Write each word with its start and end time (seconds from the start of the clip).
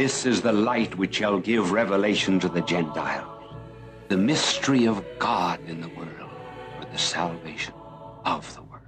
This 0.00 0.24
is 0.24 0.40
the 0.40 0.50
light 0.50 0.96
which 0.96 1.16
shall 1.16 1.38
give 1.38 1.72
revelation 1.72 2.40
to 2.40 2.48
the 2.48 2.62
Gentiles, 2.62 3.54
the 4.08 4.16
mystery 4.16 4.88
of 4.88 5.04
God 5.18 5.60
in 5.68 5.82
the 5.82 5.90
world, 5.90 6.30
for 6.78 6.86
the 6.86 6.96
salvation 6.96 7.74
of 8.24 8.50
the 8.54 8.62
world. 8.62 8.82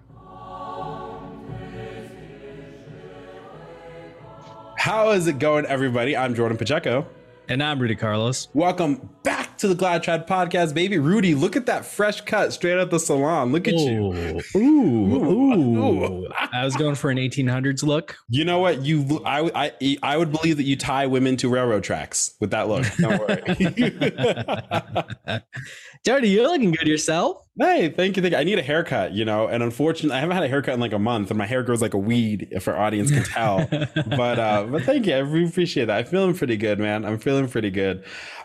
How 4.79 5.11
is 5.11 5.27
it 5.27 5.39
going, 5.39 5.67
everybody? 5.67 6.17
I'm 6.17 6.35
Jordan 6.35 6.57
Pacheco. 6.57 7.07
And 7.47 7.63
I'm 7.63 7.79
Rudy 7.79 7.95
Carlos. 7.95 8.49
Welcome 8.55 8.95
back 9.22 9.22
to 9.63 9.69
the 9.69 9.75
Glad 9.77 10.03
Trad 10.03 10.27
podcast, 10.27 10.75
baby. 10.75 10.99
Rudy, 10.99 11.37
look 11.37 11.55
at 11.55 11.67
that 11.67 11.85
fresh 11.85 12.21
cut 12.23 12.53
straight 12.53 12.81
out 12.81 12.91
the 12.91 12.99
salon. 12.99 13.53
Look 13.53 13.69
at 13.69 13.75
you. 13.75 14.41
Ooh, 14.57 14.59
ooh, 14.59 15.79
ooh. 15.79 16.27
I 16.53 16.65
was 16.65 16.75
going 16.77 16.97
for 16.97 17.11
an 17.11 17.19
1800s 17.19 17.85
look. 17.85 18.17
You 18.29 18.45
know 18.45 18.59
what? 18.59 18.83
You, 18.83 19.23
I, 19.25 19.73
I, 19.81 19.97
I 20.03 20.17
would 20.17 20.33
believe 20.33 20.57
that 20.57 20.65
you 20.65 20.75
tie 20.75 21.07
women 21.07 21.37
to 21.37 21.49
railroad 21.49 21.85
tracks 21.85 22.35
with 22.41 22.51
that 22.51 22.67
look. 22.67 22.85
Don't 22.99 23.21
worry. 23.21 23.41
Jordy, 26.05 26.31
you're 26.31 26.49
looking 26.49 26.73
good 26.73 26.89
yourself. 26.89 27.47
Hey, 27.57 27.91
thank 27.91 28.17
you, 28.17 28.23
thank 28.23 28.33
you. 28.33 28.39
I 28.39 28.45
need 28.45 28.59
a 28.59 28.63
haircut, 28.63 29.13
you 29.13 29.25
know, 29.25 29.47
and 29.47 29.63
unfortunately, 29.63 30.17
I 30.17 30.21
haven't 30.21 30.35
had 30.35 30.43
a 30.43 30.49
haircut 30.49 30.75
in 30.75 30.81
like 30.81 30.95
a 30.95 30.99
month, 30.99 31.31
and 31.31 31.39
my 31.39 31.47
hair 31.47 31.63
grows 31.63 31.83
like 31.83 31.95
a 31.95 31.99
weed, 31.99 32.49
if 32.51 32.67
our 32.67 32.77
audience 32.77 33.13
can 33.13 33.23
tell. 33.23 33.69
but, 33.71 34.39
uh, 34.39 34.67
but 34.69 34.83
thank 34.83 35.07
you. 35.07 35.15
I 35.15 35.19
really 35.19 35.47
appreciate 35.49 35.85
that. 35.85 35.99
I'm 35.99 36.07
feeling 36.07 36.35
pretty 36.35 36.57
good, 36.57 36.81
man. 36.81 37.05
I'm 37.05 37.19
feeling 37.19 37.47
pretty 37.47 37.71
good. 37.71 38.05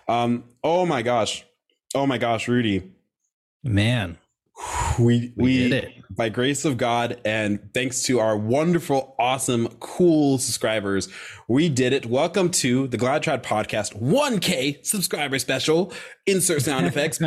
Um, 0.09 0.45
oh 0.63 0.85
my 0.85 1.01
gosh, 1.01 1.45
oh 1.93 2.07
my 2.07 2.17
gosh, 2.17 2.47
Rudy, 2.47 2.93
man, 3.61 4.17
we 4.97 5.33
we, 5.35 5.69
we 5.69 6.03
by 6.09 6.29
grace 6.29 6.63
of 6.63 6.77
God 6.77 7.19
and 7.25 7.73
thanks 7.73 8.03
to 8.03 8.19
our 8.19 8.37
wonderful, 8.37 9.15
awesome, 9.19 9.67
cool 9.81 10.37
subscribers, 10.37 11.09
we 11.49 11.67
did 11.67 11.91
it. 11.91 12.05
Welcome 12.05 12.51
to 12.51 12.87
the 12.87 12.95
Glad 12.95 13.21
Trad 13.21 13.43
Podcast 13.43 14.01
1K 14.01 14.85
subscriber 14.85 15.39
special. 15.39 15.91
Insert 16.25 16.61
sound 16.61 16.85
effects. 16.95 17.19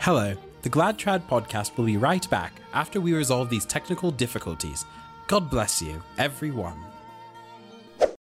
Hello. 0.00 0.36
The 0.66 0.70
Glad 0.70 0.98
Trad 0.98 1.22
podcast 1.28 1.76
will 1.76 1.84
be 1.84 1.96
right 1.96 2.28
back 2.28 2.52
after 2.72 3.00
we 3.00 3.12
resolve 3.12 3.48
these 3.48 3.64
technical 3.64 4.10
difficulties. 4.10 4.84
God 5.28 5.48
bless 5.48 5.80
you, 5.80 6.02
everyone. 6.18 6.84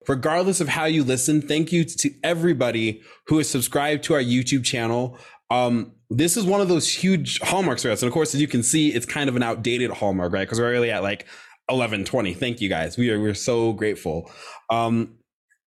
Regardless 0.06 0.60
of 0.60 0.68
how 0.68 0.84
you 0.84 1.02
listen, 1.02 1.40
thank 1.40 1.72
you 1.72 1.82
to 1.82 2.10
everybody 2.22 3.00
who 3.28 3.38
has 3.38 3.48
subscribed 3.48 4.04
to 4.04 4.12
our 4.12 4.20
YouTube 4.20 4.66
channel. 4.66 5.18
Um, 5.50 5.92
this 6.10 6.36
is 6.36 6.44
one 6.44 6.60
of 6.60 6.68
those 6.68 6.92
huge 6.92 7.40
hallmarks 7.40 7.84
for 7.84 7.90
us. 7.90 8.02
And 8.02 8.08
of 8.08 8.12
course, 8.12 8.34
as 8.34 8.40
you 8.42 8.48
can 8.48 8.62
see, 8.62 8.90
it's 8.92 9.06
kind 9.06 9.30
of 9.30 9.36
an 9.36 9.42
outdated 9.42 9.90
hallmark, 9.90 10.34
right? 10.34 10.40
Because 10.40 10.60
we're 10.60 10.70
really 10.70 10.90
at 10.90 11.02
like 11.02 11.20
1120. 11.70 12.34
Thank 12.34 12.60
you 12.60 12.68
guys. 12.68 12.98
We 12.98 13.10
are 13.12 13.18
we're 13.18 13.32
so 13.32 13.72
grateful. 13.72 14.30
Um, 14.68 15.14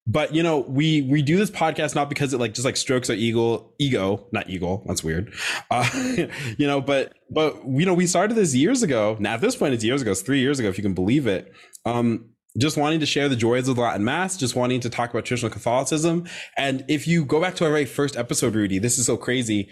but 0.10 0.34
you 0.34 0.42
know 0.44 0.60
we 0.60 1.04
we 1.04 1.22
do 1.22 1.38
this 1.38 1.52
podcast 1.52 1.96
not 1.96 2.10
because 2.10 2.34
it 2.34 2.40
like 2.40 2.54
just 2.54 2.66
like 2.66 2.76
strokes 2.76 3.10
our 3.10 3.16
ego 3.16 3.72
ego 3.78 4.28
not 4.32 4.50
ego 4.50 4.84
that's 4.86 5.04
weird 5.04 5.34
uh, 5.72 5.88
you 6.58 6.68
know 6.68 6.82
but 6.82 7.14
but 7.30 7.56
you 7.68 7.86
know 7.86 7.94
we 7.94 8.08
started 8.08 8.34
this 8.34 8.56
years 8.56 8.84
ago 8.84 9.16
now 9.20 9.36
at 9.36 9.42
this 9.42 9.56
point 9.56 9.74
it's 9.74 9.84
years 9.84 10.02
ago 10.02 10.12
it's 10.12 10.22
three 10.22 10.40
years 10.40 10.60
ago 10.60 10.68
if 10.68 10.78
you 10.78 10.84
can 10.84 10.94
believe 10.94 11.28
it 11.28 11.54
um 11.86 12.26
just 12.58 12.78
wanting 12.78 13.00
to 13.00 13.06
share 13.06 13.30
the 13.30 13.36
joys 13.36 13.68
of 13.68 13.76
the 13.76 13.82
Latin 13.84 14.04
Mass, 14.04 14.36
just 14.36 14.56
wanting 14.56 14.80
to 14.80 14.90
talk 14.90 15.12
about 15.12 15.24
traditional 15.24 15.52
Catholicism. 15.52 16.28
And 16.58 16.84
if 16.88 17.08
you 17.08 17.24
go 17.24 17.40
back 17.40 17.56
to 17.58 17.66
our 17.66 17.70
very 17.70 17.86
first 17.86 18.18
episode, 18.18 18.56
Rudy, 18.56 18.80
this 18.80 18.98
is 18.98 19.06
so 19.06 19.18
crazy. 19.18 19.70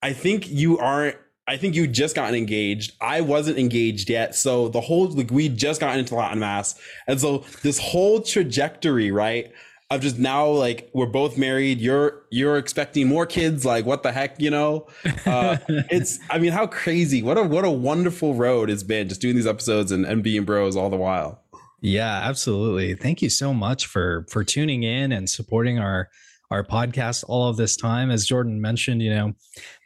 I 0.00 0.12
think 0.12 0.48
you 0.48 0.78
aren't 0.78 1.16
I 1.48 1.56
think 1.56 1.74
you 1.74 1.88
just 1.88 2.14
gotten 2.14 2.36
engaged. 2.36 2.92
I 3.00 3.22
wasn't 3.22 3.58
engaged 3.58 4.08
yet. 4.08 4.36
So 4.36 4.68
the 4.68 4.80
whole 4.80 5.08
like 5.08 5.32
we 5.32 5.48
just 5.48 5.80
gotten 5.80 5.98
into 5.98 6.14
Latin 6.14 6.38
Mass. 6.38 6.80
And 7.08 7.20
so 7.20 7.38
this 7.62 7.80
whole 7.80 8.22
trajectory, 8.22 9.10
right? 9.10 9.50
Of 9.90 10.00
just 10.00 10.18
now 10.18 10.46
like 10.46 10.88
we're 10.94 11.06
both 11.06 11.36
married. 11.36 11.80
You're 11.80 12.22
you're 12.30 12.56
expecting 12.56 13.08
more 13.08 13.26
kids. 13.26 13.64
Like 13.64 13.84
what 13.84 14.02
the 14.02 14.12
heck 14.12 14.40
you 14.40 14.50
know? 14.50 14.86
Uh, 15.26 15.58
it's 15.68 16.18
i 16.30 16.38
mean 16.38 16.52
how 16.52 16.66
crazy. 16.66 17.22
What 17.22 17.36
a 17.36 17.42
what 17.42 17.64
a 17.64 17.70
wonderful 17.70 18.34
road 18.34 18.70
it's 18.70 18.82
been 18.82 19.08
just 19.08 19.20
doing 19.20 19.34
these 19.34 19.46
episodes 19.46 19.92
and, 19.92 20.06
and 20.06 20.22
being 20.22 20.44
bros 20.44 20.76
all 20.76 20.90
the 20.90 20.96
while. 20.96 21.42
Yeah 21.82 22.20
absolutely. 22.24 22.94
Thank 22.94 23.20
you 23.20 23.30
so 23.30 23.52
much 23.52 23.86
for 23.86 24.26
for 24.30 24.44
tuning 24.44 24.82
in 24.84 25.12
and 25.12 25.28
supporting 25.28 25.78
our 25.78 26.08
our 26.50 26.64
podcast 26.64 27.24
all 27.26 27.48
of 27.48 27.56
this 27.56 27.76
time. 27.76 28.10
As 28.10 28.26
jordan 28.26 28.60
mentioned 28.60 29.02
you 29.02 29.10
know 29.10 29.32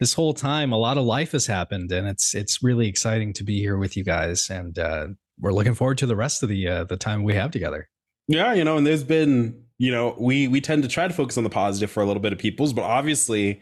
this 0.01 0.13
whole 0.13 0.35
time 0.35 0.73
a 0.73 0.79
lot 0.79 0.99
of 0.99 1.05
life 1.05 1.33
has 1.33 1.47
happened 1.47 1.91
and 1.93 2.07
it's 2.07 2.35
it's 2.35 2.63
really 2.63 2.89
exciting 2.89 3.33
to 3.35 3.45
be 3.45 3.59
here 3.59 3.79
with 3.79 3.97
you 3.97 4.05
guys. 4.05 4.51
And 4.51 4.79
uh, 4.79 5.09
we're 5.41 5.53
looking 5.53 5.75
forward 5.75 5.99
to 5.99 6.07
the 6.07 6.17
rest 6.17 6.43
of 6.43 6.51
the 6.51 6.69
uh, 6.69 6.85
the 6.85 6.97
time 6.99 7.23
we 7.23 7.35
have 7.35 7.51
together. 7.51 7.89
Yeah 8.29 8.53
you 8.53 8.65
know 8.65 8.77
and 8.77 8.87
there's 8.87 9.05
been 9.05 9.64
you 9.79 9.91
know, 9.91 10.15
we 10.19 10.49
we 10.49 10.61
tend 10.61 10.83
to 10.83 10.89
try 10.89 11.09
to 11.09 11.15
focus 11.15 11.37
on 11.37 11.45
the 11.45 11.51
positive 11.51 11.91
for 11.91 12.03
a 12.03 12.07
little 12.07 12.23
bit 12.23 12.33
of 12.33 12.39
people's, 12.39 12.73
but 12.73 12.83
obviously 12.83 13.61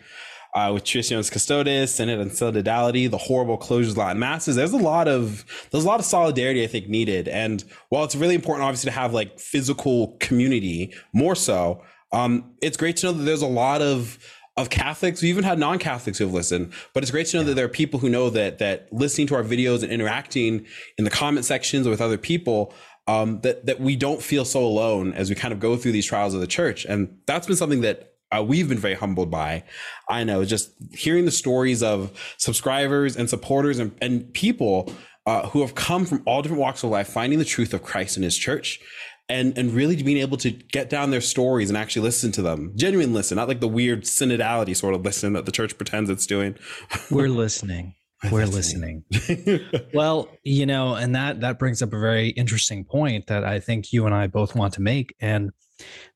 uh, 0.54 0.70
with 0.74 0.84
Traditionis 0.84 1.30
Custodes, 1.32 1.92
Synod 1.92 2.20
and 2.20 2.30
Synodality, 2.30 3.10
the 3.10 3.18
horrible 3.18 3.56
closures, 3.56 3.96
Latin 3.96 4.18
masses. 4.18 4.56
There's 4.56 4.72
a 4.72 4.78
lot 4.78 5.08
of 5.08 5.44
there's 5.70 5.84
a 5.84 5.86
lot 5.86 6.00
of 6.00 6.06
solidarity 6.06 6.62
I 6.62 6.66
think 6.66 6.88
needed, 6.88 7.28
and 7.28 7.64
while 7.88 8.04
it's 8.04 8.14
really 8.14 8.34
important, 8.34 8.64
obviously, 8.64 8.90
to 8.90 8.96
have 8.96 9.14
like 9.14 9.38
physical 9.38 10.16
community 10.20 10.94
more 11.14 11.34
so, 11.34 11.82
um, 12.12 12.52
it's 12.60 12.76
great 12.76 12.96
to 12.98 13.06
know 13.06 13.12
that 13.12 13.24
there's 13.24 13.42
a 13.42 13.46
lot 13.46 13.80
of 13.80 14.18
of 14.58 14.68
Catholics. 14.68 15.22
We 15.22 15.30
even 15.30 15.44
had 15.44 15.58
non-Catholics 15.58 16.18
who 16.18 16.24
have 16.24 16.34
listened, 16.34 16.74
but 16.92 17.02
it's 17.02 17.10
great 17.10 17.26
to 17.28 17.38
know 17.38 17.42
yeah. 17.42 17.48
that 17.48 17.54
there 17.54 17.64
are 17.64 17.70
people 17.70 18.00
who 18.00 18.10
know 18.10 18.28
that 18.28 18.58
that 18.58 18.92
listening 18.92 19.26
to 19.28 19.34
our 19.34 19.42
videos 19.42 19.82
and 19.82 19.90
interacting 19.90 20.66
in 20.98 21.04
the 21.04 21.10
comment 21.10 21.46
sections 21.46 21.88
with 21.88 22.02
other 22.02 22.18
people 22.18 22.74
um, 23.06 23.40
that 23.40 23.66
that 23.66 23.80
we 23.80 23.96
don't 23.96 24.22
feel 24.22 24.44
so 24.44 24.64
alone 24.64 25.12
as 25.12 25.28
we 25.28 25.34
kind 25.34 25.52
of 25.52 25.60
go 25.60 25.76
through 25.76 25.92
these 25.92 26.06
trials 26.06 26.34
of 26.34 26.40
the 26.40 26.46
church, 26.46 26.84
and 26.84 27.18
that's 27.26 27.46
been 27.46 27.56
something 27.56 27.80
that 27.80 28.12
uh, 28.34 28.42
we've 28.42 28.68
been 28.68 28.78
very 28.78 28.94
humbled 28.94 29.30
by. 29.30 29.64
I 30.08 30.24
know 30.24 30.44
just 30.44 30.72
hearing 30.92 31.24
the 31.24 31.30
stories 31.30 31.82
of 31.82 32.12
subscribers 32.38 33.16
and 33.16 33.28
supporters 33.28 33.78
and, 33.78 33.94
and 34.00 34.32
people 34.32 34.92
uh, 35.26 35.48
who 35.48 35.60
have 35.60 35.74
come 35.74 36.04
from 36.06 36.22
all 36.26 36.42
different 36.42 36.60
walks 36.60 36.82
of 36.82 36.90
life, 36.90 37.08
finding 37.08 37.38
the 37.38 37.44
truth 37.44 37.74
of 37.74 37.82
Christ 37.82 38.16
and 38.16 38.24
His 38.24 38.36
church, 38.36 38.80
and 39.28 39.56
and 39.56 39.72
really 39.72 40.00
being 40.02 40.18
able 40.18 40.36
to 40.38 40.50
get 40.50 40.90
down 40.90 41.10
their 41.10 41.20
stories 41.20 41.70
and 41.70 41.76
actually 41.76 42.02
listen 42.02 42.32
to 42.32 42.42
them, 42.42 42.72
genuine 42.76 43.12
listen, 43.12 43.36
not 43.36 43.48
like 43.48 43.60
the 43.60 43.68
weird 43.68 44.02
synodality 44.02 44.76
sort 44.76 44.94
of 44.94 45.04
listen 45.04 45.32
that 45.34 45.46
the 45.46 45.52
church 45.52 45.76
pretends 45.76 46.10
it's 46.10 46.26
doing. 46.26 46.56
We're 47.10 47.28
listening. 47.28 47.94
We're 48.30 48.46
listening. 48.46 49.04
well, 49.94 50.28
you 50.44 50.64
know, 50.66 50.94
and 50.94 51.14
that 51.14 51.40
that 51.40 51.58
brings 51.58 51.82
up 51.82 51.92
a 51.92 51.98
very 51.98 52.28
interesting 52.28 52.84
point 52.84 53.26
that 53.26 53.44
I 53.44 53.58
think 53.58 53.92
you 53.92 54.06
and 54.06 54.14
I 54.14 54.28
both 54.28 54.54
want 54.54 54.74
to 54.74 54.80
make. 54.80 55.14
And 55.20 55.50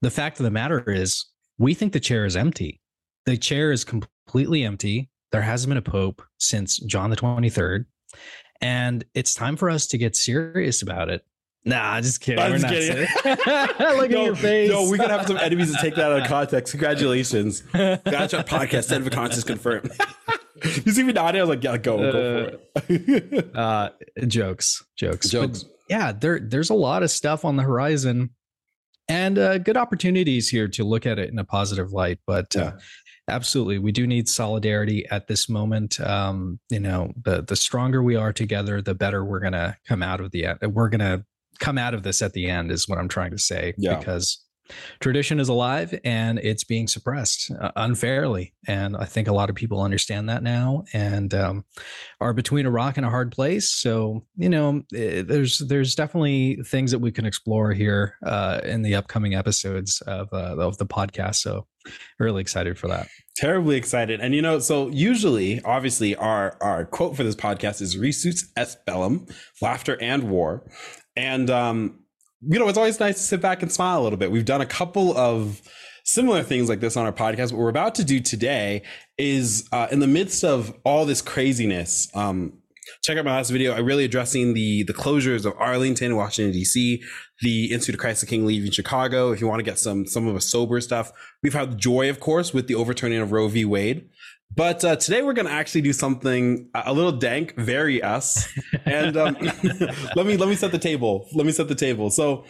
the 0.02 0.10
fact 0.10 0.38
of 0.38 0.44
the 0.44 0.50
matter 0.50 0.88
is, 0.90 1.26
we 1.58 1.74
think 1.74 1.92
the 1.92 2.00
chair 2.00 2.24
is 2.24 2.36
empty. 2.36 2.80
The 3.24 3.36
chair 3.36 3.72
is 3.72 3.84
completely 3.84 4.64
empty. 4.64 5.10
There 5.32 5.42
hasn't 5.42 5.70
been 5.70 5.78
a 5.78 5.82
pope 5.82 6.22
since 6.38 6.78
John 6.78 7.10
the 7.10 7.16
23rd. 7.16 7.86
And 8.60 9.04
it's 9.14 9.34
time 9.34 9.56
for 9.56 9.68
us 9.68 9.86
to 9.88 9.98
get 9.98 10.16
serious 10.16 10.82
about 10.82 11.08
it. 11.08 11.24
Nah, 11.66 12.00
just 12.00 12.20
kidding. 12.20 12.42
I'm 12.42 12.52
We're 12.52 12.58
just 12.58 12.72
kidding. 12.72 13.08
Look 13.98 14.10
no, 14.10 14.20
at 14.20 14.24
your 14.24 14.36
face. 14.36 14.70
No, 14.70 14.88
we're 14.88 14.96
gonna 14.98 15.18
have 15.18 15.26
some 15.26 15.36
enemies 15.36 15.74
to 15.74 15.82
take 15.82 15.96
that 15.96 16.12
out 16.12 16.22
of 16.22 16.28
context. 16.28 16.70
Congratulations. 16.70 17.60
Gotcha 17.60 18.44
podcast, 18.48 18.84
Set 18.84 19.00
of 19.02 19.10
conscience 19.10 19.42
confirmed 19.42 19.90
you 20.62 20.92
see 20.92 21.02
me 21.02 21.12
nodding. 21.12 21.40
I 21.40 21.44
was 21.44 21.50
like, 21.50 21.64
yeah, 21.64 21.76
go, 21.76 21.98
uh, 21.98 22.12
go 22.12 22.58
for 22.78 22.92
it. 22.92 23.56
uh, 23.56 23.90
jokes, 24.26 24.84
jokes, 24.96 25.28
jokes. 25.28 25.62
But 25.64 25.72
yeah, 25.88 26.12
there, 26.12 26.40
there's 26.40 26.70
a 26.70 26.74
lot 26.74 27.02
of 27.02 27.10
stuff 27.10 27.44
on 27.44 27.56
the 27.56 27.62
horizon, 27.62 28.30
and 29.08 29.38
uh, 29.38 29.58
good 29.58 29.76
opportunities 29.76 30.48
here 30.48 30.68
to 30.68 30.84
look 30.84 31.06
at 31.06 31.18
it 31.18 31.30
in 31.30 31.38
a 31.38 31.44
positive 31.44 31.92
light. 31.92 32.18
But 32.26 32.56
uh, 32.56 32.60
yeah. 32.60 32.66
uh, 32.68 32.78
absolutely, 33.28 33.78
we 33.78 33.92
do 33.92 34.06
need 34.06 34.28
solidarity 34.28 35.06
at 35.10 35.26
this 35.26 35.48
moment. 35.48 36.00
Um, 36.00 36.58
you 36.70 36.80
know, 36.80 37.12
the 37.22 37.42
the 37.42 37.56
stronger 37.56 38.02
we 38.02 38.16
are 38.16 38.32
together, 38.32 38.80
the 38.82 38.94
better 38.94 39.24
we're 39.24 39.40
gonna 39.40 39.76
come 39.86 40.02
out 40.02 40.20
of 40.20 40.30
the. 40.30 40.46
We're 40.62 40.88
gonna 40.88 41.24
come 41.58 41.78
out 41.78 41.94
of 41.94 42.02
this 42.02 42.22
at 42.22 42.32
the 42.32 42.48
end, 42.48 42.70
is 42.70 42.88
what 42.88 42.98
I'm 42.98 43.08
trying 43.08 43.32
to 43.32 43.38
say. 43.38 43.74
Yeah. 43.78 43.96
Because 43.96 44.46
tradition 45.00 45.40
is 45.40 45.48
alive 45.48 45.98
and 46.04 46.38
it's 46.38 46.64
being 46.64 46.86
suppressed 46.88 47.50
uh, 47.60 47.70
unfairly. 47.76 48.54
And 48.66 48.96
i 48.96 49.04
think 49.04 49.28
a 49.28 49.32
lot 49.32 49.50
of 49.50 49.56
people 49.56 49.80
understand 49.80 50.28
that 50.28 50.42
now 50.42 50.84
and 50.92 51.32
um, 51.34 51.64
are 52.20 52.32
between 52.32 52.66
a 52.66 52.70
rock 52.70 52.96
and 52.96 53.06
a 53.06 53.10
hard 53.10 53.32
place. 53.32 53.70
So 53.70 54.24
you 54.36 54.48
know 54.48 54.82
eh, 54.94 55.22
there's 55.22 55.58
there's 55.58 55.94
definitely 55.94 56.58
things 56.66 56.90
that 56.90 56.98
we 56.98 57.12
can 57.12 57.26
explore 57.26 57.72
here 57.72 58.16
uh, 58.24 58.60
in 58.64 58.82
the 58.82 58.94
upcoming 58.94 59.34
episodes 59.34 60.00
of 60.06 60.28
uh, 60.32 60.56
of 60.58 60.78
the 60.78 60.86
podcast. 60.86 61.36
So 61.36 61.66
really 62.18 62.40
excited 62.40 62.78
for 62.78 62.88
that. 62.88 63.06
Terribly 63.36 63.76
excited. 63.76 64.20
And 64.20 64.34
you 64.34 64.42
know 64.42 64.58
so 64.58 64.88
usually 64.88 65.60
obviously 65.62 66.16
our 66.16 66.56
our 66.60 66.84
quote 66.84 67.16
for 67.16 67.22
this 67.22 67.36
podcast 67.36 67.80
is 67.80 67.96
risus 67.96 68.44
est 68.56 68.84
bellum 68.86 69.26
laughter 69.60 70.00
and 70.00 70.24
war 70.24 70.64
and 71.16 71.50
um 71.50 72.00
you 72.48 72.58
know, 72.58 72.68
it's 72.68 72.78
always 72.78 73.00
nice 73.00 73.16
to 73.16 73.22
sit 73.22 73.40
back 73.40 73.62
and 73.62 73.72
smile 73.72 74.00
a 74.00 74.02
little 74.02 74.18
bit. 74.18 74.30
We've 74.30 74.44
done 74.44 74.60
a 74.60 74.66
couple 74.66 75.16
of 75.16 75.62
similar 76.04 76.42
things 76.42 76.68
like 76.68 76.80
this 76.80 76.96
on 76.96 77.06
our 77.06 77.12
podcast. 77.12 77.52
What 77.52 77.58
we're 77.58 77.68
about 77.68 77.94
to 77.96 78.04
do 78.04 78.20
today 78.20 78.82
is 79.18 79.68
uh, 79.72 79.88
in 79.90 80.00
the 80.00 80.06
midst 80.06 80.44
of 80.44 80.74
all 80.84 81.06
this 81.06 81.22
craziness. 81.22 82.08
Um, 82.14 82.58
check 83.02 83.18
out 83.18 83.24
my 83.24 83.36
last 83.36 83.50
video. 83.50 83.72
I 83.72 83.78
really 83.78 84.04
addressing 84.04 84.54
the 84.54 84.84
the 84.84 84.94
closures 84.94 85.44
of 85.44 85.54
Arlington, 85.58 86.14
Washington 86.16 86.52
D.C., 86.52 87.02
the 87.40 87.72
Institute 87.72 87.96
of 87.96 88.00
Christ 88.00 88.20
the 88.20 88.26
King 88.26 88.46
leaving 88.46 88.70
Chicago. 88.70 89.32
If 89.32 89.40
you 89.40 89.48
want 89.48 89.60
to 89.60 89.64
get 89.64 89.78
some 89.78 90.06
some 90.06 90.28
of 90.28 90.34
the 90.34 90.40
sober 90.40 90.80
stuff, 90.80 91.10
we've 91.42 91.54
had 91.54 91.78
joy, 91.78 92.08
of 92.10 92.20
course, 92.20 92.54
with 92.54 92.68
the 92.68 92.74
overturning 92.74 93.18
of 93.18 93.32
Roe 93.32 93.48
v. 93.48 93.64
Wade. 93.64 94.08
But 94.56 94.82
uh, 94.84 94.96
today 94.96 95.22
we're 95.22 95.34
going 95.34 95.46
to 95.46 95.52
actually 95.52 95.82
do 95.82 95.92
something 95.92 96.70
a 96.74 96.92
little 96.92 97.12
dank, 97.12 97.54
very 97.56 98.02
us. 98.02 98.48
And 98.86 99.14
um, 99.16 99.36
let 100.16 100.24
me 100.26 100.38
let 100.38 100.48
me 100.48 100.54
set 100.54 100.72
the 100.72 100.78
table. 100.78 101.28
Let 101.34 101.44
me 101.44 101.52
set 101.52 101.68
the 101.68 101.74
table. 101.74 102.08
So 102.08 102.46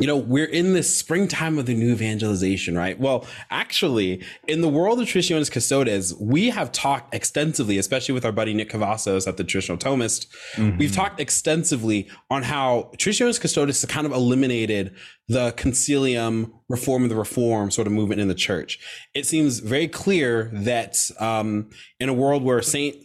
you 0.00 0.06
know, 0.06 0.16
we're 0.16 0.46
in 0.46 0.72
this 0.72 0.96
springtime 0.96 1.58
of 1.58 1.66
the 1.66 1.74
new 1.74 1.92
evangelization, 1.92 2.76
right? 2.76 2.98
Well, 2.98 3.26
actually, 3.50 4.24
in 4.48 4.62
the 4.62 4.68
world 4.68 4.98
of 4.98 5.06
Traditionis 5.06 5.52
Custodes, 5.52 6.14
we 6.14 6.48
have 6.48 6.72
talked 6.72 7.14
extensively, 7.14 7.76
especially 7.76 8.14
with 8.14 8.24
our 8.24 8.32
buddy 8.32 8.54
Nick 8.54 8.70
Cavazos 8.70 9.28
at 9.28 9.36
the 9.36 9.44
Traditional 9.44 9.76
Thomist. 9.76 10.26
Mm-hmm. 10.54 10.78
We've 10.78 10.94
talked 10.94 11.20
extensively 11.20 12.08
on 12.30 12.42
how 12.42 12.90
Traditionis 12.96 13.38
Custodes 13.38 13.84
kind 13.84 14.06
of 14.06 14.12
eliminated 14.12 14.94
the 15.28 15.52
concilium 15.52 16.50
reform 16.70 17.04
of 17.04 17.10
the 17.10 17.16
reform 17.16 17.70
sort 17.70 17.86
of 17.86 17.92
movement 17.92 18.22
in 18.22 18.28
the 18.28 18.34
church. 18.34 18.78
It 19.14 19.26
seems 19.26 19.58
very 19.58 19.86
clear 19.86 20.50
that 20.54 20.98
um, 21.20 21.68
in 22.00 22.08
a 22.08 22.14
world 22.14 22.42
where 22.42 22.62
Saint 22.62 22.96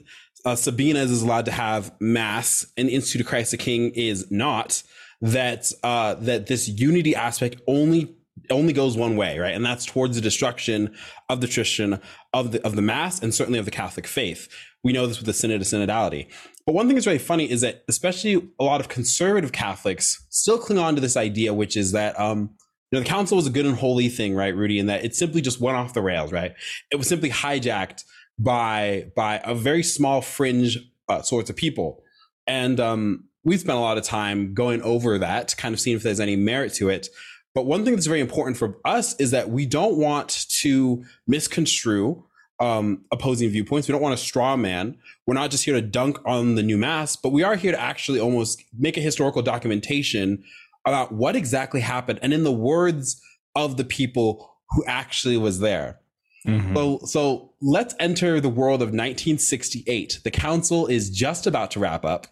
uh, 0.46 0.56
Sabina's 0.56 1.12
is 1.12 1.24
allowed 1.24 1.46
to 1.46 1.52
have 1.52 1.92
mass 2.00 2.66
and 2.78 2.88
the 2.88 2.94
Institute 2.94 3.22
of 3.22 3.28
Christ 3.28 3.52
the 3.52 3.58
King 3.58 3.92
is 3.96 4.32
not, 4.32 4.82
that 5.26 5.72
uh, 5.82 6.14
that 6.16 6.46
this 6.46 6.70
unity 6.70 7.16
aspect 7.16 7.60
only 7.68 8.16
only 8.52 8.74
goes 8.74 8.96
one 8.96 9.16
way, 9.16 9.40
right? 9.40 9.56
And 9.56 9.66
that's 9.66 9.86
towards 9.86 10.16
the 10.16 10.22
destruction 10.22 10.96
of 11.30 11.42
the 11.42 11.48
Christian, 11.48 12.00
of 12.32 12.52
the 12.52 12.64
of 12.64 12.76
the 12.76 12.82
mass, 12.82 13.22
and 13.22 13.34
certainly 13.34 13.58
of 13.58 13.66
the 13.66 13.72
Catholic 13.72 14.06
faith. 14.06 14.48
We 14.84 14.94
know 14.94 15.08
this 15.08 15.18
with 15.18 15.26
the 15.26 15.34
synod 15.34 15.62
of 15.62 15.68
synodality. 15.68 16.28
But 16.68 16.74
one 16.76 16.86
thing 16.86 16.96
that's 16.96 17.08
really 17.08 17.18
funny 17.18 17.50
is 17.50 17.62
that 17.62 17.84
especially 17.88 18.50
a 18.60 18.64
lot 18.64 18.82
of 18.82 18.88
conservative 18.88 19.52
Catholics 19.52 20.26
still 20.30 20.60
cling 20.60 20.78
on 20.78 20.94
to 20.94 21.02
this 21.02 21.18
idea, 21.18 21.56
which 21.56 21.76
is 21.76 21.92
that 21.94 22.20
um, 22.20 22.52
you 22.92 23.00
know, 23.00 23.00
the 23.00 23.10
council 23.10 23.36
was 23.36 23.48
a 23.48 23.52
good 23.52 23.66
and 23.66 23.76
holy 23.76 24.10
thing, 24.10 24.36
right, 24.36 24.56
Rudy, 24.56 24.78
and 24.78 24.90
that 24.90 25.04
it 25.04 25.16
simply 25.16 25.42
just 25.42 25.60
went 25.60 25.76
off 25.76 25.96
the 25.96 26.04
rails, 26.04 26.32
right? 26.32 26.54
It 26.92 26.98
was 26.98 27.08
simply 27.08 27.32
hijacked 27.32 28.04
by 28.38 29.12
by 29.16 29.42
a 29.44 29.56
very 29.56 29.82
small 29.82 30.22
fringe 30.22 30.78
uh, 31.10 31.24
sorts 31.24 31.50
of 31.50 31.56
people. 31.56 32.04
And 32.46 32.80
um, 32.80 33.24
we've 33.46 33.60
spent 33.62 33.78
a 33.78 33.82
lot 33.82 33.98
of 33.98 34.04
time 34.04 34.54
going 34.54 34.82
over 34.82 35.18
that, 35.20 35.56
kind 35.56 35.74
of 35.74 35.80
seeing 35.80 35.96
if 35.96 36.04
there's 36.04 36.20
any 36.20 36.36
merit 36.36 36.74
to 36.74 36.90
it. 36.90 37.08
But 37.54 37.66
one 37.66 37.86
thing 37.86 37.94
that's 37.94 38.08
very 38.08 38.20
important 38.20 38.58
for 38.58 38.78
us 38.84 39.18
is 39.18 39.32
that 39.32 39.50
we 39.50 39.66
don't 39.66 39.98
want 39.98 40.46
to 40.62 41.06
misconstrue 41.26 42.26
um, 42.60 43.06
opposing 43.12 43.50
viewpoints. 43.50 43.88
We 43.88 43.94
don't 43.94 44.02
want 44.02 44.14
a 44.14 44.18
straw 44.18 44.58
man. 44.58 44.98
We're 45.26 45.36
not 45.36 45.52
just 45.52 45.64
here 45.64 45.76
to 45.76 45.82
dunk 45.82 46.18
on 46.26 46.56
the 46.56 46.64
new 46.64 46.78
mass, 46.78 47.16
but 47.16 47.32
we 47.32 47.44
are 47.44 47.56
here 47.56 47.72
to 47.72 47.80
actually 47.80 48.20
almost 48.20 48.64
make 48.78 48.98
a 48.98 49.02
historical 49.02 49.42
documentation 49.42 50.44
about 50.86 51.12
what 51.12 51.36
exactly 51.36 51.82
happened 51.82 52.20
and 52.22 52.34
in 52.34 52.44
the 52.44 52.52
words 52.52 53.22
of 53.56 53.78
the 53.78 53.84
people 53.84 54.58
who 54.72 54.84
actually 54.86 55.38
was 55.38 55.60
there. 55.60 56.00
Mm-hmm. 56.46 56.76
So, 56.76 57.00
so 57.06 57.54
let's 57.62 57.96
enter 58.00 58.40
the 58.40 58.50
world 58.50 58.82
of 58.82 58.90
1968. 58.90 60.20
The 60.24 60.32
council 60.32 60.86
is 60.88 61.10
just 61.10 61.48
about 61.48 61.72
to 61.72 61.80
wrap 61.80 62.06
up, 62.06 62.28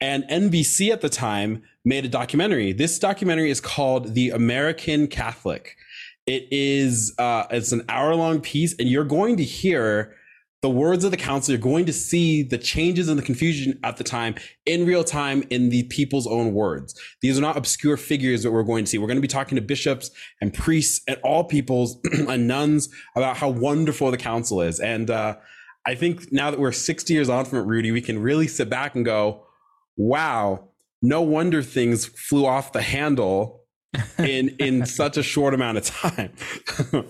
and 0.00 0.24
NBC 0.24 0.92
at 0.92 1.00
the 1.00 1.08
time 1.08 1.62
made 1.84 2.04
a 2.04 2.08
documentary. 2.08 2.72
This 2.72 2.98
documentary 2.98 3.50
is 3.50 3.60
called 3.60 4.14
"The 4.14 4.30
American 4.30 5.08
Catholic." 5.08 5.76
It 6.26 6.48
is 6.50 7.14
uh, 7.18 7.46
it's 7.50 7.72
an 7.72 7.84
hour 7.88 8.14
long 8.14 8.40
piece, 8.40 8.74
and 8.78 8.88
you're 8.88 9.04
going 9.04 9.36
to 9.36 9.44
hear 9.44 10.14
the 10.62 10.70
words 10.70 11.04
of 11.04 11.10
the 11.10 11.16
council, 11.16 11.52
you're 11.52 11.60
going 11.60 11.86
to 11.86 11.92
see 11.92 12.42
the 12.42 12.58
changes 12.58 13.08
and 13.08 13.18
the 13.18 13.22
confusion 13.22 13.78
at 13.84 13.98
the 13.98 14.04
time 14.04 14.34
in 14.64 14.86
real 14.86 15.04
time 15.04 15.44
in 15.50 15.68
the 15.68 15.84
people's 15.84 16.26
own 16.26 16.54
words. 16.54 16.98
These 17.20 17.38
are 17.38 17.42
not 17.42 17.56
obscure 17.56 17.96
figures 17.96 18.42
that 18.42 18.50
we're 18.50 18.62
going 18.62 18.84
to 18.84 18.90
see. 18.90 18.98
We're 18.98 19.06
going 19.06 19.18
to 19.18 19.22
be 19.22 19.28
talking 19.28 19.56
to 19.56 19.62
bishops 19.62 20.10
and 20.40 20.52
priests 20.54 21.02
and 21.06 21.18
all 21.22 21.44
peoples 21.44 21.98
and 22.28 22.48
nuns 22.48 22.88
about 23.14 23.36
how 23.36 23.50
wonderful 23.50 24.10
the 24.10 24.16
council 24.16 24.62
is. 24.62 24.80
And 24.80 25.10
uh, 25.10 25.36
I 25.86 25.94
think 25.94 26.32
now 26.32 26.50
that 26.50 26.58
we're 26.58 26.72
60 26.72 27.12
years 27.12 27.28
on 27.28 27.44
from 27.44 27.58
it, 27.58 27.62
Rudy, 27.62 27.92
we 27.92 28.00
can 28.00 28.18
really 28.18 28.48
sit 28.48 28.70
back 28.70 28.94
and 28.94 29.04
go, 29.04 29.46
wow, 29.96 30.68
no 31.02 31.20
wonder 31.20 31.62
things 31.62 32.06
flew 32.06 32.46
off 32.46 32.72
the 32.72 32.82
handle 32.82 33.64
in 34.18 34.50
in 34.58 34.86
such 34.86 35.16
a 35.16 35.22
short 35.22 35.54
amount 35.54 35.78
of 35.78 35.84
time. 35.84 36.32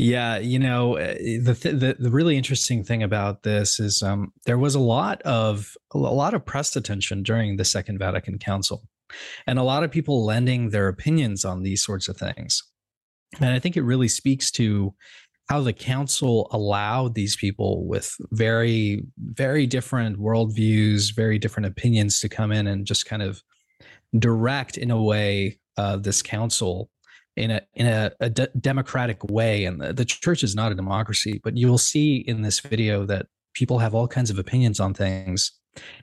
Yeah, 0.00 0.38
you 0.38 0.60
know, 0.60 0.94
eh, 0.94 1.40
the, 1.42 1.56
th- 1.60 1.74
the 1.74 1.96
the 1.98 2.10
really 2.10 2.36
interesting 2.36 2.84
thing 2.84 3.02
about 3.02 3.42
this 3.42 3.80
is 3.80 4.00
um, 4.00 4.32
there 4.46 4.56
was 4.56 4.76
a 4.76 4.80
lot 4.80 5.20
of 5.22 5.76
a 5.92 5.98
lot 5.98 6.34
of 6.34 6.46
press 6.46 6.76
attention 6.76 7.24
during 7.24 7.56
the 7.56 7.64
Second 7.64 7.98
Vatican 7.98 8.38
Council, 8.38 8.84
and 9.48 9.58
a 9.58 9.64
lot 9.64 9.82
of 9.82 9.90
people 9.90 10.24
lending 10.24 10.70
their 10.70 10.86
opinions 10.86 11.44
on 11.44 11.64
these 11.64 11.84
sorts 11.84 12.06
of 12.06 12.16
things. 12.16 12.62
And 13.40 13.50
I 13.50 13.58
think 13.58 13.76
it 13.76 13.82
really 13.82 14.06
speaks 14.06 14.52
to 14.52 14.94
how 15.48 15.62
the 15.62 15.72
council 15.72 16.46
allowed 16.52 17.16
these 17.16 17.34
people 17.34 17.84
with 17.84 18.14
very 18.30 19.04
very 19.18 19.66
different 19.66 20.20
worldviews, 20.20 21.12
very 21.12 21.40
different 21.40 21.66
opinions 21.66 22.20
to 22.20 22.28
come 22.28 22.52
in 22.52 22.68
and 22.68 22.86
just 22.86 23.04
kind 23.04 23.22
of 23.22 23.42
direct 24.16 24.78
in 24.78 24.92
a 24.92 25.02
way 25.02 25.58
uh, 25.76 25.96
this 25.96 26.22
council 26.22 26.88
in 27.38 27.50
a 27.52 27.60
in 27.74 27.86
a, 27.86 28.10
a 28.20 28.28
de- 28.28 28.48
democratic 28.60 29.22
way. 29.24 29.64
And 29.64 29.80
the, 29.80 29.92
the 29.92 30.04
church 30.04 30.42
is 30.42 30.54
not 30.54 30.72
a 30.72 30.74
democracy 30.74 31.40
but 31.42 31.56
you'll 31.56 31.78
see 31.78 32.16
in 32.16 32.42
this 32.42 32.60
video 32.60 33.06
that 33.06 33.26
people 33.54 33.78
have 33.78 33.94
all 33.94 34.08
kinds 34.08 34.30
of 34.30 34.38
opinions 34.38 34.80
on 34.80 34.94
things. 34.94 35.52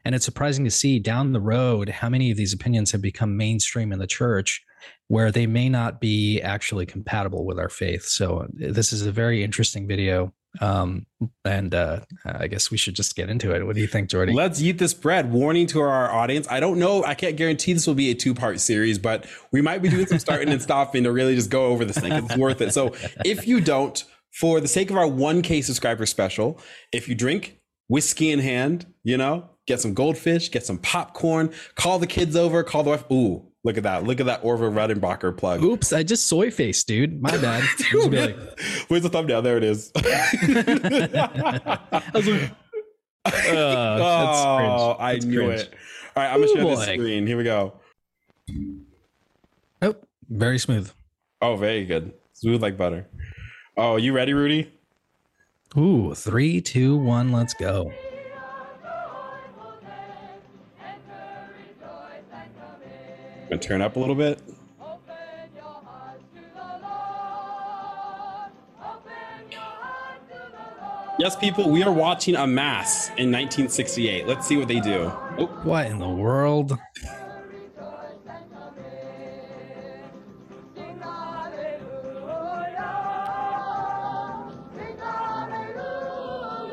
And 0.04 0.16
it's 0.16 0.26
surprising 0.26 0.66
to 0.66 0.72
see 0.72 1.00
down 1.00 1.34
the 1.34 1.42
road 1.42 1.90
how 1.90 2.10
many 2.10 2.32
of 2.32 2.38
these 2.38 2.54
opinions 2.54 2.92
have 2.92 3.02
become 3.02 3.36
mainstream 3.36 3.92
in 3.92 4.00
the 4.00 4.08
church 4.08 4.64
where 5.08 5.32
they 5.32 5.48
may 5.48 5.70
not 5.70 6.00
be 6.00 6.42
actually 6.42 6.86
compatible 6.86 7.46
with 7.46 7.60
our 7.60 7.70
faith. 7.70 8.04
So 8.04 8.40
uh, 8.40 8.48
this 8.54 8.94
is 8.94 9.06
a 9.06 9.12
very 9.12 9.44
interesting 9.44 9.88
video 9.88 10.34
um, 10.62 11.06
and 11.44 11.74
uh, 11.74 12.02
I 12.26 12.48
guess 12.48 12.72
we 12.72 12.78
should 12.78 12.96
just 12.96 13.16
get 13.16 13.30
into 13.30 13.54
it. 13.54 13.66
What 13.66 13.76
do 13.76 13.82
you 13.82 13.88
think, 13.88 14.10
Jordy? 14.10 14.34
Let's 14.34 14.62
eat 14.62 14.78
this 14.78 14.94
bread. 14.94 15.32
Warning 15.32 15.68
to 15.68 15.82
our 15.82 16.12
audience. 16.12 16.48
I 16.50 16.60
don't 16.60 16.80
know. 16.80 17.04
I 17.04 17.14
can't 17.14 17.36
guarantee 17.36 17.74
this 17.74 17.88
will 17.88 17.96
be 17.96 18.12
a 18.12 18.16
two 18.16 18.34
part 18.34 18.60
series, 18.60 19.00
but 19.00 19.26
we 19.52 19.62
might 19.62 19.82
be 19.82 19.90
doing 19.90 20.06
some 20.06 20.20
starting 20.20 20.50
and 20.50 20.62
stopping 20.62 21.04
to 21.04 21.12
really 21.12 21.36
just 21.36 21.50
go 21.50 21.68
over 21.68 21.86
this 21.86 21.98
thing. 21.98 22.12
It's 22.12 22.38
worth 22.38 22.62
it. 22.62 22.74
So 22.74 22.94
if 23.24 23.48
you 23.48 23.62
don't, 23.62 24.04
for 24.32 24.60
the 24.60 24.68
sake 24.68 24.90
of 24.90 24.98
our 24.98 25.06
1K 25.06 25.64
subscriber 25.64 26.06
special, 26.06 26.60
if 26.92 27.08
you 27.08 27.16
drink 27.16 27.60
whiskey 27.88 28.32
in 28.32 28.40
hand, 28.40 28.86
you 29.04 29.18
know, 29.18 29.50
get 29.68 29.80
some 29.80 29.94
goldfish, 29.94 30.52
get 30.52 30.66
some 30.66 30.78
popcorn, 30.78 31.52
call 31.76 32.00
the 32.00 32.08
kids 32.08 32.36
over, 32.36 32.64
call 32.64 32.84
the 32.84 32.90
wife. 32.90 33.06
Ooh, 33.12 33.48
Look 33.66 33.78
at 33.78 33.84
that. 33.84 34.04
Look 34.04 34.20
at 34.20 34.28
that 34.28 34.42
Orville 34.44 34.72
Redenbacher 34.72 35.36
plug. 35.36 35.64
Oops, 35.64 35.92
I 35.92 36.04
just 36.04 36.28
soy 36.28 36.52
face, 36.52 36.84
dude. 36.84 37.20
My 37.20 37.32
bad. 37.38 37.68
dude, 37.92 38.14
like, 38.14 38.38
Where's 38.90 39.02
the 39.02 39.10
thumbnail? 39.10 39.42
There 39.42 39.58
it 39.58 39.64
is. 39.64 39.92
oh, 39.96 40.12
oh 43.26 44.96
I 45.00 45.18
knew 45.18 45.48
cringe. 45.48 45.62
it. 45.62 45.74
All 46.16 46.24
right, 46.24 46.32
I'm 46.32 46.42
gonna 46.42 46.54
share 46.54 46.64
the 46.64 46.76
screen. 46.94 47.26
Here 47.26 47.38
we 47.38 47.44
go. 47.44 47.74
Oh, 49.82 49.96
very 50.30 50.60
smooth. 50.60 50.92
Oh, 51.42 51.56
very 51.56 51.86
good. 51.86 52.14
Smooth 52.34 52.62
like 52.62 52.78
butter. 52.78 53.08
Oh, 53.78 53.96
you 53.96 54.14
ready, 54.14 54.34
Rudy? 54.34 54.72
Ooh, 55.76 56.14
three, 56.14 56.62
two, 56.62 56.96
one, 56.98 57.32
let's 57.32 57.56
go. 57.56 57.92
Gonna 63.50 63.62
turn 63.62 63.82
up 63.82 63.96
a 63.96 64.00
little 64.00 64.16
bit. 64.16 64.42
Yes, 71.18 71.36
people, 71.36 71.70
we 71.70 71.82
are 71.82 71.94
watching 71.94 72.36
a 72.36 72.46
mass 72.46 73.08
in 73.18 73.32
1968. 73.32 74.28
Let's 74.28 74.46
see 74.46 74.58
what 74.58 74.68
they 74.68 74.82
do. 74.82 75.12
Oh. 75.38 75.46
What 75.64 75.86
in 75.88 76.00
the 76.00 76.10
world? 76.10 76.78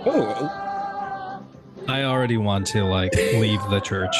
Oh, 0.04 0.61
I 1.88 2.04
already 2.04 2.36
want 2.36 2.66
to 2.68 2.84
like 2.84 3.14
leave 3.14 3.60
the 3.70 3.80
church. 3.80 4.14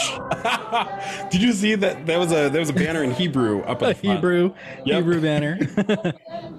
Did 1.31 1.43
you 1.43 1.53
see 1.53 1.75
that 1.77 2.07
there 2.07 2.19
was 2.19 2.33
a 2.33 2.49
there 2.49 2.61
was 2.61 2.71
a 2.71 2.75
banner 2.75 3.03
in 3.03 3.13
Hebrew 3.13 3.61
up 3.63 3.83
at 3.83 4.01
the 4.01 4.09
Hebrew 4.15 4.55
yep. 4.85 4.97
Hebrew 4.97 5.21
banner. 5.21 5.59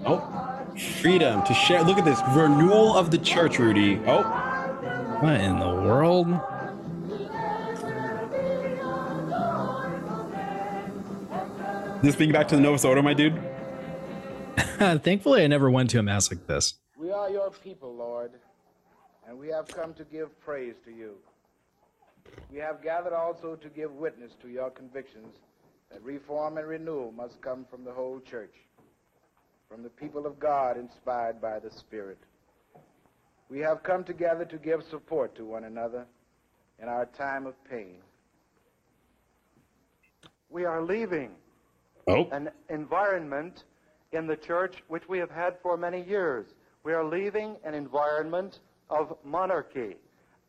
oh, 0.05 0.75
freedom 1.01 1.43
to 1.43 1.53
share. 1.53 1.83
Look 1.83 1.97
at 1.97 2.05
this 2.05 2.21
renewal 2.29 2.95
of 2.95 3.11
the 3.11 3.17
church, 3.17 3.59
Rudy. 3.59 3.99
Oh, 4.05 4.23
what 5.21 5.39
in 5.41 5.59
the 5.59 5.67
world? 5.67 6.27
This 12.01 12.17
being 12.17 12.33
back 12.33 12.49
to 12.49 12.55
the 12.55 12.61
Novus 12.61 12.83
Ordo, 12.83 13.01
my 13.01 13.13
dude. 13.13 13.41
Thankfully, 14.57 15.43
I 15.43 15.47
never 15.47 15.71
went 15.71 15.89
to 15.91 15.99
a 15.99 16.03
mass 16.03 16.29
like 16.29 16.47
this. 16.47 16.73
We 16.97 17.11
are 17.11 17.29
your 17.29 17.49
people, 17.51 17.95
Lord, 17.95 18.31
and 19.27 19.37
we 19.37 19.47
have 19.49 19.67
come 19.67 19.93
to 19.95 20.03
give 20.03 20.37
praise 20.41 20.75
to 20.85 20.91
you. 20.91 21.15
We 22.51 22.57
have 22.59 22.81
gathered 22.81 23.13
also 23.13 23.55
to 23.55 23.69
give 23.69 23.91
witness 23.91 24.31
to 24.41 24.47
your 24.47 24.69
convictions 24.69 25.35
that 25.91 26.01
reform 26.03 26.57
and 26.57 26.67
renewal 26.67 27.11
must 27.11 27.41
come 27.41 27.65
from 27.69 27.83
the 27.83 27.91
whole 27.91 28.19
church, 28.19 28.53
from 29.69 29.83
the 29.83 29.89
people 29.89 30.25
of 30.25 30.39
God 30.39 30.77
inspired 30.77 31.41
by 31.41 31.59
the 31.59 31.69
Spirit. 31.71 32.17
We 33.49 33.59
have 33.59 33.83
come 33.83 34.03
together 34.03 34.45
to 34.45 34.57
give 34.57 34.81
support 34.89 35.35
to 35.35 35.45
one 35.45 35.65
another 35.65 36.05
in 36.81 36.87
our 36.87 37.05
time 37.05 37.45
of 37.45 37.53
pain. 37.69 37.97
We 40.49 40.65
are 40.65 40.81
leaving 40.81 41.31
Oh. 42.07 42.27
an 42.31 42.49
environment 42.69 43.63
in 44.11 44.27
the 44.27 44.35
church 44.35 44.83
which 44.87 45.07
we 45.07 45.17
have 45.19 45.31
had 45.31 45.57
for 45.61 45.77
many 45.77 46.03
years. 46.03 46.45
We 46.83 46.93
are 46.93 47.03
leaving 47.03 47.55
an 47.63 47.73
environment 47.73 48.59
of 48.93 49.17
monarchy. 49.25 49.95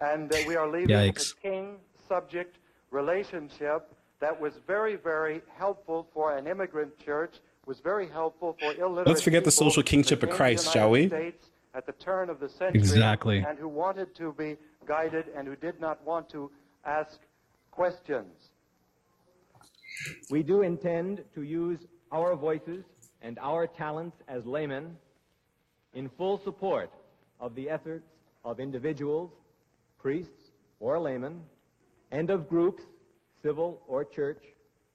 And 0.00 0.32
uh, 0.32 0.38
we 0.46 0.56
are 0.56 0.70
leaving 0.70 0.88
Yikes. 0.96 1.32
a 1.32 1.36
king 1.40 1.76
subject 2.08 2.56
relationship 2.90 3.92
that 4.20 4.38
was 4.38 4.52
very, 4.66 4.96
very 4.96 5.40
helpful 5.56 6.06
for 6.12 6.36
an 6.36 6.46
immigrant 6.46 6.92
church, 7.04 7.36
was 7.66 7.80
very 7.80 8.08
helpful 8.08 8.56
for 8.60 8.72
illiterate 8.74 9.08
Let's 9.08 9.22
forget 9.22 9.44
the 9.44 9.50
people 9.50 9.70
social 9.70 9.82
kingship 9.82 10.22
of 10.22 10.30
Christ, 10.30 10.66
the 10.66 10.70
shall 10.72 10.96
United 10.96 11.14
we? 11.14 11.30
States 11.30 11.46
at 11.74 11.86
the 11.86 11.92
turn 11.92 12.30
of 12.30 12.38
the 12.38 12.48
century 12.48 12.78
Exactly. 12.78 13.38
and 13.38 13.58
who 13.58 13.68
wanted 13.68 14.14
to 14.16 14.32
be 14.34 14.56
guided 14.86 15.26
and 15.34 15.48
who 15.48 15.56
did 15.56 15.80
not 15.80 16.04
want 16.06 16.28
to 16.30 16.50
ask 16.84 17.18
questions. 17.70 18.50
We 20.30 20.42
do 20.42 20.62
intend 20.62 21.24
to 21.34 21.42
use 21.42 21.80
our 22.12 22.36
voices 22.36 22.84
and 23.22 23.38
our 23.40 23.66
talents 23.66 24.16
as 24.28 24.44
laymen 24.44 24.96
in 25.94 26.08
full 26.10 26.40
support 26.44 26.90
of 27.40 27.54
the 27.54 27.70
efforts 27.70 28.04
of 28.44 28.60
individuals, 28.60 29.30
priests 29.98 30.50
or 30.80 30.98
laymen, 30.98 31.40
and 32.10 32.30
of 32.30 32.48
groups, 32.48 32.82
civil 33.42 33.82
or 33.88 34.04
church, 34.04 34.42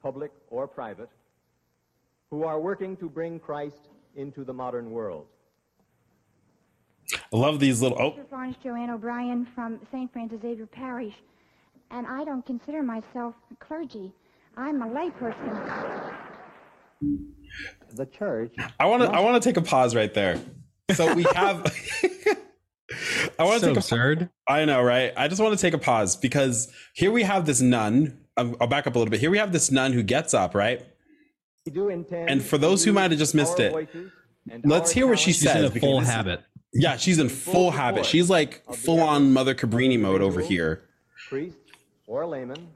public 0.01 0.32
or 0.50 0.68
private, 0.68 1.10
who 2.29 2.44
are 2.44 2.60
working 2.60 2.96
to 2.98 3.10
bring 3.10 3.39
Christ 3.39 3.89
into 4.15 4.44
the 4.44 4.53
modern 4.53 4.91
world. 4.91 5.25
I 7.34 7.38
love 7.38 7.60
these 7.60 7.82
little. 7.82 7.98
Oh, 8.00 8.12
Dr. 8.12 8.25
Florence 8.29 8.58
Joanne 8.63 8.91
O'Brien 8.91 9.48
from 9.56 9.79
St. 9.91 10.12
Francis 10.13 10.41
Xavier 10.41 10.68
Parish, 10.68 11.13
and 11.89 12.06
I 12.06 12.24
don't 12.24 12.46
consider 12.46 12.84
myself 12.84 13.34
clergy. 13.60 14.13
I'm 14.56 14.82
a 14.82 14.88
layperson. 14.88 16.13
The 17.94 18.06
church 18.06 18.53
I 18.79 18.86
want 18.86 19.03
to. 19.03 19.10
I 19.10 19.22
want 19.22 19.41
to 19.41 19.50
take 19.50 19.58
a 19.58 19.62
pause 19.62 19.96
right 19.96 20.13
there. 20.13 20.39
So 20.94 21.13
we 21.13 21.24
have. 21.34 21.65
I 23.39 23.43
want 23.43 23.55
to 23.55 23.60
So 23.62 23.67
take 23.67 23.75
a. 23.75 23.79
absurd. 23.79 24.29
I 24.48 24.65
know, 24.65 24.81
right? 24.81 25.13
I 25.17 25.27
just 25.27 25.41
want 25.41 25.58
to 25.58 25.62
take 25.62 25.74
a 25.74 25.77
pause 25.77 26.15
because 26.17 26.72
here 26.93 27.12
we 27.12 27.24
have 27.24 27.46
this 27.46 27.62
nun. 27.62 28.19
I'll 28.38 28.55
I'll 28.62 28.67
back 28.67 28.86
up 28.86 28.96
a 28.96 29.00
little 29.00 29.10
bit. 29.10 29.19
Here 29.19 29.31
we 29.31 29.38
have 29.38 29.51
this 29.51 29.72
nun 29.72 29.93
who 29.93 30.03
gets 30.03 30.34
up, 30.34 30.53
right? 30.55 30.86
we 31.65 31.72
do 31.74 31.89
intend 31.89 32.29
And 32.29 32.41
for 32.43 32.58
those 32.58 32.84
who 32.84 32.91
might 32.93 33.12
have 33.12 33.19
just 33.19 33.36
missed 33.36 33.60
it, 33.60 33.74
let's 34.63 34.91
hear 34.91 35.05
what 35.08 35.19
she 35.19 35.34
talents 35.34 35.39
She's 35.39 35.46
in 35.46 35.51
says 35.72 35.75
a 35.75 35.79
full 35.79 36.00
this 36.00 36.10
is- 36.10 36.13
habit. 36.15 36.41
Yeah, 36.72 36.98
she's 36.98 37.17
in 37.17 37.29
full 37.29 37.53
Full 37.53 37.72
habit. 37.72 38.05
She's 38.05 38.29
like 38.29 38.63
full 38.75 39.01
on 39.01 39.34
Mother 39.34 39.55
Cabrini 39.55 40.00
mode 40.00 40.22
over 40.22 40.39
here. 40.41 40.84
priests 41.29 41.58
or 42.08 42.25
laymen, 42.27 42.67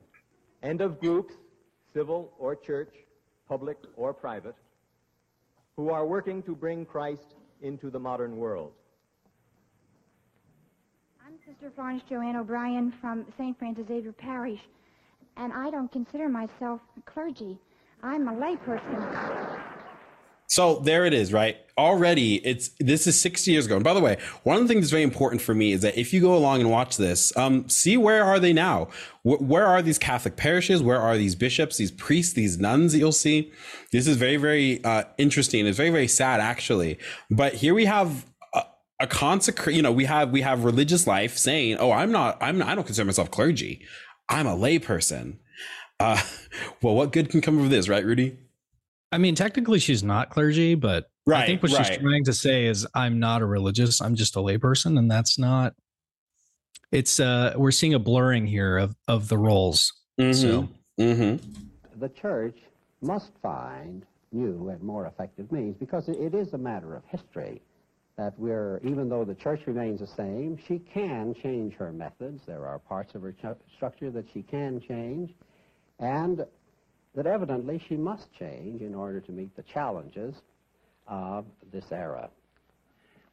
and 0.63 0.81
of 0.81 0.99
groups, 0.99 1.33
civil 1.93 2.33
or 2.39 2.55
church, 2.55 2.93
public 3.47 3.77
or 3.95 4.11
private, 4.13 4.55
who 5.75 5.89
are 5.91 6.05
working 6.07 6.41
to 6.43 6.55
bring 6.55 6.85
Christ 6.85 7.35
into 7.61 7.89
the 7.91 7.99
modern 7.99 8.37
world. 8.37 8.71
I'm 11.25 11.35
Sister 11.47 11.71
Florence 11.73 12.03
Joanne 12.09 12.35
O'Brien 12.35 12.93
from 12.99 13.25
St. 13.37 13.57
Francis 13.57 13.87
Xavier 13.87 14.11
Parish, 14.11 14.59
and 15.37 15.53
I 15.53 15.71
don't 15.71 15.89
consider 15.89 16.27
myself 16.27 16.81
clergy. 17.05 17.57
I'm 18.01 18.27
a 18.27 18.33
layperson. 18.33 19.61
So 20.47 20.79
there 20.79 21.05
it 21.05 21.13
is, 21.13 21.31
right? 21.31 21.57
Already, 21.77 22.35
it's 22.45 22.71
this 22.79 23.07
is 23.07 23.19
60 23.21 23.51
years 23.51 23.65
ago. 23.65 23.75
And 23.75 23.83
by 23.85 23.93
the 23.93 24.01
way, 24.01 24.17
one 24.43 24.57
of 24.57 24.63
the 24.63 24.67
things 24.67 24.81
that's 24.81 24.91
very 24.91 25.03
important 25.03 25.41
for 25.41 25.55
me 25.55 25.71
is 25.71 25.81
that 25.81 25.97
if 25.97 26.13
you 26.13 26.19
go 26.19 26.35
along 26.35 26.59
and 26.59 26.69
watch 26.69 26.97
this, 26.97 27.35
um, 27.37 27.69
see 27.69 27.95
where 27.95 28.25
are 28.25 28.39
they 28.39 28.51
now? 28.51 28.89
Wh- 29.23 29.41
where 29.41 29.65
are 29.65 29.81
these 29.81 29.97
Catholic 29.97 30.35
parishes? 30.35 30.83
Where 30.83 30.99
are 30.99 31.17
these 31.17 31.35
bishops, 31.35 31.77
these 31.77 31.89
priests, 31.89 32.33
these 32.33 32.59
nuns 32.59 32.91
that 32.91 32.99
you'll 32.99 33.13
see? 33.13 33.51
This 33.93 34.07
is 34.07 34.17
very, 34.17 34.37
very 34.37 34.83
uh, 34.83 35.05
interesting. 35.17 35.65
It's 35.65 35.77
very, 35.77 35.89
very 35.89 36.09
sad, 36.09 36.41
actually. 36.41 36.99
But 37.31 37.55
here 37.55 37.73
we 37.73 37.85
have 37.85 38.25
a, 39.03 39.05
a 39.05 39.07
consecrate. 39.07 39.75
You 39.75 39.81
know, 39.81 39.91
we 39.91 40.05
have 40.05 40.31
we 40.31 40.41
have 40.41 40.63
religious 40.63 41.07
life 41.07 41.37
saying, 41.37 41.77
"Oh, 41.79 41.91
I'm 41.91 42.11
not. 42.11 42.37
I'm. 42.41 42.57
Not, 42.57 42.69
I 42.69 42.75
don't 42.75 42.85
consider 42.85 43.05
myself 43.05 43.31
clergy. 43.31 43.85
I'm 44.29 44.47
a 44.47 44.55
layperson." 44.55 45.37
Uh, 45.99 46.21
well, 46.81 46.95
what 46.95 47.11
good 47.11 47.29
can 47.29 47.41
come 47.41 47.59
of 47.59 47.69
this, 47.69 47.89
right, 47.89 48.05
Rudy? 48.05 48.37
I 49.11 49.17
mean, 49.17 49.35
technically, 49.35 49.79
she's 49.79 50.03
not 50.03 50.29
clergy, 50.29 50.75
but 50.75 51.05
right, 51.25 51.43
I 51.43 51.45
think 51.45 51.61
what 51.61 51.71
she's 51.71 51.97
trying 51.97 52.23
to 52.25 52.33
say 52.33 52.65
is, 52.65 52.87
I'm 52.95 53.19
not 53.19 53.41
a 53.41 53.45
religious. 53.45 54.01
I'm 54.01 54.15
just 54.15 54.35
a 54.35 54.39
layperson, 54.39 54.97
and 54.97 55.09
that's 55.09 55.37
not. 55.37 55.73
It's 56.91 57.19
uh, 57.19 57.53
we're 57.55 57.71
seeing 57.71 57.93
a 57.93 57.99
blurring 57.99 58.47
here 58.47 58.77
of 58.77 58.95
of 59.07 59.29
the 59.29 59.37
roles. 59.37 59.93
So 60.31 60.69
hmm 60.97 61.35
the 61.99 62.09
church 62.09 62.57
must 63.01 63.31
find 63.41 64.05
new 64.31 64.69
and 64.69 64.81
more 64.81 65.05
effective 65.05 65.51
means 65.51 65.75
because 65.79 66.09
it, 66.09 66.17
it 66.19 66.33
is 66.33 66.53
a 66.53 66.57
matter 66.57 66.95
of 66.95 67.03
history 67.05 67.61
that 68.17 68.37
we're, 68.37 68.79
even 68.83 69.09
though 69.09 69.25
the 69.25 69.35
church 69.35 69.61
remains 69.65 69.99
the 69.99 70.07
same, 70.07 70.57
she 70.67 70.79
can 70.79 71.33
change 71.41 71.73
her 71.73 71.91
methods. 71.91 72.41
There 72.45 72.65
are 72.67 72.77
parts 72.77 73.15
of 73.15 73.23
her 73.23 73.31
ch- 73.31 73.57
structure 73.75 74.11
that 74.11 74.25
she 74.33 74.43
can 74.43 74.79
change, 74.79 75.31
and 75.99 76.45
that 77.15 77.25
evidently 77.25 77.81
she 77.87 77.95
must 77.95 78.31
change 78.33 78.81
in 78.81 78.93
order 78.93 79.19
to 79.19 79.31
meet 79.31 79.55
the 79.55 79.63
challenges 79.63 80.35
of 81.07 81.45
this 81.71 81.91
era. 81.91 82.29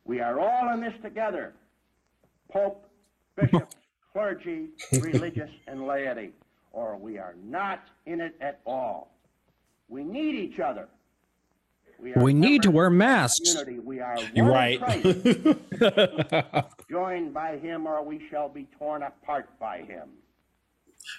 We 0.04 0.20
are 0.20 0.40
all 0.40 0.72
in 0.72 0.80
this 0.80 0.94
together. 1.02 1.52
Pope, 2.50 2.88
bishops, 3.36 3.76
clergy, 4.12 4.68
religious, 4.92 5.50
and 5.66 5.86
laity. 5.86 6.30
Or 6.72 6.96
we 6.96 7.18
are 7.18 7.34
not 7.44 7.80
in 8.06 8.20
it 8.20 8.34
at 8.40 8.60
all. 8.64 9.12
We 9.88 10.04
need 10.04 10.36
each 10.36 10.58
other. 10.60 10.88
We, 12.02 12.12
we 12.12 12.32
need 12.32 12.62
to 12.62 12.70
wear 12.70 12.88
masks. 12.88 13.54
Unity. 13.54 13.78
We 13.78 14.00
are 14.00 14.16
one 14.16 14.30
You're 14.34 14.50
right. 14.50 14.80
Joined 16.90 17.34
by 17.34 17.58
him, 17.58 17.86
or 17.86 18.02
we 18.02 18.26
shall 18.30 18.48
be 18.48 18.66
torn 18.78 19.02
apart 19.02 19.50
by 19.58 19.82
him. 19.82 20.08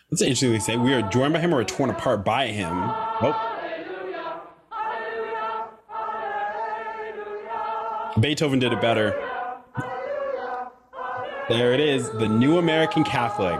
That's 0.09 0.21
interesting. 0.21 0.51
They 0.51 0.59
say 0.59 0.77
we 0.77 0.93
are 0.93 1.01
joined 1.01 1.33
by 1.33 1.39
him 1.39 1.53
or 1.53 1.63
torn 1.63 1.89
apart 1.89 2.23
by 2.23 2.47
him. 2.47 2.71
Oh. 2.73 3.57
Beethoven 8.19 8.59
did 8.59 8.73
it 8.73 8.81
better. 8.81 9.11
There 11.49 11.73
it 11.73 11.79
is, 11.79 12.09
the 12.11 12.27
new 12.27 12.57
American 12.57 13.03
Catholic. 13.03 13.59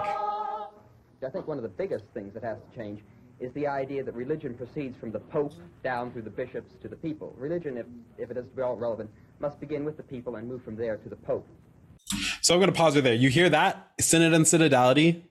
I 1.26 1.30
think 1.30 1.48
one 1.48 1.58
of 1.58 1.64
the 1.64 1.70
biggest 1.70 2.06
things 2.14 2.34
that 2.34 2.44
has 2.44 2.58
to 2.58 2.78
change 2.78 3.02
is 3.42 3.52
the 3.54 3.68
idea 3.68 4.04
that 4.04 4.14
religion 4.14 4.54
proceeds 4.54 4.98
from 4.98 5.12
the 5.12 5.20
Pope 5.20 5.54
down 5.84 6.12
through 6.12 6.22
the 6.22 6.30
bishops 6.30 6.74
to 6.82 6.88
the 6.88 6.96
people. 6.96 7.34
Religion, 7.38 7.76
if, 7.78 7.86
if 8.18 8.30
it 8.32 8.38
is 8.38 8.46
to 8.46 8.56
be 8.56 8.62
all 8.62 8.76
relevant, 8.76 9.10
must 9.40 9.60
begin 9.60 9.84
with 9.84 9.98
the 9.98 10.04
people 10.04 10.36
and 10.36 10.48
move 10.48 10.64
from 10.64 10.76
there 10.76 10.98
to 10.98 11.10
the 11.10 11.16
Pope. 11.16 11.48
So 12.42 12.54
I'm 12.54 12.60
going 12.60 12.72
to 12.72 12.78
pause 12.78 12.96
right 12.96 13.04
there. 13.04 13.14
You 13.14 13.30
hear 13.30 13.50
that? 13.50 13.92
Synod 14.00 14.34
and 14.34 14.46
synodality? 14.46 15.24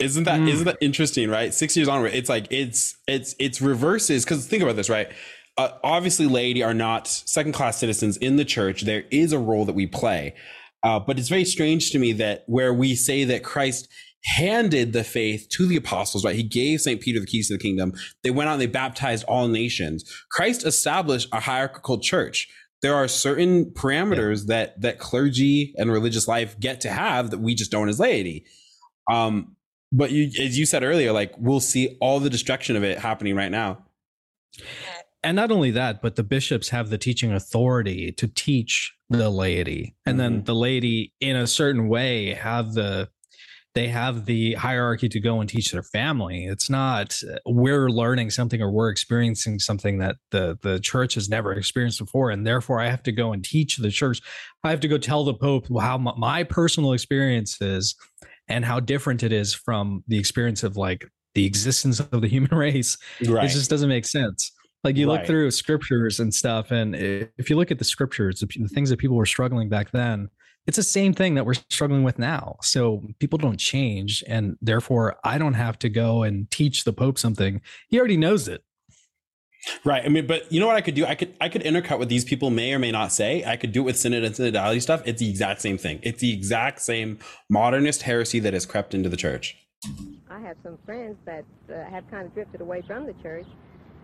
Isn't 0.00 0.24
that 0.24 0.40
not 0.40 0.64
that 0.64 0.78
interesting, 0.80 1.30
right? 1.30 1.54
Six 1.54 1.76
years 1.76 1.88
onward, 1.88 2.12
it's 2.12 2.28
like 2.28 2.48
it's 2.50 2.96
it's 3.06 3.34
it's 3.38 3.62
reverses 3.62 4.24
because 4.24 4.46
think 4.46 4.62
about 4.62 4.76
this, 4.76 4.90
right? 4.90 5.08
Uh, 5.56 5.70
obviously, 5.82 6.26
laity 6.26 6.62
are 6.62 6.74
not 6.74 7.06
second 7.06 7.52
class 7.52 7.78
citizens 7.78 8.18
in 8.18 8.36
the 8.36 8.44
church. 8.44 8.82
There 8.82 9.04
is 9.10 9.32
a 9.32 9.38
role 9.38 9.64
that 9.64 9.74
we 9.74 9.86
play, 9.86 10.34
uh, 10.82 11.00
but 11.00 11.18
it's 11.18 11.30
very 11.30 11.46
strange 11.46 11.92
to 11.92 11.98
me 11.98 12.12
that 12.12 12.44
where 12.46 12.74
we 12.74 12.94
say 12.94 13.24
that 13.24 13.42
Christ 13.42 13.88
handed 14.26 14.92
the 14.92 15.04
faith 15.04 15.48
to 15.50 15.66
the 15.66 15.76
apostles, 15.76 16.24
right? 16.24 16.34
He 16.34 16.42
gave 16.42 16.80
St. 16.80 17.00
Peter 17.00 17.20
the 17.20 17.26
keys 17.26 17.48
to 17.48 17.54
the 17.54 17.62
kingdom. 17.62 17.92
They 18.24 18.30
went 18.30 18.48
out 18.48 18.54
and 18.54 18.60
they 18.60 18.66
baptized 18.66 19.24
all 19.24 19.46
nations. 19.48 20.04
Christ 20.30 20.66
established 20.66 21.28
a 21.32 21.40
hierarchical 21.40 21.98
church. 22.00 22.48
There 22.82 22.94
are 22.94 23.08
certain 23.08 23.66
parameters 23.66 24.46
that 24.46 24.80
that 24.82 24.98
clergy 24.98 25.74
and 25.78 25.90
religious 25.90 26.28
life 26.28 26.58
get 26.60 26.80
to 26.82 26.90
have 26.90 27.30
that 27.30 27.38
we 27.38 27.54
just 27.54 27.70
don't 27.70 27.88
as 27.88 28.00
laity. 28.00 28.44
Um, 29.10 29.56
but 29.92 30.10
you, 30.10 30.24
as 30.42 30.58
you 30.58 30.66
said 30.66 30.82
earlier, 30.82 31.12
like 31.12 31.32
we'll 31.38 31.60
see 31.60 31.96
all 32.00 32.20
the 32.20 32.28
destruction 32.28 32.76
of 32.76 32.84
it 32.84 32.98
happening 32.98 33.36
right 33.36 33.50
now. 33.50 33.86
And 35.22 35.36
not 35.36 35.50
only 35.50 35.70
that, 35.72 36.02
but 36.02 36.16
the 36.16 36.22
bishops 36.22 36.68
have 36.68 36.90
the 36.90 36.98
teaching 36.98 37.32
authority 37.32 38.12
to 38.12 38.28
teach 38.28 38.94
the 39.08 39.30
laity. 39.30 39.96
And 40.04 40.20
then 40.20 40.44
the 40.44 40.54
laity, 40.54 41.14
in 41.20 41.36
a 41.36 41.46
certain 41.46 41.88
way, 41.88 42.34
have 42.34 42.74
the 42.74 43.08
they 43.76 43.88
have 43.88 44.24
the 44.24 44.54
hierarchy 44.54 45.06
to 45.06 45.20
go 45.20 45.38
and 45.38 45.50
teach 45.50 45.70
their 45.70 45.82
family. 45.82 46.46
It's 46.46 46.70
not 46.70 47.20
we're 47.44 47.90
learning 47.90 48.30
something 48.30 48.62
or 48.62 48.70
we're 48.70 48.88
experiencing 48.88 49.58
something 49.58 49.98
that 49.98 50.16
the 50.30 50.58
the 50.62 50.80
church 50.80 51.12
has 51.12 51.28
never 51.28 51.52
experienced 51.52 51.98
before, 51.98 52.30
and 52.30 52.46
therefore 52.46 52.80
I 52.80 52.88
have 52.88 53.02
to 53.02 53.12
go 53.12 53.34
and 53.34 53.44
teach 53.44 53.76
the 53.76 53.90
church. 53.90 54.22
I 54.64 54.70
have 54.70 54.80
to 54.80 54.88
go 54.88 54.96
tell 54.96 55.24
the 55.24 55.34
Pope 55.34 55.66
how 55.78 55.98
my, 55.98 56.42
personal 56.44 56.94
experience 56.94 57.60
is 57.60 57.94
and 58.48 58.64
how 58.64 58.80
different 58.80 59.22
it 59.22 59.30
is 59.30 59.52
from 59.52 60.02
the 60.08 60.18
experience 60.18 60.62
of 60.62 60.78
like 60.78 61.04
the 61.34 61.44
existence 61.44 62.00
of 62.00 62.22
the 62.22 62.28
human 62.28 62.56
race. 62.56 62.96
Right. 63.28 63.44
It 63.44 63.48
just 63.48 63.68
doesn't 63.68 63.90
make 63.90 64.06
sense. 64.06 64.52
Like 64.84 64.96
you 64.96 65.06
Right. 65.06 65.18
look 65.18 65.26
through 65.26 65.50
scriptures 65.50 66.18
and 66.18 66.32
stuff, 66.32 66.70
and 66.70 66.96
if 66.96 67.50
you 67.50 67.56
look 67.56 67.70
at 67.70 67.78
the 67.78 67.84
scriptures, 67.84 68.40
the 68.40 68.68
things 68.68 68.88
that 68.88 68.98
people 68.98 69.16
were 69.16 69.26
struggling 69.26 69.68
back 69.68 69.90
then, 69.90 70.30
it's 70.66 70.76
the 70.76 70.82
same 70.82 71.12
thing 71.12 71.34
that 71.34 71.46
we're 71.46 71.54
struggling 71.54 72.02
with 72.02 72.18
now. 72.18 72.56
So 72.62 73.02
people 73.18 73.38
don't 73.38 73.58
change, 73.58 74.24
and 74.26 74.56
therefore 74.60 75.16
I 75.24 75.38
don't 75.38 75.54
have 75.54 75.78
to 75.80 75.88
go 75.88 76.22
and 76.22 76.50
teach 76.50 76.84
the 76.84 76.92
Pope 76.92 77.18
something. 77.18 77.60
He 77.88 77.98
already 77.98 78.16
knows 78.16 78.48
it. 78.48 78.62
Right. 79.84 80.04
I 80.04 80.08
mean, 80.08 80.26
but 80.26 80.50
you 80.52 80.60
know 80.60 80.66
what 80.66 80.76
I 80.76 80.80
could 80.80 80.94
do? 80.94 81.04
I 81.06 81.14
could 81.14 81.34
I 81.40 81.48
could 81.48 81.62
intercut 81.62 81.98
what 81.98 82.08
these 82.08 82.24
people 82.24 82.50
may 82.50 82.72
or 82.72 82.78
may 82.78 82.92
not 82.92 83.12
say. 83.12 83.44
I 83.44 83.56
could 83.56 83.72
do 83.72 83.80
it 83.80 83.84
with 83.84 83.98
synod 83.98 84.24
and 84.24 84.34
synodality 84.34 84.80
stuff. 84.80 85.02
It's 85.04 85.20
the 85.20 85.28
exact 85.28 85.60
same 85.60 85.78
thing. 85.78 85.98
It's 86.02 86.20
the 86.20 86.32
exact 86.32 86.80
same 86.80 87.18
modernist 87.50 88.02
heresy 88.02 88.38
that 88.40 88.52
has 88.52 88.64
crept 88.64 88.94
into 88.94 89.08
the 89.08 89.16
church. 89.16 89.56
I 90.30 90.40
have 90.40 90.56
some 90.62 90.78
friends 90.84 91.16
that 91.26 91.44
uh, 91.68 91.90
have 91.90 92.08
kind 92.10 92.26
of 92.26 92.34
drifted 92.34 92.60
away 92.60 92.82
from 92.86 93.06
the 93.06 93.14
church, 93.14 93.46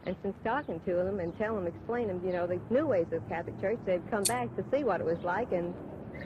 and 0.05 0.17
since 0.23 0.35
talking 0.45 0.81
to 0.81 0.95
them 0.95 1.21
and 1.21 1.37
telling 1.39 1.65
them, 1.65 1.75
explain 1.75 2.09
them, 2.09 2.21
you 2.25 2.33
know, 2.33 2.47
the 2.47 2.61
new 2.71 2.87
ways 2.87 3.07
of 3.13 3.27
Catholic 3.29 3.61
Church, 3.61 3.79
they've 3.87 4.03
come 4.11 4.25
back 4.25 4.55
to 4.57 4.65
see 4.73 4.85
what 4.85 5.01
it 5.01 5.07
was 5.07 5.19
like 5.23 5.53
and 5.53 5.73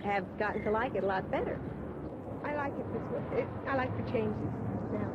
have 0.04 0.24
gotten 0.38 0.64
to 0.64 0.70
like 0.70 0.94
it 0.94 1.04
a 1.04 1.06
lot 1.06 1.30
better. 1.30 1.60
I 2.44 2.54
like 2.54 2.72
it 2.72 2.86
this 2.92 3.02
way. 3.12 3.40
It, 3.40 3.48
I 3.68 3.76
like 3.76 3.96
the 3.96 4.12
changes 4.12 4.52
now. 4.92 5.10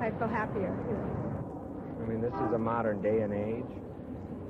I 0.00 0.10
feel 0.18 0.28
happier. 0.28 0.74
You 0.88 0.94
know. 0.94 2.02
I 2.02 2.08
mean, 2.08 2.20
this 2.20 2.32
is 2.32 2.52
a 2.54 2.58
modern 2.58 3.02
day 3.02 3.20
and 3.20 3.32
age, 3.32 3.80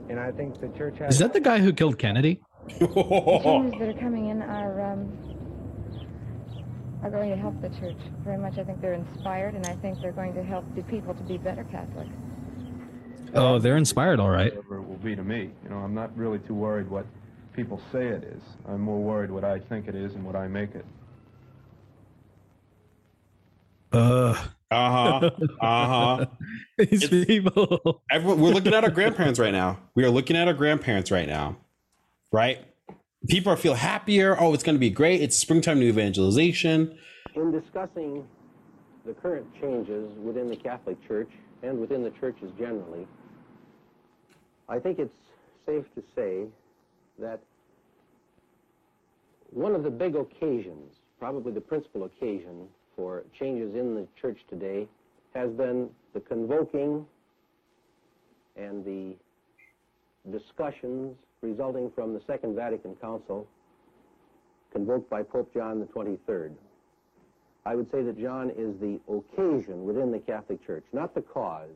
and 0.09 0.21
I 0.21 0.31
think 0.31 0.61
the 0.61 0.69
church 0.77 0.99
has. 0.99 1.15
Is 1.15 1.19
that 1.21 1.33
the 1.33 1.41
guy 1.41 1.59
who 1.59 1.73
killed 1.73 1.99
Kennedy? 1.99 2.41
The 2.79 2.87
changes 3.45 3.79
that 3.81 3.89
are 3.89 4.01
coming 4.01 4.29
in 4.29 4.43
are 4.43 4.93
um, 4.93 5.19
are 7.03 7.11
going 7.11 7.31
to 7.31 7.37
help 7.37 7.61
the 7.63 7.71
church 7.81 7.99
very 8.25 8.39
much. 8.39 8.59
I 8.59 8.65
think 8.65 8.81
they're 8.81 8.95
inspired, 8.95 9.55
and 9.55 9.67
I 9.67 9.75
think 9.77 10.01
they're 10.01 10.13
going 10.13 10.35
to 10.35 10.43
help 10.43 10.65
the 10.75 10.83
people 10.83 11.15
to 11.15 11.23
be 11.23 11.39
better 11.39 11.65
Catholics. 11.65 12.11
Oh, 13.35 13.59
they're 13.59 13.77
inspired, 13.77 14.21
all 14.21 14.31
right. 14.31 14.55
Whatever 14.55 14.79
it 14.79 14.89
will 14.89 14.97
be 14.97 15.15
to 15.15 15.23
me. 15.23 15.51
You 15.63 15.71
know, 15.71 15.77
I'm 15.77 15.95
not 15.95 16.17
really 16.17 16.41
too 16.41 16.55
worried 16.55 16.91
what 16.91 17.07
people 17.55 17.81
say 17.93 18.07
it 18.07 18.25
is. 18.25 18.43
I'm 18.69 18.81
more 18.81 19.01
worried 19.01 19.31
what 19.31 19.45
I 19.45 19.59
think 19.59 19.89
it 19.89 19.95
is 19.95 20.15
and 20.15 20.25
what 20.25 20.37
I 20.37 20.49
make 20.49 20.75
it. 20.75 20.85
Uh 23.93 24.37
uh-huh. 24.71 25.31
Uh 25.61 25.87
huh. 25.87 26.27
These 26.79 27.09
people. 27.09 28.03
Everyone, 28.11 28.41
we're 28.41 28.55
looking 28.55 28.73
at 28.73 28.85
our 28.85 28.91
grandparents 28.91 29.39
right 29.39 29.53
now. 29.53 29.79
We 29.95 30.05
are 30.05 30.11
looking 30.11 30.37
at 30.37 30.47
our 30.47 30.55
grandparents 30.55 31.11
right 31.11 31.29
now, 31.29 31.57
right? 32.31 32.61
People 33.29 33.53
are 33.53 33.57
feel 33.57 33.75
happier. 33.75 34.41
Oh, 34.41 34.55
it's 34.55 34.63
going 34.63 34.77
to 34.77 34.81
be 34.81 34.91
great. 34.91 35.21
It's 35.21 35.37
springtime 35.37 35.81
new 35.81 35.89
evangelization. 35.89 36.97
In 37.35 37.51
discussing 37.51 38.27
the 39.05 39.13
current 39.13 39.47
changes 39.61 40.11
within 40.19 40.49
the 40.49 40.57
Catholic 40.57 40.97
Church 41.07 41.31
and 41.63 41.79
within 41.79 42.03
the 42.03 42.11
churches 42.11 42.51
generally, 42.59 43.07
I 44.69 44.79
think 44.79 44.99
it's 44.99 45.15
safe 45.67 45.85
to 45.97 46.03
say 46.15 46.47
that 47.21 47.41
one 49.51 49.75
of 49.75 49.83
the 49.83 49.91
big 49.91 50.17
occasions, 50.17 50.97
probably 51.19 51.53
the 51.53 51.61
principal 51.61 52.05
occasion 52.05 52.67
for 52.97 53.25
changes 53.39 53.75
in 53.75 53.95
the 53.95 54.07
church 54.21 54.39
today, 54.49 54.87
has 55.35 55.51
been 55.51 55.89
the 56.15 56.21
convoking 56.21 57.07
and 58.57 58.85
the 58.85 59.15
discussions 60.31 61.17
resulting 61.43 61.91
from 61.95 62.13
the 62.13 62.21
Second 62.27 62.55
Vatican 62.55 62.95
Council 62.97 63.47
convoked 64.73 65.09
by 65.11 65.23
Pope 65.23 65.53
John 65.53 65.81
the 65.81 65.87
23rd. 65.87 66.53
I 67.67 67.75
would 67.75 67.91
say 67.91 68.03
that 68.03 68.19
John 68.19 68.51
is 68.51 68.79
the 68.81 69.01
occasion 69.09 69.85
within 69.85 70.11
the 70.11 70.19
Catholic 70.19 70.65
Church, 70.67 70.85
not 70.93 71.15
the 71.15 71.23
cause, 71.23 71.69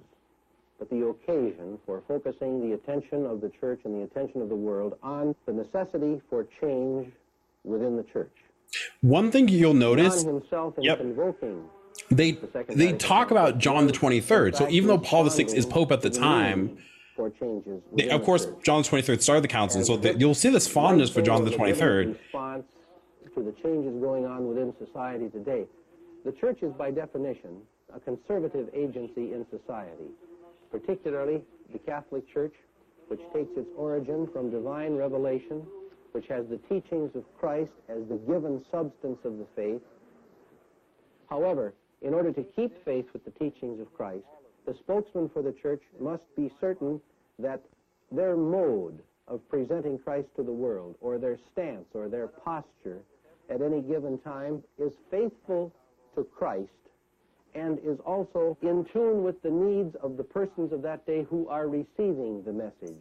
but 0.88 0.96
the 0.96 1.06
occasion 1.06 1.78
for 1.86 2.02
focusing 2.06 2.68
the 2.68 2.74
attention 2.74 3.26
of 3.26 3.40
the 3.40 3.50
church 3.60 3.80
and 3.84 3.94
the 3.94 4.04
attention 4.04 4.42
of 4.42 4.48
the 4.48 4.54
world 4.54 4.96
on 5.02 5.34
the 5.46 5.52
necessity 5.52 6.20
for 6.28 6.46
change 6.60 7.12
within 7.64 7.96
the 7.96 8.02
church. 8.04 8.32
One 9.00 9.30
thing 9.30 9.48
you'll 9.48 9.74
notice, 9.74 10.22
John 10.22 10.34
himself 10.34 10.78
in 10.78 10.84
Yep. 10.84 11.36
they 12.10 12.32
they 12.68 12.92
talk 12.92 13.30
about 13.30 13.58
John 13.58 13.86
the 13.86 13.92
23rd. 13.92 14.56
So 14.56 14.68
even 14.68 14.88
though 14.88 14.98
Paul 14.98 15.28
VI 15.28 15.44
is 15.44 15.64
Pope 15.64 15.92
at 15.92 16.02
the 16.02 16.10
time, 16.10 16.78
for 17.14 17.30
changes 17.30 17.80
they, 17.96 18.10
of 18.10 18.24
course. 18.24 18.48
John 18.62 18.82
the 18.82 18.88
23rd 18.88 19.22
started 19.22 19.44
the 19.44 19.48
council. 19.48 19.82
So 19.84 19.96
that 19.98 20.20
you'll 20.20 20.34
see 20.34 20.50
this 20.50 20.66
fondness 20.66 21.10
for 21.10 21.22
John 21.22 21.44
the 21.44 21.52
23rd. 21.52 22.14
response 22.14 22.64
to 23.34 23.42
the 23.42 23.52
changes 23.62 24.00
going 24.02 24.26
on 24.26 24.48
within 24.48 24.74
society 24.84 25.28
today. 25.28 25.66
The 26.24 26.32
church 26.32 26.62
is, 26.62 26.72
by 26.72 26.90
definition, 26.90 27.62
a 27.94 28.00
conservative 28.00 28.68
agency 28.74 29.32
in 29.32 29.46
society, 29.50 30.10
particularly 30.74 31.40
the 31.72 31.78
Catholic 31.78 32.24
Church, 32.34 32.54
which 33.06 33.20
takes 33.32 33.56
its 33.56 33.68
origin 33.76 34.28
from 34.32 34.50
divine 34.50 34.96
revelation, 34.96 35.62
which 36.10 36.26
has 36.26 36.46
the 36.48 36.58
teachings 36.68 37.14
of 37.14 37.22
Christ 37.38 37.70
as 37.88 37.98
the 38.08 38.16
given 38.26 38.64
substance 38.72 39.18
of 39.24 39.38
the 39.38 39.46
faith. 39.54 39.82
However, 41.30 41.74
in 42.02 42.12
order 42.12 42.32
to 42.32 42.42
keep 42.42 42.72
faith 42.84 43.06
with 43.12 43.24
the 43.24 43.30
teachings 43.32 43.80
of 43.80 43.92
Christ, 43.94 44.24
the 44.66 44.74
spokesman 44.80 45.28
for 45.28 45.42
the 45.42 45.54
church 45.62 45.82
must 46.00 46.24
be 46.36 46.50
certain 46.60 47.00
that 47.38 47.60
their 48.10 48.36
mode 48.36 48.98
of 49.28 49.48
presenting 49.48 49.98
Christ 49.98 50.28
to 50.36 50.42
the 50.42 50.52
world, 50.52 50.96
or 51.00 51.18
their 51.18 51.38
stance, 51.52 51.86
or 51.94 52.08
their 52.08 52.26
posture 52.26 53.00
at 53.48 53.62
any 53.62 53.80
given 53.80 54.18
time 54.18 54.62
is 54.78 54.92
faithful 55.08 55.72
to 56.16 56.24
Christ 56.24 56.70
and 57.54 57.78
is 57.84 57.98
also 58.04 58.56
in 58.62 58.84
tune 58.92 59.22
with 59.22 59.40
the 59.42 59.50
needs 59.50 59.94
of 60.02 60.16
the 60.16 60.24
persons 60.24 60.72
of 60.72 60.82
that 60.82 61.06
day 61.06 61.26
who 61.30 61.48
are 61.48 61.68
receiving 61.68 62.42
the 62.44 62.52
message. 62.52 62.98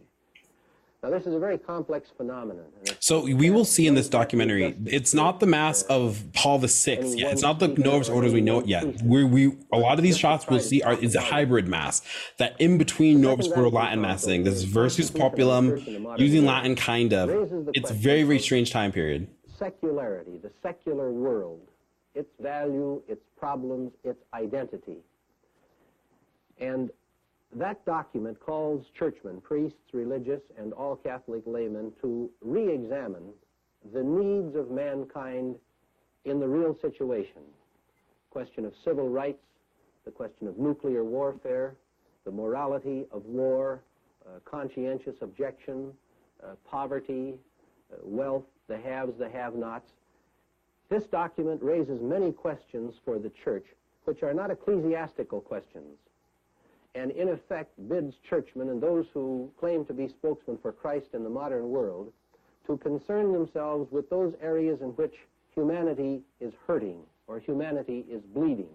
Now, 1.02 1.10
this 1.10 1.26
is 1.26 1.34
a 1.34 1.38
very 1.38 1.58
complex 1.58 2.08
phenomenon. 2.16 2.64
So 2.98 3.24
we 3.24 3.50
will 3.50 3.66
see 3.66 3.86
in 3.86 3.94
this 3.94 4.08
documentary, 4.08 4.74
it's 4.86 5.12
not 5.12 5.38
the 5.38 5.44
mass 5.44 5.82
of 5.82 6.24
Paul 6.32 6.58
the 6.60 6.68
Sixth 6.68 7.14
yet. 7.14 7.30
It's 7.30 7.42
not 7.42 7.58
the 7.58 7.68
Novus 7.68 8.08
Orders 8.08 8.32
we 8.32 8.40
know 8.40 8.60
it 8.60 8.66
yet. 8.66 9.02
We 9.02 9.22
we 9.22 9.54
a 9.70 9.76
lot 9.76 9.98
of 9.98 10.02
these 10.02 10.16
shots 10.16 10.46
we'll 10.48 10.60
see 10.60 10.80
are 10.80 10.94
is 10.94 11.14
a 11.14 11.20
hybrid 11.20 11.68
mass. 11.68 12.00
That 12.38 12.58
in 12.58 12.78
between 12.78 13.20
Novus 13.20 13.48
Ordo 13.48 13.68
Latin 13.68 14.00
massing, 14.00 14.44
this 14.44 14.62
versus 14.62 15.10
populum, 15.10 16.18
using 16.18 16.46
Latin 16.46 16.74
kind 16.74 17.12
of. 17.12 17.28
It's 17.74 17.90
very 17.90 18.22
very 18.22 18.38
strange 18.38 18.70
time 18.70 18.90
period. 18.90 19.28
secularity, 19.58 20.38
the 20.38 20.50
secular 20.62 21.10
world, 21.12 21.60
its 22.14 22.30
value, 22.40 23.02
its 23.08 23.22
problems, 23.36 23.92
its 24.04 24.22
identity. 24.32 24.98
And 26.58 26.90
that 27.56 27.84
document 27.84 28.38
calls 28.40 28.86
churchmen, 28.98 29.40
priests, 29.40 29.78
religious, 29.92 30.40
and 30.58 30.72
all 30.72 30.96
Catholic 30.96 31.42
laymen 31.46 31.92
to 32.00 32.30
re-examine 32.40 33.32
the 33.92 34.02
needs 34.02 34.56
of 34.56 34.70
mankind 34.70 35.56
in 36.24 36.40
the 36.40 36.48
real 36.48 36.76
situation. 36.80 37.42
Question 38.30 38.64
of 38.64 38.72
civil 38.84 39.08
rights, 39.08 39.42
the 40.04 40.10
question 40.10 40.48
of 40.48 40.58
nuclear 40.58 41.04
warfare, 41.04 41.76
the 42.24 42.30
morality 42.30 43.04
of 43.12 43.24
war, 43.26 43.82
uh, 44.26 44.38
conscientious 44.44 45.16
objection, 45.20 45.92
uh, 46.42 46.54
poverty, 46.68 47.34
uh, 47.92 47.96
wealth, 48.02 48.44
the 48.68 48.78
haves, 48.78 49.12
the 49.18 49.28
have-nots. 49.28 49.92
This 50.88 51.04
document 51.06 51.62
raises 51.62 52.00
many 52.00 52.32
questions 52.32 52.94
for 53.04 53.18
the 53.18 53.30
church, 53.30 53.66
which 54.04 54.22
are 54.22 54.34
not 54.34 54.50
ecclesiastical 54.50 55.40
questions, 55.40 55.98
and 56.94 57.10
in 57.12 57.28
effect 57.28 57.72
bids 57.88 58.16
churchmen 58.28 58.68
and 58.68 58.80
those 58.80 59.06
who 59.12 59.50
claim 59.58 59.84
to 59.86 59.94
be 59.94 60.08
spokesmen 60.08 60.58
for 60.58 60.72
Christ 60.72 61.08
in 61.14 61.24
the 61.24 61.30
modern 61.30 61.70
world 61.70 62.12
to 62.66 62.76
concern 62.78 63.32
themselves 63.32 63.90
with 63.90 64.08
those 64.10 64.34
areas 64.40 64.80
in 64.80 64.88
which 64.90 65.14
humanity 65.54 66.22
is 66.40 66.52
hurting 66.66 67.00
or 67.26 67.38
humanity 67.38 68.04
is 68.10 68.22
bleeding. 68.34 68.68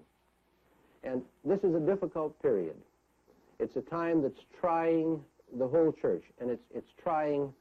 And 1.04 1.22
this 1.46 1.64
is 1.64 1.76
a 1.76 1.80
difficult 1.80 2.40
period. 2.42 2.76
It's 3.60 3.76
a 3.76 3.82
time 3.82 4.22
that's 4.22 4.46
trying 4.60 5.22
the 5.58 5.68
whole 5.68 5.92
church, 5.92 6.24
and 6.40 6.50
it's, 6.50 6.64
it's 6.74 6.92
trying 7.02 7.54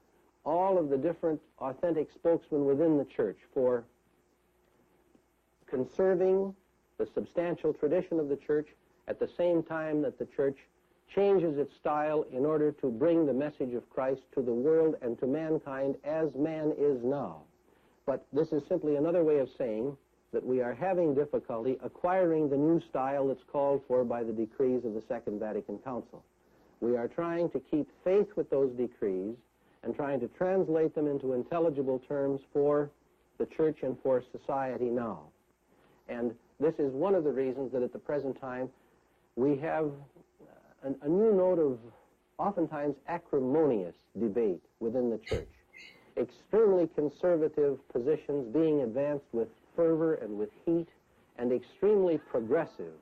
all 0.44 0.78
of 0.78 0.88
the 0.88 0.96
different 0.96 1.40
authentic 1.60 2.08
spokesmen 2.14 2.64
within 2.64 2.98
the 2.98 3.04
church 3.04 3.38
for 3.54 3.84
conserving 5.68 6.54
the 6.98 7.06
substantial 7.14 7.72
tradition 7.72 8.18
of 8.18 8.28
the 8.28 8.36
church 8.36 8.68
at 9.06 9.18
the 9.18 9.28
same 9.36 9.62
time 9.62 10.02
that 10.02 10.18
the 10.18 10.26
church 10.26 10.58
changes 11.14 11.56
its 11.56 11.74
style 11.76 12.26
in 12.32 12.44
order 12.44 12.70
to 12.72 12.90
bring 12.90 13.24
the 13.24 13.32
message 13.32 13.72
of 13.74 13.88
Christ 13.88 14.20
to 14.34 14.42
the 14.42 14.52
world 14.52 14.96
and 15.00 15.18
to 15.20 15.26
mankind 15.26 15.96
as 16.04 16.34
man 16.34 16.74
is 16.78 17.02
now. 17.02 17.42
But 18.04 18.26
this 18.32 18.52
is 18.52 18.62
simply 18.68 18.96
another 18.96 19.24
way 19.24 19.38
of 19.38 19.48
saying 19.56 19.96
that 20.32 20.44
we 20.44 20.60
are 20.60 20.74
having 20.74 21.14
difficulty 21.14 21.78
acquiring 21.82 22.50
the 22.50 22.56
new 22.56 22.80
style 22.90 23.28
that's 23.28 23.44
called 23.50 23.82
for 23.88 24.04
by 24.04 24.22
the 24.22 24.32
decrees 24.32 24.84
of 24.84 24.94
the 24.94 25.02
Second 25.08 25.40
Vatican 25.40 25.78
Council. 25.78 26.22
We 26.80 26.96
are 26.96 27.08
trying 27.08 27.50
to 27.50 27.60
keep 27.60 27.88
faith 28.04 28.28
with 28.36 28.50
those 28.50 28.70
decrees 28.72 29.34
and 29.82 29.94
trying 29.94 30.20
to 30.20 30.28
translate 30.28 30.94
them 30.94 31.06
into 31.06 31.32
intelligible 31.32 32.00
terms 32.06 32.40
for 32.52 32.90
the 33.38 33.46
church 33.46 33.78
and 33.82 33.96
for 34.02 34.22
society 34.32 34.90
now. 34.90 35.22
And 36.08 36.32
this 36.60 36.74
is 36.78 36.92
one 36.92 37.14
of 37.14 37.24
the 37.24 37.32
reasons 37.32 37.72
that 37.72 37.82
at 37.82 37.92
the 37.92 37.98
present 37.98 38.40
time 38.40 38.68
we 39.36 39.56
have 39.58 39.90
a, 40.84 40.88
a 41.02 41.08
new 41.08 41.32
note 41.32 41.58
of 41.58 41.78
oftentimes 42.38 42.96
acrimonious 43.08 43.94
debate 44.18 44.62
within 44.80 45.10
the 45.10 45.18
church. 45.18 45.48
Extremely 46.16 46.88
conservative 46.94 47.78
positions 47.92 48.52
being 48.52 48.82
advanced 48.82 49.26
with 49.32 49.48
fervor 49.76 50.14
and 50.14 50.36
with 50.36 50.50
heat, 50.66 50.88
and 51.38 51.52
extremely 51.52 52.18
progressive, 52.18 52.94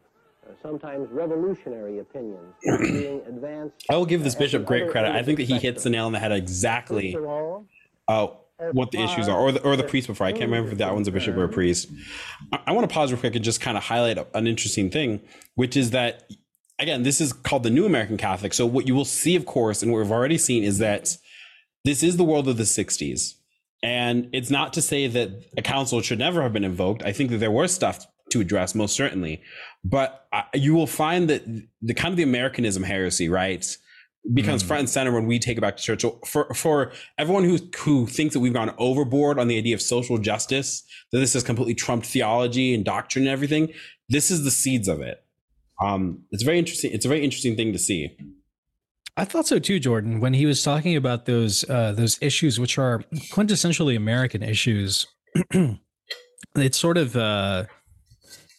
uh, 0.47 0.53
sometimes 0.63 1.09
revolutionary 1.11 2.01
opinions 2.01 2.55
being 2.81 3.23
advanced. 3.27 3.75
I 3.89 3.97
will 3.97 4.05
give 4.05 4.23
this 4.23 4.35
bishop 4.35 4.67
great 4.67 4.91
credit. 4.91 5.15
I 5.15 5.23
think 5.23 5.39
that 5.39 5.45
he 5.45 5.59
hits 5.59 5.85
the 5.85 5.91
nail 5.91 6.07
on 6.07 6.13
the 6.13 6.19
head 6.19 6.33
exactly. 6.33 7.17
Uh, 8.09 8.29
what 8.73 8.91
the 8.91 9.03
issues 9.03 9.29
are, 9.29 9.39
or 9.39 9.53
the, 9.53 9.63
or 9.63 9.77
the 9.77 9.85
priest 9.85 10.07
before. 10.07 10.27
I 10.27 10.33
can't 10.33 10.51
remember 10.51 10.73
if 10.73 10.79
that 10.79 10.95
one's 10.95 11.09
a 11.09 11.13
bishop 11.13 11.37
or 11.37 11.45
a 11.45 11.49
priest. 11.49 11.89
I, 12.53 12.61
I 12.69 12.73
want 12.73 12.89
to 12.89 12.93
pause 12.93 13.13
real 13.13 13.21
quick 13.21 13.35
and 13.35 13.45
just 13.45 13.61
kind 13.61 13.77
of 13.77 13.85
highlight 13.85 14.19
an 14.35 14.47
interesting 14.47 14.91
thing, 14.91 15.21
which 15.55 15.77
is 15.77 15.91
that, 15.91 16.31
again, 16.79 17.03
this 17.03 17.21
is 17.21 17.33
called 17.33 17.63
the 17.65 17.71
New 17.71 17.85
American 17.85 18.17
Catholic. 18.17 18.55
So, 18.55 18.67
what 18.67 18.87
you 18.87 18.95
will 18.95 19.05
see, 19.05 19.37
of 19.37 19.47
course, 19.47 19.83
and 19.83 19.93
what 19.93 19.99
we've 19.99 20.13
already 20.13 20.39
seen 20.39 20.65
is 20.65 20.79
that 20.79 21.17
this 21.85 22.03
is 22.03 22.17
the 22.17 22.25
world 22.25 22.49
of 22.49 22.57
the 22.57 22.65
60s. 22.65 23.35
And 23.83 24.29
it's 24.33 24.51
not 24.51 24.73
to 24.73 24.83
say 24.83 25.07
that 25.07 25.45
a 25.57 25.63
council 25.63 26.01
should 26.01 26.19
never 26.19 26.43
have 26.43 26.53
been 26.53 26.65
invoked. 26.65 27.05
I 27.05 27.13
think 27.13 27.31
that 27.31 27.39
there 27.39 27.51
was 27.51 27.73
stuff 27.73 28.07
to 28.31 28.41
address, 28.41 28.75
most 28.75 28.97
certainly. 28.97 29.43
But 29.85 30.27
uh, 30.33 30.43
you 30.55 30.75
will 30.75 30.87
find 30.87 31.29
that 31.31 31.45
the 31.83 31.95
kind 31.95 32.13
of 32.13 32.17
the 32.17 32.23
Americanism 32.23 32.83
heresy, 32.83 33.29
right? 33.29 33.65
Becomes 34.35 34.63
mm. 34.63 34.67
front 34.67 34.81
and 34.81 34.91
center 34.91 35.13
when 35.13 35.27
we 35.27 35.39
take 35.39 35.59
it 35.59 35.61
back 35.61 35.77
to 35.77 35.83
church. 35.83 36.03
So 36.03 36.21
for 36.27 36.53
for 36.55 36.93
everyone 37.19 37.45
who 37.45 37.59
who 37.79 38.07
thinks 38.07 38.35
that 38.35 38.41
we've 38.41 38.53
gone 38.53 38.75
overboard 38.79 39.39
on 39.39 39.49
the 39.49 39.59
idea 39.59 39.75
of 39.75 39.83
social 39.83 40.19
justice, 40.19 40.83
that 41.13 41.19
this 41.19 41.33
has 41.35 41.43
completely 41.43 41.75
trumped 41.75 42.07
theology 42.07 42.75
and 42.75 42.85
doctrine 42.85 43.27
and 43.27 43.33
everything, 43.33 43.73
this 44.09 44.31
is 44.31 44.45
the 44.45 44.51
seeds 44.51 44.89
of 44.89 45.01
it. 45.01 45.25
Um, 45.81 46.23
it's 46.31 46.43
very 46.43 46.59
interesting. 46.59 46.93
It's 46.93 47.05
a 47.05 47.09
very 47.09 47.23
interesting 47.23 47.57
thing 47.57 47.73
to 47.73 47.79
see. 47.79 48.17
I 49.17 49.25
thought 49.25 49.47
so 49.47 49.59
too, 49.59 49.79
Jordan. 49.79 50.21
When 50.21 50.35
he 50.35 50.45
was 50.45 50.63
talking 50.63 50.97
about 50.97 51.27
those 51.27 51.69
uh, 51.71 51.93
those 51.93 52.19
issues, 52.21 52.61
which 52.61 52.79
are 52.79 53.03
quintessentially 53.31 53.97
American 53.97 54.43
issues, 54.43 55.07
it's 56.55 56.79
sort 56.79 56.99
of 56.99 57.17
uh, 57.17 57.65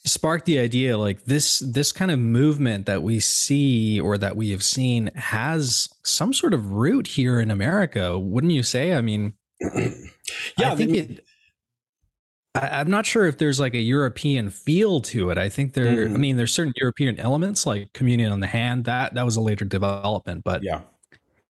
sparked 0.07 0.45
the 0.45 0.59
idea 0.59 0.97
like 0.97 1.25
this 1.25 1.59
this 1.59 1.91
kind 1.91 2.11
of 2.11 2.19
movement 2.19 2.85
that 2.85 3.03
we 3.03 3.19
see 3.19 3.99
or 3.99 4.17
that 4.17 4.35
we 4.35 4.51
have 4.51 4.63
seen 4.63 5.11
has 5.15 5.89
some 6.03 6.33
sort 6.33 6.53
of 6.53 6.71
root 6.71 7.07
here 7.07 7.39
in 7.39 7.51
America, 7.51 8.17
wouldn't 8.17 8.53
you 8.53 8.63
say? 8.63 8.93
I 8.93 9.01
mean, 9.01 9.33
yeah, 9.61 10.71
I 10.71 10.75
think 10.75 10.91
it. 10.91 11.25
I, 12.55 12.81
am 12.81 12.89
not 12.89 13.05
sure 13.05 13.25
if 13.25 13.37
there's 13.37 13.59
like 13.59 13.75
a 13.75 13.79
European 13.79 14.49
feel 14.49 15.01
to 15.01 15.29
it. 15.29 15.37
I 15.37 15.49
think 15.49 15.73
there. 15.73 16.05
Mm-hmm. 16.05 16.15
I 16.15 16.17
mean, 16.17 16.37
there's 16.37 16.53
certain 16.53 16.73
European 16.77 17.19
elements 17.19 17.65
like 17.65 17.93
communion 17.93 18.31
on 18.31 18.39
the 18.39 18.47
hand. 18.47 18.85
That 18.85 19.13
that 19.13 19.25
was 19.25 19.35
a 19.35 19.41
later 19.41 19.65
development, 19.65 20.43
but 20.43 20.63
yeah. 20.63 20.81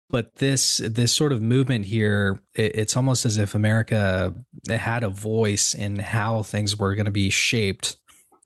But 0.09 0.35
this 0.35 0.81
this 0.83 1.13
sort 1.13 1.31
of 1.31 1.41
movement 1.41 1.85
here, 1.85 2.41
it, 2.53 2.75
it's 2.75 2.97
almost 2.97 3.25
as 3.25 3.37
if 3.37 3.55
America 3.55 4.33
had 4.69 5.03
a 5.03 5.09
voice 5.09 5.73
in 5.73 5.99
how 5.99 6.43
things 6.43 6.77
were 6.77 6.95
going 6.95 7.05
to 7.05 7.11
be 7.11 7.29
shaped 7.29 7.95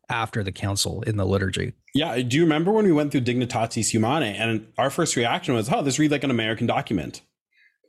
after 0.10 0.44
the 0.44 0.52
council 0.52 1.02
in 1.04 1.18
the 1.18 1.26
liturgy. 1.26 1.74
Yeah. 1.94 2.20
Do 2.22 2.38
you 2.38 2.44
remember 2.44 2.72
when 2.72 2.86
we 2.86 2.92
went 2.92 3.12
through 3.12 3.22
Dignitatis 3.22 3.90
Humanae 3.90 4.36
and 4.38 4.68
our 4.78 4.90
first 4.90 5.16
reaction 5.16 5.54
was, 5.54 5.72
oh, 5.72 5.82
this 5.82 6.00
reads 6.00 6.12
like 6.12 6.24
an 6.24 6.32
American 6.32 6.68
document. 6.68 7.22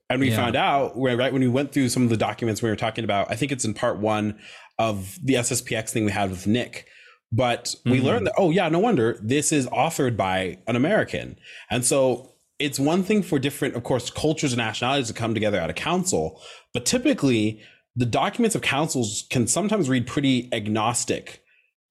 And 0.08 0.20
we 0.20 0.30
yeah. 0.30 0.36
found 0.36 0.56
out 0.56 0.96
where, 0.96 1.16
right 1.16 1.32
when 1.32 1.42
we 1.42 1.48
went 1.48 1.72
through 1.72 1.88
some 1.88 2.04
of 2.04 2.10
the 2.10 2.16
documents 2.16 2.62
we 2.62 2.68
were 2.68 2.76
talking 2.76 3.04
about, 3.04 3.30
I 3.30 3.34
think 3.34 3.50
it's 3.50 3.64
in 3.64 3.74
part 3.74 3.98
one 3.98 4.38
of 4.78 5.18
the 5.22 5.34
SSPX 5.34 5.90
thing 5.90 6.04
we 6.04 6.12
had 6.12 6.30
with 6.30 6.46
Nick. 6.46 6.86
But 7.32 7.74
we 7.84 7.98
mm-hmm. 7.98 8.06
learned 8.06 8.26
that, 8.28 8.34
oh, 8.38 8.50
yeah, 8.50 8.68
no 8.68 8.78
wonder 8.78 9.18
this 9.20 9.50
is 9.50 9.66
authored 9.68 10.16
by 10.16 10.58
an 10.68 10.76
American. 10.76 11.36
And 11.70 11.84
so 11.84 12.34
it's 12.60 12.78
one 12.78 13.02
thing 13.02 13.22
for 13.22 13.38
different, 13.38 13.74
of 13.74 13.82
course, 13.82 14.10
cultures 14.10 14.52
and 14.52 14.58
nationalities 14.58 15.08
to 15.08 15.14
come 15.14 15.34
together 15.34 15.58
at 15.58 15.70
a 15.70 15.74
council. 15.74 16.40
But 16.72 16.86
typically, 16.86 17.60
the 17.96 18.06
documents 18.06 18.54
of 18.54 18.62
councils 18.62 19.26
can 19.30 19.46
sometimes 19.46 19.88
read 19.88 20.06
pretty 20.06 20.48
agnostic 20.52 21.42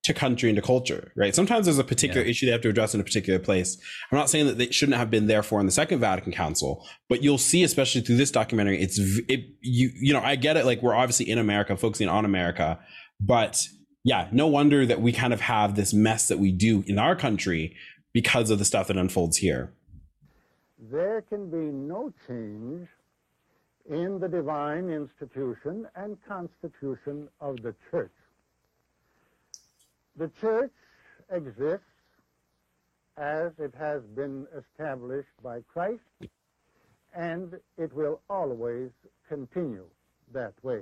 to 0.05 0.13
country 0.13 0.49
and 0.49 0.55
to 0.55 0.61
culture, 0.61 1.11
right? 1.15 1.33
Sometimes 1.33 1.65
there's 1.65 1.79
a 1.79 1.83
particular 1.83 2.21
yeah. 2.21 2.29
issue 2.29 2.45
they 2.45 2.51
have 2.51 2.61
to 2.61 2.69
address 2.69 2.93
in 2.93 3.01
a 3.01 3.03
particular 3.03 3.39
place. 3.39 3.75
I'm 4.11 4.17
not 4.17 4.29
saying 4.29 4.45
that 4.45 4.59
they 4.59 4.69
shouldn't 4.69 4.99
have 4.99 5.09
been 5.09 5.25
there 5.25 5.41
for 5.41 5.59
in 5.59 5.65
the 5.65 5.71
Second 5.71 5.99
Vatican 5.99 6.31
Council, 6.31 6.85
but 7.09 7.23
you'll 7.23 7.39
see, 7.39 7.63
especially 7.63 8.01
through 8.01 8.17
this 8.17 8.29
documentary, 8.29 8.79
it's 8.79 8.99
it 9.27 9.47
you 9.61 9.89
you 9.95 10.13
know 10.13 10.21
I 10.21 10.35
get 10.35 10.57
it. 10.57 10.65
Like 10.65 10.83
we're 10.83 10.93
obviously 10.93 11.27
in 11.27 11.39
America, 11.39 11.75
focusing 11.75 12.07
on 12.07 12.23
America, 12.23 12.79
but 13.19 13.67
yeah, 14.03 14.27
no 14.31 14.45
wonder 14.45 14.85
that 14.85 15.01
we 15.01 15.11
kind 15.11 15.33
of 15.33 15.41
have 15.41 15.75
this 15.75 15.91
mess 15.91 16.27
that 16.27 16.37
we 16.37 16.51
do 16.51 16.83
in 16.85 16.99
our 16.99 17.15
country 17.15 17.75
because 18.13 18.51
of 18.51 18.59
the 18.59 18.65
stuff 18.65 18.87
that 18.87 18.97
unfolds 18.97 19.37
here. 19.37 19.73
There 20.91 21.23
can 21.23 21.49
be 21.49 21.57
no 21.57 22.13
change 22.27 22.87
in 23.89 24.19
the 24.19 24.27
divine 24.27 24.91
institution 24.91 25.87
and 25.95 26.15
constitution 26.27 27.27
of 27.41 27.55
the 27.63 27.73
church 27.89 28.11
the 30.17 30.29
church 30.41 30.71
exists 31.31 31.85
as 33.17 33.51
it 33.59 33.73
has 33.77 34.01
been 34.15 34.45
established 34.57 35.29
by 35.43 35.61
Christ, 35.71 36.01
and 37.15 37.53
it 37.77 37.93
will 37.93 38.21
always 38.29 38.91
continue 39.27 39.85
that 40.33 40.53
way. 40.63 40.81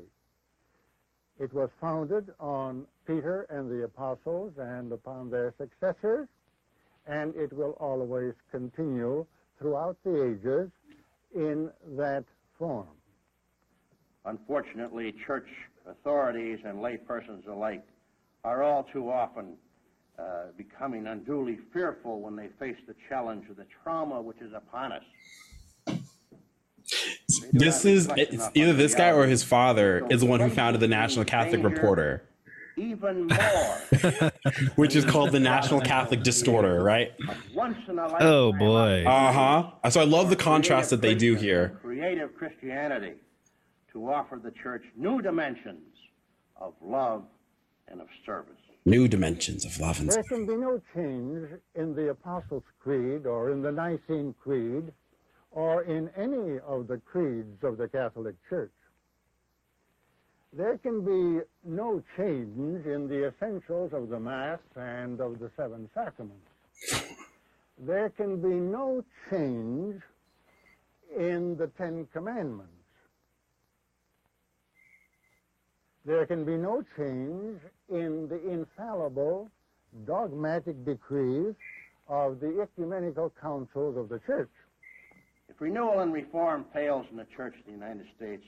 It 1.40 1.54
was 1.54 1.70
founded 1.82 2.30
on 2.40 2.86
Peter 3.06 3.46
and 3.50 3.70
the 3.70 3.84
apostles 3.84 4.54
and 4.58 4.92
upon 4.92 5.30
their 5.30 5.54
successors, 5.58 6.28
and 7.08 7.36
it 7.36 7.52
will 7.54 7.76
always 7.80 8.34
continue 8.52 9.26
throughout 9.60 9.98
the 10.04 10.24
ages 10.24 10.70
in 11.36 11.70
that 11.98 12.24
form. 12.58 12.88
Unfortunately, 14.26 15.14
church 15.26 15.48
authorities 15.88 16.60
and 16.66 16.80
laypersons 16.80 17.48
alike 17.48 17.84
are 18.44 18.64
all 18.64 18.84
too 18.84 19.10
often 19.10 19.56
uh, 20.20 20.46
becoming 20.58 21.08
unduly 21.08 21.58
fearful 21.72 22.20
when 22.22 22.36
they 22.36 22.50
face 22.60 22.76
the 22.88 22.96
challenge 23.10 23.50
of 23.50 23.56
the 23.56 23.66
trauma 23.84 24.22
which 24.22 24.42
is 24.42 24.54
upon 24.54 24.92
us. 24.92 25.04
This 27.52 27.86
is 27.86 28.10
it's 28.18 28.50
either 28.54 28.74
this 28.74 28.94
guy 28.94 29.12
or 29.12 29.26
his 29.26 29.44
father 29.44 30.06
is 30.10 30.22
the 30.22 30.28
one 30.28 30.40
who 30.40 30.50
founded 30.50 30.82
the 30.82 30.88
National 30.88 31.24
Catholic 31.24 31.64
Reporter. 31.64 32.24
Even 32.76 33.28
more. 33.28 34.32
which 34.76 34.96
is 34.96 35.06
called 35.06 35.32
the 35.32 35.40
National 35.40 35.80
Catholic 35.80 36.24
Distorter, 36.24 36.84
right? 36.84 37.14
Oh 38.20 38.52
boy. 38.52 39.06
Uh 39.06 39.32
huh. 39.32 39.90
So 39.90 40.02
I 40.02 40.04
love 40.04 40.30
the 40.30 40.36
contrast 40.36 40.90
that 40.90 41.02
they 41.02 41.16
do 41.16 41.36
here. 41.36 41.80
Creative 41.82 42.36
Christianity 42.36 43.14
to 43.94 44.12
offer 44.12 44.40
the 44.44 44.52
church 44.52 44.84
new 44.98 45.22
dimensions 45.22 45.96
of 46.58 46.74
love 46.82 47.24
and 47.88 48.02
of 48.02 48.08
service. 48.26 48.54
New 48.86 49.08
dimensions 49.08 49.66
of 49.66 49.80
love 49.80 50.00
and 50.00 50.10
There 50.10 50.24
can 50.30 50.46
be 50.46 50.56
no 50.56 50.82
change 50.94 51.48
in 51.76 51.96
the 51.96 52.10
Apostles' 52.10 52.64
Creed 52.80 53.26
or 53.26 53.52
in 53.52 53.62
the 53.62 53.72
Nicene 53.72 54.36
Creed 54.44 54.92
or 55.52 55.84
in 55.84 56.10
any 56.18 56.60
of 56.68 56.88
the 56.88 56.98
creeds 56.98 57.64
of 57.64 57.78
the 57.78 57.88
Catholic 57.88 58.36
Church. 58.50 58.72
There 60.52 60.78
can 60.78 61.04
be 61.04 61.42
no 61.64 62.04
change 62.18 62.86
in 62.86 63.08
the 63.08 63.28
essentials 63.30 63.94
of 63.94 64.10
the 64.10 64.20
Mass 64.20 64.60
and 64.76 65.20
of 65.20 65.40
the 65.40 65.50
seven 65.56 65.90
sacraments. 65.94 66.52
there 67.80 68.10
can 68.10 68.42
be 68.42 68.50
no 68.50 69.04
change 69.32 70.02
in 71.18 71.56
the 71.58 71.68
Ten 71.78 72.08
Commandments. 72.14 72.83
There 76.06 76.26
can 76.26 76.44
be 76.44 76.58
no 76.58 76.84
change 76.98 77.62
in 77.88 78.28
the 78.28 78.42
infallible 78.50 79.50
dogmatic 80.06 80.84
decrees 80.84 81.56
of 82.10 82.42
the 82.42 82.62
ecumenical 82.62 83.34
councils 83.42 83.96
of 83.96 84.10
the 84.10 84.20
church. 84.20 84.50
If 85.48 85.62
renewal 85.62 86.00
and 86.00 86.12
reform 86.12 86.66
fails 86.74 87.06
in 87.10 87.16
the 87.16 87.28
Church 87.38 87.56
of 87.58 87.66
the 87.66 87.72
United 87.72 88.06
States, 88.18 88.44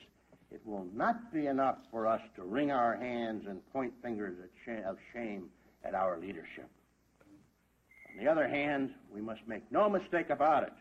it 0.50 0.60
will 0.66 0.86
not 0.92 1.32
be 1.32 1.46
enough 1.46 1.78
for 1.90 2.06
us 2.06 2.20
to 2.34 2.42
wring 2.42 2.70
our 2.70 2.94
hands 2.94 3.46
and 3.48 3.66
point 3.72 3.94
fingers 4.02 4.36
of 4.84 4.96
shame 5.14 5.48
at 5.82 5.94
our 5.94 6.18
leadership. 6.18 6.68
On 8.10 8.22
the 8.22 8.30
other 8.30 8.46
hand, 8.46 8.92
we 9.10 9.22
must 9.22 9.40
make 9.46 9.62
no 9.72 9.88
mistake 9.88 10.28
about 10.28 10.62
it. 10.62 10.72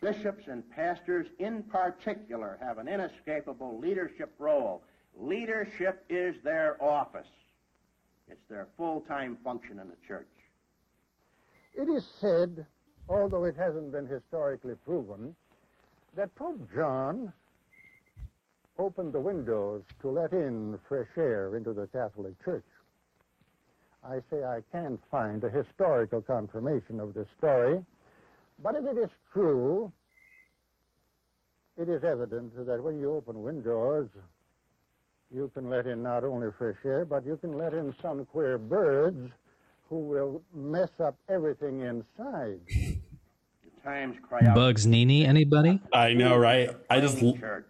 Bishops 0.00 0.48
and 0.48 0.68
pastors 0.72 1.28
in 1.38 1.62
particular 1.62 2.58
have 2.60 2.78
an 2.78 2.88
inescapable 2.88 3.78
leadership 3.78 4.34
role 4.38 4.82
Leadership 5.18 6.04
is 6.08 6.34
their 6.44 6.82
office. 6.82 7.26
It's 8.28 8.46
their 8.48 8.68
full-time 8.76 9.38
function 9.42 9.78
in 9.78 9.88
the 9.88 9.96
church. 10.06 10.26
It 11.74 11.88
is 11.88 12.04
said, 12.20 12.66
although 13.08 13.44
it 13.44 13.56
hasn't 13.56 13.92
been 13.92 14.06
historically 14.06 14.74
proven, 14.84 15.34
that 16.16 16.34
Pope 16.34 16.60
John 16.74 17.32
opened 18.78 19.12
the 19.12 19.20
windows 19.20 19.82
to 20.02 20.10
let 20.10 20.32
in 20.32 20.78
fresh 20.88 21.08
air 21.16 21.56
into 21.56 21.72
the 21.72 21.86
Catholic 21.88 22.32
Church. 22.44 22.64
I 24.04 24.18
say 24.30 24.44
I 24.44 24.60
can't 24.70 25.00
find 25.10 25.42
a 25.44 25.50
historical 25.50 26.20
confirmation 26.20 27.00
of 27.00 27.14
this 27.14 27.26
story, 27.38 27.84
but 28.62 28.74
if 28.74 28.84
it 28.84 28.98
is 28.98 29.10
true, 29.32 29.90
it 31.76 31.88
is 31.88 32.04
evident 32.04 32.54
that 32.66 32.82
when 32.82 32.98
you 32.98 33.14
open 33.14 33.42
windows, 33.42 34.08
you 35.32 35.50
can 35.54 35.68
let 35.68 35.86
in 35.86 36.02
not 36.02 36.24
only 36.24 36.48
fresh 36.56 36.76
air, 36.84 37.04
but 37.04 37.26
you 37.26 37.36
can 37.36 37.56
let 37.56 37.74
in 37.74 37.94
some 38.00 38.24
queer 38.26 38.58
birds 38.58 39.30
who 39.88 40.00
will 40.00 40.42
mess 40.54 40.90
up 41.00 41.16
everything 41.28 41.80
inside. 41.80 42.60
The 42.68 43.82
times 43.84 44.16
cry 44.28 44.40
out. 44.46 44.56
Bugnini, 44.56 45.26
anybody? 45.26 45.80
I 45.92 46.12
know, 46.12 46.36
right? 46.36 46.70
I 46.90 47.00
just 47.00 47.18
Playing 47.18 47.38
church. 47.38 47.66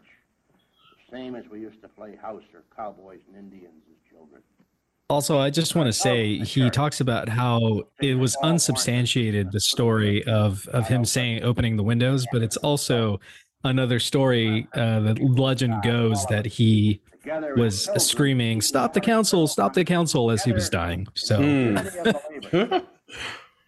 Same 1.10 1.34
as 1.34 1.44
we 1.50 1.60
used 1.60 1.80
to 1.82 1.88
play 1.88 2.16
house 2.20 2.42
or 2.52 2.64
cowboys 2.74 3.20
and 3.28 3.36
Indians 3.36 3.82
as 3.88 4.10
children. 4.10 4.42
Also, 5.08 5.38
I 5.38 5.50
just 5.50 5.76
want 5.76 5.86
to 5.86 6.00
oh, 6.00 6.04
say 6.04 6.38
he 6.38 6.68
talks 6.68 7.00
about 7.00 7.28
how 7.28 7.84
it 8.02 8.16
was 8.16 8.36
unsubstantiated 8.42 9.52
the 9.52 9.60
story 9.60 10.24
of 10.24 10.66
of 10.68 10.88
him 10.88 11.04
saying 11.04 11.44
opening 11.44 11.76
the 11.76 11.84
windows, 11.84 12.26
but 12.32 12.42
it's 12.42 12.56
also 12.56 13.20
another 13.64 13.98
story. 13.98 14.68
Uh, 14.74 15.00
the 15.00 15.14
legend 15.22 15.82
goes 15.82 16.24
that 16.26 16.46
he 16.46 17.00
was 17.56 17.88
screaming, 17.98 18.60
"Stop 18.60 18.92
the 18.92 19.00
council! 19.00 19.46
Stop 19.46 19.74
the 19.74 19.84
council!" 19.84 20.30
as 20.30 20.44
he 20.44 20.52
was 20.52 20.68
dying. 20.70 21.06
So, 21.14 21.38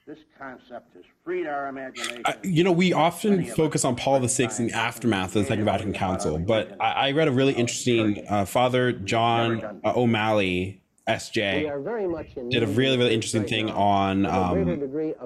This 0.06 0.18
concept 0.38 0.94
has 0.94 1.04
freed 1.22 1.46
our 1.46 1.66
imagination. 1.68 2.22
I, 2.24 2.36
you 2.42 2.64
know, 2.64 2.72
we 2.72 2.94
often 2.94 3.44
focus 3.44 3.84
on 3.84 3.94
Paul 3.94 4.20
VI 4.20 4.48
in 4.58 4.68
the 4.68 4.72
aftermath 4.72 5.36
of 5.36 5.42
the 5.42 5.44
Second 5.44 5.66
Vatican 5.66 5.92
Council, 5.92 6.38
but 6.38 6.74
I, 6.80 7.08
I 7.08 7.10
read 7.12 7.28
a 7.28 7.32
really 7.32 7.52
interesting 7.52 8.24
uh, 8.30 8.46
Father 8.46 8.92
John 8.92 9.80
uh, 9.84 9.92
O'Malley, 9.94 10.80
SJ, 11.08 12.50
did 12.50 12.62
a 12.62 12.66
really, 12.66 12.98
really 12.98 13.14
interesting 13.14 13.44
thing 13.44 13.70
on 13.70 14.26
um, 14.26 14.66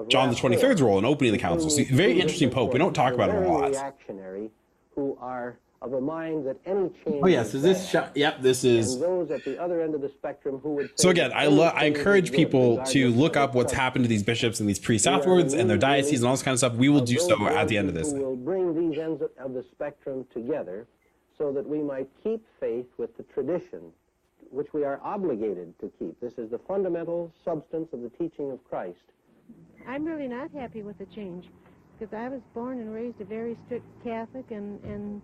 John 0.07 0.29
the 0.29 0.35
23rd's 0.35 0.81
role 0.81 0.97
in 0.97 1.05
opening 1.05 1.33
the 1.33 1.37
council. 1.39 1.69
So, 1.69 1.83
very 1.91 2.19
interesting 2.19 2.49
Pope. 2.49 2.71
We 2.73 2.79
don't 2.79 2.93
talk 2.93 3.13
about 3.13 3.29
him 3.29 3.43
a 3.43 3.47
lot. 3.47 3.69
reactionary 3.71 4.49
who 4.95 5.17
are 5.19 5.57
of 5.81 5.91
a 5.91 5.99
mind 5.99 6.47
that 6.47 6.55
any 6.65 6.89
change 7.03 7.19
Oh, 7.21 7.27
yes. 7.27 7.53
Is 7.53 7.61
this? 7.61 7.89
Sh- 7.89 7.95
yep, 8.15 8.41
this 8.41 8.63
is. 8.63 8.97
those 8.99 9.29
at 9.31 9.43
the 9.43 9.61
other 9.61 9.81
end 9.81 9.93
of 9.93 9.99
the 9.99 10.07
spectrum 10.07 10.59
who 10.63 10.75
would 10.75 10.91
So 10.97 11.09
again, 11.09 11.31
I 11.35 11.43
any 11.43 11.55
lo- 11.55 11.73
I 11.75 11.83
encourage 11.85 12.31
people 12.31 12.81
to 12.85 13.09
look 13.09 13.35
up 13.35 13.53
what's 13.53 13.73
happened 13.73 14.05
to 14.05 14.09
these 14.09 14.23
bishops 14.23 14.61
and 14.61 14.69
these 14.69 14.79
priests 14.79 15.05
afterwards 15.05 15.53
and 15.53 15.69
their 15.69 15.77
dioceses 15.77 16.21
and 16.21 16.27
all 16.29 16.33
this 16.35 16.41
kind 16.43 16.53
of 16.53 16.59
stuff. 16.59 16.75
We 16.75 16.87
will 16.87 17.01
do 17.01 17.17
so 17.19 17.47
at 17.47 17.67
the 17.67 17.77
end 17.77 17.89
of 17.89 17.95
this. 17.95 18.13
Who 18.13 18.19
will 18.21 18.35
bring 18.37 18.73
these 18.89 18.97
ends 18.97 19.21
of- 19.21 19.31
of 19.37 19.53
the 19.53 19.63
spectrum 19.73 20.25
together 20.33 20.87
so 21.37 21.51
that 21.51 21.67
we 21.67 21.79
might 21.79 22.07
keep 22.23 22.45
faith 22.61 22.85
with 22.97 23.17
the 23.17 23.23
tradition 23.23 23.91
which 24.53 24.71
we 24.73 24.83
are 24.83 24.99
obligated 25.03 25.73
to 25.79 25.91
keep. 25.99 26.19
This 26.21 26.33
is 26.37 26.51
the 26.51 26.59
fundamental 26.67 27.31
substance 27.43 27.89
of 27.91 28.01
the 28.01 28.09
teaching 28.09 28.51
of 28.51 28.63
Christ. 28.69 28.97
I'm 29.87 30.05
really 30.05 30.27
not 30.27 30.51
happy 30.51 30.83
with 30.83 30.97
the 30.99 31.05
change 31.07 31.45
because 31.97 32.13
I 32.13 32.29
was 32.29 32.41
born 32.53 32.79
and 32.79 32.93
raised 32.93 33.19
a 33.19 33.25
very 33.25 33.57
strict 33.65 33.85
Catholic 34.03 34.51
and, 34.51 34.81
and 34.83 35.21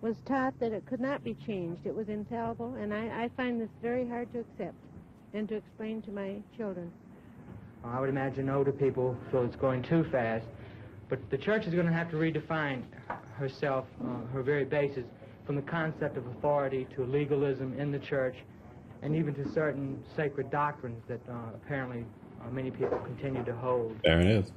was 0.00 0.16
taught 0.26 0.58
that 0.60 0.72
it 0.72 0.84
could 0.86 1.00
not 1.00 1.22
be 1.22 1.34
changed. 1.46 1.86
It 1.86 1.94
was 1.94 2.08
infallible, 2.08 2.74
and 2.74 2.92
I, 2.92 3.24
I 3.24 3.30
find 3.36 3.60
this 3.60 3.70
very 3.80 4.06
hard 4.06 4.32
to 4.32 4.40
accept 4.40 4.76
and 5.32 5.48
to 5.48 5.56
explain 5.56 6.02
to 6.02 6.10
my 6.10 6.36
children. 6.56 6.90
I 7.84 8.00
would 8.00 8.08
imagine 8.08 8.48
older 8.48 8.72
people 8.72 9.16
feel 9.30 9.44
it's 9.44 9.56
going 9.56 9.82
too 9.82 10.04
fast, 10.10 10.46
but 11.08 11.18
the 11.30 11.38
church 11.38 11.66
is 11.66 11.74
going 11.74 11.86
to 11.86 11.92
have 11.92 12.10
to 12.10 12.16
redefine 12.16 12.82
herself, 13.36 13.86
uh, 14.02 14.26
her 14.32 14.42
very 14.42 14.64
basis, 14.64 15.04
from 15.46 15.56
the 15.56 15.62
concept 15.62 16.16
of 16.16 16.26
authority 16.28 16.86
to 16.96 17.04
legalism 17.04 17.78
in 17.78 17.92
the 17.92 17.98
church, 17.98 18.36
and 19.04 19.14
even 19.14 19.34
to 19.34 19.48
certain 19.52 20.02
sacred 20.16 20.50
doctrines 20.50 21.02
that 21.06 21.20
uh, 21.28 21.52
apparently 21.54 22.04
uh, 22.42 22.50
many 22.50 22.70
people 22.70 22.98
continue 23.00 23.44
to 23.44 23.54
hold. 23.54 23.94
There 24.02 24.18
it 24.18 24.26
is. 24.26 24.50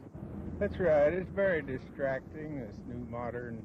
That's 0.58 0.80
right. 0.80 1.14
It's 1.14 1.30
very 1.36 1.62
distracting, 1.62 2.62
this 2.62 2.76
new 2.88 3.06
modern 3.12 3.62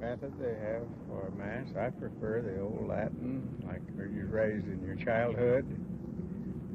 method 0.00 0.32
they 0.40 0.54
have 0.54 0.82
for 1.06 1.30
Mass. 1.36 1.66
I 1.78 1.90
prefer 1.90 2.40
the 2.42 2.60
old 2.60 2.88
Latin, 2.88 3.46
like 3.66 3.82
where 3.94 4.06
you 4.06 4.26
raised 4.26 4.66
in 4.66 4.82
your 4.84 4.96
childhood. 4.96 5.64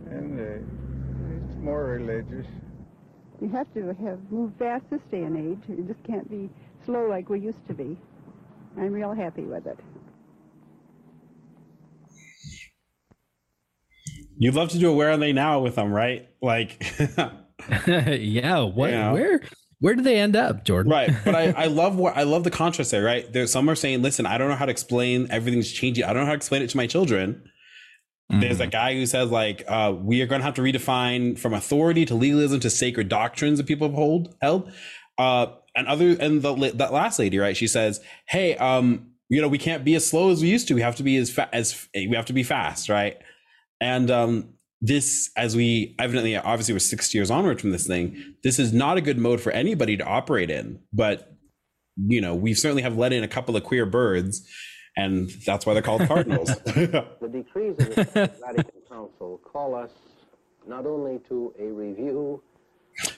And 0.09 0.39
uh, 0.39 1.45
it's 1.45 1.61
more 1.61 1.83
religious. 1.85 2.45
You 3.41 3.49
have 3.49 3.73
to 3.73 3.87
have 3.87 4.19
moved 4.31 4.57
fast 4.59 4.85
this 4.91 5.01
day 5.09 5.23
and 5.23 5.35
age. 5.35 5.63
You 5.67 5.83
just 5.83 6.03
can't 6.03 6.29
be 6.29 6.49
slow 6.85 7.07
like 7.07 7.27
we 7.29 7.39
used 7.39 7.65
to 7.67 7.73
be. 7.73 7.97
I'm 8.77 8.93
real 8.93 9.13
happy 9.13 9.43
with 9.43 9.65
it. 9.65 9.79
You'd 14.41 14.55
love 14.55 14.69
to 14.69 14.79
do 14.79 14.89
a 14.89 14.93
Where 14.93 15.11
Are 15.11 15.17
They 15.17 15.33
Now 15.33 15.59
with 15.59 15.75
them, 15.75 15.93
right? 15.93 16.27
Like, 16.41 16.83
yeah. 17.77 18.59
What? 18.59 18.91
Where? 18.91 19.41
Where 19.79 19.95
do 19.95 20.01
they 20.01 20.17
end 20.19 20.35
up, 20.35 20.63
Jordan? 20.65 20.91
right. 20.91 21.11
But 21.23 21.35
I, 21.35 21.51
I 21.51 21.65
love 21.67 21.95
what 21.95 22.17
I 22.17 22.23
love 22.23 22.43
the 22.43 22.51
contrast 22.51 22.91
there, 22.91 23.03
right? 23.03 23.31
There's 23.31 23.51
some 23.51 23.69
are 23.69 23.75
saying, 23.75 24.01
listen, 24.01 24.25
I 24.25 24.37
don't 24.37 24.49
know 24.49 24.55
how 24.55 24.65
to 24.65 24.71
explain 24.71 25.27
everything's 25.29 25.71
changing. 25.71 26.03
I 26.03 26.07
don't 26.13 26.23
know 26.23 26.25
how 26.25 26.31
to 26.31 26.37
explain 26.37 26.61
it 26.63 26.69
to 26.71 26.77
my 26.77 26.87
children. 26.87 27.43
There's 28.29 28.53
Mm-hmm. 28.55 28.61
a 28.61 28.67
guy 28.67 28.93
who 28.93 29.05
says, 29.05 29.29
like, 29.29 29.63
uh, 29.67 29.93
we 29.95 30.21
are 30.21 30.25
going 30.25 30.39
to 30.39 30.45
have 30.45 30.53
to 30.55 30.61
redefine 30.61 31.37
from 31.37 31.53
authority 31.53 32.05
to 32.05 32.15
legalism 32.15 32.61
to 32.61 32.69
sacred 32.69 33.09
doctrines 33.09 33.57
that 33.59 33.67
people 33.67 33.87
have 33.89 33.95
hold 33.95 34.35
held. 34.41 34.71
Uh, 35.17 35.47
and 35.75 35.85
other 35.87 36.15
and 36.19 36.41
the 36.41 36.71
that 36.75 36.93
last 36.93 37.19
lady, 37.19 37.37
right? 37.39 37.55
She 37.57 37.67
says, 37.67 37.99
hey, 38.27 38.55
um, 38.57 39.11
you 39.29 39.41
know, 39.41 39.47
we 39.49 39.57
can't 39.57 39.83
be 39.83 39.95
as 39.95 40.07
slow 40.07 40.31
as 40.31 40.41
we 40.41 40.47
used 40.49 40.67
to. 40.69 40.73
We 40.75 40.81
have 40.81 40.95
to 40.97 41.03
be 41.03 41.17
as 41.17 41.29
fa- 41.29 41.49
as 41.53 41.87
we 41.93 42.15
have 42.15 42.25
to 42.27 42.33
be 42.33 42.43
fast, 42.43 42.87
right? 42.89 43.17
And 43.81 44.09
um, 44.09 44.53
this, 44.79 45.31
as 45.35 45.55
we 45.55 45.95
evidently, 45.99 46.37
obviously, 46.37 46.73
we're 46.73 46.79
six 46.79 47.13
years 47.13 47.29
onward 47.29 47.59
from 47.59 47.71
this 47.71 47.85
thing. 47.85 48.35
This 48.43 48.59
is 48.59 48.71
not 48.71 48.97
a 48.97 49.01
good 49.01 49.17
mode 49.17 49.41
for 49.41 49.51
anybody 49.51 49.97
to 49.97 50.05
operate 50.05 50.49
in. 50.49 50.79
But 50.93 51.35
you 51.97 52.21
know, 52.21 52.33
we 52.33 52.53
certainly 52.53 52.83
have 52.83 52.97
let 52.97 53.11
in 53.11 53.23
a 53.23 53.27
couple 53.27 53.57
of 53.57 53.63
queer 53.63 53.85
birds, 53.85 54.47
and 54.95 55.29
that's 55.45 55.65
why 55.65 55.73
they're 55.73 55.83
called 55.83 56.07
cardinals. 56.07 56.49
The 56.65 57.29
decrees 57.31 57.75
of 57.79 57.95
the 57.95 58.31
Vatican 58.39 58.81
Council 58.89 59.41
call 59.43 59.75
us 59.75 59.91
not 60.65 60.85
only 60.85 61.19
to 61.27 61.53
a 61.59 61.65
review 61.65 62.41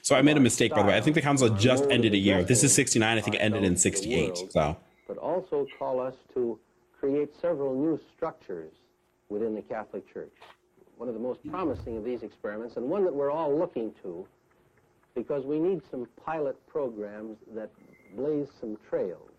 so 0.02 0.15
I 0.15 0.21
made 0.21 0.38
a 0.38 0.39
mistake, 0.39 0.71
by 0.71 0.84
the 0.84 0.88
way. 0.89 0.95
I 0.95 1.02
think 1.02 1.15
the 1.15 1.21
council 1.21 1.49
just 1.49 1.86
ended 1.89 2.13
a 2.13 2.17
year. 2.17 2.43
This 2.43 2.63
is 2.63 2.73
69. 2.73 3.17
I 3.17 3.21
think 3.21 3.36
it 3.36 3.39
ended 3.39 3.63
in 3.63 3.76
68. 3.76 4.52
So 4.52 4.78
but 5.08 5.17
also 5.17 5.67
call 5.78 5.99
us 5.99 6.15
to 6.34 6.60
create 6.97 7.30
several 7.39 7.76
new 7.76 7.99
structures 8.15 8.73
within 9.34 9.56
the 9.56 9.62
Catholic 9.62 10.12
Church. 10.13 10.32
One 10.98 11.10
of 11.10 11.15
the 11.15 11.19
most 11.19 11.39
promising 11.50 11.98
of 11.98 12.06
these 12.06 12.22
experiments, 12.22 12.78
and 12.78 12.86
one 12.88 13.04
that 13.04 13.13
we're 13.13 13.32
all 13.32 13.58
looking 13.58 13.91
to, 14.04 14.26
because 15.15 15.43
we 15.43 15.60
need 15.60 15.82
some 15.89 16.08
pilot 16.24 16.56
programs 16.67 17.38
that 17.56 17.69
blaze 18.15 18.48
some 18.62 18.78
trails. 18.88 19.32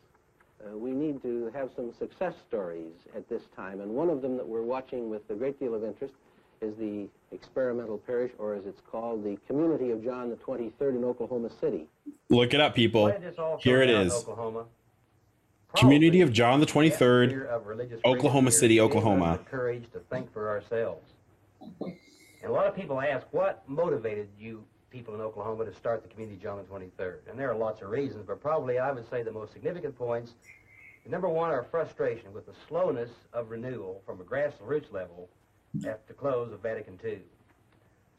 Uh, 0.60 0.76
we 0.76 0.90
need 0.90 1.22
to 1.22 1.50
have 1.54 1.70
some 1.76 1.92
success 1.98 2.34
stories 2.48 2.92
at 3.14 3.28
this 3.28 3.42
time, 3.54 3.80
and 3.80 3.90
one 3.90 4.10
of 4.10 4.20
them 4.20 4.36
that 4.36 4.46
we're 4.46 4.62
watching 4.62 5.08
with 5.08 5.22
a 5.30 5.34
great 5.34 5.58
deal 5.60 5.74
of 5.74 5.84
interest 5.84 6.14
is 6.60 6.74
the 6.76 7.06
experimental 7.32 7.98
parish, 7.98 8.32
or 8.38 8.54
as 8.54 8.66
it's 8.66 8.80
called, 8.90 9.22
the 9.22 9.36
Community 9.46 9.90
of 9.90 10.02
John 10.02 10.30
the 10.30 10.36
23rd 10.36 10.96
in 10.96 11.04
Oklahoma 11.04 11.50
City. 11.60 11.86
look 12.30 12.54
it 12.54 12.60
up, 12.60 12.74
people. 12.74 13.12
Here 13.60 13.82
it 13.82 13.90
is. 13.90 14.12
Oklahoma. 14.12 14.64
Community 15.76 16.20
of 16.20 16.32
John 16.32 16.60
the 16.60 16.66
23rd, 16.66 17.46
of 17.48 17.66
Oklahoma 18.04 18.52
City, 18.52 18.74
here 18.74 18.84
gave 18.84 18.92
us 18.92 18.96
Oklahoma. 18.96 19.40
courage 19.50 19.84
to 19.92 19.98
think 20.10 20.32
for 20.32 20.48
ourselves. 20.48 21.04
And 21.80 21.96
a 22.44 22.52
lot 22.52 22.66
of 22.66 22.76
people 22.76 23.00
ask, 23.00 23.26
what 23.32 23.68
motivated 23.68 24.28
you 24.38 24.64
people 24.90 25.14
in 25.14 25.20
Oklahoma 25.20 25.64
to 25.64 25.74
start 25.74 26.02
the 26.02 26.08
Community 26.08 26.36
of 26.36 26.42
John 26.42 26.58
the 26.58 26.64
23rd? 26.64 27.28
And 27.28 27.38
there 27.38 27.50
are 27.50 27.56
lots 27.56 27.82
of 27.82 27.90
reasons, 27.90 28.24
but 28.26 28.40
probably 28.40 28.78
I 28.78 28.92
would 28.92 29.08
say 29.10 29.22
the 29.22 29.32
most 29.32 29.52
significant 29.52 29.98
points. 29.98 30.34
Number 31.06 31.28
one, 31.28 31.50
our 31.50 31.64
frustration 31.64 32.32
with 32.32 32.46
the 32.46 32.54
slowness 32.68 33.10
of 33.32 33.50
renewal 33.50 34.00
from 34.06 34.20
a 34.20 34.24
grassroots 34.24 34.92
level 34.92 35.28
at 35.84 36.06
the 36.06 36.14
close 36.14 36.52
of 36.52 36.60
Vatican 36.60 36.98
II. 37.04 37.18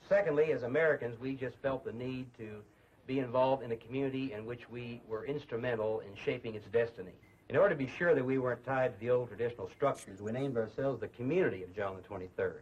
Secondly, 0.10 0.52
as 0.52 0.64
Americans, 0.64 1.20
we 1.20 1.36
just 1.36 1.56
felt 1.64 1.86
the 1.86 1.94
need 1.94 2.28
to 2.38 2.62
be 3.08 3.20
involved 3.20 3.64
in 3.64 3.72
a 3.72 3.76
community 3.76 4.34
in 4.34 4.46
which 4.46 4.70
we 4.70 5.02
were 5.08 5.26
instrumental 5.26 6.02
in 6.02 6.16
shaping 6.16 6.54
its 6.56 6.68
destiny. 6.68 7.14
In 7.50 7.56
order 7.58 7.70
to 7.70 7.76
be 7.76 7.88
sure 7.88 8.16
that 8.16 8.26
we 8.26 8.40
weren't 8.40 8.64
tied 8.66 8.94
to 8.94 9.00
the 9.00 9.12
old 9.12 9.28
traditional 9.28 9.70
structures, 9.70 10.20
we 10.22 10.32
named 10.32 10.58
ourselves 10.58 11.00
the 11.00 11.08
Community 11.10 11.62
of 11.64 11.76
John 11.76 11.96
the 11.96 12.02
23rd. 12.02 12.62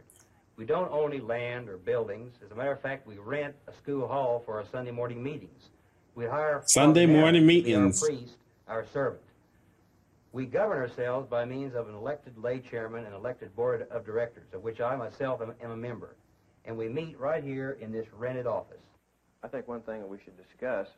We 0.56 0.66
don't 0.66 0.90
own 0.92 1.10
any 1.12 1.20
land 1.20 1.68
or 1.68 1.78
buildings. 1.78 2.34
As 2.44 2.50
a 2.50 2.54
matter 2.54 2.72
of 2.72 2.80
fact, 2.80 3.06
we 3.06 3.18
rent 3.18 3.54
a 3.66 3.72
school 3.72 4.06
hall 4.06 4.42
for 4.44 4.58
our 4.58 4.64
Sunday 4.70 4.90
morning 4.90 5.22
meetings. 5.22 5.70
We 6.14 6.26
hire 6.26 6.62
Sunday 6.66 7.06
morning 7.06 7.20
Merritt 7.22 7.34
to 7.34 7.40
be 7.40 7.46
meetings. 7.46 8.02
Our 8.02 8.08
priest, 8.08 8.34
our 8.68 8.86
servant. 8.92 9.22
We 10.32 10.46
govern 10.46 10.78
ourselves 10.78 11.28
by 11.28 11.44
means 11.44 11.74
of 11.74 11.88
an 11.88 11.94
elected 11.94 12.36
lay 12.38 12.58
chairman 12.58 13.04
and 13.04 13.14
elected 13.14 13.54
board 13.56 13.86
of 13.90 14.04
directors, 14.04 14.46
of 14.52 14.62
which 14.62 14.80
I 14.80 14.96
myself 14.96 15.40
am, 15.40 15.54
am 15.62 15.70
a 15.70 15.76
member. 15.76 16.16
and 16.66 16.76
we 16.76 16.88
meet 16.88 17.18
right 17.18 17.42
here 17.44 17.76
in 17.80 17.92
this 17.92 18.06
rented 18.16 18.46
office. 18.46 18.78
I 19.42 19.48
think 19.48 19.68
one 19.68 19.82
thing 19.82 20.00
that 20.00 20.08
we 20.08 20.18
should 20.24 20.36
discuss 20.36 20.88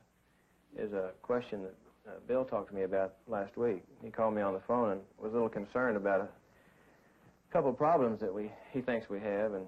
is 0.77 0.93
a 0.93 1.11
question 1.23 1.63
that 1.63 1.75
uh, 2.07 2.13
Bill 2.27 2.45
talked 2.45 2.69
to 2.69 2.75
me 2.75 2.83
about 2.83 3.15
last 3.27 3.57
week. 3.57 3.83
He 4.03 4.11
called 4.11 4.35
me 4.35 4.43
on 4.43 4.55
the 4.55 4.61
phone 4.61 4.93
and 4.93 5.01
was 5.19 5.33
a 5.33 5.35
little 5.35 5.49
concerned 5.49 5.97
about 5.97 6.21
a 6.21 6.29
couple 7.53 7.71
of 7.71 7.77
problems 7.77 8.21
that 8.21 8.33
we 8.33 8.51
he 8.73 8.81
thinks 8.81 9.09
we 9.09 9.21
have, 9.21 9.55
and 9.55 9.67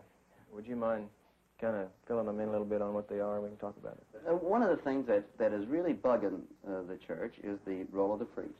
would 0.52 0.66
you 0.66 0.76
mind 0.76 1.08
kind 1.60 1.76
of 1.76 1.88
filling 2.06 2.26
them 2.26 2.38
in 2.40 2.48
a 2.48 2.50
little 2.50 2.66
bit 2.66 2.80
on 2.80 2.94
what 2.94 3.08
they 3.08 3.20
are, 3.20 3.40
we 3.40 3.48
can 3.48 3.56
talk 3.56 3.76
about 3.78 3.94
it. 3.94 4.20
Uh, 4.28 4.34
one 4.34 4.62
of 4.62 4.70
the 4.70 4.76
things 4.76 5.06
that, 5.06 5.24
that 5.38 5.52
is 5.52 5.66
really 5.66 5.92
bugging 5.92 6.40
uh, 6.66 6.82
the 6.88 6.96
church 6.96 7.34
is 7.42 7.58
the 7.66 7.84
role 7.90 8.12
of 8.12 8.20
the 8.20 8.24
priest. 8.24 8.52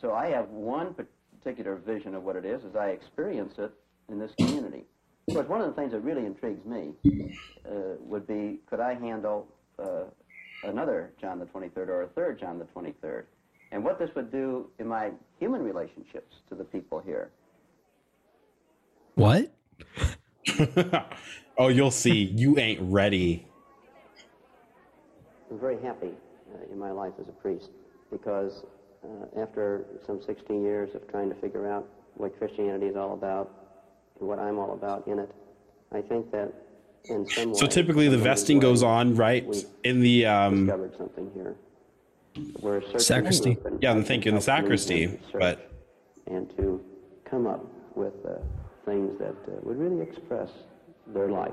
So 0.00 0.14
I 0.14 0.28
have 0.28 0.48
one 0.48 0.94
particular 1.42 1.76
vision 1.76 2.14
of 2.14 2.22
what 2.22 2.36
it 2.36 2.44
is 2.44 2.64
as 2.64 2.76
I 2.76 2.88
experience 2.88 3.58
it 3.58 3.72
in 4.08 4.18
this 4.18 4.32
community. 4.38 4.84
Of 5.28 5.34
course, 5.34 5.48
one 5.48 5.60
of 5.60 5.66
the 5.66 5.74
things 5.74 5.92
that 5.92 6.00
really 6.00 6.24
intrigues 6.24 6.64
me 6.64 6.92
uh, 7.66 7.96
would 8.00 8.26
be 8.26 8.60
could 8.70 8.80
I 8.80 8.94
handle 8.94 9.46
uh, 9.78 10.04
another 10.62 11.12
John 11.20 11.38
the 11.38 11.46
23rd 11.46 11.88
or 11.88 12.02
a 12.02 12.08
third 12.08 12.40
John 12.40 12.58
the 12.58 12.66
23rd? 12.66 13.24
And 13.70 13.84
what 13.84 13.98
this 13.98 14.10
would 14.14 14.32
do 14.32 14.70
in 14.78 14.86
my 14.86 15.10
human 15.38 15.62
relationships 15.62 16.36
to 16.48 16.54
the 16.54 16.64
people 16.64 17.00
here. 17.00 17.30
What? 19.14 19.52
oh, 21.58 21.68
you'll 21.68 21.90
see. 21.90 22.24
You 22.24 22.58
ain't 22.58 22.80
ready. 22.82 23.46
I'm 25.50 25.58
very 25.58 25.80
happy 25.82 26.12
uh, 26.54 26.72
in 26.72 26.78
my 26.78 26.90
life 26.90 27.12
as 27.20 27.28
a 27.28 27.32
priest 27.32 27.70
because 28.10 28.62
uh, 29.04 29.40
after 29.40 29.84
some 30.06 30.20
16 30.22 30.62
years 30.62 30.94
of 30.94 31.06
trying 31.10 31.28
to 31.28 31.34
figure 31.36 31.70
out 31.70 31.86
what 32.14 32.36
Christianity 32.38 32.86
is 32.86 32.96
all 32.96 33.14
about 33.14 33.50
and 34.18 34.28
what 34.28 34.38
I'm 34.38 34.58
all 34.58 34.72
about 34.72 35.06
in 35.06 35.18
it, 35.18 35.30
I 35.92 36.00
think 36.00 36.30
that 36.32 36.52
in 36.52 36.52
some 36.52 36.56
way. 36.56 36.67
So 37.06 37.66
typically, 37.66 38.08
the 38.08 38.18
vesting 38.18 38.58
goes 38.58 38.82
on 38.82 39.14
right 39.14 39.46
in 39.84 40.00
the 40.00 40.26
um, 40.26 40.66
discovered 40.66 40.96
something 40.98 41.30
here. 41.34 41.56
We're 42.60 42.82
sacristy. 42.98 43.54
for 43.54 43.68
open 43.68 43.78
Yeah, 43.80 43.92
I'm 43.92 44.04
thinking 44.04 44.34
the 44.34 44.40
sacristy, 44.40 45.04
and 45.04 45.18
but 45.32 45.70
and 46.26 46.50
to 46.56 46.84
come 47.24 47.46
up 47.46 47.64
with 47.94 48.14
uh, 48.26 48.34
things 48.84 49.18
that 49.18 49.36
uh, 49.48 49.60
would 49.62 49.78
really 49.78 50.02
express 50.02 50.50
their 51.08 51.28
life, 51.28 51.52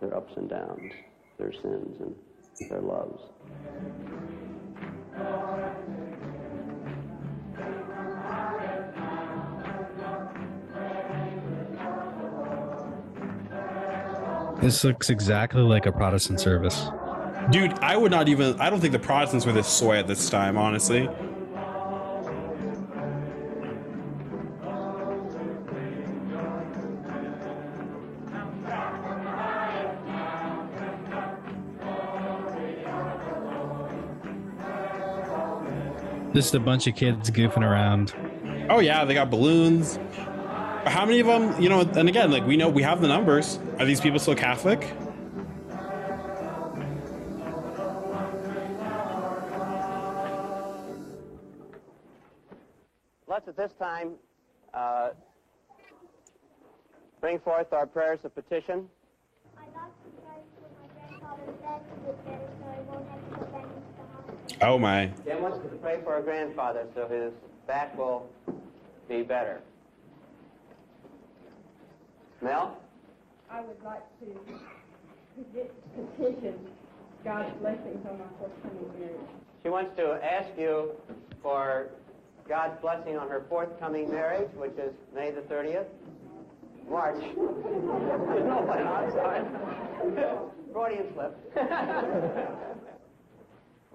their 0.00 0.14
ups 0.14 0.32
and 0.36 0.48
downs, 0.48 0.92
their 1.38 1.52
sins 1.52 2.00
and 2.00 2.14
their 2.70 2.80
loves. 2.80 3.22
This 14.62 14.84
looks 14.84 15.10
exactly 15.10 15.60
like 15.60 15.86
a 15.86 15.92
Protestant 15.92 16.38
service. 16.38 16.86
dude, 17.50 17.76
I 17.80 17.96
would 17.96 18.12
not 18.12 18.28
even. 18.28 18.60
I 18.60 18.70
don't 18.70 18.78
think 18.78 18.92
the 18.92 18.98
Protestants 19.00 19.44
were 19.44 19.50
this 19.50 19.66
soy 19.66 19.96
at 19.98 20.06
this 20.06 20.30
time, 20.30 20.56
honestly. 20.56 21.08
Just 36.32 36.54
a 36.54 36.60
bunch 36.60 36.86
of 36.86 36.94
kids 36.94 37.32
goofing 37.32 37.68
around. 37.68 38.14
Oh 38.70 38.78
yeah, 38.78 39.04
they 39.04 39.14
got 39.14 39.28
balloons. 39.28 39.98
How 40.84 41.06
many 41.06 41.20
of 41.20 41.26
them? 41.26 41.60
You 41.60 41.68
know, 41.68 41.80
and 41.80 42.08
again, 42.08 42.30
like 42.30 42.44
we 42.44 42.56
know, 42.56 42.68
we 42.68 42.82
have 42.82 43.00
the 43.00 43.08
numbers. 43.08 43.58
Are 43.78 43.84
these 43.84 44.00
people 44.00 44.18
still 44.18 44.34
Catholic? 44.34 44.80
Let's 53.28 53.48
at 53.48 53.56
this 53.56 53.72
time 53.78 54.12
uh, 54.74 55.10
bring 57.20 57.38
forth 57.38 57.72
our 57.72 57.86
prayers 57.86 58.18
of 58.24 58.34
petition. 58.34 58.88
Oh 64.60 64.78
my. 64.78 65.06
Dan 65.24 65.42
wants 65.42 65.58
to 65.58 65.68
pray 65.76 66.00
for 66.04 66.14
our 66.14 66.22
grandfather 66.22 66.86
so 66.94 67.08
his 67.08 67.32
back 67.66 67.96
will 67.96 68.28
be 69.08 69.22
better. 69.22 69.60
Mel? 72.42 72.76
I 73.50 73.60
would 73.60 73.82
like 73.84 74.02
to 74.20 74.26
petition 75.94 76.58
God's 77.24 77.54
blessings 77.60 78.04
on 78.08 78.18
my 78.18 78.24
forthcoming 78.38 78.90
marriage. 78.98 79.20
She 79.62 79.68
wants 79.68 79.96
to 79.96 80.18
ask 80.24 80.48
you 80.58 80.90
for 81.42 81.88
God's 82.48 82.80
blessing 82.80 83.16
on 83.16 83.28
her 83.28 83.44
forthcoming 83.48 84.10
marriage, 84.10 84.50
which 84.56 84.72
is 84.72 84.92
May 85.14 85.30
the 85.30 85.42
30th. 85.42 85.86
March. 86.90 87.22
no, 87.36 88.68
I'm 88.72 89.10
sorry. 89.12 89.44
Freudian 90.72 91.12
slip. 91.14 91.38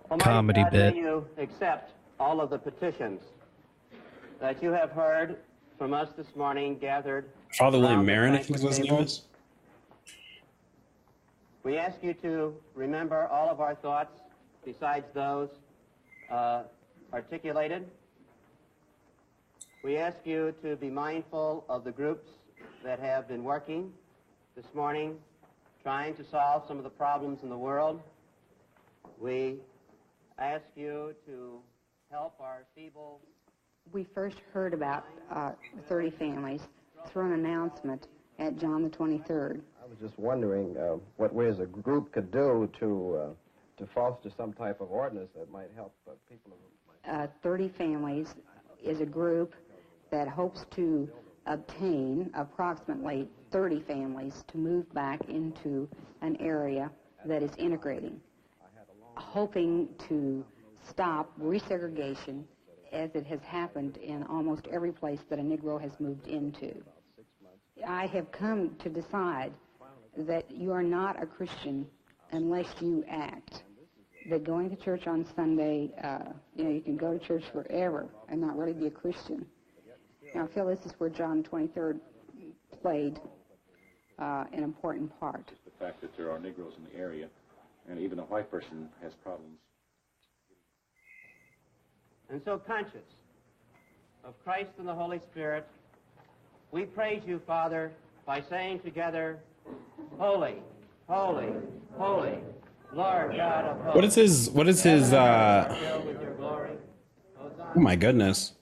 Almighty 0.10 0.24
Comedy 0.24 0.64
God, 0.64 0.72
bit. 0.72 0.94
May 0.94 1.02
you 1.02 1.26
accept 1.38 1.92
all 2.18 2.40
of 2.40 2.50
the 2.50 2.58
petitions 2.58 3.22
that 4.40 4.64
you 4.64 4.72
have 4.72 4.92
heard 4.92 5.38
from 5.78 5.94
us 5.94 6.08
this 6.16 6.28
morning, 6.36 6.78
gathered. 6.78 7.30
Father 7.54 7.80
William 7.80 8.00
around 8.00 8.06
Marin, 8.06 8.34
I 8.34 8.38
think 8.38 8.58
is 8.58 8.64
what 8.64 8.76
his 8.76 8.80
name 8.88 9.02
is. 9.02 9.22
We 11.64 11.78
ask 11.78 11.98
you 12.02 12.14
to 12.16 12.56
remember 12.76 13.28
all 13.28 13.50
of 13.50 13.60
our 13.60 13.76
thoughts 13.76 14.22
besides 14.64 15.06
those 15.14 15.50
uh, 16.32 16.64
articulated. 17.14 17.86
We 19.84 19.98
ask 19.98 20.18
you 20.24 20.54
to 20.62 20.76
be 20.76 20.90
mindful 20.90 21.66
of 21.70 21.84
the 21.84 21.92
groups 21.92 22.30
that 22.84 23.00
have 23.00 23.28
been 23.28 23.44
working 23.44 23.92
this 24.56 24.66
morning, 24.74 25.18
trying 25.84 26.16
to 26.16 26.24
solve 26.26 26.64
some 26.68 26.78
of 26.78 26.84
the 26.84 26.90
problems 26.90 27.44
in 27.44 27.50
the 27.50 27.58
world. 27.58 28.02
We 29.20 29.58
ask 30.38 30.66
you 30.76 31.16
to 31.26 31.60
help 32.12 32.36
our 32.40 32.64
feeble 32.76 33.20
We 33.92 34.04
first 34.04 34.38
heard 34.54 34.74
about 34.74 35.06
uh, 35.32 35.52
30 35.88 36.12
families 36.12 36.62
through 37.06 37.34
an 37.34 37.46
announcement 37.46 38.08
at 38.40 38.58
John 38.58 38.84
the 38.84 38.90
23rd. 38.90 39.62
I 39.82 39.90
was 39.90 39.98
just 40.02 40.18
wondering 40.20 40.76
uh, 40.78 40.98
what 41.18 41.34
we 41.34 41.48
as 41.48 41.60
a 41.60 41.66
group 41.66 42.12
could 42.12 42.32
do 42.32 42.70
to 42.80 43.18
uh, 43.18 43.28
to 43.78 43.86
foster 43.94 44.30
some 44.36 44.54
type 44.54 44.82
of 44.82 44.92
ordinance 44.92 45.30
that 45.38 45.52
might 45.52 45.70
help 45.76 45.94
uh, 46.08 46.12
people. 46.30 46.52
Uh, 47.08 47.28
30 47.44 47.70
families 47.70 48.36
is 48.84 49.02
a 49.02 49.06
group 49.06 49.54
that 50.12 50.28
hopes 50.28 50.66
to 50.72 51.08
obtain 51.46 52.30
approximately 52.34 53.28
30 53.52 53.82
families 53.82 54.44
to 54.48 54.58
move 54.58 54.92
back 54.94 55.22
into 55.30 55.88
an 56.22 56.36
area 56.40 56.92
that 57.26 57.42
is 57.42 57.52
integrating, 57.58 58.20
hoping 59.16 59.88
to 60.10 60.44
stop 60.90 61.32
resegregation 61.40 62.44
as 62.92 63.10
it 63.14 63.26
has 63.26 63.40
happened 63.42 63.98
in 63.98 64.24
almost 64.24 64.68
every 64.72 64.92
place 64.92 65.20
that 65.30 65.40
a 65.40 65.42
Negro 65.42 65.80
has 65.82 65.92
moved 66.00 66.28
into. 66.28 66.74
I 67.88 68.08
have 68.08 68.32
come 68.32 68.76
to 68.84 68.90
decide 68.90 69.54
that 70.18 70.50
you 70.50 70.72
are 70.72 70.84
not 70.84 71.22
a 71.22 71.26
Christian 71.26 71.88
unless 72.32 72.68
you 72.82 73.04
act. 73.10 73.64
That 74.30 74.44
going 74.44 74.70
to 74.70 74.76
church 74.76 75.08
on 75.08 75.26
Sunday, 75.36 75.90
uh, 76.04 76.34
you 76.54 76.66
know, 76.66 76.72
you 76.72 76.82
can 76.82 76.98
go 76.98 77.18
to 77.18 77.26
church 77.26 77.44
forever 77.54 78.08
and 78.28 78.42
not 78.42 78.58
really 78.58 78.74
be 78.74 78.88
a 78.88 78.92
Christian. 78.92 79.46
Now, 80.36 80.44
I 80.44 80.54
feel 80.54 80.66
this 80.68 80.86
is 80.86 80.92
where 80.98 81.10
John 81.10 81.44
23rd 81.44 82.00
played 82.82 83.20
uh, 84.20 84.44
an 84.52 84.64
important 84.64 85.18
part. 85.20 85.50
the 85.64 85.72
fact 85.80 86.02
that 86.02 86.16
there 86.18 86.30
are 86.30 86.40
Negroes 86.40 86.74
in 86.78 86.84
the 86.84 86.96
area, 87.00 87.28
and 87.90 88.00
even 88.00 88.20
a 88.20 88.24
white 88.24 88.52
person 88.52 88.90
has 89.02 89.14
problems. 89.24 89.60
And 92.30 92.42
so 92.44 92.58
conscious 92.58 93.06
of 94.24 94.34
Christ 94.44 94.72
and 94.78 94.88
the 94.88 94.94
Holy 94.94 95.20
Spirit, 95.20 95.66
we 96.72 96.84
praise 96.84 97.22
you, 97.26 97.42
Father, 97.48 97.92
by 98.26 98.42
saying 98.50 98.82
together, 98.82 99.40
Holy, 100.18 100.56
holy, 101.08 101.50
holy, 101.98 102.38
Lord 102.94 103.36
God 103.36 103.66
of 103.66 103.78
hosts. 103.82 103.96
What 103.96 104.06
is 104.06 104.16
his? 104.16 104.50
What 104.50 104.68
is 104.68 104.84
his? 104.84 105.14
uh 105.14 105.76
Filled 105.80 106.06
with 106.06 106.22
your 106.22 106.34
glory. 106.36 106.72
Oh 107.40 107.80
my 107.80 107.96
goodness. 107.96 108.54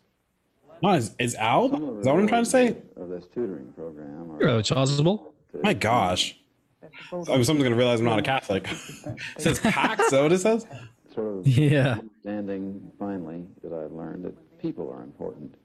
No, 0.81 0.93
is, 0.93 1.15
is 1.19 1.35
Al? 1.35 1.65
Is 1.65 2.05
that 2.05 2.13
what 2.13 2.19
I'm 2.19 2.27
trying 2.27 2.43
to 2.43 2.49
say? 2.49 2.75
Of 2.97 3.09
this 3.09 3.25
tutoring 3.33 3.71
program. 3.75 4.31
Or 4.31 4.41
You're 4.41 4.61
chasuble. 4.61 5.31
My 5.63 5.73
gosh. 5.73 6.37
I 6.83 7.15
mean, 7.15 7.25
someone's 7.25 7.63
gonna 7.63 7.75
realize 7.75 7.99
I'm 7.99 8.05
not 8.05 8.19
a 8.19 8.23
Catholic. 8.23 8.67
it 9.05 9.17
says 9.37 9.59
Pax. 9.59 10.05
Is 10.05 10.11
that 10.11 10.21
what 10.21 10.31
it 10.31 10.39
says? 10.39 10.65
Sort 11.15 11.39
of 11.39 11.47
Yeah. 11.47 11.99
understanding 11.99 12.91
finally 12.99 13.45
that 13.63 13.73
I've 13.73 13.91
learned 13.91 14.25
that 14.25 14.59
people 14.59 14.91
are 14.91 15.01
important. 15.03 15.55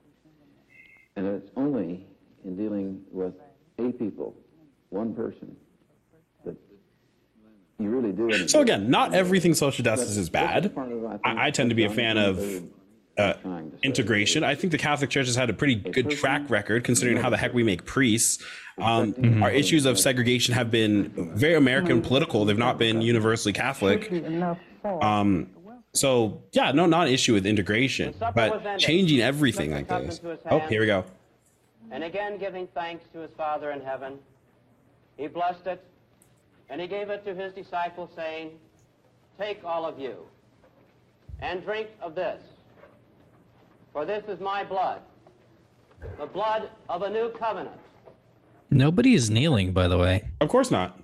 And 1.17 1.27
it's 1.27 1.51
only 1.57 2.07
in 2.45 2.57
dealing 2.57 3.03
with 3.11 3.35
a 3.79 3.91
people, 3.93 4.35
one 4.91 5.15
person, 5.15 5.55
that 6.45 6.57
you 7.79 7.91
really 7.91 8.13
do. 8.13 8.49
So 8.49 8.61
again, 8.61 8.89
not 8.91 9.13
everything 9.15 9.53
social 9.55 9.85
justice 9.85 10.17
is 10.17 10.31
bad. 10.31 10.73
I, 11.25 11.47
I 11.47 11.51
tend 11.51 11.71
to 11.71 11.77
be 11.77 11.85
a 11.85 11.91
fan 11.91 12.17
of 12.17 12.63
uh, 13.19 13.35
integration. 13.83 14.45
I 14.45 14.55
think 14.55 14.71
the 14.71 14.79
Catholic 14.79 15.11
Church 15.11 15.27
has 15.27 15.37
had 15.37 15.51
a 15.51 15.53
pretty 15.53 15.75
good 15.75 16.11
track 16.11 16.49
record 16.49 16.85
considering 16.85 17.19
how 17.19 17.29
the 17.29 17.37
heck 17.37 17.53
we 17.53 17.63
make 17.65 17.85
priests. 17.85 18.43
Um, 18.79 19.13
Mhm. 19.13 19.43
Our 19.43 19.51
issues 19.51 19.85
of 19.85 19.99
segregation 19.99 20.55
have 20.55 20.71
been 20.71 21.11
very 21.37 21.55
American 21.55 22.01
political. 22.01 22.47
They've 22.47 22.57
not 22.57 22.79
been 22.79 23.03
universally 23.03 23.53
Catholic. 23.53 24.11
Um, 24.85 25.51
so 25.93 26.43
yeah, 26.53 26.73
no, 26.73 26.87
not 26.87 27.09
an 27.09 27.13
issue 27.13 27.35
with 27.35 27.47
integration, 27.47 28.15
but 28.35 28.79
changing 28.79 29.21
everything 29.21 29.73
like 29.73 29.89
this. 29.89 30.21
Oh, 30.51 30.61
here 30.61 30.81
we 30.81 30.87
go. 30.87 31.05
And 31.91 32.05
again, 32.05 32.39
giving 32.39 32.69
thanks 32.69 33.05
to 33.13 33.19
his 33.21 33.31
Father 33.37 33.73
in 33.73 33.81
heaven, 33.81 34.19
he 35.17 35.27
blessed 35.27 35.67
it, 35.67 35.85
and 36.69 36.81
he 36.81 36.87
gave 36.87 37.11
it 37.11 37.25
to 37.25 37.35
his 37.35 37.53
disciples, 37.53 38.11
saying, 38.15 38.53
Take 39.39 39.65
all 39.65 39.85
of 39.85 39.99
you, 39.99 40.17
and 41.41 41.65
drink 41.65 41.89
of 42.01 42.15
this, 42.15 42.41
for 43.93 44.05
this 44.05 44.23
is 44.29 44.39
my 44.39 44.63
blood, 44.63 45.01
the 46.19 46.27
blood 46.27 46.71
of 46.89 47.03
a 47.03 47.11
new 47.11 47.31
covenant. 47.31 47.77
Nobody 48.71 49.15
is 49.15 49.29
kneeling, 49.31 49.73
by 49.73 49.89
the 49.89 49.99
way. 49.99 50.29
Of 50.41 50.49
course 50.49 50.71
not. 50.71 51.00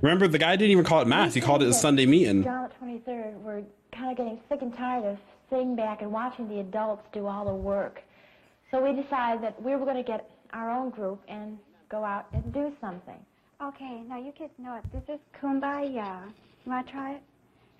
Remember, 0.00 0.28
the 0.28 0.38
guy 0.38 0.54
didn't 0.54 0.70
even 0.70 0.84
call 0.84 1.02
it 1.02 1.08
mass; 1.08 1.34
he 1.34 1.40
called 1.40 1.62
it 1.62 1.68
a 1.68 1.72
Sunday 1.74 2.06
meeting. 2.06 2.44
John 2.44 2.68
the 2.80 2.86
23rd, 2.86 3.40
we're 3.40 3.62
kind 3.92 4.10
of 4.12 4.16
getting 4.16 4.40
sick 4.48 4.62
and 4.62 4.74
tired 4.76 5.04
of 5.04 5.18
sitting 5.50 5.74
back 5.74 6.02
and 6.02 6.12
watching 6.12 6.48
the 6.48 6.60
adults 6.60 7.02
do 7.12 7.26
all 7.26 7.44
the 7.44 7.54
work. 7.54 8.02
So 8.70 8.82
we 8.82 9.00
decided 9.00 9.42
that 9.42 9.60
we 9.60 9.74
were 9.74 9.84
going 9.84 9.96
to 9.96 10.02
get 10.02 10.30
our 10.52 10.70
own 10.70 10.90
group 10.90 11.20
and 11.26 11.58
go 11.88 12.04
out 12.04 12.26
and 12.32 12.52
do 12.52 12.72
something. 12.80 13.18
Okay, 13.62 14.02
now 14.08 14.18
you 14.18 14.30
kids 14.30 14.52
know 14.58 14.76
it. 14.76 14.84
This 14.92 15.14
is 15.14 15.20
Kumbaya. 15.40 16.22
You 16.64 16.70
want 16.70 16.86
to 16.86 16.92
try 16.92 17.12
it? 17.14 17.22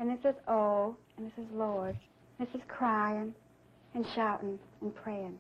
And 0.01 0.11
this 0.11 0.25
is 0.25 0.35
Oh, 0.49 0.97
and 1.17 1.27
this 1.27 1.45
is 1.45 1.51
Lord. 1.53 1.97
This 2.41 2.49
is 2.55 2.61
crying 2.67 3.33
and 3.95 4.05
shouting 4.15 4.59
and 4.81 4.95
praying. 4.95 5.39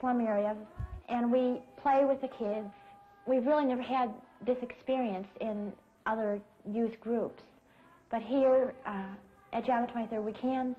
slum 0.00 0.20
area, 0.20 0.56
and 1.08 1.30
we 1.30 1.60
play 1.82 2.04
with 2.04 2.20
the 2.20 2.28
kids. 2.28 2.68
We've 3.26 3.46
really 3.46 3.66
never 3.66 3.82
had 3.82 4.12
this 4.46 4.58
experience 4.62 5.28
in 5.40 5.72
other 6.06 6.40
youth 6.70 6.98
groups, 7.00 7.42
but 8.10 8.22
here 8.22 8.74
uh, 8.86 9.02
at 9.52 9.64
the 9.66 9.72
23rd, 9.72 10.24
we 10.24 10.32
can 10.32 10.74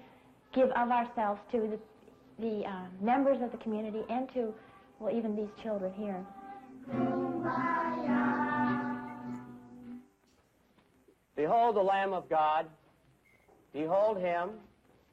give 0.53 0.69
of 0.71 0.89
ourselves 0.89 1.39
to 1.51 1.59
the, 1.59 1.79
the 2.39 2.65
uh, 2.65 2.83
members 3.01 3.41
of 3.41 3.51
the 3.51 3.57
community 3.57 4.01
and 4.09 4.31
to, 4.33 4.53
well, 4.99 5.15
even 5.15 5.35
these 5.35 5.49
children 5.61 5.93
here. 5.93 6.25
Behold 11.35 11.75
the 11.75 11.81
Lamb 11.81 12.13
of 12.13 12.29
God. 12.29 12.65
Behold 13.73 14.17
him 14.17 14.49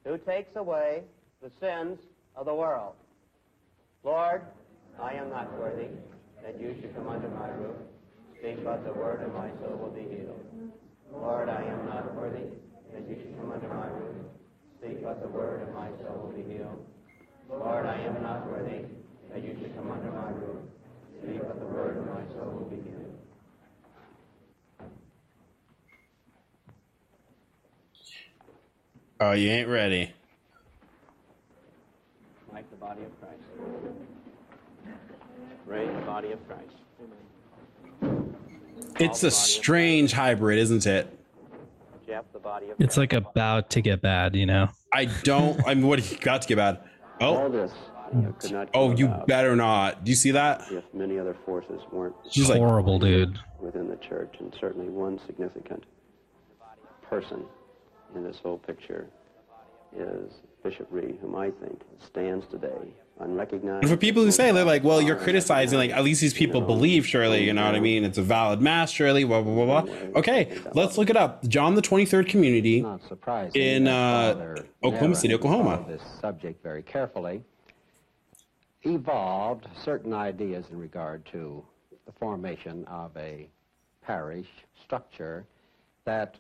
who 0.05 0.19
takes 0.19 0.55
away 0.57 1.03
the 1.43 1.51
sins 1.61 1.99
of 2.35 2.47
the 2.47 2.55
world. 2.55 2.95
Lord, 4.05 4.43
I 5.01 5.13
am 5.13 5.31
not 5.31 5.57
worthy 5.59 5.89
that 6.43 6.61
you 6.61 6.75
should 6.81 6.95
come 6.95 7.09
under 7.09 7.29
my 7.29 7.49
roof. 7.51 7.77
Speak 8.41 8.65
but 8.65 8.85
the 8.85 8.93
word, 8.93 9.21
and 9.23 9.35
my 9.35 9.51
soul 9.61 9.77
will 9.77 9.91
be 9.91 10.03
healed. 10.03 10.41
Lord, 11.13 11.49
I 11.49 11.63
am 11.63 11.87
not 11.87 12.15
worthy 12.15 12.47
that 12.93 13.09
you 13.09 13.17
should 13.17 13.37
come 13.39 13.53
under 13.53 13.69
my 13.69 13.87
roof. 13.87 14.17
Speak 14.81 15.03
but 15.03 15.21
the 15.21 15.29
word, 15.29 15.63
and 15.63 15.75
my 15.75 15.89
soul 16.03 16.23
will 16.23 16.33
be 16.33 16.43
healed. 16.53 16.85
Lord, 17.51 17.87
I 17.87 17.99
am 18.01 18.23
not 18.23 18.47
worthy 18.51 18.85
that 19.33 19.43
you 19.43 19.57
should 19.61 19.75
come 19.77 19.91
under 19.91 20.11
my 20.11 20.31
roof. 20.31 20.63
Speak 21.23 21.41
but 21.41 21.59
the 21.59 21.67
word, 21.67 21.97
and 21.97 22.07
my 22.07 22.23
soul 22.35 22.53
will 22.53 22.71
be 22.71 22.77
healed. 22.77 22.98
Oh, 29.21 29.33
you 29.33 29.51
ain't 29.51 29.69
ready. 29.69 30.13
Like 32.53 32.71
the 32.71 32.77
body 32.77 33.01
of 33.03 33.21
Christ. 33.21 33.43
Raise 35.67 35.89
the 35.95 36.01
body 36.07 36.31
of 36.33 36.39
Christ. 36.47 36.75
It's 39.01 39.23
a 39.23 39.31
strange 39.31 40.13
hybrid, 40.13 40.59
isn't 40.59 40.87
it? 40.87 41.13
Jeff, 42.07 42.25
the 42.33 42.39
body 42.39 42.71
of 42.71 42.81
It's 42.81 42.97
like 42.97 43.13
about 43.13 43.71
to 43.71 43.81
get 43.81 44.01
bad, 44.01 44.35
you 44.35 44.47
know. 44.47 44.69
I 44.93 45.07
don't. 45.25 45.61
I 45.67 45.75
mean, 45.75 45.87
what 45.87 45.99
he 45.99 46.17
got 46.17 46.43
to 46.43 46.49
get 46.49 46.57
bad? 46.57 46.81
Oh. 47.21 47.37
All 47.37 47.45
Oh, 47.47 47.49
this 47.49 47.73
you 48.15 48.23
know, 48.23 48.33
could 48.39 48.53
not 48.53 48.69
oh, 48.73 48.97
you 48.97 49.07
about 49.07 49.27
better 49.27 49.55
not. 49.55 50.05
Do 50.05 50.11
you 50.11 50.17
see 50.17 50.31
that? 50.31 50.63
if 50.71 50.85
many 50.95 51.19
other 51.19 51.37
forces 51.45 51.83
weren't 51.93 52.15
She's 52.31 52.49
like- 52.49 52.59
Horrible, 52.59 52.99
dude. 52.99 53.39
within 53.61 53.89
the 53.89 53.97
church, 53.97 54.37
and 54.41 54.57
certainly 54.59 54.89
one 54.89 55.19
significant 55.27 55.85
person 57.03 57.45
in 58.15 58.25
this 58.25 58.39
whole 58.43 58.59
picture 58.59 59.07
is 59.97 60.33
Bishop 60.63 60.87
Reed, 60.91 61.19
whom 61.21 61.35
I 61.37 61.51
think 61.51 61.81
stands 62.05 62.47
today 62.47 62.93
unrecognized. 63.21 63.83
And 63.83 63.91
for 63.91 63.97
people 63.97 64.23
who 64.23 64.31
say 64.31 64.53
they're 64.53 64.65
like, 64.65 64.85
well, 64.85 65.01
you're 65.01 65.17
criticizing, 65.17 65.79
like 65.79 65.91
at 65.91 66.05
least 66.05 66.21
these 66.21 66.35
people 66.35 66.61
believe, 66.61 67.07
surely, 67.07 67.45
you 67.45 67.53
know 67.53 67.65
what 67.65 67.75
I 67.75 67.81
mean? 67.81 68.05
It's 68.05 68.19
a 68.19 68.23
valid 68.23 68.61
mass, 68.61 68.91
surely, 68.91 69.25
blah 69.25 69.43
blah 69.43 69.55
blah 69.55 69.83
blah. 69.83 69.95
Okay, 70.17 70.59
let's 70.75 70.99
look 70.99 71.11
it 71.11 71.17
up. 71.17 71.47
John 71.47 71.75
the 71.75 71.83
Twenty 71.83 72.05
Third 72.05 72.29
Community 72.29 72.85
surprising 73.09 73.61
in 73.61 73.89
uh, 73.89 74.57
Oklahoma 74.85 75.15
City, 75.15 75.35
Oklahoma. 75.35 75.85
This 75.89 76.03
subject 76.21 76.63
very 76.63 76.83
carefully 76.83 77.43
evolved 78.83 79.67
certain 79.85 80.13
ideas 80.13 80.67
in 80.71 80.79
regard 80.79 81.27
to 81.33 81.65
the 82.07 82.13
formation 82.13 82.85
of 82.87 83.11
a 83.17 83.49
parish 84.01 84.47
structure 84.83 85.45
that 86.05 86.37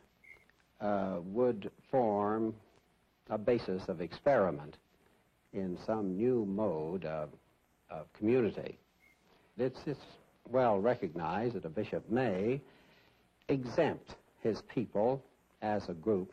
uh, 0.80 1.16
would 1.24 1.70
form 1.90 2.54
a 3.30 3.38
basis 3.38 3.82
of 3.88 4.00
experiment 4.00 4.76
in 5.52 5.78
some 5.86 6.16
new 6.16 6.44
mode 6.46 7.04
of, 7.04 7.30
of 7.90 8.12
community. 8.12 8.78
It's, 9.58 9.80
it's 9.86 10.00
well 10.48 10.78
recognized 10.78 11.54
that 11.54 11.64
a 11.64 11.68
bishop 11.68 12.08
may 12.10 12.60
exempt 13.48 14.14
his 14.42 14.62
people 14.74 15.22
as 15.62 15.88
a 15.88 15.94
group 15.94 16.32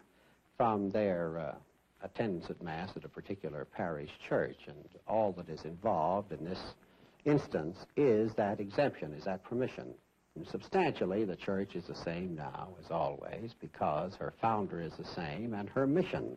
from 0.58 0.90
their 0.92 1.40
uh, 1.40 1.56
attendance 2.04 2.46
at 2.50 2.62
Mass 2.62 2.90
at 2.96 3.04
a 3.04 3.10
particular 3.10 3.66
parish 3.66 4.12
church. 4.28 4.58
And 4.68 4.78
all 5.08 5.32
that 5.34 5.50
is 5.50 5.64
involved 5.66 6.32
in 6.32 6.46
this 6.46 6.60
instance 7.26 7.78
is 7.98 8.34
that 8.36 8.60
exemption, 8.60 9.14
is 9.14 9.26
that 9.26 9.44
permission. 9.44 9.94
And 10.36 10.46
substantially, 10.48 11.24
the 11.24 11.36
church 11.36 11.76
is 11.76 11.86
the 11.86 11.96
same 11.96 12.36
now 12.36 12.70
as 12.84 12.92
always 12.92 13.56
because 13.62 14.16
her 14.16 14.34
founder 14.42 14.82
is 14.82 14.92
the 14.98 15.06
same 15.06 15.54
and 15.54 15.70
her 15.70 15.88
mission 15.88 16.36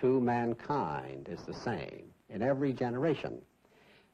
to 0.00 0.20
mankind 0.20 1.28
is 1.30 1.40
the 1.46 1.54
same 1.54 2.04
in 2.28 2.42
every 2.42 2.74
generation. 2.74 3.40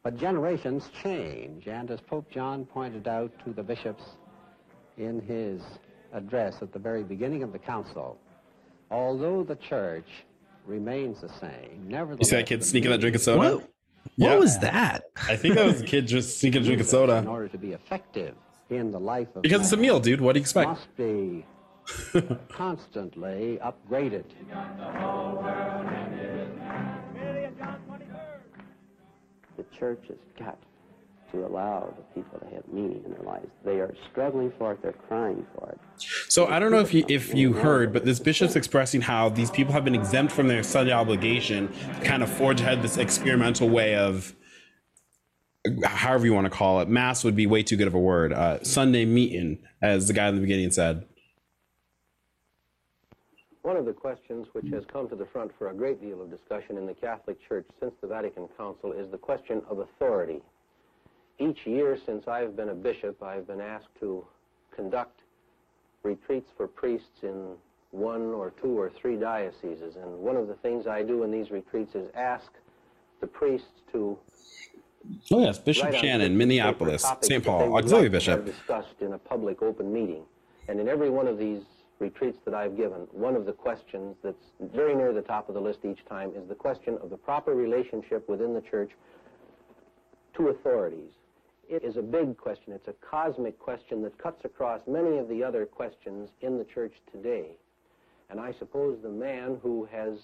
But 0.04 0.16
generations 0.16 0.88
change, 1.02 1.66
and 1.66 1.90
as 1.90 2.00
Pope 2.00 2.30
John 2.30 2.64
pointed 2.64 3.08
out 3.08 3.32
to 3.44 3.52
the 3.52 3.62
bishops 3.62 4.02
in 4.96 5.20
his 5.20 5.62
address 6.12 6.56
at 6.60 6.72
the 6.72 6.78
very 6.78 7.02
beginning 7.02 7.42
of 7.42 7.52
the 7.52 7.58
council, 7.58 8.18
although 8.90 9.42
the 9.42 9.56
church 9.56 10.08
remains 10.66 11.20
the 11.20 11.28
same, 11.28 11.40
nevertheless... 11.40 11.88
You 11.88 11.88
nevertheless... 11.88 12.28
see 12.28 12.36
that 12.36 12.46
kid 12.46 12.64
sneaking 12.64 12.90
that 12.90 13.00
drink 13.00 13.16
of 13.16 13.22
soda? 13.22 13.38
What? 13.38 13.54
What 13.58 13.70
Yeah. 14.16 14.36
was 14.36 14.58
that? 14.60 15.04
I 15.28 15.36
think 15.36 15.54
that 15.54 15.66
was 15.66 15.80
a 15.80 15.84
kid 15.84 16.06
just 16.06 16.38
sneaking 16.38 16.62
a 16.62 16.64
drink 16.64 16.80
of 16.80 16.86
soda. 16.86 17.16
In 17.16 17.26
order 17.28 17.48
to 17.48 17.58
be 17.58 17.72
effective 17.72 18.34
in 18.70 18.90
the 18.90 19.00
life 19.00 19.28
of 19.34 19.42
Because 19.42 19.60
it's 19.62 19.72
a 19.72 19.76
meal, 19.76 20.00
dude. 20.00 20.20
What 20.20 20.32
do 20.34 20.38
you 20.38 20.42
expect? 20.42 20.68
must 20.68 20.96
be 20.96 21.44
constantly 22.48 23.58
upgraded. 23.62 24.24
The 29.56 29.64
church 29.78 30.04
has 30.08 30.16
got 30.38 30.58
to 31.32 31.46
allow 31.46 31.94
the 31.96 32.20
people 32.20 32.38
to 32.38 32.54
have 32.54 32.66
meaning 32.68 33.02
in 33.04 33.12
their 33.12 33.22
lives. 33.22 33.48
They 33.64 33.80
are 33.80 33.94
struggling 34.10 34.52
for 34.58 34.72
it. 34.72 34.82
They're 34.82 34.92
crying 34.92 35.46
for 35.54 35.70
it. 35.70 35.78
So 36.28 36.46
I 36.46 36.58
don't 36.58 36.70
know 36.70 36.80
if 36.80 36.92
you 36.92 37.04
if 37.08 37.34
you 37.34 37.52
heard, 37.54 37.92
but 37.92 38.04
this 38.04 38.20
bishop's 38.20 38.56
expressing 38.56 39.00
how 39.00 39.28
these 39.30 39.50
people 39.50 39.72
have 39.72 39.84
been 39.84 39.94
exempt 39.94 40.32
from 40.32 40.48
their 40.48 40.62
Sunday 40.62 40.92
obligation 40.92 41.68
to 41.72 42.00
kind 42.04 42.22
of 42.22 42.30
forge 42.30 42.60
ahead 42.60 42.82
this 42.82 42.98
experimental 42.98 43.68
way 43.68 43.94
of 43.94 44.34
however 45.84 46.26
you 46.26 46.34
want 46.34 46.44
to 46.44 46.50
call 46.50 46.80
it. 46.80 46.88
Mass 46.88 47.24
would 47.24 47.36
be 47.36 47.46
way 47.46 47.62
too 47.62 47.76
good 47.76 47.86
of 47.86 47.94
a 47.94 47.98
word. 47.98 48.32
Uh, 48.32 48.62
Sunday 48.62 49.04
meeting, 49.04 49.58
as 49.80 50.08
the 50.08 50.14
guy 50.14 50.28
in 50.28 50.34
the 50.34 50.40
beginning 50.40 50.70
said. 50.70 51.06
One 53.62 53.76
of 53.76 53.84
the 53.84 53.92
questions 53.92 54.48
which 54.52 54.66
has 54.72 54.84
come 54.92 55.08
to 55.08 55.14
the 55.14 55.26
front 55.26 55.52
for 55.56 55.70
a 55.70 55.74
great 55.74 56.00
deal 56.00 56.20
of 56.20 56.30
discussion 56.30 56.76
in 56.76 56.86
the 56.86 56.94
Catholic 56.94 57.36
Church 57.48 57.66
since 57.78 57.92
the 58.00 58.08
Vatican 58.08 58.48
Council 58.58 58.92
is 58.92 59.08
the 59.10 59.18
question 59.18 59.62
of 59.68 59.78
authority. 59.78 60.42
Each 61.38 61.64
year 61.64 61.96
since 62.04 62.26
I've 62.26 62.56
been 62.56 62.70
a 62.70 62.74
bishop, 62.74 63.22
I've 63.22 63.46
been 63.46 63.60
asked 63.60 63.94
to 64.00 64.26
conduct 64.74 65.20
retreats 66.02 66.50
for 66.56 66.66
priests 66.66 67.22
in 67.22 67.54
one 67.92 68.32
or 68.32 68.50
two 68.60 68.76
or 68.76 68.90
three 68.90 69.16
dioceses. 69.16 69.94
And 69.94 70.18
one 70.18 70.36
of 70.36 70.48
the 70.48 70.54
things 70.54 70.88
I 70.88 71.04
do 71.04 71.22
in 71.22 71.30
these 71.30 71.52
retreats 71.52 71.94
is 71.94 72.10
ask 72.16 72.50
the 73.20 73.28
priests 73.28 73.82
to 73.92 74.18
Oh 75.30 75.40
yes, 75.40 75.58
Bishop 75.58 75.86
on 75.86 75.94
Shannon, 75.94 76.36
Minneapolis, 76.36 77.04
St. 77.22 77.44
Paul, 77.44 77.76
auxiliary 77.76 78.08
like 78.08 78.12
bishop. 78.12 78.44
discussed 78.44 79.00
in 79.00 79.14
a 79.14 79.18
public 79.18 79.62
open 79.62 79.92
meeting. 79.92 80.24
And 80.68 80.80
in 80.80 80.88
every 80.88 81.10
one 81.10 81.26
of 81.26 81.38
these 81.38 81.62
retreats 81.98 82.38
that 82.44 82.54
I've 82.54 82.76
given, 82.76 83.06
one 83.12 83.34
of 83.36 83.46
the 83.46 83.52
questions 83.52 84.16
that's 84.22 84.52
very 84.60 84.94
near 84.94 85.12
the 85.12 85.22
top 85.22 85.48
of 85.48 85.54
the 85.54 85.60
list 85.60 85.80
each 85.84 86.04
time 86.06 86.32
is 86.36 86.48
the 86.48 86.54
question 86.54 86.98
of 87.02 87.10
the 87.10 87.16
proper 87.16 87.54
relationship 87.54 88.28
within 88.28 88.54
the 88.54 88.60
church 88.60 88.90
to 90.36 90.48
authorities. 90.48 91.10
It 91.68 91.84
is 91.84 91.96
a 91.96 92.02
big 92.02 92.36
question. 92.36 92.72
It's 92.72 92.88
a 92.88 92.94
cosmic 92.94 93.58
question 93.58 94.02
that 94.02 94.18
cuts 94.18 94.44
across 94.44 94.82
many 94.86 95.18
of 95.18 95.28
the 95.28 95.42
other 95.42 95.64
questions 95.64 96.30
in 96.40 96.58
the 96.58 96.64
church 96.64 96.94
today. 97.10 97.56
And 98.30 98.40
I 98.40 98.52
suppose 98.58 98.98
the 99.02 99.08
man 99.08 99.58
who 99.62 99.88
has 99.92 100.18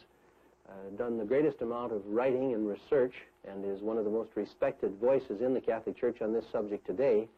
uh, 0.68 0.96
done 0.96 1.18
the 1.18 1.24
greatest 1.24 1.62
amount 1.62 1.92
of 1.92 2.02
writing 2.06 2.54
and 2.54 2.68
research 2.68 3.14
and 3.46 3.64
is 3.64 3.80
one 3.80 3.98
of 3.98 4.04
the 4.04 4.10
most 4.10 4.30
respected 4.34 4.92
voices 5.00 5.40
in 5.40 5.54
the 5.54 5.60
Catholic 5.60 5.98
Church 5.98 6.20
on 6.20 6.32
this 6.32 6.44
subject 6.52 6.86
today 6.86 7.28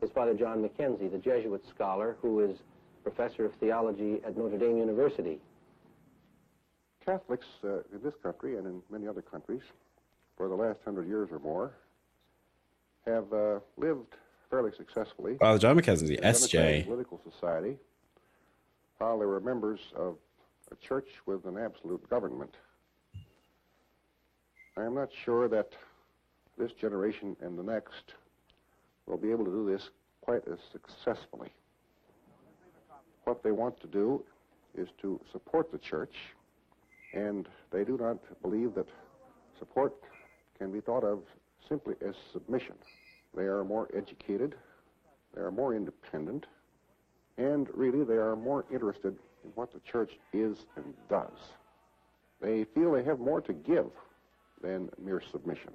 is 0.00 0.10
Father 0.10 0.34
John 0.34 0.62
McKenzie, 0.62 1.10
the 1.10 1.18
Jesuit 1.18 1.64
scholar 1.68 2.16
who 2.22 2.40
is 2.40 2.58
professor 3.02 3.44
of 3.46 3.54
theology 3.54 4.20
at 4.24 4.36
Notre 4.36 4.58
Dame 4.58 4.76
University. 4.78 5.38
Catholics 7.04 7.46
uh, 7.64 7.78
in 7.92 8.02
this 8.02 8.14
country 8.22 8.56
and 8.56 8.66
in 8.66 8.82
many 8.90 9.08
other 9.08 9.22
countries 9.22 9.62
for 10.36 10.48
the 10.48 10.54
last 10.54 10.78
hundred 10.84 11.08
years 11.08 11.28
or 11.32 11.38
more 11.38 11.72
have 13.06 13.32
uh, 13.32 13.58
lived 13.76 14.14
fairly 14.50 14.70
successfully. 14.76 15.36
Father 15.38 15.58
John 15.58 15.78
McKenzie, 15.78 16.02
in 16.02 16.24
a 16.24 16.32
democratic 16.32 16.50
SJ. 16.50 16.84
Political 16.84 17.20
society, 17.32 17.76
while 18.98 19.18
they 19.18 19.26
were 19.26 19.40
members 19.40 19.80
of 19.96 20.16
a 20.72 20.76
church 20.76 21.08
with 21.26 21.44
an 21.46 21.56
absolute 21.56 22.08
government. 22.08 22.54
I 24.76 24.84
am 24.84 24.94
not 24.94 25.10
sure 25.24 25.48
that 25.48 25.72
this 26.58 26.72
generation 26.72 27.36
and 27.40 27.58
the 27.58 27.62
next 27.62 28.14
will 29.06 29.16
be 29.16 29.30
able 29.30 29.44
to 29.44 29.50
do 29.50 29.70
this 29.70 29.90
quite 30.20 30.46
as 30.46 30.58
successfully. 30.70 31.50
What 33.24 33.42
they 33.42 33.50
want 33.50 33.80
to 33.80 33.86
do 33.86 34.22
is 34.76 34.88
to 35.02 35.20
support 35.32 35.72
the 35.72 35.78
church, 35.78 36.14
and 37.12 37.48
they 37.70 37.84
do 37.84 37.98
not 37.98 38.18
believe 38.42 38.74
that 38.74 38.86
support 39.58 39.94
can 40.58 40.70
be 40.70 40.80
thought 40.80 41.04
of 41.04 41.20
simply 41.68 41.94
as 42.06 42.14
submission. 42.32 42.74
They 43.34 43.44
are 43.44 43.64
more 43.64 43.88
educated, 43.94 44.54
they 45.34 45.40
are 45.40 45.50
more 45.50 45.74
independent, 45.74 46.46
and 47.38 47.68
really 47.74 48.04
they 48.04 48.14
are 48.14 48.36
more 48.36 48.64
interested 48.72 49.16
in 49.44 49.50
what 49.54 49.72
the 49.72 49.80
church 49.80 50.12
is 50.32 50.66
and 50.76 50.94
does. 51.08 51.38
They 52.40 52.64
feel 52.64 52.92
they 52.92 53.04
have 53.04 53.18
more 53.18 53.40
to 53.42 53.52
give 53.52 53.86
than 54.62 54.88
mere 55.02 55.22
submission. 55.30 55.70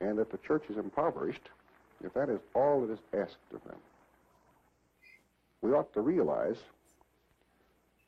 And 0.00 0.18
if 0.18 0.30
the 0.30 0.38
church 0.38 0.64
is 0.68 0.76
impoverished, 0.76 1.48
if 2.04 2.12
that 2.14 2.28
is 2.28 2.40
all 2.54 2.86
that 2.86 2.92
is 2.92 2.98
asked 3.18 3.36
of 3.54 3.62
them, 3.64 3.78
we 5.62 5.72
ought 5.72 5.92
to 5.94 6.00
realize 6.00 6.58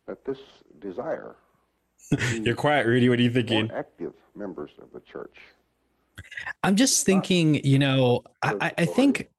that 0.07 0.24
this 0.24 0.39
desire 0.80 1.34
You're 2.32 2.55
quiet, 2.55 2.86
Rudy. 2.86 3.09
What 3.09 3.18
are 3.18 3.22
you 3.22 3.30
thinking? 3.30 3.66
more 3.68 3.76
active 3.78 4.12
members 4.36 4.70
of 4.80 4.93
the 4.93 5.01
church 5.01 5.36
I'm 6.62 6.74
just 6.76 7.05
thinking, 7.05 7.57
you 7.64 7.78
know, 7.78 8.22
I, 8.43 8.55
I- 8.61 8.72
I 8.78 8.84
think 8.86 9.20
it 9.20 9.30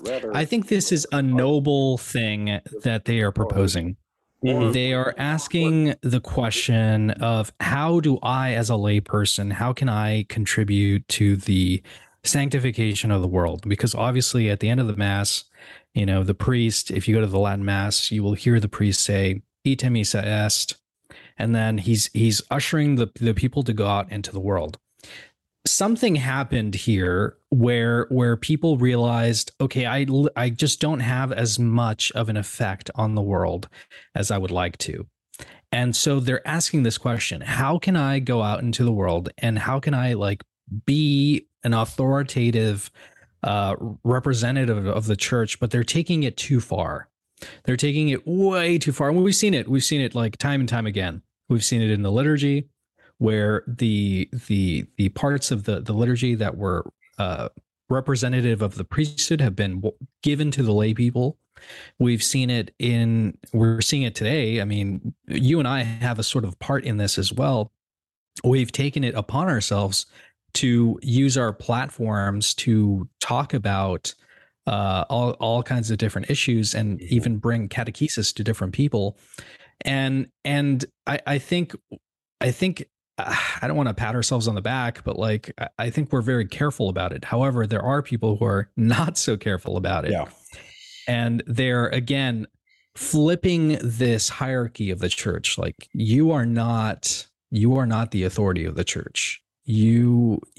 rather 0.00 0.34
I 0.34 0.44
think 0.44 0.68
this 0.68 0.92
is 0.92 1.06
a 1.12 1.22
noble 1.22 1.98
thing 1.98 2.60
that 2.82 3.04
they 3.04 3.20
are 3.20 3.32
proposing. 3.32 3.96
Mm-hmm. 4.44 4.72
They 4.72 4.92
are 4.92 5.14
asking 5.16 5.94
the 6.02 6.20
question 6.20 7.10
of 7.12 7.52
how 7.60 8.00
do 8.00 8.18
I, 8.22 8.52
as 8.52 8.70
a 8.70 8.74
layperson, 8.74 9.52
how 9.52 9.72
can 9.72 9.88
I 9.88 10.24
contribute 10.28 11.06
to 11.08 11.36
the 11.36 11.82
sanctification 12.22 13.10
of 13.10 13.22
the 13.22 13.28
world? 13.28 13.68
Because 13.68 13.94
obviously, 13.94 14.50
at 14.50 14.60
the 14.60 14.68
end 14.68 14.80
of 14.80 14.86
the 14.86 14.96
mass, 14.96 15.44
you 15.94 16.04
know, 16.04 16.22
the 16.22 16.34
priest, 16.34 16.90
if 16.90 17.08
you 17.08 17.14
go 17.14 17.22
to 17.22 17.26
the 17.26 17.38
Latin 17.38 17.64
mass, 17.64 18.10
you 18.10 18.22
will 18.22 18.34
hear 18.34 18.60
the 18.60 18.68
priest 18.68 19.02
say, 19.02 19.42
"Ite 19.66 19.90
missa 19.90 20.24
est," 20.24 20.76
and 21.38 21.54
then 21.54 21.78
he's 21.78 22.10
he's 22.12 22.42
ushering 22.50 22.96
the 22.96 23.10
the 23.18 23.34
people 23.34 23.62
to 23.62 23.72
go 23.72 23.86
out 23.86 24.12
into 24.12 24.32
the 24.32 24.40
world 24.40 24.78
something 25.66 26.14
happened 26.14 26.74
here 26.74 27.36
where 27.50 28.06
where 28.10 28.36
people 28.36 28.78
realized 28.78 29.52
okay 29.60 29.86
i 29.86 30.06
i 30.36 30.48
just 30.48 30.80
don't 30.80 31.00
have 31.00 31.32
as 31.32 31.58
much 31.58 32.12
of 32.12 32.28
an 32.28 32.36
effect 32.36 32.90
on 32.94 33.14
the 33.14 33.22
world 33.22 33.68
as 34.14 34.30
i 34.30 34.38
would 34.38 34.50
like 34.50 34.76
to. 34.78 35.06
And 35.72 35.94
so 35.94 36.20
they're 36.20 36.46
asking 36.46 36.84
this 36.84 36.96
question 36.96 37.40
how 37.40 37.78
can 37.78 37.96
i 37.96 38.18
go 38.18 38.42
out 38.42 38.62
into 38.62 38.84
the 38.84 38.92
world 38.92 39.28
and 39.38 39.58
how 39.58 39.80
can 39.80 39.94
i 39.94 40.14
like 40.14 40.42
be 40.84 41.46
an 41.64 41.74
authoritative 41.74 42.90
uh 43.42 43.74
representative 44.04 44.86
of 44.86 45.06
the 45.06 45.16
church 45.16 45.60
but 45.60 45.70
they're 45.70 45.84
taking 45.84 46.22
it 46.22 46.36
too 46.36 46.60
far. 46.60 47.08
They're 47.64 47.76
taking 47.76 48.08
it 48.08 48.26
way 48.26 48.78
too 48.78 48.92
far. 48.92 49.10
And 49.10 49.22
we've 49.22 49.34
seen 49.34 49.52
it. 49.52 49.68
We've 49.68 49.84
seen 49.84 50.00
it 50.00 50.14
like 50.14 50.38
time 50.38 50.60
and 50.60 50.68
time 50.68 50.86
again. 50.86 51.22
We've 51.48 51.64
seen 51.64 51.82
it 51.82 51.90
in 51.90 52.02
the 52.02 52.10
liturgy 52.10 52.68
where 53.18 53.62
the 53.66 54.28
the 54.46 54.86
the 54.96 55.08
parts 55.10 55.50
of 55.50 55.64
the 55.64 55.80
the 55.80 55.92
liturgy 55.92 56.34
that 56.34 56.56
were 56.56 56.84
uh, 57.18 57.48
representative 57.88 58.62
of 58.62 58.74
the 58.76 58.84
priesthood 58.84 59.40
have 59.40 59.56
been 59.56 59.82
given 60.22 60.50
to 60.50 60.62
the 60.62 60.72
lay 60.72 60.94
people. 60.94 61.38
We've 61.98 62.22
seen 62.22 62.50
it 62.50 62.74
in 62.78 63.38
we're 63.52 63.80
seeing 63.80 64.02
it 64.02 64.14
today. 64.14 64.60
I 64.60 64.64
mean, 64.64 65.14
you 65.26 65.58
and 65.58 65.68
I 65.68 65.82
have 65.82 66.18
a 66.18 66.22
sort 66.22 66.44
of 66.44 66.58
part 66.58 66.84
in 66.84 66.98
this 66.98 67.18
as 67.18 67.32
well. 67.32 67.72
We've 68.44 68.72
taken 68.72 69.04
it 69.04 69.14
upon 69.14 69.48
ourselves 69.48 70.06
to 70.54 70.98
use 71.02 71.36
our 71.38 71.52
platforms 71.52 72.54
to 72.54 73.08
talk 73.20 73.54
about 73.54 74.14
uh, 74.66 75.04
all 75.08 75.32
all 75.32 75.62
kinds 75.62 75.90
of 75.90 75.98
different 75.98 76.30
issues 76.30 76.74
and 76.74 77.00
even 77.02 77.38
bring 77.38 77.68
catechesis 77.68 78.34
to 78.34 78.44
different 78.44 78.74
people. 78.74 79.16
And 79.82 80.28
and 80.44 80.84
I, 81.06 81.20
I 81.26 81.38
think 81.38 81.74
I 82.40 82.50
think 82.50 82.86
I 83.18 83.66
don't 83.66 83.76
want 83.76 83.88
to 83.88 83.94
pat 83.94 84.14
ourselves 84.14 84.48
on 84.48 84.54
the 84.54 84.62
back, 84.62 85.04
but 85.04 85.18
like 85.18 85.52
I- 85.78 85.90
think 85.90 86.12
we're 86.12 86.22
very 86.22 86.46
careful 86.46 86.88
about 86.88 87.12
it. 87.12 87.24
However, 87.24 87.66
there 87.66 87.82
are 87.82 88.02
people 88.02 88.36
who 88.36 88.44
are 88.44 88.70
not 88.76 89.16
so 89.16 89.36
careful 89.36 89.76
about 89.76 90.04
it. 90.04 90.12
Yeah. 90.12 90.26
And 91.08 91.42
they're 91.46 91.86
again 91.88 92.46
flipping 92.94 93.78
this 93.82 94.28
hierarchy 94.28 94.90
of 94.90 94.98
the 94.98 95.08
church. 95.08 95.58
Like 95.58 95.88
you 95.92 96.30
are 96.32 96.46
not 96.46 97.26
you 97.50 97.76
are 97.76 97.86
not 97.86 98.10
the 98.10 98.24
authority 98.24 98.64
of 98.64 98.74
the 98.74 98.84
church. 98.84 99.40
You 99.64 100.40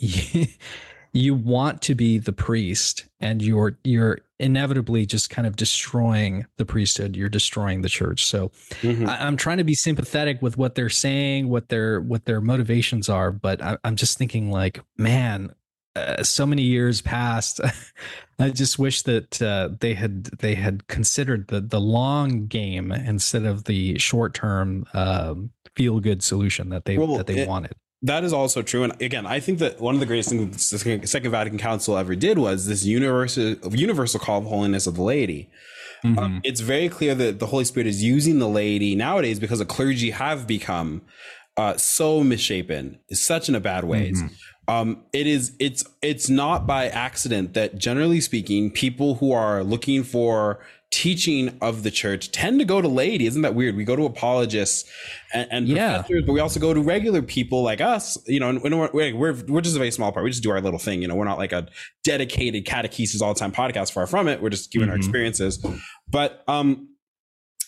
you 1.14 1.34
want 1.36 1.82
to 1.84 1.95
be 1.95 2.18
the 2.18 2.34
priest 2.34 3.05
and 3.20 3.41
you're 3.41 3.78
you're 3.84 4.20
inevitably 4.40 5.06
just 5.06 5.30
kind 5.30 5.48
of 5.48 5.56
destroying 5.56 6.46
the 6.58 6.66
priesthood. 6.66 7.16
You're 7.16 7.30
destroying 7.30 7.82
the 7.82 7.90
church. 7.90 8.26
So 8.26 8.52
Mm-hmm. 8.82 9.10
I, 9.10 9.26
i'm 9.26 9.38
trying 9.38 9.58
to 9.58 9.64
be 9.64 9.74
sympathetic 9.74 10.42
with 10.42 10.58
what 10.58 10.76
they're 10.76 10.90
saying 10.90 11.50
what 11.50 11.70
their 11.70 12.00
what 12.02 12.26
their 12.26 12.42
motivations 12.42 13.10
are 13.10 13.32
but 13.32 13.62
I, 13.62 13.78
i'm 13.84 13.96
just 13.96 14.18
thinking 14.18 14.52
like 14.52 14.82
man 14.98 15.54
uh, 15.96 16.22
so 16.22 16.46
many 16.46 16.62
years 16.62 17.02
passed. 17.02 17.60
I 18.40 18.52
just 18.52 18.78
wish 18.78 19.02
that 19.04 19.42
uh, 19.42 19.70
they 19.80 19.96
had 19.96 20.26
they 20.26 20.54
had 20.54 20.86
considered 20.88 21.48
the 21.48 21.60
the 21.60 21.82
long 21.82 22.46
game 22.46 22.92
instead 22.92 23.46
of 23.46 23.64
the 23.64 23.98
short 23.98 24.36
term 24.36 24.86
um, 24.94 25.50
feel 25.76 26.00
good 26.00 26.22
solution 26.22 26.70
that 26.70 26.86
they 26.86 27.00
Well, 27.00 27.18
that 27.18 27.26
they 27.26 27.40
it- 27.40 27.48
wanted 27.48 27.74
That 28.04 28.24
is 28.24 28.32
also 28.32 28.62
true. 28.62 28.84
And 28.84 29.00
again, 29.02 29.26
I 29.26 29.39
think 29.39 29.60
that 29.60 29.80
one 29.82 29.95
of 29.95 30.00
the 30.00 30.06
greatest 30.06 30.30
things 30.30 30.70
the 30.70 31.08
Second 31.08 31.32
Vatican 31.32 31.58
Council 31.58 31.98
ever 31.98 32.16
did 32.16 32.38
was 32.38 32.68
this 32.68 32.86
universal 32.86 33.56
universal 33.74 34.20
call 34.20 34.39
of 34.39 34.45
holiness 34.45 34.86
of 34.86 34.95
the 34.95 35.04
laity. 35.04 35.50
Mm-hmm. 36.06 36.20
Um, 36.20 36.41
it's 36.43 36.60
very 36.60 36.89
clear 36.89 37.16
that 37.16 37.39
the 37.39 37.48
Holy 37.48 37.66
Spirit 37.66 37.88
is 37.88 38.04
using 38.04 38.38
the 38.38 38.48
laity 38.48 38.95
nowadays 38.95 39.39
because 39.39 39.58
the 39.58 39.66
clergy 39.66 40.12
have 40.12 40.45
become 40.45 41.02
uh, 41.58 41.76
so 41.76 42.24
misshapen, 42.24 43.00
such 43.12 43.50
in 43.50 43.56
a 43.56 43.60
bad 43.60 43.84
ways. 43.84 44.22
Um, 44.68 45.04
it 45.14 45.26
is 45.26 45.54
it's 45.60 45.84
it's 46.02 46.30
not 46.30 46.68
by 46.68 46.89
accident 46.89 47.54
that 47.54 47.78
generally 47.78 48.22
speaking, 48.22 48.70
people 48.70 49.16
who 49.16 49.32
are 49.32 49.64
looking 49.64 50.04
for 50.04 50.60
teaching 50.90 51.58
of 51.62 51.84
the 51.84 51.92
church 51.92 52.32
tend 52.32 52.60
to 52.60 52.66
go 52.66 52.82
to 52.82 52.88
laity. 52.88 53.26
Isn't 53.28 53.42
that 53.42 53.54
weird? 53.56 53.76
We 53.76 53.84
go 53.84 53.96
to 53.98 54.06
apologists 54.06 54.90
and, 55.34 55.48
and 55.52 55.68
Yeah. 55.68 55.98
professors, 56.00 56.24
but 56.26 56.34
we 56.34 56.40
also 56.40 56.60
go 56.60 56.74
to 56.74 56.82
regular 56.82 57.22
people 57.22 57.62
like 57.62 57.82
us. 57.82 58.18
You 58.26 58.40
know, 58.40 58.50
and 58.50 58.62
we're, 58.64 58.90
we're 58.94 59.16
we're 59.16 59.44
we're 59.48 59.62
just 59.62 59.76
a 59.76 59.80
very 59.80 59.92
small 59.92 60.12
part. 60.12 60.24
We 60.24 60.32
just 60.32 60.44
do 60.44 60.52
our 60.52 60.62
little 60.62 60.80
thing. 60.80 61.02
You 61.02 61.08
know, 61.10 61.16
we're 61.16 61.26
not 61.26 61.38
like 61.38 61.52
a 61.52 61.68
dedicated 62.06 62.66
catechesis 62.66 63.22
all 63.22 63.34
the 63.34 63.40
time 63.40 63.52
podcast. 63.52 63.92
Far 63.92 64.08
from 64.08 64.28
it. 64.28 64.42
We're 64.42 64.50
just 64.50 64.72
giving 64.72 64.90
our 64.90 64.96
Mhm. 64.96 65.00
experiences. 65.00 65.64
But 66.10 66.44
um, 66.48 66.88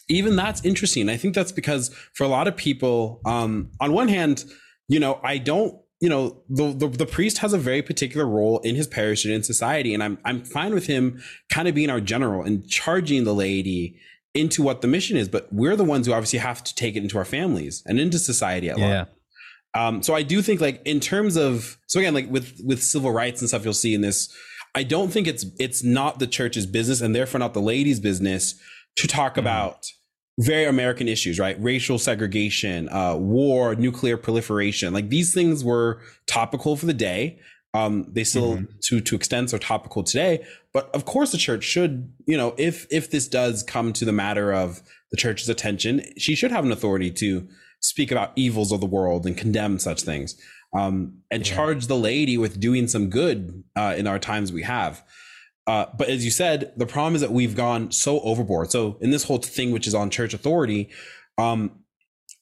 even 0.08 0.36
that's 0.36 0.64
interesting. 0.66 1.10
I 1.10 1.18
think 1.18 1.36
that's 1.36 1.52
because 1.52 1.94
for 2.14 2.24
a 2.24 2.28
lot 2.30 2.48
of 2.48 2.56
people, 2.56 3.22
um, 3.26 3.70
on 3.80 3.92
one 3.92 4.08
hand, 4.08 4.44
you 4.88 5.00
know, 5.00 5.20
I 5.24 5.38
don't, 5.38 5.76
you 6.00 6.08
know, 6.08 6.41
the, 6.50 6.72
the 6.72 6.88
the 6.88 7.06
priest 7.06 7.39
has 7.39 7.52
a 7.52 7.58
very 7.58 7.82
particular 7.82 8.26
role 8.26 8.60
in 8.60 8.76
his 8.76 8.88
parish 8.88 9.26
and 9.26 9.34
in 9.34 9.43
society, 9.43 9.93
and 9.93 10.02
I'm 10.02 10.18
I'm 10.24 10.43
fine 10.43 10.74
with 10.74 10.88
him 10.88 11.22
kind 11.52 11.68
of 11.68 11.76
being 11.76 11.89
our 11.89 12.00
general 12.00 12.41
and 12.43 12.68
charging 12.70 13.26
the 13.26 13.34
laity 13.34 14.00
into 14.34 14.64
what 14.64 14.82
the 14.82 14.88
mission 14.88 15.18
is, 15.18 15.28
but 15.28 15.52
we're 15.52 15.76
the 15.76 15.84
ones 15.84 16.08
who 16.08 16.14
obviously 16.14 16.39
have 16.39 16.64
to 16.64 16.76
take 16.76 16.95
it 16.95 17.04
into 17.04 17.18
our 17.18 17.26
families 17.26 17.84
and 17.86 18.00
into 18.00 18.20
society 18.20 18.70
at 18.70 18.78
large. 18.78 18.91
Um, 19.76 20.02
so 20.02 20.16
I 20.16 20.24
do 20.24 20.41
think 20.41 20.62
like 20.62 20.82
in 20.86 21.00
terms 21.00 21.36
of 21.36 21.78
so 21.88 22.00
again 22.00 22.14
like 22.14 22.30
with 22.30 22.60
with 22.64 22.82
civil 22.82 23.12
rights 23.12 23.41
and 23.41 23.50
stuff 23.50 23.64
you'll 23.64 23.74
see 23.74 23.93
in 23.93 24.02
this, 24.02 24.34
I 24.76 24.84
don't 24.84 25.12
think 25.12 25.28
it's 25.28 25.45
it's 25.60 25.84
not 25.84 26.20
the 26.20 26.28
church's 26.28 26.66
business 26.66 27.02
and 27.02 27.14
therefore 27.14 27.39
not 27.39 27.54
the 27.54 27.62
ladies' 27.62 28.00
business 28.00 28.56
to 28.97 29.08
talk 29.08 29.38
about 29.38 29.86
very 30.40 30.66
American 30.66 31.10
issues, 31.10 31.38
right? 31.38 31.62
Racial 31.62 32.00
segregation, 32.00 32.88
uh, 32.90 33.16
war, 33.16 33.76
nuclear 33.76 34.16
proliferation. 34.16 34.94
Like 34.94 35.10
these 35.10 35.34
things 35.34 35.64
were 35.66 36.02
topical 36.28 36.78
for 36.78 36.86
the 36.86 36.94
day. 36.94 37.40
Um, 37.74 38.08
they 38.10 38.24
still 38.24 38.64
to 38.86 39.00
to 39.00 39.16
extents 39.16 39.54
are 39.54 39.60
topical 39.60 40.02
today. 40.02 40.44
But 40.74 40.90
of 40.96 41.06
course 41.06 41.32
the 41.32 41.38
church 41.38 41.64
should, 41.64 42.12
you 42.26 42.38
know, 42.38 42.56
if 42.58 42.88
if 42.90 43.12
this 43.12 43.28
does 43.28 43.64
come 43.64 43.94
to 43.94 44.06
the 44.06 44.14
matter 44.14 44.52
of 44.52 44.82
the 45.12 45.18
church's 45.18 45.50
attention, 45.50 46.04
she 46.18 46.36
should 46.36 46.52
have 46.52 46.66
an 46.66 46.72
authority 46.72 47.12
to 47.12 47.48
speak 47.82 48.10
about 48.12 48.32
evils 48.36 48.72
of 48.72 48.80
the 48.80 48.88
world 48.88 49.26
and 49.26 49.38
condemn 49.38 49.78
such 49.78 50.02
things. 50.02 50.40
Um, 50.74 51.22
and 51.32 51.44
charge 51.44 51.88
the 51.88 51.98
lady 51.98 52.38
with 52.38 52.60
doing 52.60 52.88
some 52.88 53.10
good 53.10 53.64
uh, 53.76 53.96
in 53.98 54.06
our 54.06 54.20
times 54.20 54.52
we 54.52 54.62
have. 54.62 55.04
Uh, 55.70 55.86
but 55.96 56.10
as 56.10 56.26
you 56.26 56.32
said, 56.32 56.74
the 56.78 56.86
problem 56.88 57.14
is 57.14 57.22
that 57.22 57.32
we've 57.32 57.56
gone 57.56 57.92
so 57.92 58.22
overboard. 58.22 58.72
So 58.72 58.98
in 59.02 59.12
this 59.12 59.24
whole 59.24 59.38
thing, 59.38 59.70
which 59.72 59.86
is 59.86 59.94
on 59.94 60.10
church 60.10 60.34
authority, 60.34 60.90
um, 61.38 61.84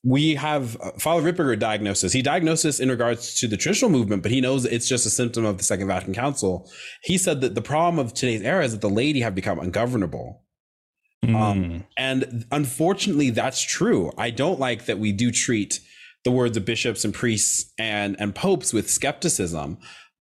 we 0.02 0.36
have 0.36 0.80
uh, 0.80 0.92
Father 0.92 1.30
Ripperger 1.30 1.60
diagnosis. 1.60 2.14
He 2.14 2.22
diagnosed 2.22 2.64
this 2.64 2.80
in 2.80 2.88
regards 2.88 3.34
to 3.42 3.48
the 3.50 3.58
traditional 3.58 3.92
movement, 3.92 4.24
but 4.24 4.32
he 4.32 4.40
knows 4.40 4.64
it's 4.64 4.88
just 4.88 5.06
a 5.06 5.10
symptom 5.10 5.44
of 5.44 5.58
the 5.58 5.66
Second 5.66 5.88
Vatican 5.88 6.14
Council. 6.14 6.72
He 7.04 7.18
said 7.18 7.42
that 7.42 7.54
the 7.54 7.62
problem 7.62 8.00
of 8.00 8.14
today's 8.14 8.44
era 8.44 8.64
is 8.64 8.72
that 8.72 8.80
the 8.80 8.90
laity 8.90 9.20
have 9.20 9.36
become 9.36 9.60
ungovernable. 9.60 10.46
Um, 11.36 11.84
and 11.98 12.46
unfortunately, 12.54 13.32
that's 13.32 13.62
true. 13.62 14.14
I 14.18 14.30
don't 14.30 14.58
like 14.58 14.86
that 14.86 15.00
we 15.00 15.12
do 15.12 15.32
treat 15.32 15.82
the 16.24 16.32
words 16.32 16.56
of 16.56 16.64
bishops 16.64 17.04
and 17.04 17.14
priests 17.14 17.74
and 17.78 18.16
and 18.22 18.34
popes 18.34 18.72
with 18.72 18.90
skepticism, 18.90 19.80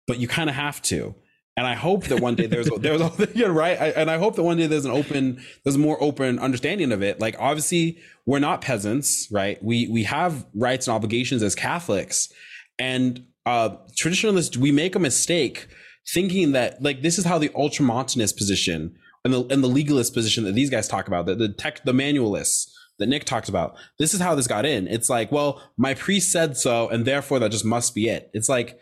but 0.06 0.20
you 0.20 0.28
kind 0.28 0.48
of 0.48 0.54
have 0.54 0.80
to. 0.82 1.16
And 1.56 1.66
I 1.66 1.74
hope 1.74 2.04
that 2.04 2.20
one 2.20 2.34
day 2.34 2.46
there's 2.46 2.70
there's 2.78 3.02
yeah, 3.34 3.46
right. 3.46 3.80
I, 3.80 3.88
and 3.88 4.10
I 4.10 4.18
hope 4.18 4.36
that 4.36 4.42
one 4.42 4.56
day 4.56 4.66
there's 4.66 4.86
an 4.86 4.90
open 4.90 5.42
there's 5.64 5.76
more 5.76 6.02
open 6.02 6.38
understanding 6.38 6.92
of 6.92 7.02
it. 7.02 7.20
Like 7.20 7.36
obviously 7.38 7.98
we're 8.24 8.38
not 8.38 8.62
peasants, 8.62 9.28
right? 9.30 9.62
We 9.62 9.88
we 9.88 10.04
have 10.04 10.46
rights 10.54 10.86
and 10.86 10.94
obligations 10.94 11.42
as 11.42 11.54
Catholics, 11.54 12.32
and 12.78 13.26
uh, 13.44 13.76
traditionalists 13.96 14.56
we 14.56 14.72
make 14.72 14.94
a 14.94 14.98
mistake 14.98 15.68
thinking 16.08 16.52
that 16.52 16.82
like 16.82 17.02
this 17.02 17.18
is 17.18 17.24
how 17.24 17.38
the 17.38 17.50
ultramontanist 17.50 18.36
position 18.36 18.96
and 19.24 19.34
the 19.34 19.44
and 19.50 19.62
the 19.62 19.68
legalist 19.68 20.14
position 20.14 20.44
that 20.44 20.52
these 20.52 20.70
guys 20.70 20.88
talk 20.88 21.06
about, 21.06 21.26
the 21.26 21.34
the 21.34 21.48
tech 21.48 21.84
the 21.84 21.92
manualists 21.92 22.70
that 22.98 23.08
Nick 23.08 23.24
talked 23.24 23.48
about. 23.48 23.76
This 23.98 24.14
is 24.14 24.20
how 24.20 24.34
this 24.34 24.46
got 24.46 24.64
in. 24.64 24.86
It's 24.86 25.10
like, 25.10 25.32
well, 25.32 25.62
my 25.76 25.94
priest 25.94 26.30
said 26.30 26.56
so, 26.56 26.88
and 26.88 27.04
therefore 27.04 27.38
that 27.40 27.50
just 27.50 27.64
must 27.64 27.94
be 27.94 28.08
it. 28.08 28.30
It's 28.32 28.48
like, 28.48 28.78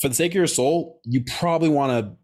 for 0.00 0.08
the 0.08 0.14
sake 0.14 0.32
of 0.32 0.36
your 0.36 0.46
soul, 0.46 1.00
you 1.04 1.22
probably 1.24 1.68
want 1.68 1.92
to 1.92 2.16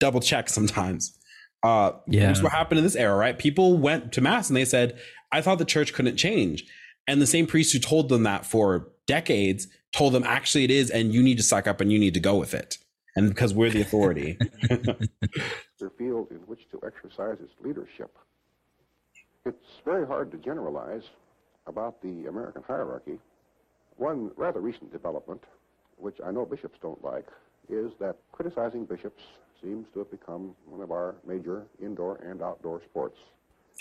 double 0.00 0.20
check 0.20 0.48
sometimes. 0.48 1.18
Uh, 1.62 1.92
Yeah. 2.06 2.28
Which 2.28 2.38
is 2.38 2.42
what 2.42 2.52
happened 2.52 2.78
in 2.78 2.84
this 2.84 2.96
era, 2.96 3.16
right? 3.16 3.38
People 3.38 3.78
went 3.78 4.12
to 4.12 4.20
mass 4.20 4.50
and 4.50 4.56
they 4.56 4.64
said, 4.64 4.98
I 5.32 5.40
thought 5.40 5.58
the 5.58 5.64
church 5.64 5.94
couldn't 5.94 6.16
change. 6.16 6.64
And 7.06 7.20
the 7.20 7.26
same 7.26 7.46
priest 7.46 7.72
who 7.72 7.78
told 7.78 8.08
them 8.08 8.22
that 8.24 8.46
for 8.46 8.90
decades 9.06 9.68
told 9.92 10.12
them, 10.12 10.24
actually, 10.24 10.64
it 10.64 10.70
is, 10.70 10.90
and 10.90 11.12
you 11.12 11.22
need 11.22 11.36
to 11.36 11.42
suck 11.42 11.66
up 11.66 11.80
and 11.80 11.92
you 11.92 11.98
need 11.98 12.14
to 12.14 12.20
go 12.20 12.36
with 12.36 12.54
it. 12.54 12.78
And 13.16 13.28
because 13.28 13.54
we're 13.54 13.70
the 13.70 13.80
authority. 13.80 14.38
their 14.68 15.90
field 15.98 16.28
in 16.30 16.38
which 16.46 16.68
to 16.70 16.80
exercise 16.84 17.38
its 17.42 17.52
leadership. 17.62 18.16
It's 19.46 19.80
very 19.84 20.06
hard 20.06 20.30
to 20.32 20.38
generalize 20.38 21.02
about 21.66 22.02
the 22.02 22.26
American 22.26 22.62
hierarchy. 22.66 23.18
One 23.96 24.30
rather 24.36 24.60
recent 24.60 24.92
development, 24.92 25.42
which 25.96 26.16
I 26.24 26.30
know 26.30 26.44
bishops 26.44 26.78
don't 26.80 27.02
like, 27.04 27.26
is 27.68 27.92
that 28.00 28.16
criticizing 28.32 28.84
bishops 28.84 29.22
seems 29.62 29.86
to 29.94 30.00
have 30.00 30.10
become 30.10 30.54
one 30.66 30.82
of 30.82 30.90
our 30.90 31.14
major 31.26 31.66
indoor 31.82 32.16
and 32.16 32.42
outdoor 32.42 32.82
sports. 32.82 33.18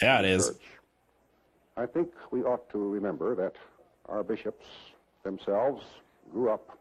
yeah, 0.02 0.20
it 0.20 0.26
is. 0.26 0.48
Church. 0.48 0.62
I 1.76 1.86
think 1.86 2.10
we 2.32 2.44
ought 2.44 2.70
to 2.70 2.78
remember 2.78 3.36
that 3.36 3.56
our 4.08 4.24
bishops 4.24 4.66
themselves 5.24 5.84
grew 6.32 6.52
up 6.52 6.78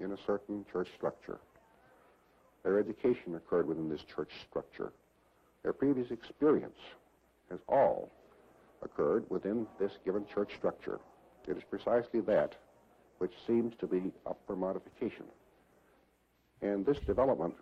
in 0.00 0.12
a 0.12 0.16
certain 0.26 0.64
church 0.70 0.88
structure. 0.96 1.38
Their 2.62 2.78
education 2.78 3.34
occurred 3.34 3.66
within 3.66 3.88
this 3.88 4.02
church 4.02 4.30
structure. 4.48 4.92
Their 5.62 5.72
previous 5.72 6.10
experience 6.10 6.78
has 7.50 7.58
all 7.68 8.10
occurred 8.82 9.24
within 9.30 9.66
this 9.78 9.92
given 10.04 10.24
church 10.32 10.54
structure. 10.56 11.00
It 11.48 11.56
is 11.56 11.62
precisely 11.64 12.20
that 12.22 12.54
which 13.18 13.32
seems 13.46 13.74
to 13.80 13.86
be 13.86 14.12
up 14.26 14.38
for 14.46 14.56
modification. 14.56 15.24
And 16.62 16.84
this 16.84 16.98
development 17.00 17.54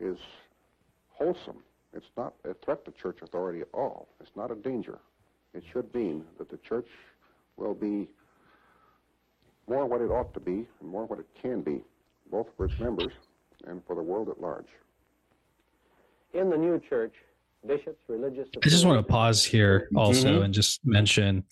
is 0.00 0.18
wholesome. 1.10 1.62
It's 1.92 2.10
not 2.16 2.34
a 2.44 2.54
threat 2.64 2.84
to 2.84 2.90
church 2.92 3.18
authority 3.22 3.60
at 3.60 3.68
all. 3.72 4.08
It's 4.20 4.30
not 4.36 4.50
a 4.50 4.54
danger. 4.54 4.98
It 5.54 5.64
should 5.72 5.92
mean 5.94 6.24
that 6.38 6.50
the 6.50 6.58
church 6.58 6.88
will 7.56 7.74
be 7.74 8.08
more 9.68 9.86
what 9.86 10.00
it 10.00 10.10
ought 10.10 10.32
to 10.34 10.40
be 10.40 10.66
and 10.80 10.88
more 10.88 11.06
what 11.06 11.18
it 11.18 11.26
can 11.40 11.62
be, 11.62 11.82
both 12.30 12.46
for 12.56 12.66
its 12.66 12.78
members 12.78 13.12
and 13.66 13.82
for 13.86 13.96
the 13.96 14.02
world 14.02 14.28
at 14.28 14.40
large. 14.40 14.68
In 16.34 16.50
the 16.50 16.56
new 16.56 16.80
church, 16.88 17.14
bishops, 17.66 17.98
religious 18.08 18.48
I 18.62 18.68
just 18.68 18.86
want 18.86 19.04
to 19.04 19.10
pause 19.10 19.44
here 19.44 19.88
also 19.96 20.38
Mhm. 20.38 20.44
and 20.44 20.54
just 20.54 20.84
mention 20.86 21.44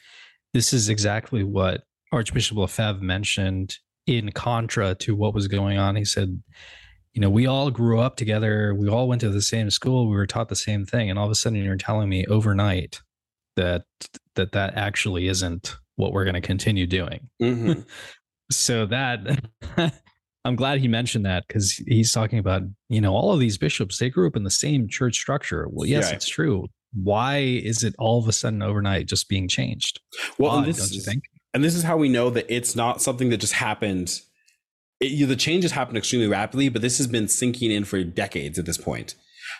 this 0.53 0.73
is 0.73 0.89
exactly 0.89 1.43
what 1.43 1.83
Archbishop 2.13 2.57
Lefebvre 2.57 3.03
mentioned 3.03 3.79
in 4.07 4.31
contra 4.33 4.95
to 4.97 5.15
what 5.15 5.35
was 5.35 5.49
going 5.49 5.79
on. 5.79 5.97
He 5.97 6.05
said, 6.05 6.41
you 7.13 7.21
know, 7.21 7.31
we 7.31 7.47
all 7.47 7.71
grew 7.71 7.99
up 8.01 8.17
together, 8.17 8.75
we 8.75 8.89
all 8.89 9.09
went 9.09 9.21
to 9.23 9.31
the 9.31 9.43
same 9.43 9.71
school, 9.71 10.09
we 10.09 10.17
were 10.17 10.27
taught 10.27 10.49
the 10.49 10.57
same 10.57 10.85
thing, 10.85 11.11
and 11.11 11.19
all 11.19 11.25
of 11.25 11.31
a 11.33 11.35
sudden 11.35 11.63
you're 11.63 11.77
telling 11.77 12.09
me 12.09 12.27
overnight 12.27 13.01
that 13.57 13.85
that 14.35 14.53
that 14.53 14.77
actually 14.77 15.29
isn't 15.29 15.77
what 15.97 16.13
we're 16.13 16.25
going 16.25 16.35
to 16.35 16.41
continue 16.43 16.87
doing. 16.87 17.29
Mm-hmm. 17.43 17.81
so 18.51 18.87
that 18.87 19.21
I'm 20.45 20.55
glad 20.57 20.79
he 20.79 20.87
mentioned 20.89 21.27
that 21.27 21.45
because 21.49 21.73
he's 21.73 22.13
talking 22.13 22.39
about, 22.39 22.63
you 22.89 23.01
know, 23.01 23.15
all 23.15 23.33
of 23.33 23.41
these 23.41 23.59
bishops, 23.59 23.99
they 23.99 24.11
grew 24.11 24.29
up 24.29 24.37
in 24.37 24.45
the 24.45 24.51
same 24.51 24.87
church 24.89 25.17
structure. 25.17 25.67
Well, 25.71 25.87
yes, 25.89 26.05
Right. 26.05 26.15
it's 26.15 26.29
true. 26.29 26.67
Why 26.93 27.39
is 27.39 27.83
it 27.83 27.95
all 27.99 28.21
of 28.21 28.29
a 28.29 28.33
sudden 28.33 28.63
overnight 28.63 29.07
just 29.09 29.29
being 29.29 29.49
changed? 29.49 30.01
Well, 30.39 30.53
Odd, 30.53 30.67
don't 30.77 30.93
you 30.93 31.01
think? 31.01 31.25
And 31.57 31.65
this 31.65 31.75
is 31.75 31.85
how 31.85 31.97
we 31.97 32.11
know 32.11 32.29
that 32.29 32.45
it's 32.55 32.77
not 32.77 33.01
something 33.01 33.31
that 33.31 33.39
just 33.39 33.55
happened. 33.55 34.21
It, 35.01 35.11
you- 35.13 35.25
the 35.25 35.37
changes 35.37 35.73
happened 35.73 35.97
extremely 35.97 36.27
rapidly, 36.29 36.69
but 36.69 36.83
this 36.83 36.99
has 36.99 37.07
been 37.07 37.29
sinking 37.29 37.71
in 37.71 37.85
for 37.87 38.05
decades 38.05 38.59
at 38.59 38.67
this 38.67 38.77
point, 38.77 39.15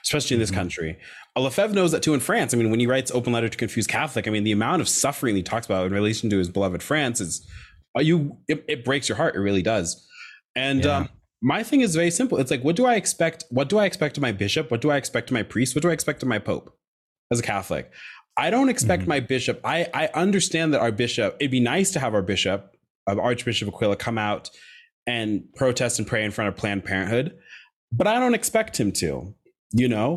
especially 0.05 0.35
in 0.35 0.41
this 0.41 0.51
Mm-hmm. 0.51 0.59
country. 0.61 0.99
Lefebvre 1.39 1.75
knows 1.75 1.93
that 1.93 2.03
too 2.03 2.13
in 2.13 2.21
France. 2.21 2.53
I 2.53 2.59
mean, 2.59 2.71
when 2.71 2.81
he 2.81 2.87
writes 2.87 3.11
"Open 3.11 3.33
Letter 3.33 3.49
to 3.49 3.57
Confused 3.57 3.89
Catholic," 3.89 4.29
I 4.29 4.31
mean, 4.31 4.45
the 4.45 4.53
amount 4.53 4.83
of 4.83 4.89
suffering 4.91 5.37
he 5.37 5.43
talks 5.43 5.65
about 5.65 5.87
in 5.87 5.93
relation 5.95 6.29
to 6.29 6.37
his 6.39 6.51
beloved 6.51 6.83
France 6.83 7.19
is, 7.21 7.47
uh, 7.97 8.03
you 8.03 8.37
it, 8.47 8.63
it 8.69 8.85
breaks 8.85 9.09
your 9.09 9.17
heart. 9.17 9.35
It 9.35 9.41
really 9.41 9.63
does. 9.63 10.07
And 10.55 10.85
um, 10.85 11.09
my 11.43 11.63
thing 11.63 11.81
is 11.81 11.95
very 11.95 12.11
simple. 12.11 12.37
It's 12.37 12.51
like, 12.51 12.63
what 12.63 12.77
do 12.77 12.85
I 12.85 12.97
expect? 12.97 13.45
What 13.51 13.71
do 13.71 13.79
I 13.79 13.87
expect 13.87 14.19
of 14.19 14.23
my 14.23 14.33
bishop? 14.33 14.71
What 14.71 14.83
do 14.83 14.91
I 14.91 14.97
expect 14.97 15.31
of 15.31 15.35
my 15.35 15.43
priest? 15.43 15.75
What 15.75 15.81
do 15.83 15.89
I 15.91 15.93
expect 15.93 16.23
of 16.23 16.29
my 16.29 16.39
pope? 16.39 16.75
As 17.31 17.41
a 17.41 17.43
Catholic, 17.43 17.91
I 18.39 18.51
don't 18.51 18.69
expect 18.69 19.07
my 19.07 19.21
bishop. 19.21 19.61
I 19.65 19.89
I 19.95 20.09
understand 20.15 20.75
that 20.75 20.81
our 20.81 20.93
bishop. 20.93 21.37
It'd 21.41 21.51
be 21.51 21.61
nice 21.61 21.91
to 21.93 22.01
have 22.01 22.15
our 22.15 22.23
bishop, 22.23 22.77
uh, 23.07 23.19
Archbishop 23.19 23.69
Aquila, 23.69 23.97
come 23.97 24.19
out 24.19 24.51
and 25.07 25.45
protest 25.55 25.99
and 25.99 26.07
pray 26.07 26.25
in 26.25 26.31
front 26.31 26.49
of 26.49 26.57
Planned 26.57 26.85
Parenthood, 26.85 27.39
but 27.93 28.07
I 28.07 28.19
don't 28.19 28.35
expect 28.35 28.79
him 28.79 28.93
to. 28.93 29.35
You 29.73 29.89
know, 29.89 30.17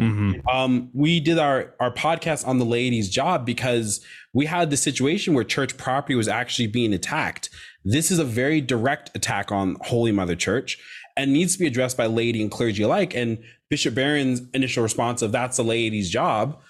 um, 0.52 0.90
we 0.94 1.20
did 1.20 1.40
our 1.40 1.74
our 1.80 1.92
podcast 1.92 2.48
on 2.48 2.60
the 2.60 2.66
lady's 2.66 3.10
job 3.10 3.46
because 3.48 4.00
we 4.32 4.46
had 4.46 4.70
the 4.70 4.78
situation 4.78 5.34
where 5.34 5.44
church 5.44 5.76
property 5.76 6.14
was 6.14 6.28
actually 6.28 6.68
being 6.68 6.94
attacked. 6.94 7.50
This 7.84 8.12
is 8.12 8.20
a 8.20 8.24
very 8.24 8.62
direct 8.62 9.10
attack 9.16 9.52
on 9.52 9.76
Holy 9.82 10.12
Mother 10.12 10.36
Church 10.36 10.78
and 11.18 11.34
needs 11.34 11.54
to 11.54 11.60
be 11.60 11.66
addressed 11.66 11.98
by 11.98 12.06
laity 12.06 12.42
and 12.44 12.52
clergy 12.52 12.84
alike. 12.84 13.16
And 13.16 13.40
Bishop 13.70 13.96
Barron's 13.96 14.44
initial 14.54 14.84
response 14.84 15.24
of 15.24 15.32
"That's 15.32 15.58
the 15.58 15.64
lady's 15.64 16.12
job." 16.12 16.62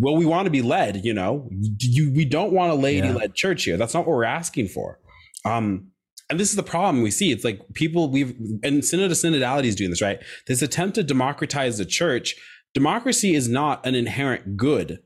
Well, 0.00 0.16
we 0.16 0.24
want 0.26 0.46
to 0.46 0.50
be 0.50 0.62
led. 0.62 1.04
You 1.04 1.14
know, 1.14 1.48
you 1.78 2.12
we 2.12 2.24
don't 2.24 2.52
want 2.52 2.72
a 2.72 2.76
lady-led 2.76 3.34
church 3.34 3.64
here. 3.64 3.76
That's 3.76 3.94
not 3.94 4.06
what 4.06 4.16
we're 4.16 4.24
asking 4.24 4.68
for. 4.68 4.98
Um, 5.44 5.88
and 6.30 6.40
this 6.40 6.50
is 6.50 6.56
the 6.56 6.62
problem 6.62 7.02
we 7.02 7.10
see. 7.10 7.30
It's 7.30 7.44
like 7.44 7.60
people 7.74 8.10
we've 8.10 8.34
and 8.62 8.84
synod 8.84 9.10
to 9.10 9.16
synodality 9.16 9.66
is 9.66 9.76
doing 9.76 9.90
this 9.90 10.00
right. 10.00 10.18
This 10.46 10.62
attempt 10.62 10.94
to 10.94 11.02
democratize 11.02 11.78
the 11.78 11.84
church. 11.84 12.34
Democracy 12.74 13.34
is 13.34 13.48
not 13.48 13.84
an 13.84 13.94
inherent 13.94 14.56
good 14.56 15.00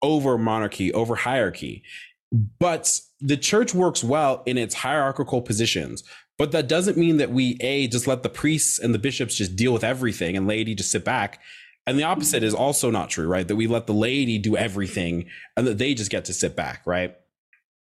over 0.00 0.38
monarchy, 0.38 0.92
over 0.94 1.16
hierarchy, 1.16 1.82
but 2.58 3.00
the 3.18 3.36
church 3.36 3.74
works 3.74 4.04
well 4.04 4.42
in 4.46 4.56
its 4.56 4.76
hierarchical 4.76 5.42
positions. 5.42 6.04
But 6.38 6.52
that 6.52 6.68
doesn't 6.68 6.96
mean 6.96 7.18
that 7.18 7.32
we 7.32 7.58
a 7.60 7.86
just 7.88 8.06
let 8.06 8.22
the 8.22 8.30
priests 8.30 8.78
and 8.78 8.94
the 8.94 8.98
bishops 8.98 9.34
just 9.34 9.56
deal 9.56 9.72
with 9.72 9.84
everything 9.84 10.36
and 10.36 10.46
laity 10.46 10.74
just 10.74 10.90
sit 10.90 11.04
back. 11.04 11.40
And 11.90 11.98
the 11.98 12.04
opposite 12.04 12.44
is 12.44 12.54
also 12.54 12.88
not 12.88 13.10
true, 13.10 13.26
right? 13.26 13.48
That 13.48 13.56
we 13.56 13.66
let 13.66 13.88
the 13.88 13.92
laity 13.92 14.38
do 14.38 14.56
everything 14.56 15.26
and 15.56 15.66
that 15.66 15.78
they 15.78 15.92
just 15.92 16.08
get 16.08 16.24
to 16.26 16.32
sit 16.32 16.54
back, 16.54 16.86
right? 16.86 17.16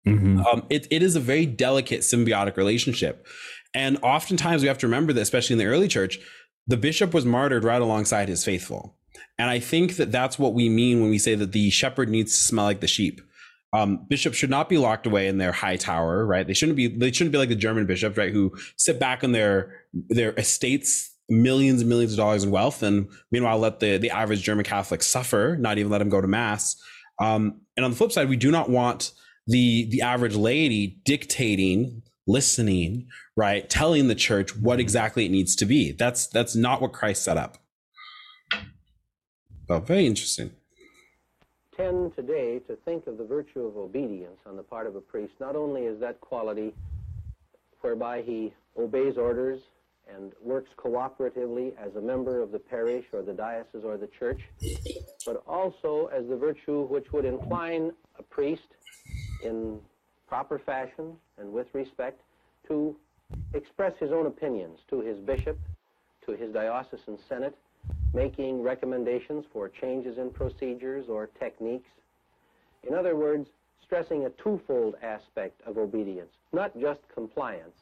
Mm-hmm. 0.08 0.40
Um, 0.40 0.66
it, 0.70 0.88
it 0.90 1.04
is 1.04 1.18
a 1.18 1.20
very 1.20 1.46
delicate 1.46 2.00
symbiotic 2.00 2.56
relationship. 2.56 3.28
And 3.74 3.98
oftentimes 4.02 4.62
we 4.62 4.70
have 4.70 4.78
to 4.78 4.88
remember 4.88 5.12
that, 5.12 5.20
especially 5.20 5.56
in 5.56 5.58
the 5.58 5.66
early 5.66 5.90
church, 5.90 6.18
the 6.66 6.78
bishop 6.78 7.14
was 7.14 7.26
martyred 7.26 7.66
right 7.66 7.82
alongside 7.82 8.30
his 8.30 8.46
faithful. 8.46 8.96
And 9.38 9.50
I 9.50 9.60
think 9.60 9.98
that 9.98 10.14
that's 10.14 10.40
what 10.40 10.54
we 10.54 10.70
mean 10.70 11.02
when 11.02 11.10
we 11.10 11.20
say 11.20 11.36
that 11.36 11.52
the 11.52 11.70
shepherd 11.70 12.08
needs 12.08 12.32
to 12.32 12.42
smell 12.42 12.64
like 12.64 12.80
the 12.80 12.88
sheep. 12.88 13.20
Um, 13.74 14.06
bishops 14.08 14.38
should 14.38 14.50
not 14.50 14.70
be 14.70 14.78
locked 14.78 15.08
away 15.08 15.28
in 15.28 15.40
their 15.40 15.52
high 15.52 15.76
tower, 15.76 16.26
right? 16.26 16.48
They 16.48 16.54
shouldn't 16.54 16.78
be. 16.78 16.88
They 16.88 17.12
shouldn't 17.12 17.34
be 17.34 17.38
like 17.38 17.50
the 17.50 17.56
German 17.56 17.86
bishops, 17.86 18.18
right, 18.18 18.32
who 18.32 18.56
sit 18.78 18.98
back 18.98 19.26
on 19.26 19.34
their 19.34 19.84
their 19.94 20.34
estates, 20.38 21.09
millions 21.30 21.82
and 21.82 21.90
millions 21.90 22.14
of 22.14 22.18
dollars 22.18 22.44
in 22.44 22.52
wealth, 22.52 22.84
and 22.84 23.08
meanwhile 23.32 23.60
let 23.60 23.80
the 23.80 23.98
the 23.98 24.10
average 24.10 24.42
German 24.42 24.66
Catholic 24.66 25.04
suffer, 25.04 25.58
not 25.60 25.78
even 25.78 25.92
let 25.92 26.02
him 26.02 26.10
go 26.10 26.22
to 26.22 26.28
mass. 26.28 26.76
Um, 27.20 27.62
and 27.76 27.86
on 27.86 27.92
the 27.92 27.98
flip 27.98 28.12
side, 28.12 28.30
we 28.30 28.38
do 28.38 28.52
not 28.52 28.70
want 28.70 29.12
the 29.48 29.88
the 29.90 30.02
average 30.02 30.36
laity 30.36 31.00
dictating, 31.06 32.04
listening, 32.28 33.08
right, 33.36 33.70
telling 33.70 34.08
the 34.08 34.16
church 34.16 34.56
what 34.56 34.80
exactly 34.80 35.26
it 35.26 35.30
needs 35.30 35.56
to 35.58 35.66
be. 35.66 35.92
That's 35.92 36.28
that's 36.28 36.56
not 36.56 36.82
what 36.82 36.94
Christ 36.94 37.24
set 37.24 37.38
up. 37.38 37.58
Oh, 39.70 39.80
very 39.80 40.08
interesting. 40.08 40.52
tend 41.78 42.16
today 42.16 42.60
to 42.68 42.76
think 42.86 43.06
of 43.06 43.18
the 43.18 43.24
virtue 43.24 43.62
of 43.62 43.78
obedience 43.78 44.40
on 44.46 44.58
the 44.58 44.64
part 44.64 44.88
of 44.88 44.96
a 44.96 45.02
priest 45.02 45.34
not 45.40 45.56
only 45.56 45.86
as 45.86 46.00
that 46.00 46.20
quality 46.22 46.74
whereby 47.82 48.22
he 48.22 48.52
obeys 48.78 49.18
orders 49.18 49.62
and 50.16 50.34
works 50.42 50.70
cooperatively 50.78 51.74
as 51.78 51.96
a 51.96 52.02
member 52.02 52.42
of 52.42 52.52
the 52.52 52.60
parish 52.60 53.06
or 53.14 53.22
the 53.22 53.34
diocese 53.34 53.84
or 53.84 53.98
the 53.98 54.08
church, 54.08 54.42
but 55.26 55.44
also 55.48 56.10
as 56.14 56.28
the 56.28 56.36
virtue 56.36 56.84
which 56.88 57.12
would 57.12 57.26
incline 57.26 57.92
a 58.18 58.24
priest 58.24 58.68
in 59.44 59.80
proper 60.28 60.60
fashion 60.60 61.16
and 61.38 61.52
with 61.52 61.68
respect 61.74 62.22
to 62.68 62.96
express 63.54 63.94
his 64.00 64.12
own 64.12 64.26
opinions 64.26 64.80
to 64.90 65.02
his 65.02 65.20
bishop, 65.20 65.58
to 66.26 66.34
his 66.34 66.52
diocesan 66.54 67.18
senate, 67.28 67.58
making 68.14 68.62
recommendations 68.62 69.46
for 69.52 69.70
changes 69.70 70.18
in 70.18 70.30
procedures 70.30 71.06
or 71.08 71.28
techniques. 71.40 71.90
In 72.88 72.94
other 72.94 73.16
words, 73.16 73.48
stressing 73.84 74.26
a 74.26 74.30
twofold 74.32 74.96
aspect 75.02 75.62
of 75.66 75.78
obedience, 75.78 76.32
not 76.54 76.78
just 76.80 77.02
compliance, 77.14 77.76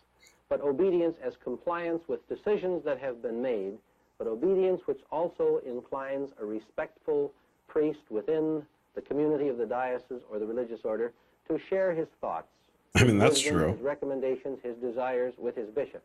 but 0.49 0.61
obedience 0.61 1.15
as 1.23 1.33
compliance 1.43 2.01
with 2.07 2.27
decisions 2.29 2.83
that 2.85 2.99
have 2.99 3.21
been 3.21 3.41
made, 3.41 3.73
but 4.17 4.27
obedience 4.27 4.81
which 4.85 4.99
also 5.11 5.61
inclines 5.65 6.29
a 6.41 6.45
respectful 6.45 7.31
priest 7.67 7.99
within 8.09 8.63
the 8.95 9.01
community 9.01 9.47
of 9.49 9.57
the 9.57 9.65
diocese 9.65 10.21
or 10.31 10.39
the 10.39 10.45
religious 10.45 10.79
order 10.83 11.11
to 11.47 11.59
share 11.69 11.93
his 11.93 12.07
thoughts. 12.21 12.47
I 12.95 13.03
mean, 13.03 13.17
that's 13.17 13.35
wisdom, 13.35 13.53
true. 13.53 13.71
His 13.73 13.81
recommendations, 13.81 14.59
his 14.63 14.75
desires 14.77 15.33
with 15.37 15.55
his 15.55 15.69
bishop. 15.69 16.01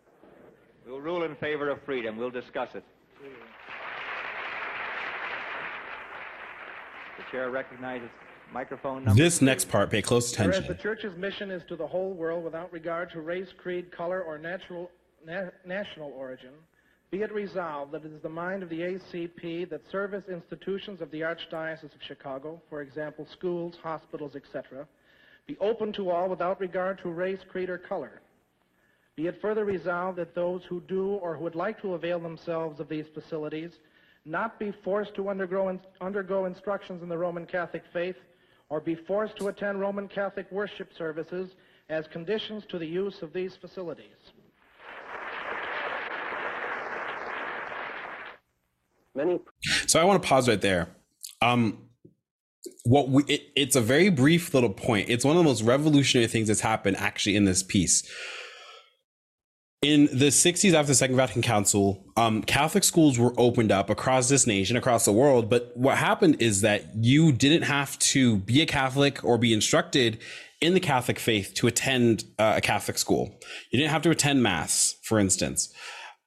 We'll 0.86 1.00
rule 1.00 1.22
in 1.22 1.36
favor 1.36 1.70
of 1.70 1.80
freedom. 1.82 2.16
We'll 2.16 2.30
discuss 2.30 2.74
it. 2.74 2.84
The 7.16 7.24
chair 7.30 7.50
recognizes 7.50 8.10
microphone 8.52 9.04
number. 9.04 9.22
This 9.22 9.40
next 9.42 9.68
part, 9.68 9.90
pay 9.90 10.02
close 10.02 10.36
Whereas 10.36 10.58
attention. 10.58 10.76
the 10.76 10.82
church's 10.82 11.16
mission 11.16 11.50
is 11.50 11.62
to 11.68 11.76
the 11.76 11.86
whole 11.86 12.12
world 12.12 12.44
without 12.44 12.72
regard 12.72 13.10
to 13.12 13.20
race, 13.20 13.48
creed, 13.56 13.90
color, 13.90 14.22
or 14.22 14.38
natural, 14.38 14.90
na- 15.26 15.50
national 15.66 16.10
origin, 16.10 16.52
be 17.10 17.22
it 17.22 17.32
resolved 17.32 17.92
that 17.92 18.04
it 18.04 18.12
is 18.12 18.22
the 18.22 18.28
mind 18.28 18.62
of 18.62 18.68
the 18.70 18.80
ACP 18.80 19.68
that 19.68 19.82
service 19.90 20.24
institutions 20.30 21.00
of 21.00 21.10
the 21.10 21.20
Archdiocese 21.20 21.84
of 21.84 22.02
Chicago, 22.06 22.60
for 22.70 22.80
example, 22.80 23.26
schools, 23.30 23.74
hospitals, 23.82 24.34
etc., 24.34 24.86
be 25.46 25.56
open 25.58 25.92
to 25.92 26.08
all 26.08 26.28
without 26.28 26.60
regard 26.60 27.00
to 27.02 27.10
race, 27.10 27.40
creed, 27.50 27.68
or 27.68 27.76
color. 27.76 28.22
Be 29.16 29.26
it 29.26 29.40
further 29.42 29.64
resolved 29.64 30.16
that 30.18 30.34
those 30.34 30.62
who 30.68 30.80
do 30.82 31.14
or 31.14 31.36
who 31.36 31.44
would 31.44 31.54
like 31.54 31.82
to 31.82 31.94
avail 31.94 32.18
themselves 32.18 32.80
of 32.80 32.88
these 32.88 33.04
facilities 33.12 33.72
not 34.24 34.58
be 34.58 34.72
forced 34.84 35.14
to 35.16 35.28
undergo, 35.28 35.78
undergo 36.00 36.46
instructions 36.46 37.02
in 37.02 37.08
the 37.08 37.18
Roman 37.18 37.44
Catholic 37.44 37.82
faith 37.92 38.16
or 38.72 38.80
be 38.80 38.94
forced 38.94 39.36
to 39.36 39.48
attend 39.48 39.78
Roman 39.78 40.08
Catholic 40.08 40.50
worship 40.50 40.88
services 40.96 41.50
as 41.90 42.06
conditions 42.10 42.64
to 42.70 42.78
the 42.78 42.86
use 42.86 43.20
of 43.20 43.30
these 43.34 43.54
facilities. 43.54 44.06
Many 49.14 49.40
So 49.86 50.00
I 50.00 50.04
want 50.04 50.22
to 50.22 50.26
pause 50.26 50.48
right 50.48 50.58
there. 50.58 50.88
Um, 51.42 51.90
what 52.84 53.10
we, 53.10 53.24
it, 53.24 53.42
it's 53.54 53.76
a 53.76 53.82
very 53.82 54.08
brief 54.08 54.54
little 54.54 54.70
point. 54.70 55.10
It's 55.10 55.22
one 55.22 55.36
of 55.36 55.42
the 55.42 55.48
most 55.48 55.60
revolutionary 55.60 56.26
things 56.26 56.48
that's 56.48 56.60
happened 56.60 56.96
actually 56.96 57.36
in 57.36 57.44
this 57.44 57.62
piece. 57.62 58.10
In 59.82 60.06
the 60.06 60.28
60s 60.28 60.74
after 60.74 60.88
the 60.88 60.94
Second 60.94 61.16
Vatican 61.16 61.42
Council, 61.42 62.04
um, 62.16 62.42
Catholic 62.42 62.84
schools 62.84 63.18
were 63.18 63.34
opened 63.36 63.72
up 63.72 63.90
across 63.90 64.28
this 64.28 64.46
nation, 64.46 64.76
across 64.76 65.04
the 65.04 65.12
world. 65.12 65.50
But 65.50 65.76
what 65.76 65.98
happened 65.98 66.40
is 66.40 66.60
that 66.60 66.94
you 66.94 67.32
didn't 67.32 67.62
have 67.62 67.98
to 67.98 68.36
be 68.36 68.62
a 68.62 68.66
Catholic 68.66 69.24
or 69.24 69.38
be 69.38 69.52
instructed 69.52 70.20
in 70.60 70.74
the 70.74 70.80
Catholic 70.80 71.18
faith 71.18 71.52
to 71.54 71.66
attend 71.66 72.24
uh, 72.38 72.54
a 72.56 72.60
Catholic 72.60 72.96
school. 72.96 73.36
You 73.72 73.80
didn't 73.80 73.90
have 73.90 74.02
to 74.02 74.10
attend 74.10 74.40
Mass, 74.40 74.94
for 75.02 75.18
instance. 75.18 75.72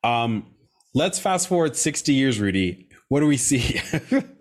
Um, 0.03 0.53
let's 0.93 1.17
fast 1.17 1.47
forward 1.47 1.77
60 1.77 2.13
years, 2.13 2.41
Rudy. 2.41 2.89
What 3.07 3.21
do 3.21 3.27
we 3.27 3.37
see? 3.37 3.79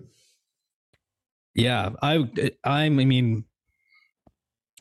Yeah, 1.55 1.91
I 2.03 2.29
I 2.65 2.89
mean, 2.89 3.45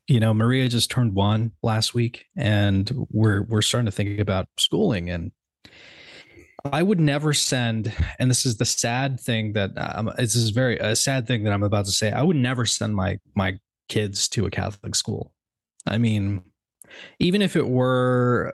you 0.08 0.20
know, 0.20 0.34
Maria 0.34 0.68
just 0.68 0.92
turned 0.92 1.14
one 1.14 1.52
last 1.62 1.94
week, 1.94 2.26
and 2.36 2.92
we're 3.10 3.44
we're 3.44 3.62
starting 3.62 3.86
to 3.86 3.92
think 3.92 4.20
about 4.20 4.48
schooling, 4.58 5.10
and 5.10 5.32
I 6.66 6.84
would 6.84 7.00
never 7.00 7.34
send. 7.34 7.94
And 8.20 8.30
this 8.30 8.46
is 8.46 8.58
the 8.58 8.66
sad 8.66 9.20
thing 9.20 9.54
that 9.54 9.72
um, 9.78 10.12
this 10.18 10.36
is 10.36 10.50
very 10.50 10.78
a 10.78 10.96
sad 10.96 11.28
thing 11.28 11.44
that 11.44 11.54
I'm 11.54 11.64
about 11.64 11.86
to 11.86 11.92
say. 11.92 12.12
I 12.12 12.22
would 12.22 12.36
never 12.36 12.66
send 12.66 12.96
my 12.96 13.20
my 13.36 13.60
kids 13.88 14.28
to 14.30 14.46
a 14.46 14.52
Catholic 14.52 14.96
school. 14.96 15.32
I 15.86 15.98
mean, 15.98 16.42
even 17.20 17.42
if 17.42 17.56
it 17.56 17.68
were, 17.68 18.54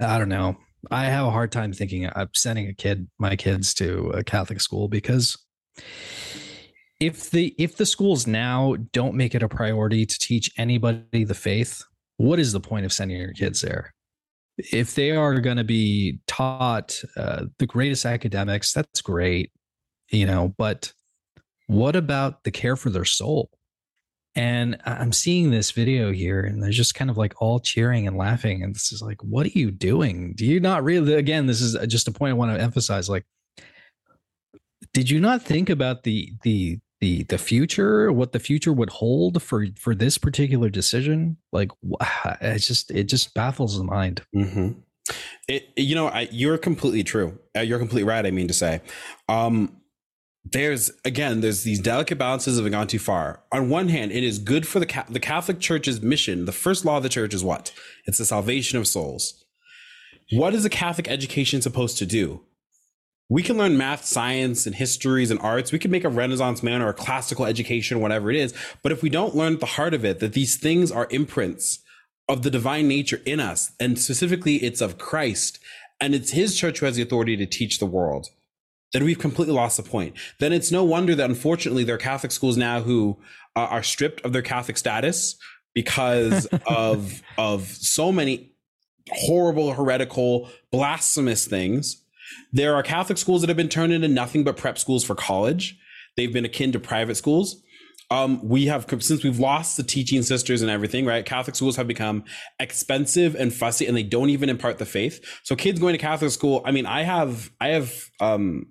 I 0.00 0.18
don't 0.18 0.28
know. 0.28 0.56
I 0.90 1.04
have 1.04 1.26
a 1.26 1.30
hard 1.30 1.52
time 1.52 1.72
thinking 1.72 2.06
of 2.06 2.30
sending 2.34 2.66
a 2.66 2.74
kid, 2.74 3.08
my 3.18 3.36
kids, 3.36 3.72
to 3.74 4.10
a 4.14 4.24
Catholic 4.24 4.60
school 4.60 4.88
because 4.88 5.38
if 7.02 7.30
the 7.30 7.52
if 7.58 7.76
the 7.76 7.84
schools 7.84 8.28
now 8.28 8.76
don't 8.92 9.16
make 9.16 9.34
it 9.34 9.42
a 9.42 9.48
priority 9.48 10.06
to 10.06 10.18
teach 10.20 10.52
anybody 10.56 11.24
the 11.24 11.34
faith 11.34 11.82
what 12.18 12.38
is 12.38 12.52
the 12.52 12.60
point 12.60 12.84
of 12.84 12.92
sending 12.92 13.16
your 13.16 13.32
kids 13.32 13.62
there? 13.62 13.92
If 14.58 14.94
they 14.94 15.10
are 15.10 15.40
going 15.40 15.56
to 15.56 15.64
be 15.64 16.20
taught 16.28 17.02
uh, 17.16 17.46
the 17.58 17.66
greatest 17.66 18.06
academics 18.06 18.72
that's 18.72 19.02
great 19.02 19.50
you 20.10 20.26
know 20.26 20.54
but 20.56 20.92
what 21.66 21.96
about 21.96 22.44
the 22.44 22.50
care 22.50 22.76
for 22.76 22.90
their 22.90 23.04
soul? 23.04 23.50
And 24.36 24.80
i'm 24.86 25.12
seeing 25.12 25.50
this 25.50 25.72
video 25.72 26.12
here 26.12 26.40
and 26.40 26.62
they're 26.62 26.70
just 26.70 26.94
kind 26.94 27.10
of 27.10 27.16
like 27.16 27.34
all 27.42 27.58
cheering 27.58 28.06
and 28.06 28.16
laughing 28.16 28.62
and 28.62 28.74
this 28.74 28.92
is 28.92 29.02
like 29.02 29.20
what 29.24 29.46
are 29.46 29.58
you 29.58 29.72
doing? 29.72 30.34
Do 30.36 30.46
you 30.46 30.60
not 30.60 30.84
really 30.84 31.14
again 31.14 31.46
this 31.46 31.60
is 31.60 31.76
just 31.88 32.06
a 32.06 32.12
point 32.12 32.30
i 32.30 32.34
want 32.34 32.56
to 32.56 32.62
emphasize 32.62 33.10
like 33.10 33.26
did 34.94 35.10
you 35.10 35.20
not 35.20 35.42
think 35.42 35.68
about 35.70 36.04
the 36.04 36.32
the 36.42 36.78
the 37.02 37.24
the 37.24 37.36
future 37.36 38.12
what 38.12 38.30
the 38.30 38.38
future 38.38 38.72
would 38.72 38.88
hold 38.88 39.42
for 39.42 39.66
for 39.76 39.92
this 39.92 40.16
particular 40.16 40.70
decision? 40.70 41.36
Like 41.50 41.72
it's 42.40 42.66
just 42.66 42.90
it 42.92 43.04
just 43.04 43.34
baffles 43.34 43.76
the 43.76 43.84
mind. 43.84 44.22
Mm-hmm. 44.34 44.78
it 45.48 45.68
you 45.76 45.96
know 45.96 46.06
I, 46.06 46.28
you're 46.30 46.58
completely 46.58 47.02
true. 47.02 47.38
Uh, 47.56 47.60
you're 47.60 47.80
completely 47.80 48.08
right 48.08 48.24
i 48.24 48.30
mean 48.30 48.48
to 48.48 48.54
say. 48.54 48.80
Um 49.28 49.76
there's 50.44 50.92
again 51.04 51.40
there's 51.40 51.64
these 51.64 51.80
delicate 51.80 52.18
balances 52.18 52.56
of 52.56 52.70
gone 52.70 52.86
too 52.86 53.00
far. 53.00 53.42
On 53.50 53.68
one 53.68 53.88
hand 53.88 54.12
it 54.12 54.22
is 54.22 54.38
good 54.38 54.66
for 54.66 54.78
the 54.78 55.04
the 55.10 55.20
catholic 55.20 55.58
church's 55.58 56.00
mission. 56.00 56.44
The 56.44 56.52
first 56.52 56.84
law 56.84 56.98
of 56.98 57.02
the 57.02 57.08
church 57.08 57.34
is 57.34 57.42
what? 57.42 57.72
It's 58.06 58.18
the 58.18 58.24
salvation 58.24 58.78
of 58.78 58.86
souls. 58.86 59.44
What 60.30 60.54
is 60.54 60.64
a 60.64 60.70
catholic 60.70 61.08
education 61.08 61.62
supposed 61.62 61.98
to 61.98 62.06
do 62.06 62.42
we 63.32 63.42
can 63.42 63.56
learn 63.56 63.78
math, 63.78 64.04
science, 64.04 64.66
and 64.66 64.74
histories 64.74 65.30
and 65.30 65.40
arts. 65.40 65.72
We 65.72 65.78
can 65.78 65.90
make 65.90 66.04
a 66.04 66.10
Renaissance 66.10 66.62
man 66.62 66.82
or 66.82 66.90
a 66.90 66.94
classical 66.94 67.46
education, 67.46 68.00
whatever 68.00 68.30
it 68.30 68.36
is. 68.36 68.52
But 68.82 68.92
if 68.92 69.02
we 69.02 69.08
don't 69.08 69.34
learn 69.34 69.54
at 69.54 69.60
the 69.60 69.64
heart 69.64 69.94
of 69.94 70.04
it 70.04 70.18
that 70.18 70.34
these 70.34 70.58
things 70.58 70.92
are 70.92 71.08
imprints 71.10 71.78
of 72.28 72.42
the 72.42 72.50
divine 72.50 72.88
nature 72.88 73.22
in 73.24 73.40
us, 73.40 73.72
and 73.80 73.98
specifically 73.98 74.56
it's 74.56 74.82
of 74.82 74.98
Christ, 74.98 75.60
and 75.98 76.14
it's 76.14 76.32
his 76.32 76.58
church 76.58 76.80
who 76.80 76.86
has 76.86 76.96
the 76.96 77.02
authority 77.02 77.34
to 77.38 77.46
teach 77.46 77.78
the 77.78 77.86
world, 77.86 78.26
then 78.92 79.02
we've 79.02 79.18
completely 79.18 79.54
lost 79.54 79.78
the 79.78 79.82
point. 79.82 80.14
Then 80.38 80.52
it's 80.52 80.70
no 80.70 80.84
wonder 80.84 81.14
that 81.14 81.30
unfortunately 81.30 81.84
there 81.84 81.94
are 81.94 81.98
Catholic 81.98 82.32
schools 82.32 82.58
now 82.58 82.82
who 82.82 83.16
uh, 83.56 83.60
are 83.60 83.82
stripped 83.82 84.20
of 84.26 84.34
their 84.34 84.42
Catholic 84.42 84.76
status 84.76 85.36
because 85.72 86.44
of 86.66 87.22
of 87.38 87.66
so 87.66 88.12
many 88.12 88.52
horrible, 89.10 89.72
heretical, 89.72 90.50
blasphemous 90.70 91.46
things 91.46 92.01
There 92.52 92.74
are 92.74 92.82
Catholic 92.82 93.18
schools 93.18 93.42
that 93.42 93.48
have 93.48 93.56
been 93.56 93.68
turned 93.68 93.92
into 93.92 94.08
nothing 94.08 94.44
but 94.44 94.56
prep 94.56 94.78
schools 94.78 95.04
for 95.04 95.14
college. 95.14 95.78
They've 96.16 96.32
been 96.32 96.44
akin 96.44 96.72
to 96.72 96.80
private 96.80 97.16
schools. 97.16 97.62
Um, 98.10 98.46
we 98.46 98.66
have 98.66 98.84
since 99.00 99.24
we've 99.24 99.38
lost 99.38 99.78
the 99.78 99.82
teaching 99.82 100.22
sisters 100.22 100.60
and 100.60 100.70
everything, 100.70 101.06
right? 101.06 101.24
Catholic 101.24 101.56
schools 101.56 101.76
have 101.76 101.88
become 101.88 102.24
expensive 102.60 103.34
and 103.34 103.54
fussy, 103.54 103.86
and 103.86 103.96
they 103.96 104.02
don't 104.02 104.28
even 104.28 104.50
impart 104.50 104.76
the 104.76 104.84
faith. 104.84 105.24
So 105.44 105.56
kids 105.56 105.80
going 105.80 105.94
to 105.94 105.98
Catholic 105.98 106.30
school. 106.30 106.60
I 106.66 106.72
mean, 106.72 106.84
I 106.84 107.04
have, 107.04 107.50
I 107.58 107.68
have, 107.68 108.10
um, 108.20 108.66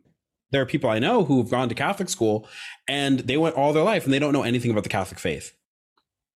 there 0.51 0.61
are 0.61 0.67
people 0.67 0.91
I 0.91 0.99
know 0.99 1.23
who 1.23 1.41
have 1.41 1.49
gone 1.49 1.69
to 1.69 1.75
Catholic 1.75 2.09
school, 2.09 2.47
and 2.87 3.21
they 3.21 3.35
went 3.35 3.55
all 3.55 3.73
their 3.73 3.83
life, 3.83 4.03
and 4.03 4.13
they 4.13 4.19
don't 4.19 4.33
know 4.33 4.43
anything 4.43 4.69
about 4.69 4.83
the 4.83 4.89
Catholic 4.89 5.19
faith. 5.19 5.55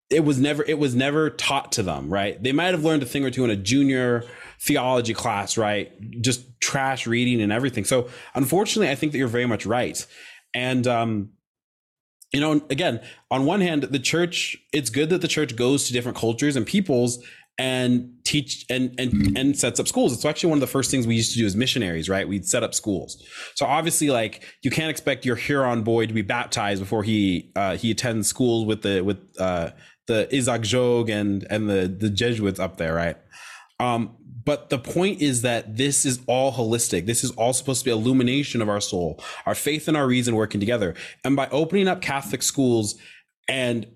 It 0.10 0.24
was 0.24 0.40
never, 0.40 0.64
it 0.64 0.80
was 0.80 0.96
never 0.96 1.30
taught 1.30 1.74
to 1.74 1.84
them, 1.84 2.12
right? 2.12 2.42
They 2.42 2.54
might 2.54 2.74
have 2.74 2.84
learned 2.84 3.04
a 3.04 3.08
thing 3.08 3.24
or 3.24 3.30
two 3.30 3.44
in 3.44 3.52
a 3.52 3.56
junior 3.56 4.24
theology 4.60 5.14
class, 5.14 5.58
right? 5.58 5.92
Just 6.22 6.60
trash 6.60 7.08
reading 7.08 7.42
and 7.42 7.52
everything. 7.52 7.86
So, 7.86 8.10
unfortunately, 8.34 8.90
I 8.90 8.96
think 8.96 9.12
that 9.12 9.18
you're 9.18 9.28
very 9.28 9.46
much 9.46 9.66
right, 9.66 10.06
and 10.54 10.88
um 10.88 11.30
you 12.34 12.42
know, 12.42 12.54
again, 12.70 13.00
on 13.32 13.46
one 13.46 13.62
hand, 13.62 13.84
the 13.84 14.00
church, 14.00 14.58
it's 14.74 14.90
good 14.90 15.10
that 15.10 15.22
the 15.22 15.28
church 15.28 15.56
goes 15.56 15.88
to 15.88 15.94
different 15.94 16.18
cultures 16.18 16.58
and 16.58 16.66
peoples 16.66 17.24
and 17.58 18.12
teach 18.26 18.66
and 18.70 18.94
and 19.00 19.38
and 19.38 19.58
sets 19.58 19.80
up 19.80 19.88
schools. 19.88 20.12
It's 20.12 20.26
actually 20.26 20.50
one 20.50 20.58
of 20.58 20.62
the 20.62 20.68
first 20.68 20.92
things 20.92 21.08
we 21.08 21.16
used 21.16 21.32
to 21.34 21.40
do 21.40 21.46
as 21.46 21.56
missionaries, 21.56 22.10
right? 22.10 22.28
We'd 22.28 22.46
set 22.46 22.64
up 22.64 22.74
schools. 22.74 23.24
So 23.56 23.66
obviously, 23.66 24.10
like 24.10 24.44
you 24.62 24.70
can't 24.70 24.90
expect 24.90 25.26
your 25.26 25.38
Huron 25.38 25.84
boy 25.84 26.08
to 26.08 26.14
be 26.14 26.22
baptized 26.22 26.82
before 26.82 27.04
he 27.04 27.52
uh, 27.56 27.78
he 27.78 27.92
attends 27.92 28.28
schools 28.28 28.66
with 28.66 28.82
the 28.82 29.02
with 29.02 29.20
uh, 29.40 29.70
the 30.08 30.28
Isaac 30.36 30.64
Jogues 30.64 31.10
and 31.10 31.48
and 31.50 31.70
the 31.70 31.88
the 31.88 32.10
Jesuits 32.10 32.60
up 32.60 32.76
there, 32.76 32.94
right? 32.94 33.18
Um, 33.80 34.18
but 34.46 34.70
the 34.70 34.78
point 34.78 35.22
is 35.22 35.42
that 35.42 35.76
this 35.76 36.06
is 36.06 36.20
all 36.28 36.54
holistic. 36.54 37.06
This 37.08 37.24
is 37.24 37.32
all 37.32 37.52
supposed 37.52 37.82
to 37.82 37.86
be 37.86 37.92
illumination 37.92 38.62
of 38.62 38.70
our 38.70 38.80
soul, 38.80 39.20
our 39.46 39.56
faith 39.56 39.88
and 39.88 39.98
our 39.98 40.08
reason 40.08 40.36
working 40.36 40.60
together. 40.60 40.94
And 41.24 41.36
by 41.36 41.48
opening 41.50 41.88
up 41.88 42.02
Catholic 42.02 42.44
schools 42.44 42.96
and 43.50 43.88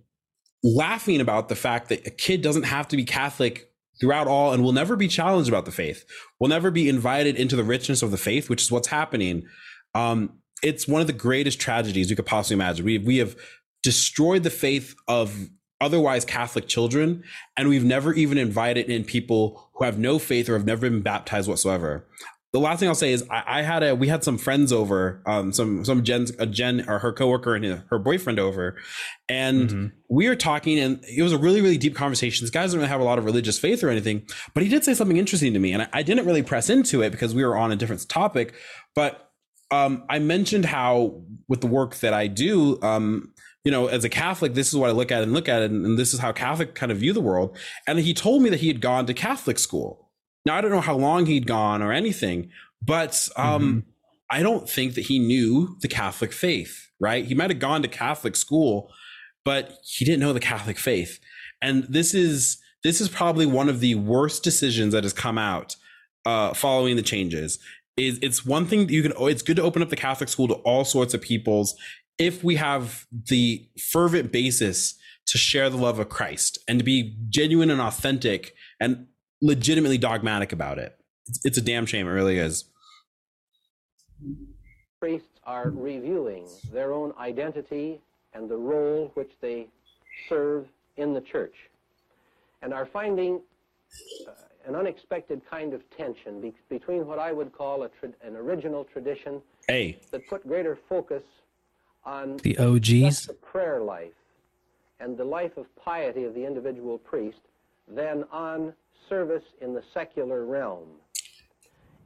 laughing 0.64 1.22
about 1.22 1.50
the 1.50 1.56
fact 1.56 1.90
that 1.90 2.06
a 2.06 2.10
kid 2.10 2.42
doesn't 2.42 2.64
have 2.64 2.88
to 2.90 2.98
be 2.98 3.06
Catholic 3.06 3.72
throughout 4.02 4.28
all 4.28 4.54
and 4.54 4.64
will 4.64 4.72
never 4.72 4.96
be 4.96 5.08
challenged 5.08 5.50
about 5.50 5.66
the 5.66 5.72
faith, 5.72 6.04
will 6.40 6.48
never 6.48 6.72
be 6.72 6.90
invited 6.90 7.36
into 7.36 7.56
the 7.56 7.64
richness 7.64 8.02
of 8.02 8.12
the 8.12 8.18
faith, 8.18 8.50
which 8.50 8.64
is 8.64 8.72
what's 8.72 8.88
happening. 8.88 9.46
Um, 9.94 10.40
it's 10.64 10.88
one 10.88 11.02
of 11.02 11.08
the 11.08 11.14
greatest 11.14 11.60
tragedies 11.60 12.10
we 12.10 12.16
could 12.16 12.26
possibly 12.26 12.56
imagine. 12.56 12.86
We 12.86 12.98
we 12.98 13.18
have 13.18 13.36
destroyed 13.84 14.44
the 14.44 14.50
faith 14.50 14.96
of 15.08 15.50
otherwise 15.82 16.26
Catholic 16.26 16.68
children, 16.68 17.24
and 17.58 17.70
we've 17.70 17.86
never 17.86 18.14
even 18.14 18.38
invited 18.38 18.90
in 18.90 19.04
people 19.04 19.70
who 19.74 19.86
have 19.86 19.98
no 19.98 20.20
faith 20.20 20.50
or 20.50 20.54
have 20.54 20.66
never 20.66 20.90
been 20.90 21.02
baptized 21.02 21.48
whatsoever. 21.48 22.06
The 22.52 22.60
last 22.60 22.80
thing 22.80 22.90
I'll 22.90 22.96
say 22.96 23.14
is 23.14 23.24
I, 23.30 23.44
I 23.60 23.62
had 23.62 23.84
a 23.84 23.96
we 23.96 24.08
had 24.08 24.24
some 24.24 24.38
friends 24.40 24.74
over, 24.74 25.22
um, 25.28 25.54
some 25.54 25.86
some 25.86 26.04
Jen's 26.04 26.32
a 26.40 26.48
Jen 26.48 26.84
or 26.90 27.00
her 27.00 27.14
coworker 27.14 27.56
and 27.56 27.84
her 27.90 28.00
boyfriend 28.00 28.40
over, 28.40 28.76
and 29.28 29.70
mm-hmm. 29.70 29.86
we 30.10 30.28
were 30.28 30.36
talking, 30.36 30.80
and 30.80 31.04
it 31.08 31.22
was 31.22 31.32
a 31.32 31.38
really 31.38 31.62
really 31.62 31.78
deep 31.78 31.96
conversation. 31.96 32.44
This 32.44 32.50
guy 32.50 32.64
doesn't 32.64 32.80
really 32.80 32.90
have 32.90 33.02
a 33.02 33.04
lot 33.04 33.20
of 33.20 33.26
religious 33.26 33.60
faith 33.60 33.84
or 33.84 33.90
anything, 33.90 34.26
but 34.56 34.64
he 34.64 34.70
did 34.70 34.84
say 34.84 34.96
something 34.96 35.18
interesting 35.18 35.54
to 35.54 35.60
me, 35.60 35.74
and 35.74 35.84
I, 35.84 35.90
I 35.94 36.02
didn't 36.02 36.26
really 36.26 36.42
press 36.42 36.72
into 36.72 37.04
it 37.04 37.12
because 37.12 37.36
we 37.36 37.46
were 37.46 37.56
on 37.56 37.72
a 37.72 37.76
different 37.76 38.10
topic, 38.10 38.56
but 38.96 39.30
um, 39.72 40.04
I 40.10 40.20
mentioned 40.20 40.66
how 40.66 41.22
with 41.48 41.62
the 41.62 41.68
work 41.68 41.98
that 41.98 42.14
I 42.14 42.28
do, 42.28 42.82
um, 42.82 43.34
you 43.64 43.72
know, 43.72 43.88
as 43.88 44.04
a 44.04 44.10
Catholic, 44.10 44.54
this 44.54 44.70
is 44.70 44.76
what 44.76 44.90
I 44.90 44.94
look 44.94 45.12
at 45.12 45.22
and 45.22 45.34
look 45.34 45.50
at 45.50 45.62
it, 45.62 45.72
and, 45.72 45.98
this 45.98 46.14
is 46.14 46.20
how 46.20 46.32
Catholic 46.32 46.76
kind 46.76 46.92
of 46.92 47.00
view 47.00 47.14
the 47.14 47.22
world. 47.22 47.58
And 47.88 48.00
he 48.00 48.14
told 48.14 48.42
me 48.42 48.50
that 48.50 48.62
he 48.62 48.68
had 48.68 48.82
gone 48.82 49.06
to 49.08 49.14
Catholic 49.14 49.60
school. 49.60 50.10
Now 50.46 50.56
I 50.56 50.62
don't 50.62 50.72
know 50.72 50.82
how 50.82 50.96
long 50.96 51.26
he'd 51.26 51.46
gone 51.46 51.82
or 51.82 51.92
anything, 51.92 52.52
but 52.82 53.28
um, 53.36 53.62
mm-hmm. 53.62 53.90
I 54.30 54.42
don't 54.42 54.70
think 54.70 54.96
that 54.96 55.02
he 55.02 55.20
knew 55.20 55.78
the 55.82 55.88
Catholic 55.88 56.32
faith. 56.32 56.88
Right? 57.02 57.26
He 57.26 57.34
might 57.34 57.50
have 57.50 57.60
gone 57.60 57.82
to 57.82 57.88
Catholic 57.88 58.36
school, 58.36 58.92
but 59.46 59.78
he 59.86 60.04
didn't 60.04 60.20
know 60.20 60.34
the 60.34 60.42
Catholic 60.42 60.78
faith. 60.78 61.20
And 61.62 61.84
this 61.84 62.14
is 62.14 62.58
this 62.84 63.00
is 63.02 63.10
probably 63.10 63.46
one 63.46 63.70
of 63.70 63.80
the 63.80 63.96
worst 63.96 64.44
decisions 64.44 64.94
that 64.94 65.04
has 65.04 65.14
come 65.14 65.38
out 65.38 65.76
uh, 66.26 66.54
following 66.54 66.96
the 66.96 67.02
changes. 67.02 67.60
Is 67.98 68.20
it's 68.22 68.46
one 68.46 68.66
thing 68.66 68.88
that 68.88 68.94
you 68.94 69.02
can. 69.02 69.14
It's 69.18 69.42
good 69.42 69.58
to 69.58 69.62
open 69.62 69.82
up 69.82 69.90
the 69.90 69.96
Catholic 69.96 70.30
school 70.30 70.48
to 70.50 70.56
all 70.56 70.86
sorts 70.86 71.14
of 71.14 71.22
peoples 71.22 71.76
if 72.20 72.44
we 72.44 72.58
have 72.58 73.08
the 73.12 73.68
fervent 73.80 74.32
basis 74.32 74.96
to 75.26 75.38
share 75.38 75.70
the 75.70 75.78
love 75.78 76.00
of 76.00 76.10
Christ 76.10 76.60
and 76.68 76.78
to 76.80 76.86
be 76.86 77.16
genuine 77.30 77.70
and 77.70 77.80
authentic 77.80 78.54
and 78.80 79.08
legitimately 79.42 79.98
dogmatic 79.98 80.52
about 80.52 80.78
it. 80.78 81.00
It's, 81.28 81.46
it's 81.46 81.58
a 81.58 81.62
damn 81.62 81.86
shame. 81.86 82.08
It 82.08 82.12
really 82.12 82.38
is. 82.38 82.66
Priests 85.00 85.28
are 85.46 85.70
reviewing 85.70 86.48
their 86.74 86.92
own 86.92 87.14
identity 87.18 88.02
and 88.34 88.50
the 88.50 88.58
role 88.58 89.12
which 89.14 89.32
they 89.40 89.68
serve 90.28 90.66
in 90.98 91.14
the 91.14 91.22
church 91.22 91.56
and 92.62 92.74
are 92.74 92.88
finding 92.92 93.40
uh, 94.28 94.32
an 94.68 94.76
unexpected 94.76 95.42
kind 95.50 95.74
of 95.74 95.82
tension 95.96 96.42
be- 96.42 96.54
between 96.70 97.08
what 97.08 97.18
I 97.18 97.32
would 97.32 97.54
call 97.54 97.88
tra- 98.00 98.10
an 98.22 98.36
original 98.36 98.84
tradition 98.84 99.42
hey. 99.68 100.02
that 100.12 100.28
put 100.28 100.46
greater 100.46 100.78
focus 100.90 101.24
on 102.06 102.38
the 102.38 102.58
OGs, 102.58 103.28
the 103.28 103.34
prayer 103.34 103.82
life, 103.82 104.14
and 105.00 105.18
the 105.18 105.24
life 105.24 105.58
of 105.58 105.66
piety 105.76 106.24
of 106.24 106.34
the 106.34 106.46
individual 106.46 106.98
priest 106.98 107.40
than 107.88 108.24
on 108.32 108.74
service 109.08 109.44
in 109.62 109.74
the 109.74 109.84
secular 109.94 110.46
realm. 110.46 110.88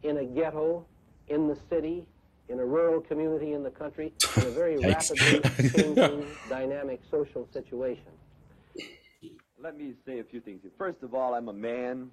In 0.03 0.17
a 0.17 0.25
ghetto, 0.25 0.85
in 1.27 1.47
the 1.47 1.57
city, 1.69 2.05
in 2.49 2.59
a 2.59 2.65
rural 2.65 3.01
community 3.01 3.53
in 3.53 3.63
the 3.63 3.69
country, 3.69 4.13
in 4.37 4.43
a 4.43 4.49
very 4.51 4.77
rapidly 4.83 5.41
changing, 5.69 6.25
dynamic 6.49 7.01
social 7.09 7.47
situation. 7.53 8.11
Let 9.61 9.77
me 9.77 9.93
say 10.05 10.19
a 10.19 10.23
few 10.23 10.41
things 10.41 10.61
here. 10.61 10.71
First 10.77 11.03
of 11.03 11.13
all, 11.13 11.35
I'm 11.35 11.47
a 11.47 11.53
man 11.53 12.09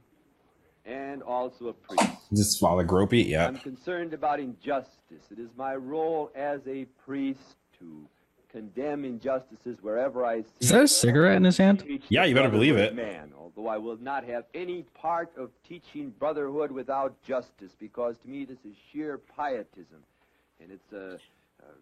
and 0.84 1.22
also 1.22 1.68
a 1.68 1.72
priest. 1.72 2.12
This 2.30 2.56
Father 2.58 2.84
Groppi, 2.84 3.28
yeah. 3.28 3.46
I'm 3.46 3.58
concerned 3.58 4.14
about 4.14 4.38
injustice. 4.38 5.24
It 5.30 5.38
is 5.38 5.50
my 5.56 5.74
role 5.74 6.30
as 6.34 6.60
a 6.68 6.86
priest 7.04 7.56
to 7.80 8.06
condemn 8.50 9.04
injustices 9.04 9.78
wherever 9.80 10.24
I 10.24 10.42
see. 10.42 10.48
Is 10.60 10.70
that 10.70 10.82
a 10.82 10.88
cigarette 10.88 11.36
in 11.36 11.44
his 11.44 11.56
hand? 11.56 11.84
Yeah, 12.08 12.24
you 12.24 12.34
better 12.34 12.48
believe 12.48 12.76
it. 12.76 12.94
Man, 12.94 13.32
although 13.38 13.68
I 13.68 13.78
will 13.78 13.96
not 13.96 14.24
have 14.24 14.44
any 14.54 14.82
part 14.94 15.30
of 15.36 15.50
teaching 15.68 16.12
brotherhood 16.18 16.72
without 16.72 17.14
justice, 17.22 17.72
because 17.78 18.16
to 18.22 18.28
me 18.28 18.44
this 18.44 18.58
is 18.64 18.74
sheer 18.92 19.20
pietism, 19.36 20.02
and 20.60 20.70
it's 20.70 20.92
a, 20.92 21.18
a 21.62 21.72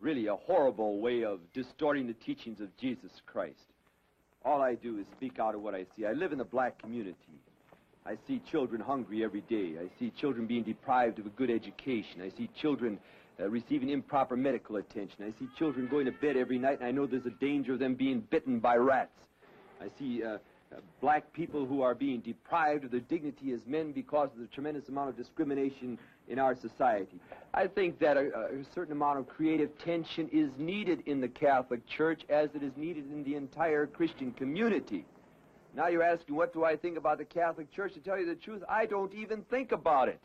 really 0.00 0.26
a 0.26 0.34
horrible 0.34 1.00
way 1.00 1.24
of 1.24 1.40
distorting 1.52 2.06
the 2.06 2.14
teachings 2.14 2.60
of 2.60 2.76
Jesus 2.76 3.10
Christ. 3.26 3.58
All 4.44 4.60
I 4.60 4.74
do 4.74 4.98
is 4.98 5.06
speak 5.16 5.38
out 5.38 5.54
of 5.54 5.62
what 5.62 5.74
I 5.74 5.86
see. 5.96 6.04
I 6.04 6.12
live 6.12 6.32
in 6.32 6.38
the 6.38 6.44
black 6.44 6.78
community. 6.78 7.16
I 8.06 8.18
see 8.26 8.42
children 8.50 8.82
hungry 8.82 9.24
every 9.24 9.40
day. 9.40 9.76
I 9.80 9.88
see 9.98 10.12
children 10.20 10.46
being 10.46 10.62
deprived 10.62 11.18
of 11.18 11.24
a 11.24 11.30
good 11.30 11.50
education. 11.50 12.20
I 12.20 12.28
see 12.36 12.50
children 12.60 12.98
uh, 13.40 13.48
receiving 13.48 13.88
improper 13.88 14.36
medical 14.36 14.76
attention. 14.76 15.24
I 15.24 15.32
see 15.38 15.48
children 15.58 15.88
going 15.88 16.04
to 16.04 16.12
bed 16.12 16.36
every 16.36 16.58
night, 16.58 16.80
and 16.80 16.86
I 16.86 16.90
know 16.90 17.06
there's 17.06 17.24
a 17.24 17.30
danger 17.30 17.72
of 17.72 17.78
them 17.78 17.94
being 17.94 18.20
bitten 18.20 18.60
by 18.60 18.76
rats. 18.76 19.18
I 19.80 19.86
see 19.98 20.22
uh, 20.22 20.28
uh, 20.28 20.80
black 21.00 21.32
people 21.32 21.64
who 21.64 21.80
are 21.80 21.94
being 21.94 22.20
deprived 22.20 22.84
of 22.84 22.90
their 22.90 23.00
dignity 23.00 23.52
as 23.52 23.60
men 23.66 23.92
because 23.92 24.28
of 24.34 24.40
the 24.40 24.48
tremendous 24.48 24.86
amount 24.90 25.08
of 25.08 25.16
discrimination 25.16 25.98
in 26.28 26.38
our 26.38 26.54
society. 26.54 27.18
I 27.54 27.68
think 27.68 27.98
that 28.00 28.18
a, 28.18 28.26
a 28.26 28.64
certain 28.74 28.92
amount 28.92 29.18
of 29.18 29.28
creative 29.28 29.70
tension 29.78 30.28
is 30.30 30.50
needed 30.58 31.04
in 31.06 31.22
the 31.22 31.28
Catholic 31.28 31.80
Church 31.88 32.20
as 32.28 32.50
it 32.54 32.62
is 32.62 32.72
needed 32.76 33.10
in 33.10 33.24
the 33.24 33.34
entire 33.34 33.86
Christian 33.86 34.32
community. 34.32 35.06
Now 35.74 35.88
you're 35.88 36.02
asking, 36.04 36.36
what 36.36 36.52
do 36.52 36.64
I 36.64 36.76
think 36.76 36.96
about 36.96 37.18
the 37.18 37.24
Catholic 37.24 37.72
Church? 37.72 37.94
To 37.94 38.00
tell 38.00 38.18
you 38.18 38.26
the 38.26 38.36
truth, 38.36 38.62
I 38.68 38.86
don't 38.86 39.12
even 39.12 39.42
think 39.50 39.72
about 39.72 40.08
it. 40.08 40.20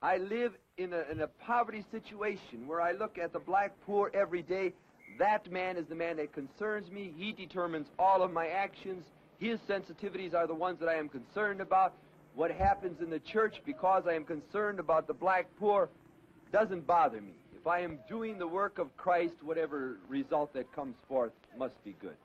I 0.00 0.18
live 0.18 0.52
in 0.76 0.92
a, 0.92 1.02
in 1.10 1.20
a 1.20 1.26
poverty 1.26 1.84
situation 1.90 2.68
where 2.68 2.80
I 2.80 2.92
look 2.92 3.18
at 3.18 3.32
the 3.32 3.40
black 3.40 3.72
poor 3.84 4.12
every 4.14 4.42
day. 4.42 4.72
That 5.18 5.50
man 5.50 5.76
is 5.76 5.86
the 5.88 5.96
man 5.96 6.18
that 6.18 6.32
concerns 6.32 6.90
me. 6.92 7.12
He 7.16 7.32
determines 7.32 7.88
all 7.98 8.22
of 8.22 8.32
my 8.32 8.46
actions. 8.46 9.04
His 9.40 9.58
sensitivities 9.68 10.34
are 10.34 10.46
the 10.46 10.54
ones 10.54 10.78
that 10.78 10.88
I 10.88 10.94
am 10.94 11.08
concerned 11.08 11.60
about. 11.60 11.94
What 12.36 12.52
happens 12.52 13.00
in 13.00 13.10
the 13.10 13.18
church 13.18 13.56
because 13.66 14.04
I 14.08 14.14
am 14.14 14.24
concerned 14.24 14.78
about 14.78 15.08
the 15.08 15.14
black 15.14 15.46
poor 15.58 15.88
doesn't 16.52 16.86
bother 16.86 17.20
me. 17.20 17.34
If 17.60 17.66
I 17.66 17.80
am 17.80 17.98
doing 18.08 18.38
the 18.38 18.46
work 18.46 18.78
of 18.78 18.96
Christ, 18.96 19.34
whatever 19.42 19.98
result 20.08 20.52
that 20.54 20.72
comes 20.72 20.94
forth 21.08 21.32
must 21.58 21.82
be 21.84 21.96
good. 22.00 22.16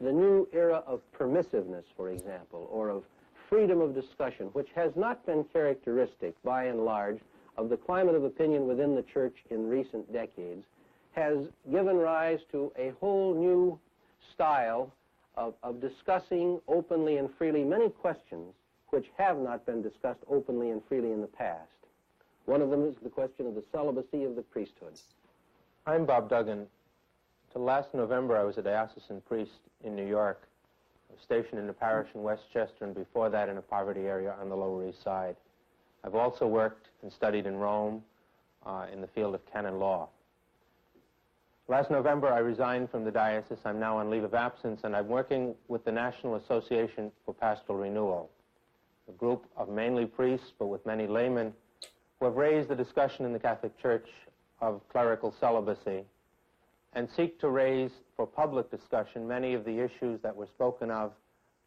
The 0.00 0.12
new 0.12 0.48
era 0.52 0.82
of 0.86 1.02
permissiveness, 1.12 1.84
for 1.96 2.08
example, 2.10 2.68
or 2.72 2.88
of 2.88 3.04
freedom 3.48 3.80
of 3.80 3.94
discussion, 3.94 4.46
which 4.54 4.68
has 4.74 4.96
not 4.96 5.26
been 5.26 5.44
characteristic, 5.44 6.34
by 6.42 6.64
and 6.64 6.84
large, 6.84 7.18
of 7.58 7.68
the 7.68 7.76
climate 7.76 8.14
of 8.14 8.24
opinion 8.24 8.66
within 8.66 8.94
the 8.94 9.02
church 9.02 9.36
in 9.50 9.68
recent 9.68 10.10
decades, 10.12 10.64
has 11.12 11.48
given 11.70 11.96
rise 11.96 12.38
to 12.52 12.72
a 12.78 12.92
whole 13.00 13.34
new 13.34 13.78
style 14.32 14.90
of, 15.36 15.54
of 15.62 15.80
discussing 15.80 16.60
openly 16.68 17.18
and 17.18 17.28
freely 17.36 17.64
many 17.64 17.90
questions 17.90 18.54
which 18.88 19.06
have 19.18 19.38
not 19.38 19.66
been 19.66 19.82
discussed 19.82 20.20
openly 20.28 20.70
and 20.70 20.82
freely 20.88 21.12
in 21.12 21.20
the 21.20 21.26
past. 21.26 21.68
One 22.46 22.62
of 22.62 22.70
them 22.70 22.86
is 22.86 22.94
the 23.02 23.10
question 23.10 23.46
of 23.46 23.54
the 23.54 23.64
celibacy 23.70 24.24
of 24.24 24.34
the 24.34 24.42
priesthood. 24.42 24.94
I'm 25.86 26.06
Bob 26.06 26.30
Duggan. 26.30 26.66
Till 27.52 27.62
last 27.62 27.92
November, 27.94 28.36
I 28.36 28.44
was 28.44 28.58
a 28.58 28.62
diocesan 28.62 29.20
priest 29.22 29.58
in 29.82 29.96
New 29.96 30.06
York. 30.06 30.42
Stationed 31.24 31.58
in 31.58 31.68
a 31.68 31.72
parish 31.72 32.08
in 32.14 32.22
Westchester, 32.22 32.84
and 32.84 32.94
before 32.94 33.28
that 33.28 33.48
in 33.48 33.58
a 33.58 33.62
poverty 33.62 34.02
area 34.02 34.34
on 34.40 34.48
the 34.48 34.56
Lower 34.56 34.88
East 34.88 35.02
Side. 35.02 35.36
I've 36.04 36.14
also 36.14 36.46
worked 36.46 36.86
and 37.02 37.12
studied 37.12 37.44
in 37.46 37.56
Rome 37.56 38.02
uh, 38.64 38.86
in 38.92 39.00
the 39.00 39.06
field 39.08 39.34
of 39.34 39.40
canon 39.52 39.78
law. 39.78 40.08
Last 41.68 41.90
November, 41.90 42.32
I 42.32 42.38
resigned 42.38 42.90
from 42.90 43.04
the 43.04 43.10
diocese. 43.10 43.58
I'm 43.64 43.78
now 43.78 43.98
on 43.98 44.08
leave 44.10 44.24
of 44.24 44.34
absence, 44.34 44.80
and 44.84 44.96
I'm 44.96 45.08
working 45.08 45.54
with 45.68 45.84
the 45.84 45.92
National 45.92 46.36
Association 46.36 47.12
for 47.24 47.34
Pastoral 47.34 47.78
Renewal, 47.78 48.30
a 49.08 49.12
group 49.12 49.44
of 49.56 49.68
mainly 49.68 50.06
priests, 50.06 50.52
but 50.58 50.68
with 50.68 50.86
many 50.86 51.06
laymen, 51.06 51.52
who 52.18 52.26
have 52.26 52.36
raised 52.36 52.68
the 52.68 52.76
discussion 52.76 53.26
in 53.26 53.32
the 53.32 53.38
Catholic 53.38 53.76
Church 53.78 54.06
of 54.60 54.80
clerical 54.88 55.34
celibacy 55.38 56.04
and 56.92 57.08
seek 57.08 57.38
to 57.40 57.48
raise 57.48 57.90
for 58.16 58.26
public 58.26 58.70
discussion 58.70 59.26
many 59.26 59.54
of 59.54 59.64
the 59.64 59.78
issues 59.78 60.20
that 60.22 60.34
were 60.34 60.46
spoken 60.46 60.90
of 60.90 61.12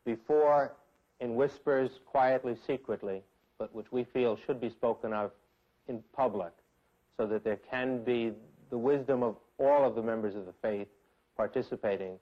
before 0.05 0.73
in 1.19 1.35
whispers, 1.35 1.99
quietly, 2.05 2.57
secretly, 2.67 3.21
but 3.57 3.73
which 3.73 3.91
we 3.91 4.03
feel 4.03 4.37
should 4.45 4.59
be 4.59 4.69
spoken 4.69 5.13
of 5.13 5.31
in 5.87 6.03
public 6.13 6.51
so 7.17 7.25
that 7.25 7.43
there 7.43 7.59
can 7.69 8.03
be 8.03 8.33
the 8.69 8.77
wisdom 8.77 9.23
of 9.23 9.37
all 9.57 9.85
of 9.85 9.95
the 9.95 10.01
members 10.01 10.35
of 10.35 10.45
the 10.45 10.53
faith 10.61 10.87
participating 11.37 12.17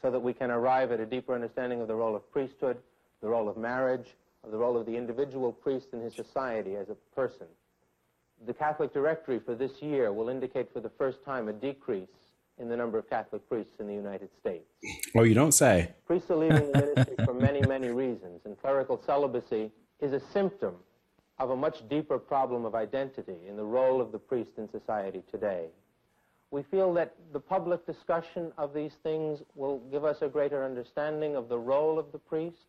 so 0.00 0.10
that 0.10 0.20
we 0.20 0.32
can 0.32 0.50
arrive 0.50 0.92
at 0.92 1.00
a 1.00 1.06
deeper 1.06 1.34
understanding 1.34 1.80
of 1.80 1.88
the 1.88 1.94
role 1.94 2.14
of 2.14 2.30
priesthood, 2.32 2.76
the 3.20 3.28
role 3.28 3.48
of 3.48 3.56
marriage, 3.56 4.14
of 4.44 4.50
the 4.50 4.58
role 4.58 4.76
of 4.76 4.86
the 4.86 4.96
individual 4.96 5.52
priest 5.52 5.88
in 5.92 6.00
his 6.00 6.14
society 6.14 6.76
as 6.76 6.88
a 6.88 6.96
person. 7.14 7.46
The 8.44 8.54
Catholic 8.54 8.92
Directory 8.92 9.38
for 9.38 9.54
this 9.54 9.80
year 9.80 10.12
will 10.12 10.28
indicate 10.28 10.72
for 10.72 10.80
the 10.80 10.90
first 10.90 11.24
time 11.24 11.48
a 11.48 11.52
decrease 11.52 12.08
in 12.58 12.68
the 12.68 12.76
number 12.76 12.98
of 12.98 13.08
Catholic 13.08 13.48
priests 13.48 13.74
in 13.78 13.86
the 13.86 13.94
United 13.94 14.30
States. 14.40 14.64
Oh, 15.14 15.22
you 15.22 15.34
don't 15.34 15.52
say. 15.52 15.92
Priests 16.06 16.28
are 16.30 16.36
leaving 16.36 16.72
the 16.72 16.78
ministry 16.78 17.24
for 17.24 17.34
many, 17.34 17.60
many 17.60 17.88
reasons, 17.88 18.40
and 18.44 18.60
clerical 18.60 19.00
celibacy 19.06 19.70
is 20.00 20.12
a 20.12 20.20
symptom 20.32 20.74
of 21.38 21.50
a 21.50 21.56
much 21.56 21.88
deeper 21.88 22.18
problem 22.18 22.64
of 22.64 22.74
identity 22.74 23.36
in 23.48 23.56
the 23.56 23.64
role 23.64 24.00
of 24.00 24.10
the 24.10 24.18
priest 24.18 24.50
in 24.58 24.68
society 24.68 25.22
today. 25.30 25.66
We 26.50 26.64
feel 26.64 26.92
that 26.94 27.14
the 27.32 27.40
public 27.40 27.86
discussion 27.86 28.52
of 28.58 28.74
these 28.74 28.94
things 29.04 29.42
will 29.54 29.78
give 29.90 30.04
us 30.04 30.20
a 30.20 30.28
greater 30.28 30.64
understanding 30.64 31.36
of 31.36 31.48
the 31.48 31.58
role 31.58 31.98
of 31.98 32.10
the 32.10 32.18
priest, 32.18 32.66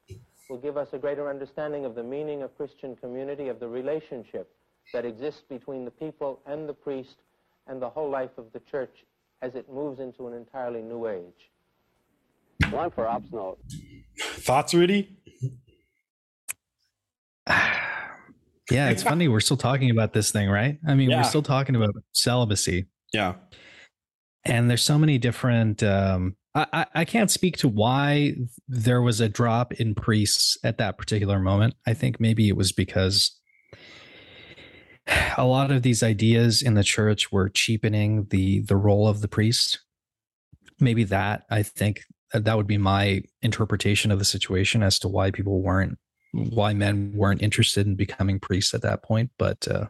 will 0.50 0.60
give 0.60 0.78
us 0.78 0.90
a 0.94 1.00
greater 1.00 1.30
understanding 1.30 1.84
of 1.84 1.96
the 1.96 2.04
meaning 2.04 2.44
of 2.44 2.56
Christian 2.56 2.96
community, 2.96 3.48
of 3.48 3.60
the 3.60 3.68
relationship 3.68 4.52
that 4.92 5.06
exists 5.06 5.42
between 5.48 5.86
the 5.86 5.92
people 5.92 6.40
and 6.46 6.68
the 6.68 6.74
priest 6.74 7.16
and 7.68 7.82
the 7.82 7.90
whole 7.90 8.10
life 8.10 8.32
of 8.38 8.46
the 8.54 8.60
church 8.70 9.06
as 9.42 9.56
it 9.56 9.72
moves 9.72 10.00
into 10.00 10.28
an 10.28 10.34
entirely 10.34 10.82
new 10.82 11.08
age. 11.08 11.50
One 12.72 12.92
for 12.92 13.08
ops 13.08 13.32
note. 13.32 13.60
Thoughts, 14.20 14.74
Rudy? 14.74 15.18
yeah, 17.50 18.90
it's 18.90 19.04
funny. 19.04 19.28
We're 19.28 19.40
still 19.42 19.58
talking 19.58 19.90
about 19.92 20.14
this 20.14 20.32
thing, 20.32 20.50
right? 20.50 20.78
I 20.88 20.94
mean, 20.96 21.10
Yeah. 21.10 21.18
we're 21.18 21.24
still 21.30 21.44
talking 21.44 21.76
about 21.76 21.94
celibacy. 22.14 22.88
Yeah. 23.14 23.36
And 24.46 24.70
there's 24.70 24.82
so 24.82 24.98
many 24.98 25.18
different. 25.18 25.84
Um, 25.84 26.36
I, 26.56 26.66
I 26.74 26.86
I 26.96 27.06
can't 27.06 27.32
speak 27.32 27.58
to 27.58 27.68
why 27.68 28.36
there 28.68 29.02
was 29.02 29.20
a 29.22 29.30
drop 29.30 29.74
in 29.74 29.96
priests 29.96 30.58
at 30.64 30.78
that 30.80 30.98
particular 30.98 31.40
moment. 31.40 31.76
I 31.88 31.94
think 31.94 32.20
maybe 32.20 32.48
it 32.50 32.56
was 32.58 32.72
because 32.72 33.40
a 35.38 35.46
lot 35.46 35.72
of 35.72 35.82
these 35.82 36.04
ideas 36.04 36.62
in 36.62 36.74
the 36.74 36.84
church 36.84 37.32
were 37.32 37.50
cheapening 37.50 38.26
the 38.30 38.62
the 38.62 38.76
role 38.76 39.08
of 39.08 39.22
the 39.22 39.28
priest. 39.28 39.80
Maybe 40.80 41.04
that 41.06 41.44
I 41.50 41.64
think 41.64 42.04
uh, 42.34 42.40
that 42.40 42.58
would 42.58 42.68
be 42.68 42.78
my 42.78 43.24
interpretation 43.42 44.12
of 44.12 44.20
the 44.20 44.26
situation 44.26 44.84
as 44.84 45.00
to 45.00 45.08
why 45.08 45.32
people 45.32 45.62
weren't 45.62 45.98
why 46.32 46.74
men 46.74 47.14
weren't 47.16 47.44
interested 47.44 47.86
in 47.86 47.96
becoming 47.96 48.40
priests 48.40 48.74
at 48.74 48.82
that 48.82 49.04
point. 49.04 49.30
But 49.38 49.68
uh, 49.68 49.86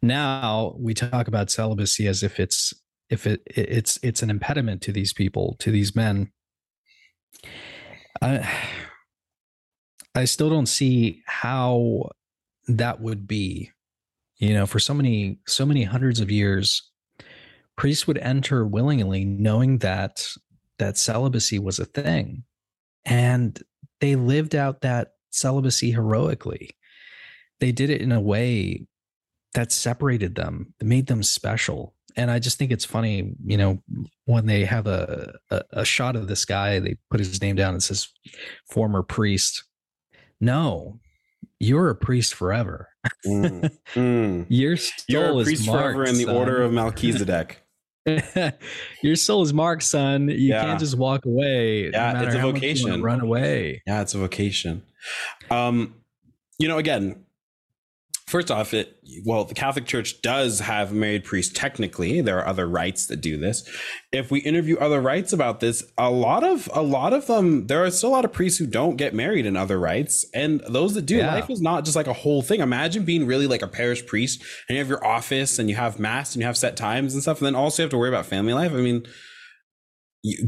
now 0.00 0.74
we 0.78 0.94
talk 0.94 1.28
about 1.28 1.50
celibacy 1.50 2.06
as 2.06 2.22
if 2.22 2.40
it's 2.40 2.72
if 3.10 3.26
it 3.26 3.42
it's 3.46 3.98
it's 4.02 4.22
an 4.22 4.30
impediment 4.30 4.82
to 4.82 4.92
these 4.92 5.12
people 5.12 5.56
to 5.58 5.70
these 5.70 5.94
men. 5.94 6.32
I 8.22 8.48
I 10.12 10.24
still 10.24 10.50
don't 10.50 10.66
see 10.66 11.22
how 11.26 12.10
that 12.66 13.00
would 13.00 13.28
be. 13.28 13.70
You 14.40 14.54
know, 14.54 14.66
for 14.66 14.78
so 14.78 14.94
many 14.94 15.38
so 15.46 15.64
many 15.64 15.84
hundreds 15.84 16.18
of 16.18 16.30
years, 16.30 16.90
priests 17.76 18.06
would 18.06 18.18
enter 18.18 18.66
willingly, 18.66 19.24
knowing 19.24 19.78
that 19.78 20.26
that 20.78 20.96
celibacy 20.96 21.58
was 21.58 21.78
a 21.78 21.84
thing, 21.84 22.44
and 23.04 23.62
they 24.00 24.16
lived 24.16 24.54
out 24.54 24.80
that 24.80 25.12
celibacy 25.30 25.92
heroically. 25.92 26.70
They 27.60 27.70
did 27.70 27.90
it 27.90 28.00
in 28.00 28.12
a 28.12 28.20
way 28.20 28.86
that 29.54 29.72
separated 29.72 30.34
them, 30.34 30.72
that 30.78 30.86
made 30.86 31.06
them 31.06 31.22
special. 31.22 31.94
And 32.16 32.30
I 32.30 32.38
just 32.38 32.58
think 32.58 32.70
it's 32.70 32.84
funny, 32.84 33.34
you 33.44 33.56
know, 33.56 33.82
when 34.24 34.46
they 34.46 34.64
have 34.64 34.86
a, 34.86 35.34
a, 35.50 35.62
a 35.72 35.84
shot 35.84 36.16
of 36.16 36.28
this 36.28 36.44
guy, 36.44 36.78
they 36.78 36.96
put 37.10 37.20
his 37.20 37.40
name 37.40 37.56
down 37.56 37.74
and 37.74 37.82
says 37.82 38.08
former 38.70 39.02
priest. 39.02 39.64
No, 40.40 40.98
you're 41.60 41.90
a 41.90 41.94
priest 41.94 42.34
forever. 42.34 42.88
Mm, 43.26 43.70
mm. 43.94 44.46
Your 44.48 44.76
soul 44.76 44.94
You're 45.08 45.30
a 45.30 45.36
is 45.36 45.44
priest 45.46 45.66
marked, 45.66 45.82
forever 45.94 46.04
in 46.06 46.16
the 46.16 46.24
son. 46.24 46.36
order 46.36 46.62
of 46.62 46.72
Melchizedek. 46.72 47.62
Your 49.02 49.14
soul 49.16 49.42
is 49.42 49.52
marked, 49.52 49.82
son. 49.82 50.28
You 50.28 50.34
Yeah. 50.36 50.62
can't 50.64 50.80
just 50.80 50.96
walk 50.96 51.26
away. 51.26 51.90
no 51.92 51.98
Yeah, 51.98 52.12
matter 52.14 52.26
it's 52.26 52.34
a 52.34 52.38
how 52.40 52.50
much 52.50 52.62
you 52.62 52.68
wanna 52.68 52.76
vocation. 52.86 53.02
Run 53.02 53.20
away. 53.20 53.82
Yeah, 53.86 54.00
it's 54.00 54.14
a 54.14 54.18
vocation. 54.18 54.82
Um, 55.50 55.94
you 56.58 56.66
know, 56.66 56.78
again, 56.78 57.24
first 58.30 58.50
off, 58.50 58.72
it 58.72 58.96
well, 59.24 59.44
the 59.44 59.54
Catholic 59.54 59.86
Church 59.86 60.22
does 60.22 60.60
have 60.60 60.92
married 60.92 61.24
priests. 61.24 61.52
Technically, 61.52 62.20
there 62.20 62.38
are 62.38 62.46
other 62.46 62.66
rites 62.68 63.06
that 63.06 63.20
do 63.20 63.36
this. 63.36 63.68
If 64.12 64.30
we 64.30 64.38
interview 64.40 64.76
other 64.78 65.00
rites 65.00 65.32
about 65.32 65.60
this, 65.60 65.82
a 65.98 66.10
lot 66.10 66.44
of 66.44 66.70
a 66.72 66.82
lot 66.82 67.12
of 67.12 67.26
them, 67.26 67.66
there 67.66 67.84
are 67.84 67.90
still 67.90 68.10
a 68.10 68.12
lot 68.12 68.24
of 68.24 68.32
priests 68.32 68.58
who 68.58 68.66
don't 68.66 68.96
get 68.96 69.14
married 69.14 69.46
in 69.46 69.56
other 69.56 69.78
rites, 69.78 70.24
and 70.32 70.60
those 70.68 70.94
that 70.94 71.06
do, 71.06 71.16
Yeah. 71.16 71.34
life 71.34 71.50
is 71.50 71.60
not 71.60 71.84
just 71.84 71.96
like 71.96 72.06
a 72.06 72.12
whole 72.12 72.40
thing. 72.42 72.60
Imagine 72.60 73.04
being 73.04 73.26
really 73.26 73.46
like 73.46 73.62
a 73.62 73.68
parish 73.68 74.06
priest, 74.06 74.40
and 74.68 74.76
you 74.76 74.78
have 74.82 74.88
your 74.88 75.04
office, 75.04 75.58
and 75.58 75.68
you 75.68 75.76
have 75.76 75.98
mass, 75.98 76.34
and 76.34 76.40
you 76.40 76.46
have 76.46 76.56
set 76.56 76.76
times 76.76 77.14
and 77.14 77.22
stuff, 77.22 77.38
and 77.38 77.46
then 77.46 77.54
also 77.54 77.82
you 77.82 77.84
have 77.84 77.90
to 77.90 77.98
worry 77.98 78.08
about 78.08 78.26
family 78.26 78.52
life. 78.54 78.72
I 78.72 78.76
mean. 78.76 79.06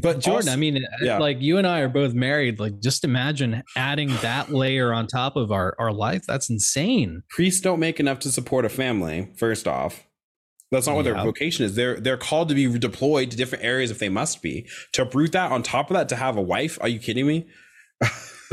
But 0.00 0.20
Jordan, 0.20 0.48
also- 0.48 0.52
I 0.52 0.56
mean, 0.56 0.84
yeah. 1.00 1.18
like 1.18 1.40
you 1.40 1.58
and 1.58 1.66
I 1.66 1.80
are 1.80 1.88
both 1.88 2.12
married. 2.12 2.60
Like, 2.60 2.80
just 2.80 3.04
imagine 3.04 3.62
adding 3.76 4.08
that 4.20 4.50
layer 4.50 4.92
on 4.92 5.06
top 5.06 5.36
of 5.36 5.50
our 5.50 5.74
our 5.78 5.92
life. 5.92 6.24
That's 6.26 6.50
insane. 6.50 7.22
priests 7.30 7.60
don't 7.60 7.80
make 7.80 7.98
enough 7.98 8.18
to 8.20 8.30
support 8.30 8.64
a 8.64 8.68
family 8.68 9.32
first 9.36 9.66
off 9.66 10.06
that's 10.70 10.86
not 10.86 10.96
what 10.96 11.04
their 11.04 11.14
vocation 11.14 11.64
is 11.66 11.74
they're 11.74 12.00
they're 12.00 12.16
called 12.16 12.48
to 12.48 12.54
be 12.54 12.66
deployed 12.78 13.30
to 13.30 13.36
different 13.36 13.62
areas 13.62 13.90
if 13.90 13.98
they 13.98 14.08
must 14.08 14.40
be 14.42 14.66
to 14.92 15.02
uproot 15.02 15.32
that 15.32 15.52
on 15.52 15.62
top 15.62 15.90
of 15.90 15.94
that 15.94 16.08
to 16.08 16.16
have 16.16 16.36
a 16.36 16.40
wife 16.40 16.78
are 16.80 16.88
you 16.88 16.98
kidding 16.98 17.26
me 17.26 17.46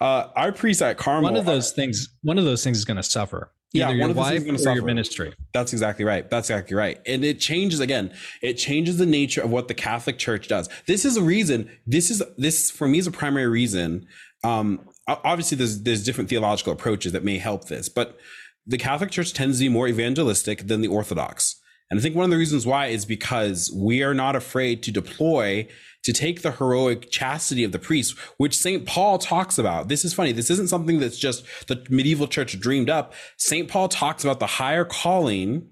uh 0.00 0.28
our 0.36 0.52
priest 0.52 0.82
at 0.82 0.96
carmel 0.96 1.30
One 1.30 1.36
of 1.38 1.46
those 1.46 1.72
things. 1.72 2.08
One 2.22 2.38
of 2.38 2.44
those 2.44 2.64
things 2.64 2.78
is 2.78 2.84
going 2.84 2.96
to 2.96 3.02
suffer. 3.02 3.52
Yeah, 3.72 3.88
Either 3.88 3.92
one 3.92 3.98
your 3.98 4.10
of 4.10 4.16
those 4.16 4.28
things 4.30 4.44
wife 4.46 4.54
or 4.54 4.58
suffer. 4.58 4.76
your 4.76 4.84
ministry. 4.84 5.32
That's 5.52 5.72
exactly 5.72 6.04
right. 6.04 6.28
That's 6.28 6.50
exactly 6.50 6.76
right. 6.76 7.00
And 7.06 7.24
it 7.24 7.38
changes 7.38 7.78
again. 7.80 8.12
It 8.42 8.54
changes 8.54 8.98
the 8.98 9.06
nature 9.06 9.42
of 9.42 9.50
what 9.50 9.68
the 9.68 9.74
Catholic 9.74 10.18
Church 10.18 10.48
does. 10.48 10.68
This 10.86 11.04
is 11.04 11.16
a 11.16 11.22
reason. 11.22 11.70
This 11.86 12.10
is 12.10 12.22
this 12.36 12.70
for 12.70 12.88
me 12.88 12.98
is 12.98 13.06
a 13.06 13.12
primary 13.12 13.46
reason. 13.46 14.06
Um, 14.42 14.80
obviously, 15.06 15.56
there's 15.56 15.82
there's 15.82 16.02
different 16.04 16.28
theological 16.30 16.72
approaches 16.72 17.12
that 17.12 17.22
may 17.24 17.38
help 17.38 17.68
this, 17.68 17.88
but 17.88 18.18
the 18.66 18.78
Catholic 18.78 19.10
Church 19.10 19.32
tends 19.32 19.58
to 19.58 19.64
be 19.64 19.68
more 19.68 19.86
evangelistic 19.88 20.66
than 20.66 20.80
the 20.80 20.88
Orthodox. 20.88 21.56
And 21.90 21.98
I 21.98 22.02
think 22.02 22.14
one 22.14 22.24
of 22.24 22.30
the 22.30 22.36
reasons 22.36 22.66
why 22.66 22.86
is 22.86 23.04
because 23.04 23.70
we 23.74 24.02
are 24.02 24.14
not 24.14 24.36
afraid 24.36 24.82
to 24.84 24.92
deploy 24.92 25.66
to 26.02 26.12
take 26.12 26.42
the 26.42 26.52
heroic 26.52 27.10
chastity 27.10 27.64
of 27.64 27.72
the 27.72 27.78
priest, 27.78 28.16
which 28.38 28.56
St. 28.56 28.86
Paul 28.86 29.18
talks 29.18 29.58
about. 29.58 29.88
This 29.88 30.04
is 30.04 30.14
funny. 30.14 30.32
This 30.32 30.50
isn't 30.50 30.68
something 30.68 30.98
that's 30.98 31.18
just 31.18 31.44
the 31.66 31.84
medieval 31.90 32.26
church 32.26 32.58
dreamed 32.58 32.88
up. 32.88 33.12
St. 33.36 33.68
Paul 33.68 33.88
talks 33.88 34.24
about 34.24 34.40
the 34.40 34.46
higher 34.46 34.84
calling 34.84 35.68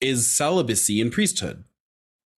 is 0.00 0.34
celibacy 0.34 1.00
and 1.00 1.12
priesthood. 1.12 1.64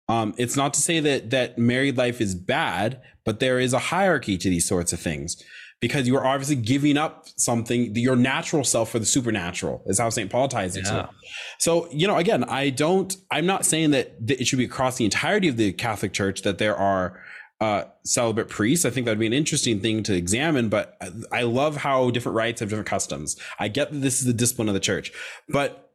Um, 0.08 0.34
it's 0.38 0.56
not 0.56 0.72
to 0.74 0.80
say 0.80 1.00
that 1.00 1.30
that 1.30 1.58
married 1.58 1.98
life 1.98 2.20
is 2.20 2.34
bad, 2.34 3.02
but 3.24 3.40
there 3.40 3.60
is 3.60 3.74
a 3.74 3.78
hierarchy 3.78 4.38
to 4.38 4.48
these 4.48 4.66
sorts 4.66 4.92
of 4.92 5.00
things 5.00 5.42
because 5.80 6.08
you 6.08 6.16
are 6.16 6.26
obviously 6.26 6.56
giving 6.56 6.96
up 6.96 7.26
something, 7.36 7.94
your 7.94 8.16
natural 8.16 8.64
self 8.64 8.90
for 8.90 8.98
the 8.98 9.06
supernatural 9.06 9.82
is 9.86 9.98
how 9.98 10.10
St. 10.10 10.30
Paul 10.30 10.48
ties 10.48 10.76
it 10.76 10.84
to 10.86 10.92
Yeah. 10.92 11.04
it. 11.04 11.10
So, 11.58 11.88
you 11.92 12.06
know, 12.08 12.16
again, 12.16 12.42
I 12.44 12.70
don't, 12.70 13.16
I'm 13.30 13.46
not 13.46 13.64
saying 13.64 13.92
that, 13.92 14.26
that 14.26 14.40
it 14.40 14.46
should 14.46 14.58
be 14.58 14.64
across 14.64 14.96
the 14.96 15.04
entirety 15.04 15.46
of 15.48 15.56
the 15.56 15.72
Catholic 15.72 16.12
Church 16.12 16.42
that 16.42 16.58
there 16.58 16.76
are 16.76 17.20
uh, 17.60 17.84
celibate 18.04 18.48
priests. 18.48 18.84
I 18.84 18.90
think 18.90 19.06
that'd 19.06 19.18
be 19.18 19.26
an 19.26 19.32
interesting 19.32 19.80
thing 19.80 20.02
to 20.04 20.14
examine, 20.14 20.68
but 20.68 20.96
I 21.32 21.42
love 21.42 21.76
how 21.76 22.10
different 22.10 22.36
rites 22.36 22.60
have 22.60 22.68
different 22.70 22.88
customs. 22.88 23.36
I 23.58 23.68
get 23.68 23.92
that 23.92 23.98
this 23.98 24.20
is 24.20 24.26
the 24.26 24.32
discipline 24.32 24.68
of 24.68 24.74
the 24.74 24.80
church, 24.80 25.12
but 25.48 25.92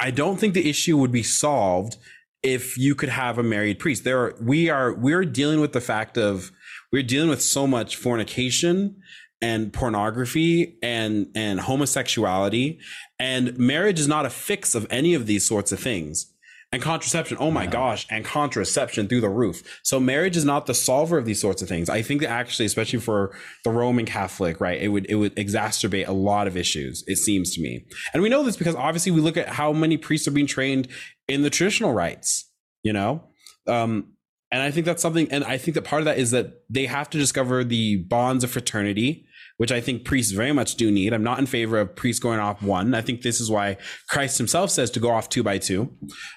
I 0.00 0.10
don't 0.10 0.38
think 0.38 0.54
the 0.54 0.68
issue 0.68 0.96
would 0.98 1.12
be 1.12 1.22
solved 1.22 1.96
if 2.42 2.76
you 2.76 2.94
could 2.94 3.08
have 3.08 3.38
a 3.38 3.42
married 3.42 3.78
priest. 3.78 4.04
There 4.04 4.18
are, 4.18 4.36
we 4.40 4.68
are, 4.68 4.92
we're 4.92 5.24
dealing 5.24 5.60
with 5.60 5.72
the 5.72 5.80
fact 5.80 6.18
of, 6.18 6.50
we're 6.92 7.02
dealing 7.02 7.30
with 7.30 7.42
so 7.42 7.66
much 7.66 7.96
fornication 7.96 8.96
and 9.40 9.72
pornography 9.72 10.78
and, 10.82 11.26
and 11.34 11.60
homosexuality 11.60 12.78
and 13.18 13.58
marriage 13.58 13.98
is 13.98 14.06
not 14.06 14.24
a 14.24 14.30
fix 14.30 14.74
of 14.74 14.86
any 14.88 15.14
of 15.14 15.26
these 15.26 15.46
sorts 15.46 15.72
of 15.72 15.80
things. 15.80 16.28
And 16.74 16.80
contraception 16.80 17.36
oh 17.38 17.50
my 17.50 17.66
gosh 17.66 18.06
and 18.08 18.24
contraception 18.24 19.06
through 19.06 19.20
the 19.20 19.28
roof. 19.28 19.80
So 19.82 20.00
marriage 20.00 20.38
is 20.38 20.44
not 20.44 20.64
the 20.64 20.72
solver 20.72 21.18
of 21.18 21.26
these 21.26 21.38
sorts 21.38 21.60
of 21.60 21.68
things. 21.68 21.90
I 21.90 22.00
think 22.00 22.22
that 22.22 22.30
actually 22.30 22.64
especially 22.64 23.00
for 23.00 23.36
the 23.64 23.70
roman 23.70 24.06
catholic 24.06 24.58
rite 24.58 24.80
it 24.80 24.88
would 24.88 25.04
it 25.10 25.16
would 25.16 25.36
exacerbate 25.36 26.08
a 26.08 26.12
lot 26.12 26.46
of 26.46 26.56
issues 26.56 27.04
it 27.06 27.16
seems 27.16 27.54
to 27.56 27.60
me. 27.60 27.84
And 28.14 28.22
we 28.22 28.30
know 28.30 28.42
this 28.42 28.56
because 28.56 28.74
obviously 28.74 29.12
we 29.12 29.20
look 29.20 29.36
at 29.36 29.48
how 29.48 29.72
many 29.72 29.98
priests 29.98 30.26
are 30.28 30.30
being 30.30 30.46
trained 30.46 30.88
in 31.28 31.42
the 31.42 31.50
traditional 31.50 31.92
rites 31.92 32.48
you 32.82 32.92
know? 32.92 33.24
Um 33.66 34.11
and 34.52 34.62
i 34.62 34.70
think 34.70 34.86
that's 34.86 35.02
something 35.02 35.26
and 35.32 35.42
i 35.44 35.58
think 35.58 35.74
that 35.74 35.82
part 35.82 36.00
of 36.00 36.04
that 36.04 36.18
is 36.18 36.30
that 36.30 36.62
they 36.70 36.86
have 36.86 37.10
to 37.10 37.18
discover 37.18 37.64
the 37.64 37.96
bonds 37.96 38.44
of 38.44 38.50
fraternity 38.50 39.26
which 39.62 39.70
I 39.70 39.80
think 39.80 40.04
priests 40.04 40.32
very 40.32 40.50
much 40.50 40.74
do 40.74 40.90
need. 40.90 41.12
I'm 41.12 41.22
not 41.22 41.38
in 41.38 41.46
favor 41.46 41.78
of 41.78 41.94
priests 41.94 42.20
going 42.20 42.40
off 42.40 42.62
one. 42.62 42.94
I 42.94 43.00
think 43.00 43.22
this 43.22 43.40
is 43.40 43.50
why 43.50 43.76
Christ 44.08 44.38
himself 44.38 44.70
says 44.70 44.90
to 44.90 44.98
go 44.98 45.10
off 45.10 45.28
two 45.28 45.44
by 45.44 45.58
two. 45.58 45.88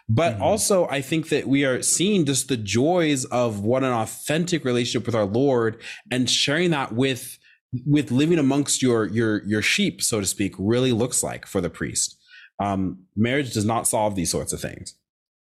But 0.08 0.34
mm-hmm. 0.34 0.44
also, 0.44 0.88
I 0.90 1.02
think 1.02 1.30
that 1.30 1.48
we 1.48 1.66
are 1.66 1.82
seeing 1.82 2.26
just 2.26 2.50
the 2.50 2.58
joys 2.58 3.26
of 3.26 3.62
what 3.62 3.84
an 3.84 3.92
authentic 3.92 4.64
relationship 4.64 5.08
with 5.08 5.16
our 5.16 5.26
Lord 5.26 5.82
and 6.12 6.30
sharing 6.30 6.70
that 6.70 6.94
with 6.94 7.40
with 7.86 8.12
living 8.12 8.38
amongst 8.38 8.82
your 8.82 9.08
your 9.08 9.44
your 9.46 9.62
sheep, 9.64 10.04
so 10.04 10.20
to 10.20 10.26
speak, 10.26 10.54
really 10.60 10.92
looks 10.92 11.24
like 11.24 11.46
for 11.46 11.62
the 11.62 11.70
priest. 11.70 12.18
Um, 12.60 13.06
marriage 13.16 13.54
does 13.54 13.66
not 13.66 13.88
solve 13.88 14.16
these 14.16 14.30
sorts 14.30 14.54
of 14.54 14.62
things. 14.62 14.94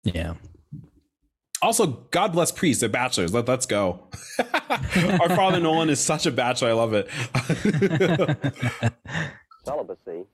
Yeah, 0.03 0.35
also, 1.61 1.87
God 2.11 2.33
bless 2.33 2.51
priests. 2.51 2.81
They're 2.81 2.89
bachelors. 2.89 3.33
Let, 3.33 3.47
let's 3.47 3.65
go. 3.65 4.07
Our 4.39 5.29
father 5.29 5.59
Nolan 5.59 5.89
is 5.89 5.99
such 5.99 6.25
a 6.25 6.31
bachelor. 6.31 6.69
I 6.69 6.73
love 6.73 6.93
it. 6.93 7.07
Celibacy. 9.65 10.25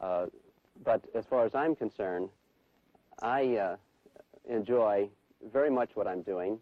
Uh, 0.00 0.26
but 0.84 1.04
as 1.14 1.24
far 1.26 1.44
as 1.44 1.54
I'm 1.54 1.74
concerned, 1.74 2.28
I 3.22 3.56
uh, 3.56 3.76
enjoy 4.48 5.08
very 5.52 5.70
much 5.70 5.90
what 5.94 6.06
I'm 6.06 6.22
doing. 6.22 6.58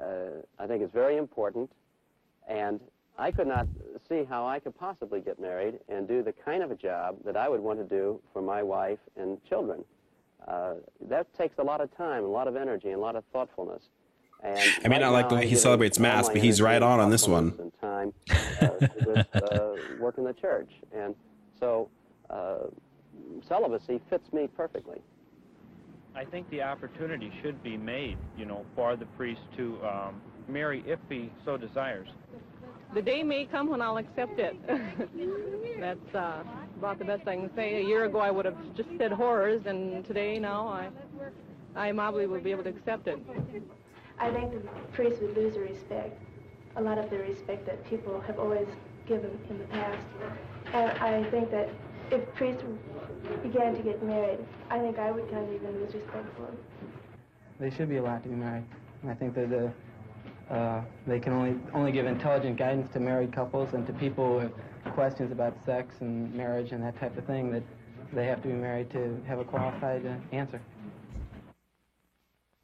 Uh, 0.00 0.42
I 0.58 0.66
think 0.66 0.82
it's 0.82 0.92
very 0.92 1.16
important. 1.16 1.70
And 2.48 2.80
I 3.16 3.30
could 3.30 3.46
not 3.46 3.66
see 4.08 4.24
how 4.24 4.46
I 4.46 4.58
could 4.58 4.76
possibly 4.76 5.20
get 5.20 5.40
married 5.40 5.78
and 5.88 6.08
do 6.08 6.22
the 6.22 6.32
kind 6.32 6.62
of 6.62 6.70
a 6.70 6.74
job 6.74 7.16
that 7.24 7.36
I 7.36 7.48
would 7.48 7.60
want 7.60 7.78
to 7.78 7.84
do 7.84 8.20
for 8.32 8.42
my 8.42 8.62
wife 8.62 8.98
and 9.16 9.38
children. 9.48 9.84
Uh, 10.46 10.74
that 11.08 11.32
takes 11.34 11.58
a 11.58 11.62
lot 11.62 11.80
of 11.80 11.94
time, 11.96 12.24
a 12.24 12.28
lot 12.28 12.48
of 12.48 12.56
energy, 12.56 12.88
and 12.88 12.96
a 12.96 13.00
lot 13.00 13.16
of 13.16 13.24
thoughtfulness. 13.32 13.82
And 14.42 14.58
I 14.58 14.88
may 14.88 14.96
right 14.96 15.00
not 15.00 15.12
like 15.12 15.28
the 15.30 15.36
way 15.36 15.46
he 15.46 15.56
celebrates 15.56 15.98
Mass, 15.98 16.28
but 16.28 16.36
he's 16.36 16.60
right 16.60 16.82
on 16.82 17.00
on 17.00 17.08
this 17.08 17.26
one. 17.26 17.54
And 17.58 17.72
time 17.80 18.12
uh, 18.60 18.88
with 19.06 19.26
uh, 19.34 19.72
work 20.00 20.18
in 20.18 20.24
the 20.24 20.34
church, 20.34 20.70
and 20.94 21.14
so 21.58 21.88
uh, 22.28 22.66
celibacy 23.48 24.02
fits 24.10 24.30
me 24.34 24.48
perfectly. 24.54 25.00
I 26.14 26.24
think 26.24 26.48
the 26.50 26.62
opportunity 26.62 27.32
should 27.42 27.62
be 27.62 27.76
made, 27.76 28.18
you 28.36 28.44
know, 28.44 28.66
for 28.76 28.96
the 28.96 29.06
priest 29.06 29.40
to 29.56 29.78
um, 29.82 30.20
marry 30.46 30.84
if 30.86 30.98
he 31.08 31.32
so 31.44 31.56
desires. 31.56 32.08
The 32.94 33.02
day 33.02 33.24
may 33.24 33.44
come 33.46 33.68
when 33.70 33.82
I'll 33.82 33.96
accept 33.96 34.38
it. 34.38 34.56
That's 35.80 36.14
uh, 36.14 36.44
about 36.78 37.00
the 37.00 37.04
best 37.04 37.26
I 37.26 37.34
can 37.34 37.52
say. 37.56 37.82
A 37.82 37.84
year 37.84 38.04
ago, 38.04 38.20
I 38.20 38.30
would 38.30 38.44
have 38.44 38.56
just 38.76 38.88
said 38.98 39.10
horrors, 39.10 39.66
and 39.66 40.04
today, 40.04 40.38
now, 40.38 40.68
I, 40.68 40.90
I 41.74 41.90
probably 41.90 42.28
will 42.28 42.40
be 42.40 42.52
able 42.52 42.62
to 42.62 42.70
accept 42.70 43.08
it. 43.08 43.18
I 44.20 44.30
think 44.30 44.52
the 44.52 44.60
priests 44.92 45.20
would 45.20 45.36
lose 45.36 45.54
the 45.54 45.60
respect, 45.60 46.16
a 46.76 46.82
lot 46.82 46.98
of 46.98 47.10
the 47.10 47.18
respect 47.18 47.66
that 47.66 47.84
people 47.90 48.20
have 48.20 48.38
always 48.38 48.68
given 49.08 49.36
in 49.50 49.58
the 49.58 49.64
past. 49.64 50.06
And 50.72 50.90
I 50.98 51.28
think 51.30 51.50
that 51.50 51.70
if 52.12 52.32
priests 52.34 52.62
began 53.42 53.74
to 53.74 53.82
get 53.82 54.04
married, 54.04 54.38
I 54.70 54.78
think 54.78 55.00
I 55.00 55.10
would 55.10 55.28
kind 55.32 55.48
of 55.48 55.52
even 55.52 55.72
lose 55.80 55.94
respect 55.94 56.26
for 56.36 56.42
them. 56.42 56.58
They 57.58 57.70
should 57.70 57.88
be 57.88 57.96
allowed 57.96 58.22
to 58.22 58.28
be 58.28 58.36
married. 58.36 58.64
I 59.08 59.14
think 59.14 59.34
that 59.34 59.50
the, 59.50 59.72
uh, 60.50 60.82
they 61.06 61.18
can 61.18 61.32
only 61.32 61.56
only 61.72 61.92
give 61.92 62.06
intelligent 62.06 62.56
guidance 62.56 62.92
to 62.92 63.00
married 63.00 63.32
couples 63.32 63.72
and 63.74 63.86
to 63.86 63.92
people 63.94 64.36
with 64.36 64.52
questions 64.92 65.32
about 65.32 65.56
sex 65.64 65.96
and 66.00 66.32
marriage 66.34 66.72
and 66.72 66.82
that 66.82 66.98
type 67.00 67.16
of 67.16 67.24
thing 67.24 67.50
that 67.50 67.62
they 68.12 68.26
have 68.26 68.42
to 68.42 68.48
be 68.48 68.54
married 68.54 68.90
to 68.90 69.20
have 69.26 69.38
a 69.38 69.44
qualified 69.44 70.06
uh, 70.06 70.14
answer. 70.32 70.60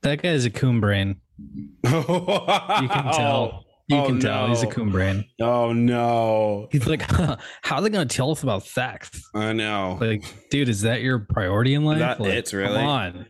That 0.03 0.23
guy 0.23 0.31
is 0.31 0.45
a 0.45 0.51
coon 0.51 0.81
brain. 0.81 1.21
you 1.39 1.69
can 1.83 1.93
tell. 3.13 3.65
You 3.89 3.97
oh, 3.97 4.07
can 4.07 4.19
no. 4.19 4.21
tell 4.21 4.49
he's 4.49 4.63
a 4.63 4.69
coon 4.69 4.91
brain. 4.91 5.25
Oh 5.41 5.73
no! 5.73 6.69
He's 6.71 6.87
like, 6.87 7.03
huh, 7.03 7.39
how 7.63 7.77
are 7.77 7.83
they 7.83 7.91
going 7.91 8.07
to 8.07 8.17
tell 8.17 8.31
us 8.31 8.45
about 8.45 8.63
sex? 8.63 9.11
I 9.35 9.53
know. 9.53 9.99
Like, 10.01 10.23
dude, 10.51 10.69
is 10.69 10.83
that 10.83 11.01
your 11.01 11.19
priority 11.19 11.75
in 11.75 11.85
life? 11.85 11.99
That 11.99 12.21
like, 12.21 12.35
it's 12.35 12.53
really. 12.53 12.77
Come 12.77 12.87
on. 12.87 13.27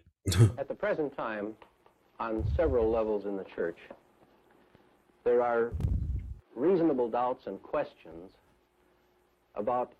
At 0.59 0.69
the 0.69 0.75
present 0.75 1.17
time, 1.17 1.55
on 2.19 2.45
several 2.57 2.91
levels 2.91 3.25
in 3.25 3.39
the 3.39 3.45
church, 3.57 3.79
there 5.25 5.43
are 5.43 5.73
reasonable 6.55 7.09
doubts 7.09 7.47
and 7.47 7.63
questions 7.63 8.33
about 9.55 9.93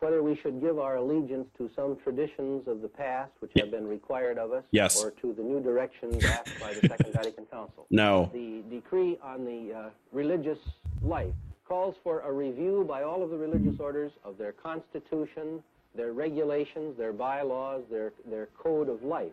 whether 0.00 0.22
we 0.22 0.36
should 0.36 0.60
give 0.60 0.78
our 0.78 0.96
allegiance 0.96 1.48
to 1.56 1.70
some 1.74 1.96
traditions 1.96 2.68
of 2.68 2.82
the 2.82 2.88
past 2.88 3.32
which 3.38 3.52
have 3.56 3.70
been 3.70 3.86
required 3.86 4.38
of 4.38 4.52
us 4.52 4.64
yes. 4.70 5.02
or 5.02 5.10
to 5.12 5.32
the 5.32 5.42
new 5.42 5.62
directions 5.62 6.22
asked 6.24 6.60
by 6.60 6.74
the 6.74 6.86
Second 6.88 7.12
Vatican 7.14 7.46
Council. 7.46 7.86
No. 7.90 8.30
The 8.32 8.62
decree 8.68 9.18
on 9.22 9.44
the 9.44 9.74
uh, 9.74 9.90
religious 10.12 10.58
life 11.02 11.32
calls 11.66 11.94
for 12.02 12.20
a 12.20 12.32
review 12.32 12.84
by 12.86 13.02
all 13.02 13.22
of 13.22 13.30
the 13.30 13.38
religious 13.38 13.80
orders 13.80 14.12
of 14.24 14.36
their 14.36 14.52
constitution, 14.52 15.62
their 15.94 16.12
regulations, 16.12 16.98
their 16.98 17.12
bylaws, 17.12 17.82
their, 17.90 18.12
their 18.28 18.48
code 18.58 18.88
of 18.88 19.02
life. 19.02 19.32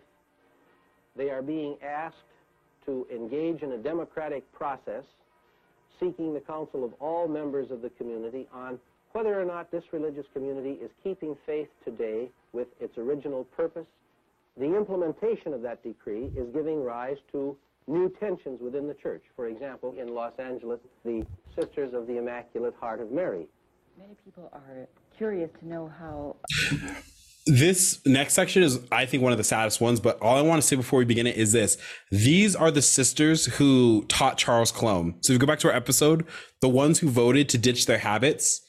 They 1.18 1.30
are 1.30 1.42
being 1.42 1.76
asked 1.84 2.16
to 2.86 3.08
engage 3.14 3.62
in 3.62 3.74
a 3.74 3.78
democratic 3.78 4.50
process 4.52 5.04
seeking 6.00 6.34
the 6.34 6.40
counsel 6.40 6.84
of 6.84 6.94
all 7.00 7.28
members 7.28 7.70
of 7.72 7.82
the 7.82 7.90
community 7.92 8.48
on 8.52 8.80
whether 9.14 9.40
or 9.40 9.46
not 9.46 9.72
this 9.72 9.84
religious 9.92 10.26
community 10.34 10.72
is 10.82 10.90
keeping 11.04 11.36
faith 11.46 11.68
today 11.84 12.30
with 12.54 12.68
its 12.80 12.98
original 12.98 13.44
purpose. 13.56 13.86
The 14.58 14.76
implementation 14.76 15.54
of 15.54 15.62
that 15.62 15.84
decree 15.84 16.32
is 16.36 16.48
giving 16.54 16.84
rise 16.84 17.18
to 17.32 17.56
new 17.88 18.10
tensions 18.20 18.62
within 18.62 18.88
the 18.88 18.94
church. 18.94 19.24
For 19.36 19.48
example, 19.48 19.94
in 20.00 20.14
Los 20.14 20.34
Angeles, 20.40 20.80
the 21.04 21.26
Sisters 21.56 21.94
of 21.94 22.08
the 22.08 22.18
Immaculate 22.18 22.74
Heart 22.80 23.02
of 23.02 23.12
Mary. 23.12 23.48
Many 23.98 24.16
people 24.24 24.50
are 24.54 24.88
curious 25.18 25.50
to 25.60 25.68
know 25.68 25.92
how. 26.00 26.36
This 27.48 28.00
next 28.06 28.34
section 28.34 28.62
is, 28.62 28.80
I 28.92 29.06
think, 29.06 29.24
one 29.24 29.32
of 29.32 29.38
the 29.40 29.44
saddest 29.44 29.82
ones. 29.82 30.00
But 30.00 30.22
all 30.22 30.38
I 30.38 30.42
want 30.42 30.62
to 30.62 30.68
say 30.68 30.76
before 30.76 31.00
we 31.00 31.06
begin 31.06 31.26
it 31.28 31.38
is 31.38 31.52
this: 31.52 31.78
these 32.12 32.56
are 32.56 32.72
the 32.72 32.82
sisters 32.82 33.46
who 33.46 34.06
taught 34.08 34.38
Charles 34.38 34.72
Coulombe. 34.72 35.16
So 35.22 35.34
if 35.34 35.36
you 35.36 35.40
go 35.40 35.48
back 35.48 35.60
to 35.60 35.70
our 35.70 35.76
episode, 35.76 36.26
the 36.62 36.70
ones 36.70 37.00
who 37.00 37.10
voted 37.10 37.50
to 37.50 37.58
ditch 37.58 37.88
their 37.88 37.98
habits 38.00 38.62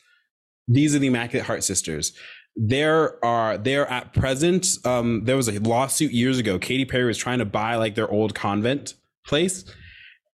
these 0.69 0.95
are 0.95 0.99
the 0.99 1.09
Immaculate 1.09 1.47
Heart 1.47 1.65
Sisters. 1.65 2.13
There 2.55 3.23
are 3.25 3.57
there 3.57 3.89
at 3.91 4.13
present. 4.13 4.67
Um, 4.85 5.25
there 5.25 5.37
was 5.37 5.49
a 5.49 5.59
lawsuit 5.61 6.13
years 6.13 6.39
ago. 6.39 6.59
Katy 6.59 6.85
Perry 6.85 7.05
was 7.05 7.19
trying 7.19 7.39
to 7.39 7.45
buy 7.45 7.77
like 7.77 7.95
their 7.95 8.11
old 8.11 8.35
convent 8.35 8.95
place, 9.27 9.65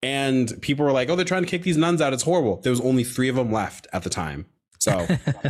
and 0.02 0.60
people 0.62 0.86
were 0.86 0.91
like, 0.91 1.10
"Oh, 1.10 1.16
they're 1.16 1.26
trying 1.26 1.44
to 1.44 1.49
kick 1.49 1.64
these 1.64 1.78
nuns 1.78 2.02
out. 2.02 2.14
It's 2.14 2.24
horrible." 2.24 2.62
There 2.62 2.72
was 2.72 2.82
only 2.82 3.03
three 3.03 3.28
of 3.28 3.36
them 3.36 3.52
left 3.52 3.88
at 3.91 4.03
the 4.03 4.10
time. 4.10 4.45
So 4.80 5.06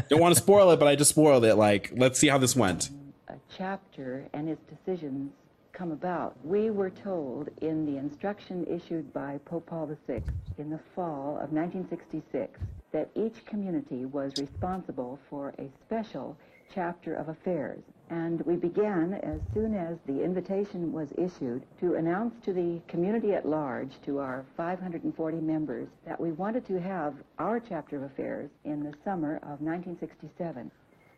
don't 0.10 0.22
want 0.22 0.36
to 0.36 0.42
spoil 0.42 0.72
it, 0.72 0.78
but 0.78 0.88
I 0.88 0.96
just 0.96 1.12
spoiled 1.12 1.46
it. 1.46 1.56
Like, 1.56 1.92
let's 1.96 2.20
see 2.20 2.28
how 2.28 2.38
this 2.38 2.56
went. 2.56 2.90
A 3.28 3.36
chapter 3.58 4.28
and 4.34 4.50
its 4.50 4.62
decisions 4.70 5.32
come 5.74 5.92
about. 5.92 6.38
We 6.44 6.70
were 6.70 6.90
told 6.90 7.50
in 7.62 7.86
the 7.86 7.98
instruction 7.98 8.66
issued 8.68 9.12
by 9.14 9.40
Pope 9.46 9.66
Paul 9.66 9.90
VI 10.08 10.22
in 10.58 10.70
the 10.70 10.80
fall 10.96 11.38
of 11.42 11.52
1966 11.52 12.60
that 12.92 13.10
each 13.16 13.46
community 13.46 14.06
was 14.06 14.32
responsible 14.38 15.20
for 15.30 15.54
a 15.60 15.70
special 15.86 16.38
chapter 16.74 17.14
of 17.16 17.28
affairs. 17.30 17.84
And 18.12 18.42
we 18.42 18.56
began 18.56 19.16
as 19.16 19.42
soon 19.54 19.74
as 19.74 19.98
the 20.06 20.24
invitation 20.24 20.94
was 20.94 21.12
issued 21.18 21.64
to 21.80 21.96
announce 21.96 22.36
to 22.46 22.54
the 22.54 22.80
community 22.88 23.34
at 23.34 23.48
large, 23.48 24.00
to 24.06 24.20
our 24.20 24.46
540 24.56 25.38
members, 25.38 25.88
that 26.06 26.20
we 26.20 26.32
wanted 26.32 26.68
to 26.68 26.80
have 26.80 27.16
our 27.40 27.60
chapter 27.60 27.98
of 27.98 28.04
affairs 28.04 28.52
in 28.64 28.84
the 28.84 28.94
summer 29.04 29.38
of 29.38 29.60
1967. 29.60 30.70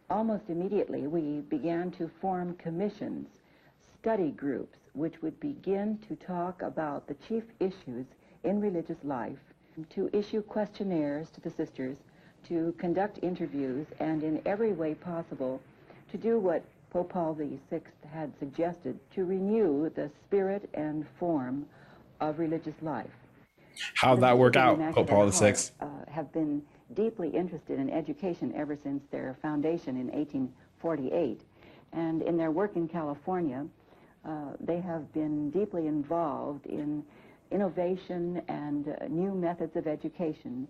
Almost 0.09 0.49
immediately, 0.49 1.07
we 1.07 1.41
began 1.49 1.91
to 1.91 2.09
form 2.21 2.55
commissions, 2.55 3.27
study 3.99 4.31
groups, 4.31 4.77
which 4.93 5.21
would 5.21 5.37
begin 5.41 5.99
to 6.07 6.15
talk 6.15 6.61
about 6.61 7.05
the 7.07 7.15
chief 7.27 7.43
issues 7.59 8.05
in 8.45 8.61
religious 8.61 9.03
life, 9.03 9.39
to 9.89 10.09
issue 10.13 10.41
questionnaires 10.41 11.29
to 11.31 11.41
the 11.41 11.49
sisters, 11.49 11.97
to 12.47 12.73
conduct 12.77 13.19
interviews, 13.21 13.85
and 13.99 14.23
in 14.23 14.41
every 14.45 14.71
way 14.71 14.95
possible 14.95 15.61
to 16.11 16.17
do 16.17 16.39
what 16.39 16.63
Pope 16.91 17.09
Paul 17.09 17.33
VI 17.33 17.81
had 18.11 18.31
suggested, 18.39 18.99
to 19.13 19.25
renew 19.25 19.89
the 19.89 20.09
spirit 20.25 20.69
and 20.73 21.05
form 21.19 21.65
of 22.19 22.39
religious 22.39 22.75
life. 22.81 23.11
How'd 23.95 24.21
that 24.21 24.37
work 24.37 24.55
out, 24.55 24.79
Pope 24.93 25.07
Paul 25.07 25.29
VI? 25.29 25.53
Uh, 25.79 25.87
have 26.09 26.31
been 26.33 26.61
deeply 26.93 27.29
interested 27.29 27.79
in 27.79 27.89
education 27.89 28.53
ever 28.55 28.77
since 28.81 29.03
their 29.11 29.37
foundation 29.41 29.97
in 29.97 30.07
1848. 30.07 31.41
And 31.93 32.21
in 32.21 32.37
their 32.37 32.51
work 32.51 32.75
in 32.75 32.87
California, 32.87 33.65
uh, 34.25 34.53
they 34.59 34.79
have 34.79 35.11
been 35.13 35.51
deeply 35.51 35.87
involved 35.87 36.65
in 36.65 37.03
innovation 37.51 38.41
and 38.47 38.89
uh, 38.89 39.07
new 39.07 39.33
methods 39.33 39.75
of 39.75 39.87
education. 39.87 40.67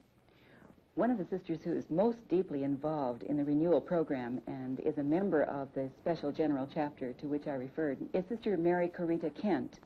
One 0.97 1.11
of 1.11 1.19
the 1.19 1.37
sisters 1.37 1.59
who 1.63 1.73
is 1.73 1.83
most 1.91 2.17
deeply 2.27 2.63
involved 2.63 3.21
in 3.21 3.37
the 3.37 3.43
renewal 3.43 3.79
program 3.79 4.41
and 4.47 4.79
is 4.79 4.97
a 4.97 5.03
member 5.03 5.43
of 5.43 5.67
the 5.75 5.91
special 6.01 6.31
general 6.31 6.67
chapter 6.73 7.13
to 7.13 7.27
which 7.27 7.45
I 7.45 7.51
referred 7.51 7.99
is 8.13 8.25
Sister 8.27 8.57
Mary 8.57 8.87
Corita 8.87 9.29
Kent. 9.39 9.79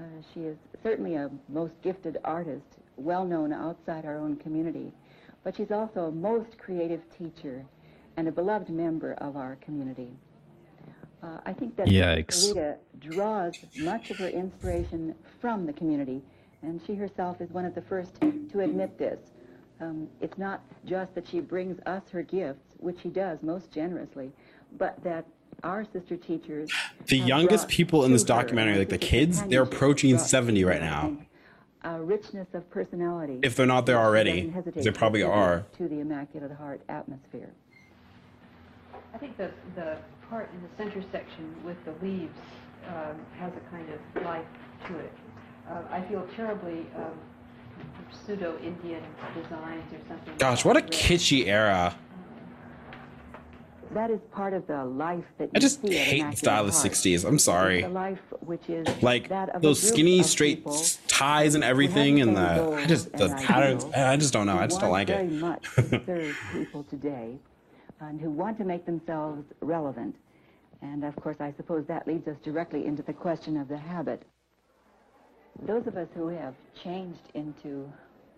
Uh, 0.00 0.04
she 0.32 0.40
is 0.40 0.56
certainly 0.82 1.16
a 1.16 1.28
most 1.50 1.74
gifted 1.82 2.16
artist, 2.24 2.64
well 2.96 3.26
known 3.26 3.52
outside 3.52 4.06
our 4.06 4.16
own 4.16 4.36
community, 4.36 4.90
but 5.44 5.54
she's 5.54 5.70
also 5.70 6.06
a 6.06 6.10
most 6.10 6.56
creative 6.56 7.02
teacher 7.18 7.62
and 8.16 8.26
a 8.26 8.32
beloved 8.32 8.70
member 8.70 9.12
of 9.18 9.36
our 9.36 9.56
community. 9.56 10.08
Uh, 11.22 11.40
I 11.44 11.52
think 11.52 11.76
that 11.76 11.88
Yikes. 11.88 12.48
Rita 12.48 12.78
draws 13.00 13.54
much 13.80 14.10
of 14.10 14.16
her 14.16 14.28
inspiration 14.28 15.14
from 15.42 15.66
the 15.66 15.74
community, 15.74 16.22
and 16.62 16.80
she 16.86 16.94
herself 16.94 17.42
is 17.42 17.50
one 17.50 17.66
of 17.66 17.74
the 17.74 17.82
first 17.82 18.18
to 18.18 18.60
admit 18.60 18.96
this. 18.96 19.18
Um, 19.82 20.08
it's 20.20 20.38
not 20.38 20.62
just 20.84 21.12
that 21.16 21.26
she 21.26 21.40
brings 21.40 21.80
us 21.86 22.02
her 22.12 22.22
gifts, 22.22 22.76
which 22.78 22.98
she 23.02 23.08
does 23.08 23.38
most 23.42 23.72
generously, 23.72 24.30
but 24.78 25.02
that 25.02 25.26
our 25.64 25.84
sister 25.92 26.16
teachers. 26.16 26.70
The 27.06 27.18
youngest 27.18 27.68
people 27.68 28.04
in 28.04 28.12
this 28.12 28.22
documentary, 28.22 28.78
like 28.78 28.88
the 28.88 28.98
kids, 28.98 29.42
they're 29.42 29.62
approaching 29.62 30.18
70 30.18 30.64
right 30.64 30.80
now. 30.80 31.06
and 31.06 31.26
A 31.84 32.00
richness 32.00 32.46
of 32.54 32.68
personality. 32.70 33.40
If 33.42 33.56
they're 33.56 33.66
not 33.66 33.86
there 33.86 33.98
already, 33.98 34.52
they 34.76 34.90
probably 34.92 35.24
are. 35.24 35.64
To 35.78 35.88
the 35.88 35.98
Immaculate 35.98 36.52
Heart 36.52 36.82
atmosphere. 36.88 37.50
I 39.14 39.18
think 39.18 39.36
the, 39.36 39.50
the 39.74 39.98
part 40.30 40.48
in 40.54 40.62
the 40.62 40.68
center 40.76 41.04
section 41.10 41.54
with 41.64 41.76
the 41.84 41.92
leaves 42.04 42.38
um, 42.88 43.16
has 43.38 43.52
a 43.56 43.70
kind 43.70 43.88
of 43.92 44.24
life 44.24 44.46
to 44.86 44.98
it. 44.98 45.12
Uh, 45.68 45.82
I 45.90 46.00
feel 46.02 46.26
terribly 46.34 46.86
um, 46.96 47.18
pseudo-Indian 48.26 49.02
designs 49.34 49.92
or 49.92 49.98
something. 50.08 50.34
Gosh, 50.38 50.64
what 50.64 50.76
a 50.76 50.80
kitschy 50.80 51.46
era. 51.46 51.94
That 53.92 54.10
is 54.10 54.20
part 54.30 54.54
of 54.54 54.66
the 54.66 54.84
life 54.86 55.24
that 55.36 55.50
I 55.54 55.58
just 55.58 55.82
see 55.82 55.94
hate 55.94 56.10
the 56.12 56.16
Immaculate 56.20 56.38
style 56.38 56.60
of 56.64 56.66
the 56.68 56.72
60s. 56.88 57.24
I'm 57.28 57.38
sorry. 57.38 57.82
The 57.82 57.88
life 57.90 58.20
which 58.40 58.70
is 58.70 58.86
Like 59.02 59.28
that 59.28 59.50
of 59.50 59.60
those 59.60 59.82
skinny, 59.86 60.22
straight 60.22 60.66
ties 61.08 61.54
and 61.54 61.62
everything, 61.62 62.20
and 62.22 62.34
the 62.34 62.72
I 62.74 62.86
just 62.86 63.12
the 63.12 63.28
patterns. 63.28 63.84
ideals 63.84 63.94
I 63.94 64.16
just 64.16 64.32
don't 64.32 64.46
know. 64.46 64.56
I 64.56 64.66
just 64.66 64.80
don't 64.80 64.88
want 64.90 65.08
like 65.10 65.16
very 65.18 65.26
it. 65.26 65.32
much 65.32 65.62
to 65.74 66.02
serve 66.06 66.36
people 66.54 66.84
today, 66.84 67.36
and 68.00 68.18
who 68.18 68.30
want 68.30 68.56
to 68.58 68.64
make 68.64 68.86
themselves 68.86 69.44
relevant. 69.60 70.16
And 70.80 71.04
of 71.04 71.14
course, 71.16 71.36
I 71.40 71.52
suppose 71.58 71.84
that 71.88 72.08
leads 72.08 72.26
us 72.26 72.36
directly 72.42 72.86
into 72.86 73.02
the 73.02 73.12
question 73.12 73.58
of 73.58 73.68
the 73.68 73.76
habit. 73.76 74.22
Those 75.60 75.86
of 75.86 75.96
us 75.96 76.08
who 76.14 76.28
have 76.28 76.54
changed 76.82 77.30
into 77.34 77.90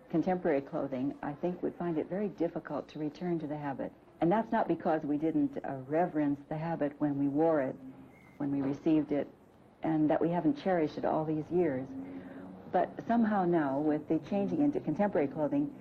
contemporary 0.09 0.61
clothing, 0.61 1.13
I 1.23 1.33
think, 1.33 1.61
would 1.63 1.75
find 1.75 1.97
it 1.97 2.09
very 2.09 2.29
difficult 2.29 2.87
to 2.89 2.99
return 2.99 3.39
to 3.39 3.47
the 3.47 3.57
habit. 3.57 3.91
And 4.21 4.31
that's 4.31 4.51
not 4.51 4.67
because 4.67 5.03
we 5.03 5.17
didn't 5.17 5.57
uh, 5.63 5.73
reverence 5.87 6.39
the 6.49 6.57
habit 6.57 6.93
when 6.99 7.17
we 7.17 7.27
wore 7.27 7.61
it, 7.61 7.75
when 8.37 8.51
we 8.51 8.61
received 8.61 9.11
it, 9.11 9.27
and 9.83 10.09
that 10.09 10.21
we 10.21 10.29
haven't 10.29 10.61
cherished 10.63 10.97
it 10.97 11.05
all 11.05 11.25
these 11.25 11.43
years. 11.51 11.87
But 12.71 12.89
somehow 13.07 13.45
now, 13.45 13.79
with 13.79 14.07
the 14.07 14.19
changing 14.29 14.61
into 14.61 14.79
contemporary 14.79 15.27
clothing, 15.27 15.71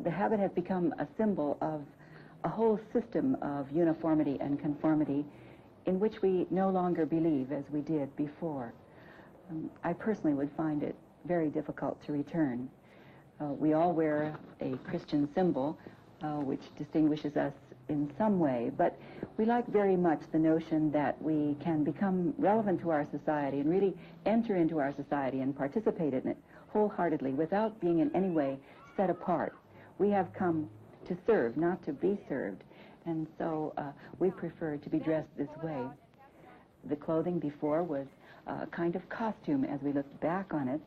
the 0.00 0.10
habit 0.10 0.38
has 0.40 0.52
become 0.52 0.94
a 0.98 1.06
symbol 1.16 1.56
of 1.60 1.82
a 2.44 2.48
whole 2.48 2.78
system 2.92 3.36
of 3.42 3.70
uniformity 3.72 4.38
and 4.40 4.60
conformity 4.60 5.24
in 5.86 5.98
which 5.98 6.22
we 6.22 6.46
no 6.50 6.70
longer 6.70 7.06
believe 7.06 7.52
as 7.52 7.64
we 7.72 7.80
did 7.80 8.14
before. 8.16 8.72
Um, 9.50 9.70
I 9.84 9.92
personally 9.92 10.34
would 10.34 10.50
find 10.56 10.82
it 10.82 10.96
very 11.24 11.48
difficult 11.48 12.04
to 12.06 12.12
return. 12.12 12.68
Uh, 13.40 13.46
we 13.46 13.74
all 13.74 13.92
wear 13.92 14.36
a 14.60 14.76
Christian 14.88 15.28
symbol, 15.34 15.78
uh, 16.22 16.36
which 16.36 16.62
distinguishes 16.78 17.36
us 17.36 17.52
in 17.88 18.10
some 18.18 18.40
way, 18.40 18.72
but 18.76 18.98
we 19.36 19.44
like 19.44 19.66
very 19.68 19.96
much 19.96 20.20
the 20.32 20.38
notion 20.38 20.90
that 20.90 21.20
we 21.22 21.56
can 21.62 21.84
become 21.84 22.34
relevant 22.38 22.80
to 22.80 22.90
our 22.90 23.06
society 23.12 23.60
and 23.60 23.70
really 23.70 23.94
enter 24.24 24.56
into 24.56 24.80
our 24.80 24.92
society 24.94 25.40
and 25.40 25.56
participate 25.56 26.12
in 26.14 26.26
it 26.26 26.36
wholeheartedly 26.68 27.32
without 27.32 27.80
being 27.80 28.00
in 28.00 28.10
any 28.14 28.30
way 28.30 28.58
set 28.96 29.10
apart. 29.10 29.54
We 29.98 30.10
have 30.10 30.32
come 30.32 30.68
to 31.06 31.16
serve, 31.26 31.56
not 31.56 31.84
to 31.84 31.92
be 31.92 32.18
served, 32.28 32.64
and 33.04 33.26
so 33.38 33.72
uh, 33.76 33.92
we 34.18 34.30
prefer 34.30 34.76
to 34.78 34.90
be 34.90 34.98
dressed 34.98 35.28
this 35.38 35.48
way. 35.62 35.84
The 36.88 36.96
clothing 36.96 37.38
before 37.38 37.84
was 37.84 38.06
a 38.46 38.66
kind 38.66 38.96
of 38.96 39.08
costume 39.08 39.64
as 39.64 39.80
we 39.82 39.92
looked 39.92 40.20
back 40.20 40.52
on 40.54 40.68
it, 40.68 40.80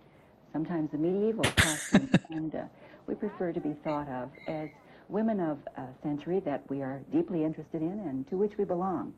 sometimes 0.53 0.89
a 0.93 0.97
medieval 0.97 1.43
costume, 1.57 2.09
and 2.29 2.55
uh, 2.55 2.63
we 3.07 3.15
prefer 3.15 3.51
to 3.51 3.59
be 3.59 3.75
thought 3.83 4.07
of 4.09 4.29
as 4.47 4.69
women 5.09 5.39
of 5.39 5.57
a 5.77 5.83
century 6.03 6.39
that 6.45 6.63
we 6.69 6.81
are 6.81 7.01
deeply 7.11 7.43
interested 7.43 7.81
in 7.81 7.99
and 8.07 8.27
to 8.29 8.37
which 8.37 8.53
we 8.57 8.63
belong. 8.63 9.13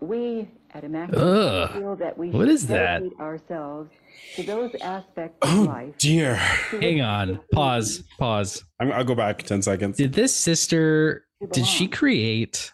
We 0.00 0.48
at 0.74 0.82
Immaculate 0.82 1.22
Ugh. 1.22 1.72
feel 1.74 1.96
that 1.96 2.18
we 2.18 2.30
What 2.30 2.46
should 2.46 2.54
is 2.54 2.66
that? 2.68 2.98
dedicate 3.00 3.20
ourselves 3.20 3.90
to 4.34 4.42
those 4.42 4.74
aspects 4.80 5.36
of 5.42 5.58
life. 5.66 5.96
Dear. 5.98 6.34
Hang 6.34 7.00
on. 7.02 7.38
Pause. 7.52 8.02
Pause. 8.18 8.64
I'm, 8.80 8.90
I'll 8.90 9.04
go 9.04 9.14
back 9.14 9.42
10 9.44 9.62
seconds. 9.62 9.98
Did 9.98 10.12
this 10.14 10.34
sister, 10.34 11.26
did 11.52 11.66
she 11.66 11.86
create, 11.86 12.72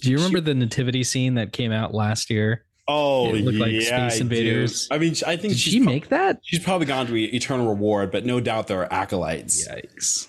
do 0.00 0.10
you 0.10 0.16
remember 0.16 0.40
the 0.40 0.54
nativity 0.54 1.04
scene 1.04 1.34
that 1.34 1.52
came 1.52 1.70
out 1.70 1.94
last 1.94 2.28
year? 2.28 2.64
Oh, 2.88 3.34
It 3.34 3.44
looked 3.44 3.58
like 3.58 3.72
yeah, 3.72 4.08
Space 4.08 4.20
Invaders. 4.20 4.88
I 4.90 4.98
mean, 4.98 5.14
I 5.26 5.36
think 5.36 5.52
Did 5.52 5.58
she's 5.58 5.72
she 5.74 5.80
pro- 5.80 5.92
make 5.92 6.08
that? 6.08 6.40
She's 6.42 6.62
probably 6.62 6.86
gone 6.86 7.06
to 7.06 7.16
eternal 7.16 7.68
reward, 7.68 8.10
but 8.10 8.26
no 8.26 8.40
doubt 8.40 8.66
there 8.66 8.80
are 8.80 8.92
acolytes. 8.92 9.68
Yikes. 9.68 10.28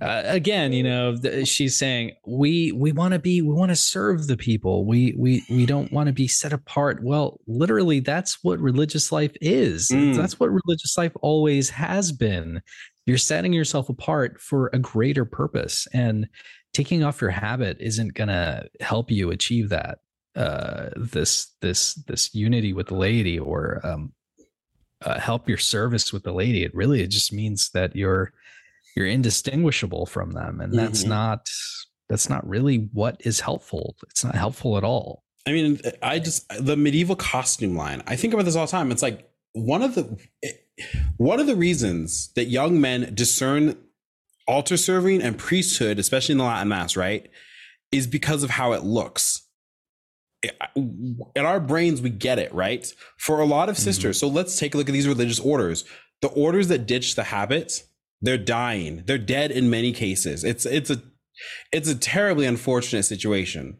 Uh, 0.00 0.22
again, 0.26 0.72
you 0.72 0.82
know, 0.82 1.16
she's 1.44 1.78
saying 1.78 2.12
we 2.26 2.72
we 2.72 2.92
want 2.92 3.14
to 3.14 3.18
be 3.18 3.40
we 3.40 3.54
want 3.54 3.70
to 3.70 3.76
serve 3.76 4.26
the 4.26 4.36
people. 4.36 4.84
We 4.84 5.14
we 5.16 5.42
we 5.48 5.64
don't 5.64 5.90
want 5.92 6.08
to 6.08 6.12
be 6.12 6.28
set 6.28 6.52
apart. 6.52 7.02
Well, 7.02 7.40
literally, 7.46 8.00
that's 8.00 8.42
what 8.44 8.58
religious 8.58 9.10
life 9.12 9.32
is. 9.40 9.88
Mm. 9.88 10.16
That's 10.16 10.38
what 10.38 10.50
religious 10.50 10.98
life 10.98 11.12
always 11.22 11.70
has 11.70 12.12
been. 12.12 12.60
You're 13.06 13.18
setting 13.18 13.52
yourself 13.52 13.88
apart 13.88 14.40
for 14.40 14.68
a 14.74 14.78
greater 14.78 15.24
purpose, 15.24 15.86
and 15.94 16.28
taking 16.74 17.02
off 17.04 17.20
your 17.20 17.30
habit 17.30 17.78
isn't 17.80 18.14
gonna 18.14 18.66
help 18.80 19.10
you 19.10 19.30
achieve 19.30 19.70
that. 19.70 20.00
Uh, 20.36 20.90
this 20.96 21.52
this 21.60 21.94
this 21.94 22.34
unity 22.34 22.72
with 22.72 22.88
the 22.88 22.94
laity 22.96 23.38
or 23.38 23.80
um, 23.86 24.12
uh, 25.02 25.18
help 25.20 25.48
your 25.48 25.58
service 25.58 26.12
with 26.12 26.24
the 26.24 26.32
lady. 26.32 26.64
It 26.64 26.74
really 26.74 27.02
it 27.02 27.08
just 27.10 27.32
means 27.32 27.70
that 27.70 27.94
you're 27.94 28.32
you're 28.96 29.06
indistinguishable 29.06 30.06
from 30.06 30.32
them, 30.32 30.60
and 30.60 30.72
that's 30.76 31.04
Mhm. 31.04 31.08
not 31.08 31.48
that's 32.08 32.28
not 32.28 32.46
really 32.48 32.88
what 32.92 33.16
is 33.20 33.40
helpful. 33.40 33.96
It's 34.10 34.24
not 34.24 34.34
helpful 34.34 34.76
at 34.76 34.84
all. 34.84 35.22
I 35.46 35.52
mean, 35.52 35.80
I 36.02 36.18
just 36.18 36.48
the 36.58 36.76
medieval 36.76 37.16
costume 37.16 37.76
line. 37.76 38.02
I 38.06 38.16
think 38.16 38.34
about 38.34 38.44
this 38.44 38.56
all 38.56 38.66
the 38.66 38.72
time. 38.72 38.90
It's 38.90 39.02
like 39.02 39.30
one 39.52 39.82
of 39.82 39.94
the 39.94 40.18
one 41.16 41.38
of 41.38 41.46
the 41.46 41.54
reasons 41.54 42.32
that 42.34 42.46
young 42.46 42.80
men 42.80 43.14
discern 43.14 43.76
altar 44.48 44.76
serving 44.76 45.22
and 45.22 45.38
priesthood, 45.38 45.98
especially 46.00 46.32
in 46.32 46.38
the 46.38 46.44
Latin 46.44 46.68
Mass, 46.68 46.96
right, 46.96 47.30
is 47.92 48.06
because 48.08 48.42
of 48.42 48.50
how 48.50 48.72
it 48.72 48.82
looks. 48.82 49.42
In 50.76 51.44
our 51.44 51.60
brains, 51.60 52.00
we 52.00 52.10
get 52.10 52.38
it, 52.38 52.52
right? 52.54 52.86
For 53.16 53.40
a 53.40 53.44
lot 53.44 53.68
of 53.68 53.76
mm-hmm. 53.76 53.84
sisters, 53.84 54.18
so 54.18 54.28
let's 54.28 54.58
take 54.58 54.74
a 54.74 54.78
look 54.78 54.88
at 54.88 54.92
these 54.92 55.08
religious 55.08 55.40
orders. 55.40 55.84
The 56.20 56.28
orders 56.28 56.68
that 56.68 56.86
ditch 56.86 57.14
the 57.14 57.24
habits 57.24 57.84
they're 58.24 58.38
dying. 58.38 59.02
They're 59.06 59.18
dead 59.18 59.50
in 59.50 59.68
many 59.68 59.92
cases. 59.92 60.44
It's 60.44 60.64
it's 60.64 60.90
a 60.90 61.02
it's 61.72 61.88
a 61.88 61.94
terribly 61.94 62.46
unfortunate 62.46 63.02
situation. 63.02 63.78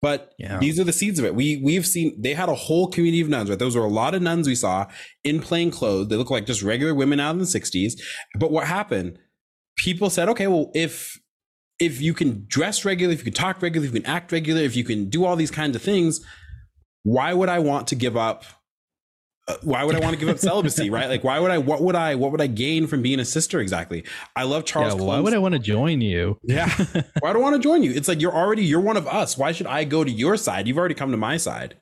But 0.00 0.34
these 0.58 0.80
are 0.80 0.84
the 0.84 0.92
seeds 0.92 1.18
of 1.18 1.24
it. 1.24 1.34
We 1.34 1.58
we've 1.58 1.86
seen 1.86 2.20
they 2.20 2.34
had 2.34 2.48
a 2.48 2.54
whole 2.54 2.88
community 2.88 3.20
of 3.20 3.28
nuns, 3.28 3.50
right? 3.50 3.58
Those 3.58 3.76
were 3.76 3.84
a 3.84 3.88
lot 3.88 4.14
of 4.14 4.22
nuns 4.22 4.48
we 4.48 4.54
saw 4.54 4.86
in 5.22 5.40
plain 5.40 5.70
clothes. 5.70 6.08
They 6.08 6.16
look 6.16 6.30
like 6.30 6.46
just 6.46 6.62
regular 6.62 6.94
women 6.94 7.20
out 7.20 7.32
in 7.32 7.38
the 7.38 7.44
60s. 7.44 8.00
But 8.38 8.50
what 8.50 8.66
happened? 8.66 9.18
People 9.76 10.10
said, 10.10 10.28
okay, 10.30 10.48
well, 10.48 10.70
if 10.74 11.20
if 11.82 12.00
you 12.00 12.14
can 12.14 12.44
dress 12.46 12.84
regularly, 12.84 13.14
if 13.14 13.20
you 13.20 13.24
can 13.24 13.32
talk 13.32 13.60
regularly, 13.60 13.88
if 13.88 13.94
you 13.94 14.00
can 14.00 14.10
act 14.10 14.30
regularly, 14.30 14.64
if 14.64 14.76
you 14.76 14.84
can 14.84 15.08
do 15.08 15.24
all 15.24 15.34
these 15.34 15.50
kinds 15.50 15.74
of 15.74 15.82
things, 15.82 16.24
why 17.02 17.34
would 17.34 17.48
I 17.48 17.58
want 17.58 17.88
to 17.88 17.96
give 17.96 18.16
up 18.16 18.44
uh, 19.48 19.56
why 19.62 19.82
would 19.82 19.96
I 19.96 19.98
want 19.98 20.12
to 20.14 20.20
give 20.20 20.28
up 20.28 20.38
celibacy, 20.38 20.88
right? 20.88 21.08
Like, 21.08 21.24
why 21.24 21.40
would 21.40 21.50
I? 21.50 21.58
What 21.58 21.82
would 21.82 21.96
I? 21.96 22.14
What 22.14 22.30
would 22.30 22.40
I 22.40 22.46
gain 22.46 22.86
from 22.86 23.02
being 23.02 23.18
a 23.18 23.24
sister? 23.24 23.58
Exactly. 23.58 24.04
I 24.36 24.44
love 24.44 24.64
Charles. 24.64 24.94
Yeah, 24.94 25.04
why 25.04 25.18
would 25.18 25.34
I 25.34 25.38
want 25.38 25.54
to 25.54 25.58
join 25.58 26.00
you? 26.00 26.38
Yeah. 26.44 26.68
why 27.18 27.32
do 27.32 27.40
I 27.40 27.42
want 27.42 27.56
to 27.56 27.60
join 27.60 27.82
you? 27.82 27.90
It's 27.90 28.06
like 28.06 28.20
you're 28.20 28.32
already 28.32 28.62
you're 28.62 28.80
one 28.80 28.96
of 28.96 29.08
us. 29.08 29.36
Why 29.36 29.50
should 29.50 29.66
I 29.66 29.82
go 29.82 30.04
to 30.04 30.10
your 30.10 30.36
side? 30.36 30.68
You've 30.68 30.78
already 30.78 30.94
come 30.94 31.10
to 31.10 31.16
my 31.16 31.38
side. 31.38 31.74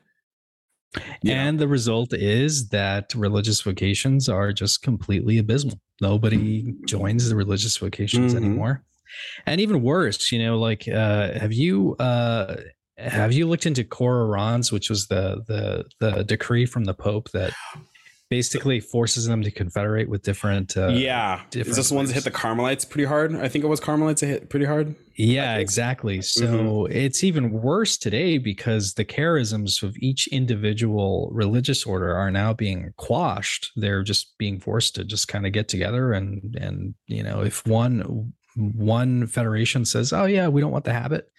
And 1.23 1.59
the 1.59 1.67
result 1.67 2.13
is 2.13 2.69
that 2.69 3.13
religious 3.13 3.61
vocations 3.61 4.27
are 4.27 4.51
just 4.51 4.81
completely 4.81 5.37
abysmal. 5.37 5.79
Nobody 6.01 6.73
joins 6.87 7.29
the 7.29 7.35
religious 7.35 7.77
vocations 7.77 8.33
Mhm. 8.33 8.37
anymore. 8.37 8.83
And 9.45 9.61
even 9.61 9.81
worse, 9.81 10.31
you 10.31 10.39
know, 10.43 10.57
like 10.57 10.87
uh 10.87 11.39
have 11.39 11.53
you 11.53 11.95
uh 11.97 12.55
have 12.97 13.33
you 13.33 13.47
looked 13.47 13.65
into 13.65 13.83
Cor 13.83 14.27
Orans, 14.27 14.71
which 14.71 14.89
was 14.89 15.07
the 15.07 15.43
the 15.47 15.85
the 15.99 16.23
decree 16.23 16.65
from 16.65 16.83
the 16.85 16.93
Pope 16.93 17.31
that 17.31 17.53
basically 18.29 18.79
forces 18.79 19.25
them 19.25 19.41
to 19.41 19.51
confederate 19.51 20.07
with 20.07 20.21
different 20.21 20.77
uh 20.77 20.87
yeah. 20.87 21.41
Is 21.53 21.75
this 21.75 21.89
the 21.89 21.95
ones 21.95 22.07
that 22.09 22.15
hit 22.15 22.23
the 22.23 22.31
Carmelites 22.31 22.85
pretty 22.85 23.03
hard? 23.05 23.35
I 23.35 23.49
think 23.49 23.65
it 23.65 23.67
was 23.67 23.81
Carmelites 23.81 24.21
that 24.21 24.27
hit 24.27 24.49
pretty 24.49 24.65
hard. 24.65 24.95
Yeah, 25.15 25.57
exactly. 25.57 26.21
So 26.21 26.41
Mm-hmm. 26.45 26.91
it's 26.93 27.23
even 27.25 27.51
worse 27.51 27.97
today 27.97 28.37
because 28.37 28.93
the 28.93 29.03
charisms 29.03 29.83
of 29.83 29.97
each 29.97 30.27
individual 30.27 31.29
religious 31.33 31.85
order 31.85 32.15
are 32.15 32.31
now 32.31 32.53
being 32.53 32.93
quashed. 32.95 33.71
They're 33.75 34.01
just 34.01 34.37
being 34.37 34.59
forced 34.61 34.95
to 34.95 35.03
just 35.03 35.27
kind 35.27 35.45
of 35.45 35.51
get 35.51 35.67
together 35.67 36.13
and 36.13 36.55
and 36.55 36.95
you 37.07 37.23
know, 37.23 37.41
if 37.41 37.67
one 37.67 38.31
one 38.55 39.27
federation 39.27 39.85
says, 39.85 40.11
"Oh 40.13 40.25
yeah, 40.25 40.47
we 40.47 40.61
don't 40.61 40.71
want 40.71 40.85
the 40.85 40.93
habit," 40.93 41.29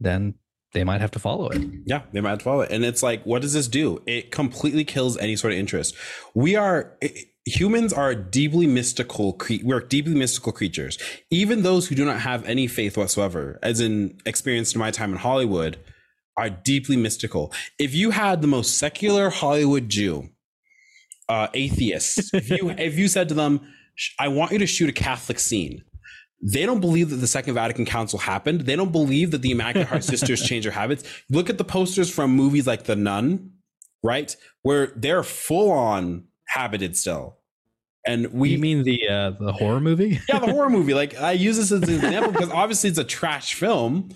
then 0.00 0.34
they 0.74 0.84
might 0.84 1.00
have 1.00 1.10
to 1.12 1.18
follow 1.18 1.48
it. 1.48 1.62
Yeah, 1.86 2.02
they 2.12 2.20
might 2.20 2.30
have 2.30 2.38
to 2.40 2.44
follow 2.44 2.60
it. 2.60 2.70
And 2.70 2.84
it's 2.84 3.02
like, 3.02 3.24
what 3.24 3.40
does 3.40 3.54
this 3.54 3.68
do? 3.68 4.02
It 4.06 4.30
completely 4.30 4.84
kills 4.84 5.16
any 5.16 5.34
sort 5.34 5.54
of 5.54 5.58
interest. 5.58 5.94
We 6.34 6.56
are 6.56 6.94
i- 7.02 7.14
humans 7.46 7.90
are 7.94 8.14
deeply 8.14 8.66
mystical. 8.66 9.32
Cre- 9.32 9.62
we're 9.64 9.80
deeply 9.80 10.14
mystical 10.14 10.52
creatures. 10.52 10.98
Even 11.30 11.62
those 11.62 11.88
who 11.88 11.94
do 11.94 12.04
not 12.04 12.20
have 12.20 12.44
any 12.44 12.66
faith 12.66 12.98
whatsoever, 12.98 13.58
as 13.62 13.80
in 13.80 14.18
experienced 14.26 14.74
in 14.74 14.78
my 14.78 14.90
time 14.90 15.12
in 15.12 15.18
Hollywood, 15.18 15.78
are 16.36 16.50
deeply 16.50 16.96
mystical. 16.98 17.50
If 17.78 17.94
you 17.94 18.10
had 18.10 18.42
the 18.42 18.46
most 18.48 18.76
secular 18.78 19.30
Hollywood 19.30 19.88
Jew, 19.88 20.28
uh, 21.30 21.48
atheist, 21.54 22.34
if 22.34 22.50
you 22.50 22.68
if 22.78 22.98
you 22.98 23.08
said 23.08 23.28
to 23.30 23.34
them, 23.34 23.60
"I 24.18 24.28
want 24.28 24.52
you 24.52 24.58
to 24.58 24.66
shoot 24.66 24.90
a 24.90 24.92
Catholic 24.92 25.38
scene," 25.38 25.82
they 26.40 26.64
don't 26.66 26.80
believe 26.80 27.10
that 27.10 27.16
the 27.16 27.26
Second 27.26 27.54
Vatican 27.54 27.84
Council 27.84 28.18
happened. 28.18 28.62
They 28.62 28.76
don't 28.76 28.92
believe 28.92 29.32
that 29.32 29.42
the 29.42 29.50
Immaculate 29.50 29.88
Heart 29.88 30.04
Sisters 30.12 30.42
changed 30.42 30.66
their 30.66 30.72
habits. 30.72 31.04
Look 31.30 31.50
at 31.50 31.58
the 31.58 31.64
posters 31.64 32.08
from 32.10 32.30
movies 32.30 32.66
like 32.66 32.84
The 32.84 32.96
Nun, 32.96 33.52
right, 34.02 34.34
where 34.62 34.92
they're 34.96 35.24
full 35.24 35.70
on 35.70 36.24
habited 36.46 36.96
still. 36.96 37.36
And 38.06 38.32
we 38.32 38.50
you 38.50 38.58
mean 38.58 38.84
the 38.84 39.00
uh 39.08 39.30
the 39.38 39.52
horror 39.52 39.80
movie? 39.80 40.20
yeah, 40.28 40.38
the 40.38 40.50
horror 40.52 40.70
movie. 40.70 40.94
Like 40.98 41.20
I 41.20 41.32
use 41.32 41.56
this 41.56 41.72
as 41.72 41.82
an 41.82 41.94
example 41.94 42.32
because 42.32 42.50
obviously 42.50 42.88
it's 42.88 42.98
a 42.98 43.04
trash 43.04 43.54
film, 43.54 44.10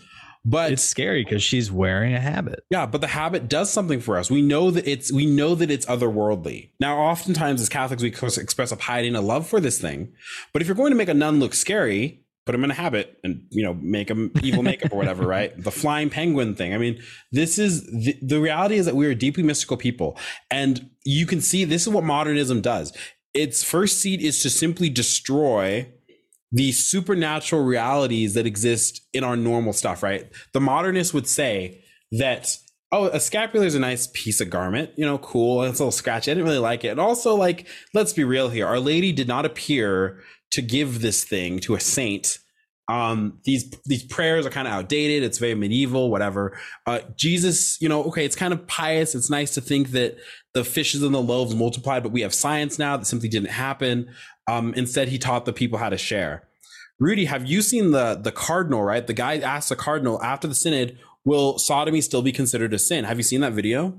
but 0.44 0.73
it's 0.73 0.82
scary 0.82 1.24
because 1.24 1.43
she's 1.43 1.70
wearing 1.70 2.14
a 2.14 2.20
habit. 2.20 2.64
Yeah, 2.70 2.86
but 2.86 3.01
the 3.01 3.06
habit 3.06 3.48
does 3.48 3.70
something 3.70 4.01
for 4.01 4.16
us. 4.16 4.31
We 4.31 4.43
know 4.43 4.70
that 4.70 4.86
it's 4.89 5.12
we 5.12 5.27
know 5.27 5.55
that 5.55 5.70
it's 5.70 5.86
otherworldly. 5.86 6.70
Now, 6.81 6.98
oftentimes 6.98 7.60
as 7.60 7.69
Catholics, 7.69 8.02
we 8.02 8.09
express 8.09 8.73
a 8.73 8.77
piety 8.77 9.09
and 9.09 9.16
a 9.16 9.20
love 9.20 9.47
for 9.47 9.60
this 9.60 9.81
thing. 9.81 10.12
But 10.52 10.62
if 10.62 10.69
you're 10.69 10.77
going 10.77 10.90
to 10.90 10.97
make 10.97 11.09
a 11.09 11.14
nun 11.14 11.39
look 11.39 11.55
scary, 11.55 12.24
put 12.44 12.55
him 12.55 12.64
in 12.64 12.70
a 12.73 12.74
habit 12.74 13.19
and 13.23 13.47
you 13.51 13.62
know 13.62 13.74
make 13.74 14.10
him 14.10 14.32
evil 14.43 14.62
makeup 14.62 14.93
or 14.93 14.97
whatever, 14.97 15.27
right? 15.27 15.52
The 15.62 15.70
flying 15.70 16.10
penguin 16.10 16.55
thing. 16.55 16.74
I 16.74 16.78
mean, 16.78 17.01
this 17.31 17.59
is 17.59 17.86
the, 17.86 18.16
the 18.20 18.40
reality 18.40 18.77
is 18.77 18.86
that 18.86 18.97
we 18.97 19.06
are 19.06 19.14
deeply 19.14 19.43
mystical 19.43 19.77
people, 19.77 20.19
and 20.51 20.90
you 21.05 21.27
can 21.27 21.40
see 21.40 21.64
this 21.64 21.82
is 21.82 21.89
what 21.89 22.05
modernism 22.05 22.60
does. 22.60 22.93
Its 23.32 23.62
first 23.62 24.01
seed 24.01 24.20
is 24.20 24.43
to 24.43 24.51
simply 24.51 24.90
destroy 24.90 25.89
the 26.53 26.70
supernatural 26.70 27.65
realities 27.65 28.35
that 28.35 28.47
exist 28.47 29.01
in 29.12 29.24
our 29.24 29.37
normal 29.37 29.73
stuff, 29.73 30.03
right? 30.03 30.31
The 30.53 30.61
modernist 30.61 31.15
would 31.15 31.27
say 31.27 31.83
that, 32.12 32.57
oh, 32.93 33.07
a 33.07 33.19
scapular 33.19 33.66
is 33.66 33.74
a 33.74 33.81
nice 33.81 34.09
piece 34.12 34.41
of 34.41 34.51
garment, 34.51 34.91
you 34.97 35.07
know, 35.07 35.19
cool. 35.19 35.62
It's 35.62 35.81
a 35.81 35.83
little 35.83 35.93
scratchy. 35.93 36.31
I 36.31 36.35
didn't 36.35 36.47
really 36.47 36.59
like 36.59 36.85
it. 36.85 36.89
And 36.89 37.01
also, 37.01 37.35
like, 37.35 37.66
let's 37.95 38.12
be 38.12 38.23
real 38.23 38.51
here. 38.51 38.66
Our 38.66 38.81
Lady 38.81 39.12
did 39.12 39.29
not 39.29 39.47
appear 39.47 40.23
to 40.51 40.61
give 40.61 41.01
this 41.01 41.24
thing 41.24 41.59
to 41.61 41.74
a 41.74 41.81
saint. 41.81 42.39
Um, 42.89 43.39
these 43.45 43.70
these 43.87 44.03
prayers 44.03 44.45
are 44.45 44.51
kind 44.51 44.69
of 44.69 44.74
outdated. 44.74 45.23
It's 45.23 45.39
very 45.39 45.55
medieval, 45.55 46.11
whatever. 46.11 46.59
Uh, 46.87 46.99
Jesus, 47.16 47.81
you 47.81 47.89
know, 47.89 48.05
okay, 48.05 48.27
it's 48.27 48.37
kind 48.37 48.53
of 48.53 48.66
pious. 48.66 49.15
It's 49.15 49.31
nice 49.31 49.55
to 49.55 49.62
think 49.62 49.93
that 49.93 50.16
the 50.53 50.65
fishes 50.65 51.03
and 51.03 51.15
the 51.15 51.23
loaves 51.23 51.55
multiplied, 51.55 52.03
but 52.03 52.12
we 52.12 52.20
have 52.20 52.35
science 52.35 52.79
now 52.79 52.97
that 52.99 53.07
simply 53.07 53.29
didn't 53.29 53.51
happen. 53.51 54.11
Um, 54.48 54.74
instead, 54.74 55.09
he 55.09 55.19
taught 55.19 55.44
the 55.44 55.52
people 55.52 55.78
how 55.78 55.89
to 55.89 55.98
share. 55.98 56.48
Rudy, 56.98 57.24
have 57.24 57.47
you 57.47 57.62
seen 57.62 57.90
the 57.90 58.14
the 58.14 58.32
cardinal? 58.32 58.82
Right, 58.82 59.06
the 59.06 59.12
guy 59.12 59.39
asked 59.39 59.69
the 59.69 59.77
cardinal 59.77 60.23
after 60.23 60.47
the 60.47 60.55
synod, 60.55 60.98
"Will 61.24 61.59
sodomy 61.59 62.01
still 62.01 62.23
be 62.23 62.32
considered 62.32 62.73
a 62.74 62.78
sin?" 62.78 63.05
Have 63.05 63.16
you 63.16 63.23
seen 63.23 63.40
that 63.40 63.52
video? 63.52 63.98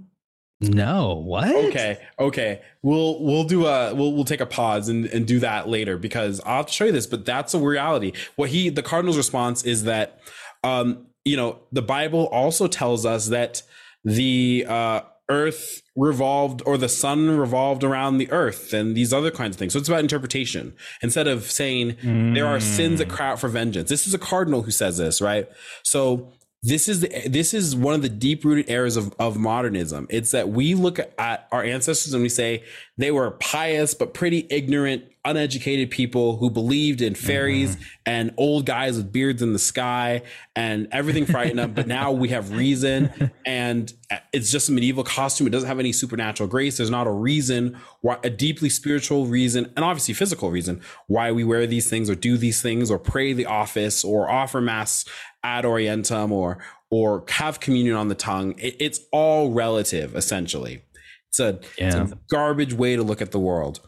No, 0.61 1.15
what? 1.15 1.53
Okay, 1.65 1.97
okay. 2.17 2.61
We'll 2.81 3.21
we'll 3.23 3.43
do 3.43 3.65
a 3.65 3.93
we'll 3.93 4.13
we'll 4.13 4.23
take 4.23 4.39
a 4.41 4.45
pause 4.45 4.87
and, 4.87 5.05
and 5.07 5.27
do 5.27 5.39
that 5.39 5.67
later 5.67 5.97
because 5.97 6.39
I'll 6.45 6.57
have 6.57 6.67
to 6.67 6.73
show 6.73 6.85
you 6.85 6.91
this, 6.91 7.07
but 7.07 7.25
that's 7.25 7.53
a 7.53 7.59
reality. 7.59 8.13
What 8.35 8.49
he 8.49 8.69
the 8.69 8.83
cardinal's 8.83 9.17
response 9.17 9.63
is 9.63 9.83
that 9.83 10.19
um, 10.63 11.07
you 11.25 11.35
know, 11.35 11.59
the 11.71 11.81
Bible 11.81 12.27
also 12.27 12.67
tells 12.67 13.05
us 13.05 13.27
that 13.27 13.61
the 14.05 14.65
uh 14.67 15.01
earth 15.29 15.81
revolved 15.95 16.61
or 16.65 16.77
the 16.77 16.89
sun 16.89 17.37
revolved 17.37 17.83
around 17.83 18.17
the 18.17 18.31
earth 18.31 18.73
and 18.73 18.95
these 18.95 19.13
other 19.13 19.31
kinds 19.31 19.55
of 19.55 19.59
things. 19.59 19.73
So 19.73 19.79
it's 19.79 19.87
about 19.87 20.01
interpretation 20.01 20.73
instead 21.01 21.27
of 21.27 21.49
saying 21.49 21.97
there 22.33 22.47
are 22.47 22.59
sins 22.59 22.99
that 22.99 23.07
mm. 23.07 23.11
cry 23.11 23.29
out 23.29 23.39
for 23.39 23.47
vengeance. 23.47 23.89
This 23.89 24.07
is 24.07 24.13
a 24.13 24.19
cardinal 24.19 24.63
who 24.63 24.71
says 24.71 24.97
this, 24.97 25.21
right? 25.21 25.47
So 25.83 26.33
this 26.63 26.87
is 26.87 27.01
the, 27.01 27.27
this 27.27 27.53
is 27.53 27.75
one 27.75 27.93
of 27.93 28.01
the 28.01 28.09
deep 28.09 28.45
rooted 28.45 28.69
errors 28.69 28.95
of, 28.95 29.13
of 29.19 29.37
modernism. 29.37 30.07
It's 30.09 30.31
that 30.31 30.49
we 30.49 30.75
look 30.75 30.97
at 30.97 31.47
our 31.51 31.61
ancestors 31.61 32.13
and 32.13 32.23
we 32.23 32.29
say 32.29 32.63
they 32.97 33.11
were 33.11 33.31
pious 33.31 33.93
but 33.93 34.13
pretty 34.13 34.47
ignorant, 34.49 35.03
uneducated 35.25 35.91
people 35.91 36.37
who 36.37 36.49
believed 36.49 37.01
in 37.01 37.15
fairies 37.15 37.75
mm-hmm. 37.75 37.85
and 38.05 38.33
old 38.37 38.65
guys 38.65 38.95
with 38.95 39.11
beards 39.11 39.41
in 39.41 39.51
the 39.51 39.59
sky 39.59 40.21
and 40.55 40.87
everything 40.93 41.25
frightened 41.25 41.59
them. 41.59 41.73
But 41.73 41.87
now 41.87 42.13
we 42.13 42.29
have 42.29 42.55
reason 42.55 43.31
and 43.45 43.91
it's 44.31 44.49
just 44.49 44.69
a 44.69 44.71
medieval 44.71 45.03
costume. 45.03 45.47
It 45.47 45.49
doesn't 45.49 45.67
have 45.67 45.79
any 45.79 45.91
supernatural 45.91 46.47
grace. 46.47 46.77
There's 46.77 46.89
not 46.89 47.07
a 47.07 47.11
reason 47.11 47.77
why 47.99 48.19
a 48.23 48.29
deeply 48.29 48.69
spiritual 48.69 49.25
reason 49.25 49.71
and 49.75 49.83
obviously 49.83 50.13
physical 50.13 50.49
reason 50.49 50.81
why 51.07 51.33
we 51.33 51.43
wear 51.43 51.67
these 51.67 51.89
things 51.89 52.09
or 52.09 52.15
do 52.15 52.37
these 52.37 52.61
things 52.61 52.89
or 52.89 52.99
pray 52.99 53.33
the 53.33 53.47
office 53.47 54.05
or 54.05 54.29
offer 54.29 54.61
mass 54.61 55.03
ad 55.43 55.65
orientem 55.65 56.31
or 56.31 56.59
or 56.89 57.23
have 57.29 57.59
communion 57.59 57.95
on 57.95 58.07
the 58.07 58.15
tongue. 58.15 58.53
It, 58.59 58.75
it's 58.79 58.99
all 59.11 59.51
relative, 59.51 60.15
essentially. 60.15 60.83
It's 61.29 61.39
a, 61.39 61.59
it's 61.77 61.95
a 61.95 62.19
garbage 62.29 62.73
way 62.75 62.95
to 62.95 63.01
look 63.01 63.19
at 63.19 63.31
the 63.31 63.39
world. 63.39 63.81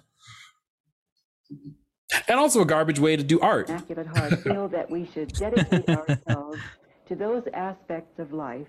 And 2.28 2.40
also 2.40 2.62
a 2.62 2.66
garbage 2.66 3.00
way 3.00 3.16
to 3.16 3.22
do 3.22 3.40
art. 3.40 3.70
Immaculate 3.70 4.08
Heart 4.08 4.40
feel 4.42 4.68
that 4.70 4.90
we 4.90 5.08
should 5.14 5.32
dedicate 5.34 5.88
ourselves 5.88 6.60
to 7.08 7.16
those 7.16 7.44
aspects 7.54 8.20
of 8.20 8.34
life 8.34 8.68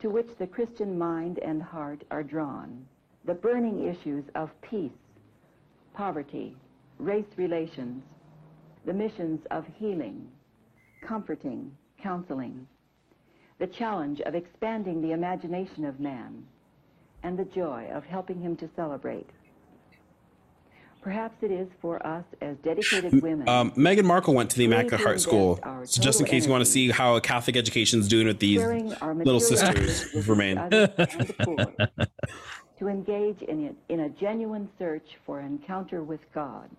to 0.00 0.10
which 0.10 0.28
the 0.38 0.46
Christian 0.46 0.98
mind 0.98 1.38
and 1.38 1.62
heart 1.62 2.04
are 2.10 2.22
drawn. 2.22 2.84
The 3.24 3.32
burning 3.32 3.88
issues 3.88 4.24
of 4.34 4.50
peace, 4.60 4.92
poverty, 5.94 6.56
race 6.98 7.24
relations, 7.36 8.02
the 8.84 8.92
missions 8.92 9.40
of 9.50 9.64
healing, 9.78 10.26
comforting, 11.06 11.72
counseling, 12.04 12.68
the 13.58 13.66
challenge 13.66 14.20
of 14.20 14.34
expanding 14.34 15.00
the 15.00 15.12
imagination 15.12 15.86
of 15.86 15.98
man, 15.98 16.44
and 17.22 17.38
the 17.38 17.46
joy 17.46 17.88
of 17.92 18.04
helping 18.04 18.38
him 18.40 18.54
to 18.58 18.68
celebrate. 18.76 19.26
Perhaps 21.00 21.36
it 21.42 21.50
is 21.50 21.68
for 21.82 22.06
us 22.06 22.24
as 22.40 22.56
dedicated 22.62 23.22
women. 23.22 23.48
Um, 23.48 23.72
Meghan 23.72 24.04
Markle 24.04 24.34
went 24.34 24.50
to 24.50 24.58
the 24.58 24.64
Immaculate 24.64 25.00
Heart 25.00 25.20
School. 25.20 25.58
So 25.84 26.00
just 26.00 26.20
in 26.20 26.26
case 26.26 26.46
you 26.46 26.52
want 26.52 26.64
to 26.64 26.70
see 26.70 26.90
how 26.90 27.16
a 27.16 27.20
Catholic 27.20 27.56
education 27.56 28.00
is 28.00 28.08
doing 28.08 28.26
with 28.26 28.38
these 28.38 28.62
little 28.62 29.40
sisters 29.40 29.74
goods 29.74 30.02
who've 30.02 30.14
with 30.14 30.28
remained. 30.28 30.58
others 30.58 30.88
and 30.98 31.28
the 31.28 31.34
poor, 31.40 32.06
to 32.78 32.88
engage 32.88 33.40
in, 33.42 33.66
it, 33.66 33.76
in 33.88 34.00
a 34.00 34.08
genuine 34.10 34.68
search 34.78 35.18
for 35.26 35.40
encounter 35.40 36.02
with 36.02 36.20
God. 36.34 36.70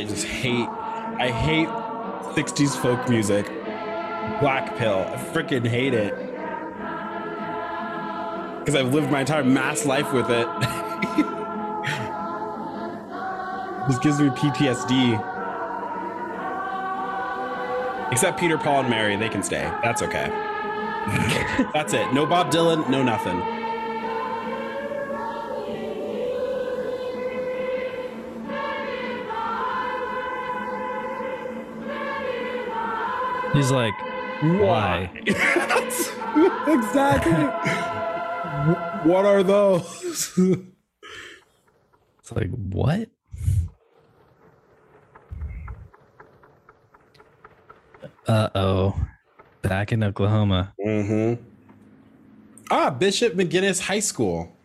I 0.00 0.04
just 0.04 0.26
hate, 0.26 0.68
I 1.18 1.30
hate 1.30 1.68
60s 1.68 2.74
folk 2.80 3.06
music. 3.10 3.44
Black 4.40 4.74
Pill. 4.78 5.04
I 5.06 5.16
freaking 5.16 5.66
hate 5.66 5.92
it. 5.92 6.16
Because 8.60 8.76
I've 8.76 8.94
lived 8.94 9.10
my 9.10 9.20
entire 9.20 9.44
mass 9.44 9.84
life 9.84 10.10
with 10.14 10.30
it. 10.30 10.46
this 13.88 13.98
gives 13.98 14.18
me 14.18 14.30
PTSD. 14.30 15.26
Except 18.10 18.40
Peter, 18.40 18.56
Paul, 18.56 18.80
and 18.80 18.88
Mary, 18.88 19.16
they 19.16 19.28
can 19.28 19.42
stay. 19.42 19.70
That's 19.82 20.00
okay. 20.00 20.30
That's 21.74 21.92
it. 21.92 22.10
No 22.14 22.24
Bob 22.24 22.50
Dylan, 22.50 22.88
no 22.88 23.02
nothing. 23.02 23.59
He's 33.60 33.70
like, 33.70 33.92
why? 34.40 35.10
exactly. 36.66 37.44
what 39.04 39.26
are 39.26 39.42
those? 39.42 40.32
it's 42.18 42.32
like, 42.32 42.48
what? 42.48 43.10
Uh 48.26 48.48
oh. 48.54 48.98
Back 49.60 49.92
in 49.92 50.04
Oklahoma. 50.04 50.72
Mm-hmm. 50.82 51.42
Ah, 52.70 52.88
Bishop 52.88 53.34
McGuinness 53.34 53.78
High 53.82 54.00
School. 54.00 54.56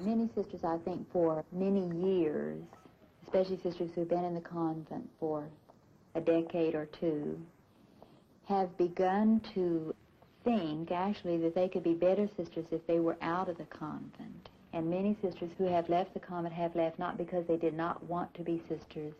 Many 0.00 0.28
sisters, 0.36 0.62
I 0.62 0.78
think, 0.84 1.10
for 1.10 1.44
many 1.50 1.90
years, 2.08 2.62
especially 3.24 3.58
sisters 3.64 3.90
who've 3.96 4.08
been 4.08 4.24
in 4.24 4.34
the 4.34 4.40
convent 4.40 5.10
for 5.18 5.48
a 6.14 6.20
decade 6.20 6.74
or 6.74 6.86
two, 6.86 7.40
have 8.46 8.76
begun 8.76 9.40
to 9.54 9.94
think, 10.44 10.90
actually, 10.90 11.38
that 11.38 11.54
they 11.54 11.68
could 11.68 11.82
be 11.82 11.94
better 11.94 12.28
sisters 12.36 12.66
if 12.70 12.86
they 12.86 13.00
were 13.00 13.16
out 13.22 13.48
of 13.48 13.56
the 13.58 13.64
convent. 13.64 14.48
And 14.72 14.90
many 14.90 15.16
sisters 15.22 15.50
who 15.56 15.66
have 15.66 15.88
left 15.88 16.14
the 16.14 16.20
convent 16.20 16.54
have 16.54 16.74
left 16.74 16.98
not 16.98 17.16
because 17.16 17.46
they 17.46 17.56
did 17.56 17.74
not 17.74 18.02
want 18.04 18.32
to 18.34 18.42
be 18.42 18.62
sisters, 18.68 19.14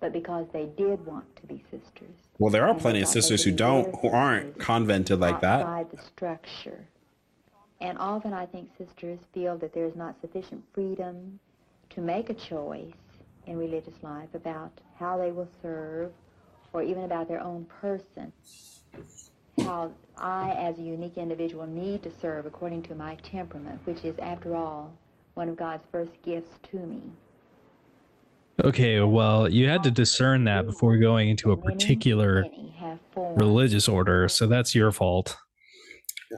but 0.00 0.12
because 0.12 0.46
they 0.52 0.66
did 0.76 1.04
want 1.06 1.24
to 1.36 1.46
be 1.46 1.62
sisters. 1.70 2.14
Well, 2.38 2.50
there 2.50 2.64
are 2.64 2.70
And 2.70 2.80
plenty 2.80 3.00
of 3.02 3.08
sisters 3.08 3.42
who 3.42 3.50
don't, 3.52 3.94
who 4.00 4.08
aren't 4.08 4.58
convented 4.58 5.20
like 5.20 5.40
that. 5.40 5.60
outside 5.62 5.90
the 5.90 6.02
structure. 6.02 6.84
And 7.80 7.98
often 7.98 8.32
I 8.32 8.46
think 8.46 8.68
sisters 8.78 9.18
feel 9.32 9.56
that 9.58 9.74
there's 9.74 9.96
not 9.96 10.20
sufficient 10.20 10.62
freedom 10.72 11.38
to 11.90 12.00
make 12.00 12.30
a 12.30 12.34
choice 12.34 12.92
in 13.46 13.56
religious 13.56 13.94
life 14.02 14.28
about 14.34 14.72
how 14.98 15.18
they 15.18 15.32
will 15.32 15.48
serve 15.62 16.12
or 16.72 16.82
even 16.82 17.04
about 17.04 17.28
their 17.28 17.40
own 17.40 17.64
person. 17.80 18.32
How 19.60 19.92
I, 20.18 20.50
as 20.52 20.78
a 20.78 20.82
unique 20.82 21.16
individual, 21.16 21.66
need 21.66 22.02
to 22.02 22.10
serve 22.20 22.46
according 22.46 22.82
to 22.84 22.94
my 22.94 23.14
temperament, 23.16 23.80
which 23.84 24.04
is, 24.04 24.18
after 24.18 24.56
all, 24.56 24.92
one 25.34 25.48
of 25.48 25.56
God's 25.56 25.84
first 25.92 26.10
gifts 26.24 26.50
to 26.70 26.78
me. 26.78 27.02
Okay, 28.62 29.00
well, 29.00 29.48
you 29.48 29.68
had 29.68 29.82
to 29.84 29.90
discern 29.90 30.44
that 30.44 30.66
before 30.66 30.96
going 30.96 31.28
into 31.28 31.52
a 31.52 31.56
particular 31.56 32.44
religious 33.16 33.88
order, 33.88 34.28
so 34.28 34.46
that's 34.46 34.74
your 34.74 34.92
fault. 34.92 35.36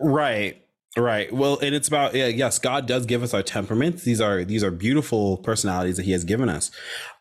Right. 0.01 0.66
Right. 0.97 1.31
Well, 1.31 1.59
and 1.59 1.75
it's 1.75 1.89
about 1.89 2.15
yeah, 2.15 2.29
yes, 2.29 2.59
God 2.59 2.87
does 2.87 3.05
give 3.05 3.23
us 3.23 3.35
our 3.35 3.43
temperaments. 3.43 4.05
These 4.05 4.19
are 4.19 4.45
these 4.45 4.65
are 4.65 4.71
beautiful 4.71 5.37
personalities 5.39 5.99
that 5.99 6.05
He 6.05 6.13
has 6.13 6.25
given 6.25 6.49
us, 6.49 6.71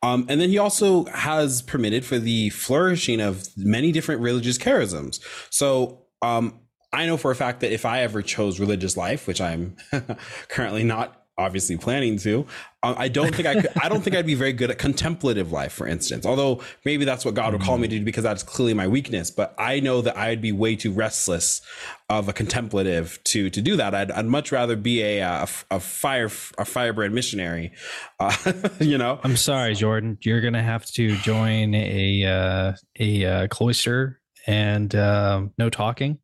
um, 0.01 0.25
and 0.29 0.39
then 0.39 0.49
He 0.49 0.57
also 0.57 1.03
has 1.05 1.61
permitted 1.61 2.05
for 2.05 2.17
the 2.17 2.51
flourishing 2.51 3.19
of 3.19 3.45
many 3.57 3.91
different 3.91 4.21
religious 4.21 4.57
charisms. 4.57 5.19
So, 5.49 6.05
um, 6.21 6.61
I 6.93 7.05
know 7.05 7.17
for 7.17 7.31
a 7.31 7.35
fact 7.35 7.59
that 7.59 7.73
if 7.73 7.85
I 7.85 8.01
ever 8.01 8.21
chose 8.21 8.61
religious 8.61 8.95
life, 8.95 9.27
which 9.27 9.41
I'm 9.41 9.75
currently 10.47 10.85
not 10.85 11.24
obviously 11.37 11.77
planning 11.77 12.17
to, 12.19 12.45
um, 12.85 12.95
I 12.97 13.07
don't 13.07 13.33
think 13.33 13.47
I 13.47 13.55
could. 13.55 13.71
I 13.81 13.89
don't 13.89 14.01
think 14.01 14.15
I'd 14.15 14.27
be 14.27 14.35
very 14.35 14.53
good 14.53 14.69
at 14.69 14.77
contemplative 14.77 15.51
life, 15.51 15.73
for 15.73 15.87
instance. 15.87 16.25
Although 16.25 16.61
maybe 16.85 17.03
that's 17.03 17.25
what 17.25 17.33
God 17.33 17.53
would 17.53 17.63
call 17.63 17.79
me 17.79 17.87
to 17.87 17.97
do 17.97 18.05
because 18.05 18.23
that's 18.23 18.43
clearly 18.43 18.75
my 18.75 18.87
weakness. 18.87 19.31
But 19.31 19.55
I 19.57 19.79
know 19.79 20.01
that 20.01 20.15
I'd 20.15 20.39
be 20.39 20.51
way 20.51 20.75
too 20.75 20.91
restless 20.91 21.61
of 22.09 22.29
a 22.29 22.33
contemplative 22.33 23.19
to 23.25 23.49
to 23.49 23.61
do 23.61 23.75
that. 23.77 23.95
I'd, 23.95 24.11
I'd 24.11 24.27
much 24.27 24.51
rather 24.51 24.75
be 24.75 25.01
a 25.01 25.21
a, 25.21 25.47
a 25.71 25.79
fire 25.79 26.29
a 26.57 26.65
firebrand 26.65 27.15
missionary. 27.15 27.71
Uh, 28.19 28.35
you 28.79 28.99
know. 28.99 29.19
I'm 29.23 29.37
sorry, 29.37 29.73
Jordan. 29.73 30.19
You're 30.21 30.41
gonna 30.41 30.63
have 30.63 30.85
to 30.91 31.15
join 31.17 31.73
a 31.73 32.23
uh, 32.23 32.73
a 32.99 33.25
uh, 33.25 33.47
cloister 33.47 34.19
and 34.45 34.93
um, 34.93 35.53
no 35.57 35.71
talking. 35.71 36.19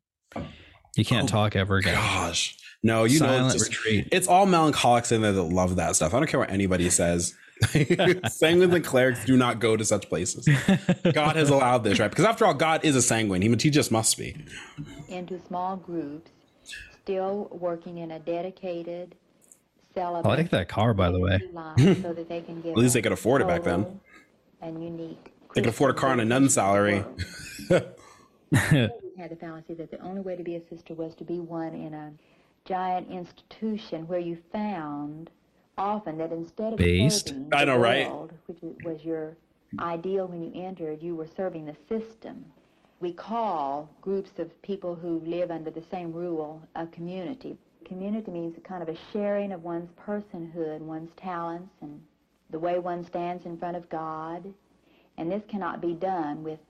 You 0.96 1.04
can't 1.04 1.28
talk 1.28 1.56
ever 1.56 1.78
again. 1.78 1.94
Gosh. 1.94 2.56
No, 2.82 3.04
you 3.04 3.20
know, 3.20 3.46
it's, 3.46 3.54
just- 3.54 3.68
retreat. 3.68 4.08
it's 4.10 4.26
all 4.26 4.46
melancholics 4.46 5.12
in 5.12 5.22
there 5.22 5.32
that 5.32 5.42
love 5.42 5.76
that 5.76 5.96
stuff. 5.96 6.14
I 6.14 6.18
don't 6.18 6.28
care 6.28 6.40
what 6.40 6.50
anybody 6.50 6.90
says. 6.90 7.34
Sanguines 7.62 8.74
and 8.74 8.84
cholerics 8.84 9.24
do 9.24 9.36
not 9.36 9.60
go 9.60 9.76
to 9.76 9.84
such 9.84 10.08
places. 10.08 10.48
God 11.12 11.36
has 11.36 11.48
allowed 11.48 11.84
this, 11.84 12.00
right? 12.00 12.10
Because 12.10 12.24
after 12.24 12.44
all, 12.44 12.54
God 12.54 12.84
is 12.84 12.96
a 12.96 13.02
sanguine. 13.02 13.40
He, 13.40 13.48
he 13.48 13.70
just 13.70 13.92
must 13.92 14.18
be. 14.18 14.34
into 15.08 15.40
small 15.46 15.76
groups, 15.76 16.32
still 16.90 17.48
working 17.52 17.98
in 17.98 18.10
a 18.10 18.18
dedicated, 18.18 19.14
I 19.94 20.00
celibate 20.00 20.24
like 20.24 20.50
that 20.50 20.68
car, 20.68 20.92
by 20.92 21.12
the 21.12 21.20
way. 21.20 21.40
so 21.76 22.12
that 22.12 22.28
they 22.28 22.40
can 22.40 22.62
give 22.62 22.72
At 22.72 22.78
least 22.78 22.94
they 22.94 23.02
could 23.02 23.12
afford 23.12 23.42
it 23.42 23.46
back 23.46 23.62
then. 23.62 24.00
And 24.60 24.82
unique. 24.82 25.32
They 25.54 25.60
could 25.60 25.70
afford 25.70 25.92
a 25.92 25.94
car 25.94 26.12
and 26.12 26.20
a 26.20 26.24
nun 26.24 26.48
salary. 26.48 27.04
Had 27.68 29.30
the 29.30 29.36
fallacy 29.38 29.74
that 29.74 29.90
the 29.90 30.00
only 30.00 30.20
way 30.22 30.34
to 30.34 30.42
be 30.42 30.56
a 30.56 30.68
sister 30.68 30.94
was 30.94 31.14
to 31.16 31.24
be 31.24 31.38
one 31.38 31.74
in 31.74 31.94
a 31.94 32.12
giant 32.64 33.10
institution 33.10 34.06
where 34.06 34.20
you 34.20 34.38
found 34.52 35.30
often 35.78 36.18
that 36.18 36.32
instead 36.32 36.72
of 36.72 36.78
Based? 36.78 37.28
serving 37.28 37.48
I 37.52 37.64
know, 37.64 37.74
the 37.74 37.78
right? 37.78 38.08
world, 38.08 38.32
which 38.46 38.58
was 38.84 39.04
your 39.04 39.36
ideal 39.78 40.26
when 40.26 40.42
you 40.42 40.52
entered, 40.62 41.02
you 41.02 41.16
were 41.16 41.28
serving 41.36 41.64
the 41.64 41.76
system. 41.88 42.44
We 43.00 43.12
call 43.12 43.88
groups 44.00 44.38
of 44.38 44.62
people 44.62 44.94
who 44.94 45.20
live 45.26 45.50
under 45.50 45.70
the 45.70 45.82
same 45.90 46.12
rule 46.12 46.62
a 46.76 46.86
community. 46.86 47.56
Community 47.84 48.30
means 48.30 48.56
a 48.56 48.60
kind 48.60 48.82
of 48.82 48.88
a 48.88 48.98
sharing 49.12 49.52
of 49.52 49.64
one's 49.64 49.90
personhood, 50.06 50.80
one's 50.80 51.10
talents, 51.16 51.74
and 51.80 52.00
the 52.50 52.58
way 52.58 52.78
one 52.78 53.04
stands 53.04 53.44
in 53.44 53.58
front 53.58 53.76
of 53.76 53.88
God. 53.88 54.52
And 55.18 55.30
this 55.30 55.42
cannot 55.48 55.80
be 55.80 55.94
done 55.94 56.42
with 56.42 56.60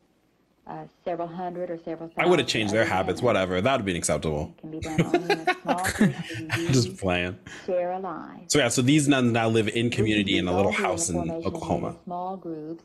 uh, 0.66 0.84
several 1.05 1.28
hundred 1.28 1.70
or 1.70 1.78
several 1.84 2.09
thousand. 2.09 2.22
I 2.24 2.26
would 2.26 2.39
have 2.39 2.48
changed 2.48 2.72
their 2.72 2.84
habits, 2.84 3.20
whatever. 3.20 3.60
That 3.60 3.76
would 3.76 3.84
be 3.84 3.97
acceptable. 3.97 4.55
Can 4.60 4.70
be 4.70 4.80
done 4.80 5.01
only 5.02 5.18
in 5.18 5.30
a 5.48 5.55
small 5.62 5.84
group 5.84 6.14
where 6.14 6.60
you 6.60 6.68
Just 6.68 6.97
playing. 6.98 7.39
share 7.66 7.93
a 7.93 7.98
life. 7.98 8.43
So 8.48 8.59
yeah, 8.59 8.68
so 8.68 8.82
these 8.82 9.09
nuns 9.09 9.32
now 9.32 9.48
live 9.48 9.68
in 9.68 9.90
community 9.90 10.39
in 10.39 10.47
a 10.48 10.55
little 10.55 10.72
house 10.72 11.09
the 11.09 11.18
in 11.20 11.30
Oklahoma. 11.30 11.89
many 11.89 11.98
Small 12.05 12.36
groups, 12.36 12.84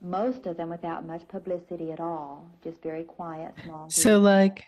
most 0.00 0.46
of 0.46 0.56
them 0.56 0.68
without 0.68 1.06
much 1.06 1.26
publicity 1.28 1.92
at 1.92 2.00
all, 2.00 2.44
just 2.64 2.82
very 2.82 3.04
quiet 3.04 3.52
small 3.64 3.82
groups. 3.82 4.02
So, 4.02 4.18
like, 4.18 4.64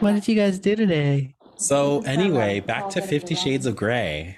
what 0.00 0.12
did 0.12 0.28
you 0.28 0.34
guys 0.34 0.58
do 0.58 0.76
today? 0.76 1.34
So 1.56 2.00
anyway, 2.02 2.60
back 2.60 2.88
to 2.90 3.02
Fifty 3.02 3.34
Shades 3.34 3.66
of 3.66 3.76
Grey. 3.76 4.36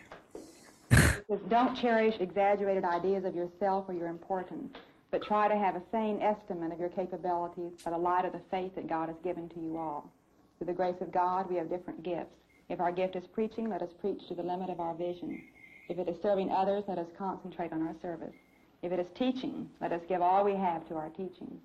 Don't 1.49 1.75
cherish 1.81 2.15
exaggerated 2.21 2.85
ideas 2.85 3.25
of 3.25 3.35
yourself 3.35 3.87
or 3.89 3.95
your 3.95 4.09
importance, 4.09 4.77
but 5.13 5.23
try 5.23 5.47
to 5.47 5.57
have 5.57 5.77
a 5.77 5.83
sane 5.93 6.21
estimate 6.21 6.73
of 6.73 6.81
your 6.81 6.89
capabilities 6.89 7.73
by 7.85 7.91
the 7.93 7.99
light 7.99 8.25
of 8.25 8.33
the 8.33 8.41
faith 8.51 8.75
that 8.75 8.89
God 8.89 9.09
has 9.09 9.19
given 9.23 9.49
to 9.51 9.61
you 9.61 9.77
all. 9.77 10.11
Through 10.59 10.69
the 10.69 10.73
grace 10.73 11.01
of 11.01 11.13
God, 11.13 11.49
we 11.49 11.57
have 11.57 11.69
different 11.69 12.03
gifts. 12.03 12.35
If 12.71 12.81
our 12.81 12.91
gift 12.91 13.15
is 13.15 13.27
preaching, 13.27 13.69
let 13.69 13.83
us 13.83 13.93
preach 14.01 14.27
to 14.29 14.35
the 14.35 14.43
limit 14.43 14.71
of 14.71 14.81
our 14.81 14.95
vision. 14.95 15.43
If 15.89 15.99
it 15.99 16.09
is 16.09 16.17
serving 16.23 16.51
others, 16.51 16.85
let 16.89 16.99
us 16.99 17.09
concentrate 17.19 17.73
on 17.73 17.87
our 17.87 17.95
service. 18.01 18.35
If 18.83 18.91
it 18.91 18.99
is 18.99 19.09
teaching, 19.15 19.69
let 19.81 19.93
us 19.93 20.01
give 20.09 20.23
all 20.23 20.45
we 20.45 20.55
have 20.55 20.89
to 20.89 20.95
our 20.97 21.11
teaching. 21.11 21.61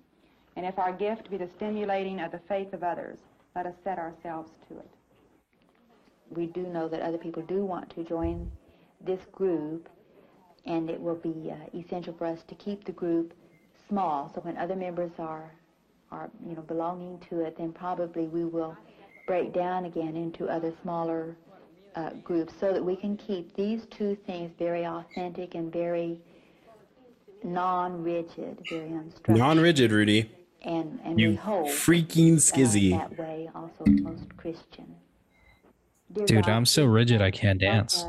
And 0.56 0.66
if 0.66 0.78
our 0.78 0.92
gift 0.92 1.30
be 1.30 1.38
the 1.38 1.48
stimulating 1.56 2.20
of 2.20 2.32
the 2.32 2.40
faith 2.48 2.72
of 2.74 2.82
others, 2.82 3.18
let 3.56 3.64
us 3.66 3.74
set 3.82 3.98
ourselves 3.98 4.50
to 4.68 4.78
it. 4.78 4.90
we 6.30 6.46
do 6.46 6.62
know 6.62 6.88
that 6.88 7.00
other 7.00 7.18
people 7.18 7.42
do 7.42 7.64
want 7.64 7.88
to 7.94 8.04
join 8.04 8.50
this 9.00 9.20
group, 9.32 9.88
and 10.68 10.90
it 10.90 11.00
will 11.00 11.16
be 11.16 11.50
uh, 11.50 11.78
essential 11.78 12.14
for 12.16 12.26
us 12.26 12.40
to 12.46 12.54
keep 12.54 12.84
the 12.84 12.92
group 12.92 13.32
small. 13.88 14.30
So 14.34 14.40
when 14.42 14.56
other 14.58 14.76
members 14.76 15.10
are, 15.18 15.50
are 16.12 16.30
you 16.46 16.54
know, 16.54 16.62
belonging 16.62 17.18
to 17.30 17.40
it, 17.40 17.56
then 17.56 17.72
probably 17.72 18.26
we 18.26 18.44
will 18.44 18.76
break 19.26 19.52
down 19.52 19.86
again 19.86 20.14
into 20.14 20.46
other 20.46 20.72
smaller 20.82 21.36
uh, 21.96 22.10
groups, 22.22 22.52
so 22.60 22.72
that 22.72 22.84
we 22.84 22.94
can 22.94 23.16
keep 23.16 23.54
these 23.56 23.86
two 23.90 24.16
things 24.26 24.52
very 24.58 24.84
authentic 24.86 25.54
and 25.54 25.72
very 25.72 26.20
non-rigid, 27.42 28.60
very 28.70 28.90
unstructured. 28.90 29.38
Non-rigid, 29.38 29.90
Rudy. 29.90 30.30
And 30.62 31.00
and 31.04 31.18
You 31.18 31.30
we 31.30 31.34
hope 31.36 31.68
freaking 31.68 32.34
uh, 32.34 32.40
skizzy. 32.40 32.90
that 32.90 33.16
way 33.18 33.48
also 33.54 33.84
most 33.86 34.36
Christian. 34.36 34.96
Dear 36.12 36.26
Dude, 36.26 36.44
God, 36.46 36.52
I'm 36.52 36.66
so 36.66 36.84
rigid 36.84 37.22
I 37.22 37.30
can't 37.30 37.60
dance. 37.60 38.04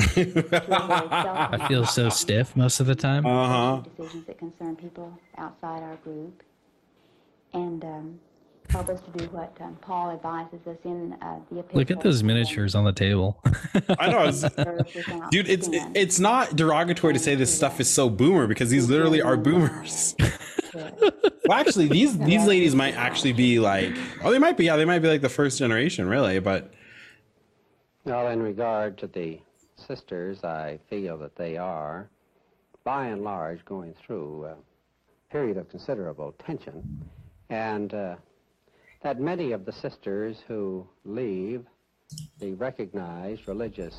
I 0.00 1.66
feel 1.68 1.86
so 1.86 2.08
stiff 2.08 2.56
most 2.56 2.80
of 2.80 2.86
the 2.86 2.94
time. 2.94 3.24
Uh 3.26 3.48
huh. 3.48 3.82
decisions 3.96 4.26
that 4.26 4.38
concern 4.38 4.76
people 4.76 5.16
outside 5.38 5.82
our 5.82 5.96
group, 5.96 6.42
and 7.52 7.84
um, 7.84 8.20
help 8.70 8.88
us 8.88 9.00
to 9.02 9.10
do 9.18 9.24
what 9.26 9.56
um, 9.60 9.76
Paul 9.80 10.10
advises 10.10 10.66
us 10.66 10.76
in 10.84 11.14
uh, 11.22 11.38
the 11.50 11.60
epistle. 11.60 11.78
Look 11.78 11.90
at 11.90 12.00
those 12.00 12.22
miniatures 12.22 12.74
on 12.74 12.84
the 12.84 12.92
table. 12.92 13.40
I 13.98 14.10
know, 14.10 14.24
it's- 14.28 14.42
dude. 15.30 15.48
It's 15.48 15.68
it's 15.94 16.18
not 16.18 16.56
derogatory 16.56 17.12
to 17.12 17.18
say 17.18 17.34
this 17.34 17.54
stuff 17.54 17.78
is 17.80 17.88
so 17.88 18.10
boomer 18.10 18.46
because 18.46 18.70
these 18.70 18.88
literally 18.88 19.22
are 19.22 19.36
boomers. 19.36 20.16
well, 20.74 21.52
actually, 21.52 21.86
these 21.88 22.18
these 22.18 22.44
ladies 22.46 22.74
might 22.74 22.94
actually 22.96 23.32
be 23.32 23.60
like, 23.60 23.94
oh, 24.22 24.30
they 24.32 24.38
might 24.40 24.56
be. 24.56 24.64
Yeah, 24.64 24.76
they 24.76 24.84
might 24.84 25.00
be 25.00 25.08
like 25.08 25.20
the 25.22 25.28
first 25.28 25.58
generation, 25.58 26.08
really. 26.08 26.40
But 26.40 26.72
Well, 28.04 28.26
in 28.28 28.42
regard 28.42 28.98
to 28.98 29.06
the 29.06 29.38
sisters, 29.86 30.42
I 30.44 30.78
feel 30.90 31.18
that 31.18 31.36
they 31.36 31.56
are, 31.56 32.08
by 32.84 33.06
and 33.06 33.22
large, 33.22 33.64
going 33.64 33.94
through 33.94 34.46
a 34.46 34.56
period 35.30 35.56
of 35.56 35.68
considerable 35.68 36.34
tension, 36.44 37.04
and 37.50 37.92
uh, 37.94 38.16
that 39.02 39.20
many 39.20 39.52
of 39.52 39.64
the 39.64 39.72
sisters 39.72 40.38
who 40.46 40.86
leave 41.04 41.64
the 42.38 42.52
recognized 42.54 43.46
religious 43.46 43.94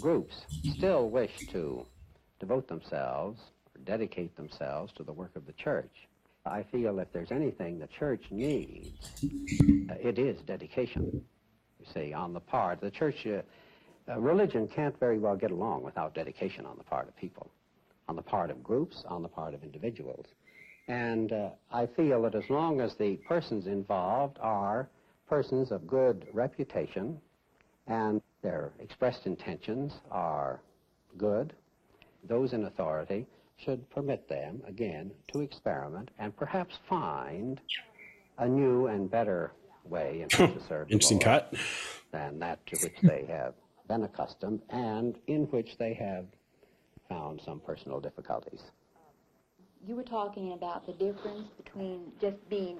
groups 0.00 0.34
still 0.76 1.10
wish 1.10 1.32
to 1.50 1.84
devote 2.38 2.68
themselves 2.68 3.40
or 3.74 3.80
dedicate 3.84 4.36
themselves 4.36 4.92
to 4.92 5.02
the 5.02 5.12
work 5.12 5.34
of 5.36 5.46
the 5.46 5.52
church. 5.52 6.08
I 6.44 6.62
feel 6.70 6.98
if 7.00 7.12
there's 7.12 7.32
anything 7.32 7.78
the 7.78 7.88
church 7.88 8.24
needs, 8.30 9.10
uh, 9.90 9.94
it 10.00 10.18
is 10.18 10.40
dedication 10.42 11.24
you 11.80 11.86
see, 11.92 12.12
on 12.12 12.32
the 12.32 12.40
part. 12.40 12.80
The 12.80 12.90
church, 12.90 13.26
uh, 13.26 13.42
uh, 14.08 14.18
religion 14.20 14.68
can't 14.68 14.98
very 14.98 15.18
well 15.18 15.36
get 15.36 15.50
along 15.50 15.82
without 15.82 16.14
dedication 16.14 16.66
on 16.66 16.76
the 16.78 16.84
part 16.84 17.08
of 17.08 17.16
people, 17.16 17.50
on 18.08 18.16
the 18.16 18.22
part 18.22 18.50
of 18.50 18.62
groups, 18.62 19.04
on 19.08 19.22
the 19.22 19.28
part 19.28 19.54
of 19.54 19.62
individuals. 19.62 20.26
And 20.88 21.32
uh, 21.32 21.48
I 21.72 21.86
feel 21.86 22.22
that 22.22 22.34
as 22.34 22.48
long 22.48 22.80
as 22.80 22.94
the 22.94 23.16
persons 23.28 23.66
involved 23.66 24.38
are 24.40 24.88
persons 25.28 25.72
of 25.72 25.86
good 25.86 26.26
reputation 26.32 27.20
and 27.88 28.22
their 28.42 28.72
expressed 28.78 29.26
intentions 29.26 29.92
are 30.10 30.60
good, 31.18 31.52
those 32.28 32.52
in 32.52 32.64
authority 32.64 33.26
should 33.56 33.88
permit 33.90 34.28
them, 34.28 34.62
again, 34.68 35.10
to 35.32 35.40
experiment 35.40 36.10
and 36.18 36.36
perhaps 36.36 36.76
find 36.88 37.60
a 38.38 38.46
new 38.48 38.86
and 38.86 39.10
better 39.10 39.52
way 39.84 40.16
in 40.20 40.22
which 40.24 40.54
to 40.60 40.68
serve 40.68 40.90
Interesting 40.90 41.18
cut. 41.20 41.54
than 42.12 42.38
that 42.38 42.64
to 42.66 42.76
which 42.82 42.96
they 43.02 43.24
have 43.28 43.54
been 43.88 44.02
accustomed 44.04 44.62
and 44.70 45.16
in 45.26 45.44
which 45.46 45.76
they 45.78 45.94
have 45.94 46.26
found 47.08 47.40
some 47.44 47.60
personal 47.60 48.00
difficulties. 48.00 48.60
You 49.86 49.94
were 49.94 50.02
talking 50.02 50.52
about 50.52 50.86
the 50.86 50.92
difference 50.92 51.48
between 51.62 52.12
just 52.20 52.36
being 52.48 52.78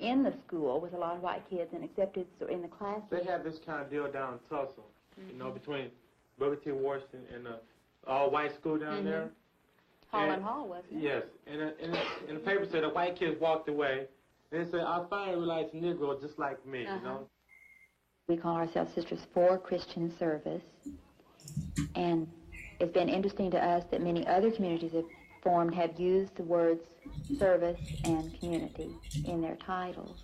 in 0.00 0.22
the 0.22 0.32
school 0.46 0.80
with 0.80 0.94
a 0.94 0.96
lot 0.96 1.16
of 1.16 1.22
white 1.22 1.48
kids 1.50 1.70
and 1.74 1.82
accepted 1.84 2.26
so 2.38 2.46
in 2.46 2.62
the 2.62 2.68
classroom. 2.68 3.04
They 3.10 3.24
have 3.24 3.42
this 3.44 3.58
kind 3.66 3.82
of 3.82 3.90
deal 3.90 4.10
down 4.10 4.34
in 4.34 4.38
Tulsa, 4.48 4.80
you 5.28 5.36
know, 5.36 5.50
between 5.50 5.90
Booker 6.38 6.56
T. 6.56 6.70
Washington 6.72 7.22
and 7.34 7.46
the 7.46 7.58
all-white 8.06 8.54
school 8.54 8.78
down 8.78 9.02
Mhm. 9.02 9.04
there. 9.04 9.30
Hall 10.08 10.22
And- 10.22 10.32
and 10.34 10.42
Hall, 10.44 10.68
wasn't 10.68 10.92
it? 10.92 10.98
Yes, 11.02 11.24
and, 11.46 11.60
uh, 11.62 11.70
and, 11.80 11.96
and 12.28 12.36
the 12.36 12.40
paper 12.40 12.66
said 12.66 12.84
the 12.84 12.90
white 12.90 13.16
kids 13.16 13.40
walked 13.40 13.68
away. 13.68 14.06
And 14.52 14.64
they 14.66 14.70
said, 14.70 14.80
I 14.80 15.04
finally 15.10 15.36
realized 15.38 15.74
a 15.74 15.78
Negro 15.78 16.20
just 16.20 16.38
like 16.38 16.64
me, 16.66 16.86
Uh-huh. 16.86 16.96
you 16.96 17.02
know. 17.02 17.28
We 18.26 18.38
call 18.38 18.56
ourselves 18.56 18.94
Sisters 18.94 19.20
for 19.34 19.58
Christian 19.58 20.10
Service. 20.18 20.62
And 21.94 22.26
it's 22.80 22.90
been 22.90 23.10
interesting 23.10 23.50
to 23.50 23.62
us 23.62 23.84
that 23.90 24.00
many 24.00 24.26
other 24.26 24.50
communities 24.50 24.92
have 24.92 25.04
formed 25.42 25.74
have 25.74 26.00
used 26.00 26.34
the 26.36 26.42
words 26.42 26.80
service 27.38 27.78
and 28.04 28.40
community 28.40 28.96
in 29.26 29.42
their 29.42 29.56
titles. 29.56 30.22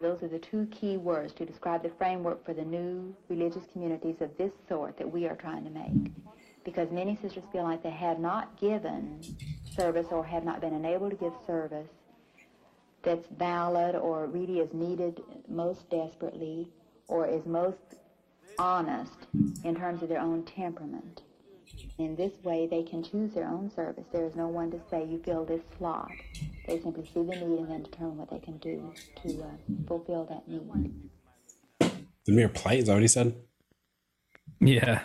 Those 0.00 0.20
are 0.24 0.28
the 0.28 0.40
two 0.40 0.66
key 0.72 0.96
words 0.96 1.32
to 1.34 1.46
describe 1.46 1.84
the 1.84 1.92
framework 1.96 2.44
for 2.44 2.54
the 2.54 2.64
new 2.64 3.14
religious 3.28 3.62
communities 3.72 4.16
of 4.20 4.36
this 4.36 4.50
sort 4.68 4.98
that 4.98 5.08
we 5.08 5.28
are 5.28 5.36
trying 5.36 5.62
to 5.62 5.70
make. 5.70 6.10
Because 6.64 6.90
many 6.90 7.16
sisters 7.22 7.44
feel 7.52 7.62
like 7.62 7.84
they 7.84 7.90
have 7.90 8.18
not 8.18 8.58
given 8.58 9.20
service 9.76 10.08
or 10.10 10.24
have 10.24 10.44
not 10.44 10.60
been 10.60 10.74
enabled 10.74 11.10
to 11.10 11.16
give 11.16 11.34
service 11.46 11.88
that's 13.04 13.28
valid 13.38 13.94
or 13.94 14.26
really 14.26 14.58
is 14.58 14.74
needed 14.74 15.22
most 15.48 15.88
desperately 15.88 16.68
or 17.10 17.26
is 17.26 17.44
most 17.44 17.76
honest 18.58 19.12
in 19.64 19.74
terms 19.74 20.02
of 20.02 20.08
their 20.08 20.20
own 20.20 20.44
temperament. 20.44 21.22
In 21.98 22.16
this 22.16 22.32
way, 22.42 22.66
they 22.70 22.82
can 22.82 23.02
choose 23.02 23.34
their 23.34 23.48
own 23.48 23.70
service. 23.74 24.04
There 24.12 24.24
is 24.24 24.34
no 24.36 24.48
one 24.48 24.70
to 24.70 24.80
say, 24.90 25.04
you 25.04 25.20
fill 25.24 25.44
this 25.44 25.60
slot. 25.76 26.10
They 26.66 26.80
simply 26.80 27.04
see 27.12 27.22
the 27.22 27.36
need 27.36 27.58
and 27.58 27.70
then 27.70 27.82
determine 27.82 28.16
what 28.16 28.30
they 28.30 28.38
can 28.38 28.58
do 28.58 28.92
to 29.22 29.42
uh, 29.42 29.46
fulfill 29.86 30.24
that 30.26 30.48
need. 30.48 30.94
the 32.24 32.32
mere 32.32 32.48
plight 32.48 32.80
is 32.80 32.86
that 32.86 33.00
what 33.00 33.10
said? 33.10 33.34
Yeah. 34.60 35.02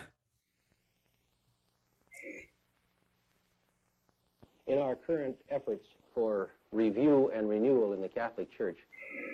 In 4.68 4.78
our 4.80 4.96
current 4.96 5.38
efforts 5.50 5.86
for 6.14 6.52
review 6.72 7.32
and 7.34 7.50
renewal 7.50 7.94
in 7.94 8.02
the 8.02 8.10
Catholic 8.10 8.56
Church, 8.56 8.78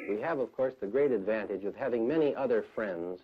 we 0.10 0.20
have, 0.22 0.40
of 0.40 0.52
course, 0.56 0.74
the 0.80 0.88
great 0.88 1.12
advantage 1.12 1.64
of 1.66 1.76
having 1.76 2.08
many 2.08 2.36
other 2.36 2.64
friends 2.76 3.22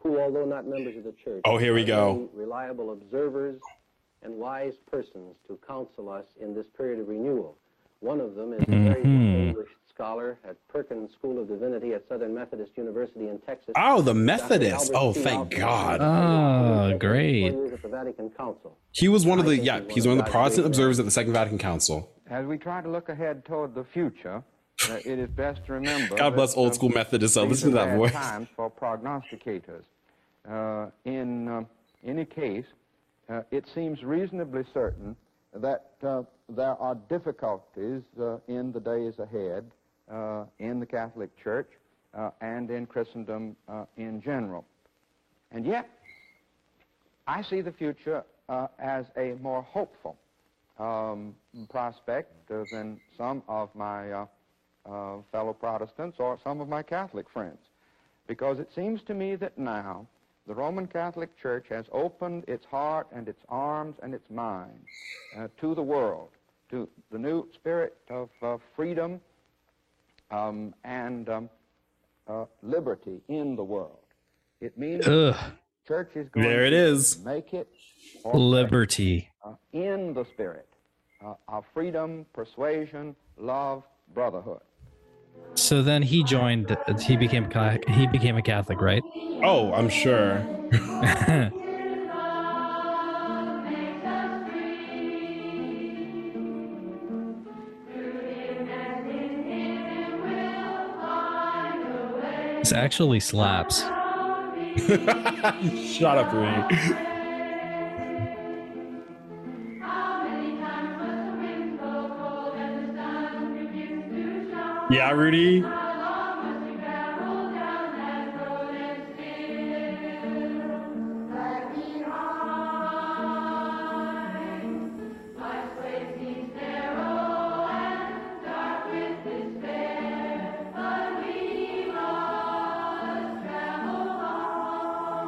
who, 0.00 0.20
although 0.20 0.44
not 0.44 0.66
members 0.66 0.96
of 0.96 1.04
the 1.04 1.12
church, 1.12 1.40
Oh, 1.44 1.56
here 1.58 1.74
we 1.74 1.82
are 1.82 1.86
go. 1.86 2.28
reliable 2.34 2.92
observers 2.92 3.60
and 4.22 4.34
wise 4.36 4.74
persons 4.90 5.36
to 5.48 5.58
counsel 5.66 6.08
us 6.10 6.26
in 6.40 6.54
this 6.54 6.66
period 6.76 7.00
of 7.00 7.08
renewal. 7.08 7.56
One 8.00 8.20
of 8.20 8.34
them 8.34 8.52
is 8.52 8.62
a 8.62 8.64
very 8.66 9.02
Mhm. 9.02 9.46
distinguished 9.46 9.76
scholar 9.94 10.38
at 10.44 10.56
Perkins 10.68 11.12
School 11.12 11.38
of 11.40 11.48
Divinity 11.48 11.92
at 11.94 12.06
Southern 12.08 12.34
Methodist 12.34 12.72
University 12.76 13.28
in 13.28 13.38
Texas. 13.40 13.72
Oh, 13.76 14.00
the 14.02 14.12
Dr. 14.12 14.24
Methodist. 14.24 14.92
Oh, 14.94 15.12
C. 15.12 15.22
thank 15.22 15.52
Outler. 15.52 15.58
God. 15.58 16.00
Oh, 16.94 16.98
great. 16.98 17.52
Four 17.52 17.60
years 17.62 17.72
at 17.72 17.82
the 17.82 17.88
Vatican 17.88 18.30
Council. 18.30 18.76
He 18.90 19.08
was 19.08 19.24
one 19.24 19.38
of 19.38 19.44
the 19.46 19.56
yeah. 19.56 19.80
He's 19.88 20.06
one 20.06 20.18
of 20.18 20.24
the 20.24 20.30
Protestant 20.30 20.66
observers 20.66 20.98
at 20.98 21.04
the 21.04 21.10
Second 21.10 21.32
Vatican 21.32 21.58
Council. 21.58 22.08
As 22.28 22.44
we 22.46 22.58
try 22.58 22.80
to 22.82 22.88
look 22.88 23.08
ahead 23.08 23.44
toward 23.44 23.74
the 23.74 23.84
future, 23.84 24.42
it 24.90 25.18
is 25.18 25.30
best 25.30 25.64
to 25.66 25.72
remember. 25.72 26.16
God 26.16 26.34
bless 26.34 26.56
old 26.56 26.74
school 26.74 26.88
Methodists. 26.88 27.36
These 27.36 27.46
listen 27.46 27.70
to 27.70 27.76
that 27.76 27.96
voice. 27.96 28.12
times 28.12 28.48
for 28.56 28.70
prognosticators. 28.70 29.84
Uh, 30.48 30.90
in 31.04 31.48
uh, 31.48 31.64
any 32.04 32.24
case, 32.24 32.64
uh, 33.28 33.42
it 33.50 33.64
seems 33.74 34.02
reasonably 34.02 34.64
certain 34.74 35.16
that 35.54 35.92
uh, 36.02 36.22
there 36.48 36.74
are 36.80 36.96
difficulties 37.08 38.02
uh, 38.20 38.38
in 38.48 38.72
the 38.72 38.80
days 38.80 39.14
ahead 39.18 39.70
uh, 40.10 40.44
in 40.58 40.80
the 40.80 40.86
Catholic 40.86 41.30
Church 41.42 41.70
uh, 42.14 42.30
and 42.40 42.70
in 42.70 42.86
Christendom 42.86 43.56
uh, 43.68 43.84
in 43.96 44.20
general. 44.20 44.64
And 45.52 45.64
yet, 45.64 45.88
I 47.26 47.42
see 47.42 47.60
the 47.60 47.72
future 47.72 48.24
uh, 48.48 48.66
as 48.78 49.06
a 49.16 49.34
more 49.40 49.62
hopeful 49.62 50.16
um, 50.78 51.34
prospect 51.70 52.50
uh, 52.50 52.64
than 52.72 53.00
some 53.16 53.42
of 53.48 53.74
my 53.74 54.10
uh, 54.10 54.26
uh, 54.88 55.16
fellow 55.30 55.52
Protestants 55.52 56.16
or 56.18 56.38
some 56.42 56.60
of 56.60 56.68
my 56.68 56.82
Catholic 56.82 57.28
friends. 57.30 57.58
Because 58.26 58.58
it 58.58 58.70
seems 58.74 59.02
to 59.02 59.14
me 59.14 59.36
that 59.36 59.58
now 59.58 60.06
the 60.46 60.54
Roman 60.54 60.86
Catholic 60.86 61.36
Church 61.40 61.66
has 61.70 61.86
opened 61.92 62.44
its 62.48 62.64
heart 62.66 63.06
and 63.12 63.28
its 63.28 63.40
arms 63.48 63.96
and 64.02 64.14
its 64.14 64.28
mind 64.30 64.78
uh, 65.38 65.48
to 65.60 65.74
the 65.74 65.82
world, 65.82 66.28
to 66.70 66.88
the 67.10 67.18
new 67.18 67.46
spirit 67.54 67.96
of 68.10 68.28
uh, 68.42 68.56
freedom 68.74 69.20
um, 70.30 70.74
and 70.84 71.28
um, 71.28 71.50
uh, 72.28 72.44
liberty 72.62 73.20
in 73.28 73.54
the 73.56 73.64
world. 73.64 73.98
It 74.60 74.78
means 74.78 75.06
Ugh. 75.06 75.36
church 75.86 76.12
is 76.14 76.28
going 76.30 76.46
There 76.48 76.64
it 76.64 76.70
to 76.70 76.76
is. 76.76 77.24
make 77.24 77.52
it 77.52 77.68
Liberty. 78.24 79.28
uh, 79.44 79.54
in 79.72 80.14
the 80.14 80.24
spirit 80.26 80.68
uh, 81.24 81.34
of 81.48 81.64
freedom, 81.74 82.24
persuasion, 82.32 83.14
love, 83.36 83.82
brotherhood. 84.14 84.60
So 85.54 85.82
then 85.82 86.02
he 86.02 86.24
joined. 86.24 86.76
He 87.00 87.16
became 87.16 87.48
he 87.88 88.06
became 88.06 88.36
a 88.36 88.42
Catholic, 88.42 88.80
right? 88.80 89.02
Oh, 89.42 89.72
I'm 89.72 89.88
sure. 89.88 90.46
This 102.62 102.72
actually 102.72 103.18
slaps. 103.18 103.80
Shut 105.84 106.16
up, 106.16 106.32
Rudy. 106.32 107.11
Yeah, 114.92 115.10
Rudy. 115.12 115.64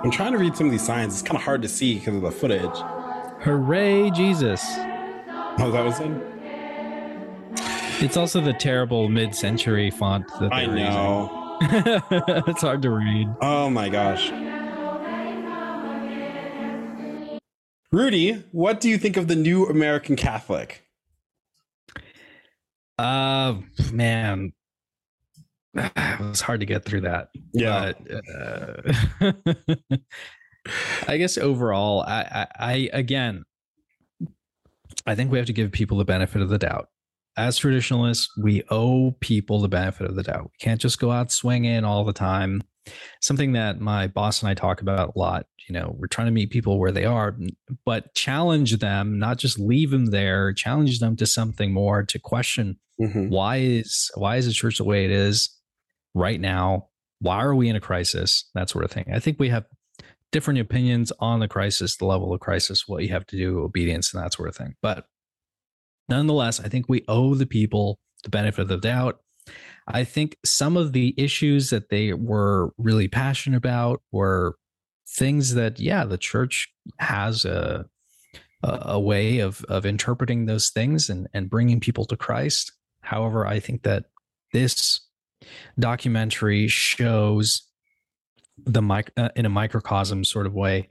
I'm 0.04 0.10
trying 0.10 0.32
to 0.32 0.38
read 0.38 0.54
some 0.54 0.66
of 0.66 0.72
these 0.72 0.84
signs. 0.84 1.14
It's 1.14 1.22
kind 1.22 1.38
of 1.38 1.42
hard 1.42 1.62
to 1.62 1.68
see 1.68 1.98
because 1.98 2.16
of 2.16 2.20
the 2.20 2.30
footage. 2.30 2.76
Hooray, 3.40 4.10
Jesus. 4.10 4.62
Oh, 5.58 5.70
that 5.72 5.82
was 5.82 5.98
in. 6.00 6.33
It's 8.04 8.18
also 8.18 8.42
the 8.42 8.52
terrible 8.52 9.08
mid 9.08 9.34
century 9.34 9.90
font 9.90 10.26
that 10.38 10.52
I 10.52 10.66
know. 10.66 11.56
it's 12.46 12.60
hard 12.60 12.82
to 12.82 12.90
read. 12.90 13.34
Oh 13.40 13.70
my 13.70 13.88
gosh. 13.88 14.30
Rudy, 17.90 18.44
what 18.52 18.80
do 18.80 18.90
you 18.90 18.98
think 18.98 19.16
of 19.16 19.26
the 19.26 19.34
new 19.34 19.64
American 19.64 20.16
Catholic? 20.16 20.84
Uh, 22.98 23.54
man, 23.90 24.52
it 25.74 26.20
was 26.20 26.42
hard 26.42 26.60
to 26.60 26.66
get 26.66 26.84
through 26.84 27.00
that. 27.00 27.30
Yeah. 27.54 27.92
But, 29.18 29.32
uh, 29.80 29.96
I 31.08 31.16
guess 31.16 31.38
overall, 31.38 32.02
I, 32.02 32.20
I, 32.20 32.46
I, 32.58 32.90
again, 32.92 33.44
I 35.06 35.14
think 35.14 35.32
we 35.32 35.38
have 35.38 35.46
to 35.46 35.54
give 35.54 35.72
people 35.72 35.96
the 35.96 36.04
benefit 36.04 36.42
of 36.42 36.50
the 36.50 36.58
doubt. 36.58 36.90
As 37.36 37.56
traditionalists, 37.56 38.28
we 38.36 38.62
owe 38.70 39.16
people 39.20 39.60
the 39.60 39.68
benefit 39.68 40.08
of 40.08 40.14
the 40.14 40.22
doubt. 40.22 40.44
We 40.44 40.58
can't 40.60 40.80
just 40.80 41.00
go 41.00 41.10
out 41.10 41.32
swinging 41.32 41.84
all 41.84 42.04
the 42.04 42.12
time. 42.12 42.62
Something 43.20 43.52
that 43.52 43.80
my 43.80 44.06
boss 44.06 44.42
and 44.42 44.48
I 44.48 44.54
talk 44.54 44.80
about 44.80 45.12
a 45.14 45.18
lot. 45.18 45.46
You 45.68 45.72
know, 45.72 45.96
we're 45.98 46.06
trying 46.06 46.26
to 46.26 46.32
meet 46.32 46.50
people 46.50 46.78
where 46.78 46.92
they 46.92 47.06
are, 47.06 47.36
but 47.86 48.14
challenge 48.14 48.76
them, 48.78 49.18
not 49.18 49.38
just 49.38 49.58
leave 49.58 49.90
them 49.90 50.06
there. 50.06 50.52
Challenge 50.52 50.98
them 50.98 51.16
to 51.16 51.26
something 51.26 51.72
more, 51.72 52.02
to 52.02 52.18
question 52.18 52.78
mm-hmm. 53.00 53.28
why 53.28 53.56
is 53.56 54.10
why 54.14 54.36
is 54.36 54.46
the 54.46 54.52
church 54.52 54.78
the 54.78 54.84
way 54.84 55.04
it 55.04 55.10
is 55.10 55.50
right 56.14 56.40
now? 56.40 56.88
Why 57.20 57.42
are 57.42 57.54
we 57.54 57.68
in 57.68 57.76
a 57.76 57.80
crisis? 57.80 58.48
That 58.54 58.68
sort 58.68 58.84
of 58.84 58.90
thing. 58.90 59.06
I 59.12 59.18
think 59.18 59.40
we 59.40 59.48
have 59.48 59.64
different 60.30 60.60
opinions 60.60 61.12
on 61.20 61.40
the 61.40 61.48
crisis, 61.48 61.96
the 61.96 62.06
level 62.06 62.32
of 62.32 62.40
crisis, 62.40 62.86
what 62.86 63.02
you 63.02 63.08
have 63.10 63.26
to 63.28 63.36
do, 63.36 63.60
obedience, 63.60 64.12
and 64.12 64.22
that 64.22 64.34
sort 64.34 64.48
of 64.48 64.56
thing. 64.56 64.74
But 64.82 65.06
nonetheless, 66.08 66.60
I 66.60 66.68
think 66.68 66.88
we 66.88 67.04
owe 67.08 67.34
the 67.34 67.46
people 67.46 67.98
the 68.22 68.30
benefit 68.30 68.62
of 68.62 68.68
the 68.68 68.78
doubt. 68.78 69.20
I 69.86 70.04
think 70.04 70.38
some 70.44 70.76
of 70.76 70.92
the 70.92 71.14
issues 71.18 71.70
that 71.70 71.90
they 71.90 72.14
were 72.14 72.72
really 72.78 73.08
passionate 73.08 73.58
about 73.58 74.00
were 74.12 74.56
things 75.06 75.54
that, 75.54 75.78
yeah, 75.78 76.04
the 76.04 76.16
church 76.16 76.72
has 76.98 77.44
a 77.44 77.86
a, 78.66 78.98
way 78.98 79.40
of 79.40 79.64
of 79.64 79.84
interpreting 79.84 80.46
those 80.46 80.70
things 80.70 81.10
and 81.10 81.28
and 81.34 81.50
bringing 81.50 81.80
people 81.80 82.04
to 82.06 82.16
Christ. 82.16 82.72
However, 83.02 83.46
I 83.46 83.60
think 83.60 83.82
that 83.82 84.04
this 84.52 85.06
documentary 85.78 86.68
shows 86.68 87.62
the 88.56 88.80
mic 88.80 89.10
uh, 89.16 89.30
in 89.36 89.44
a 89.44 89.50
microcosm 89.50 90.24
sort 90.24 90.46
of 90.46 90.54
way 90.54 90.88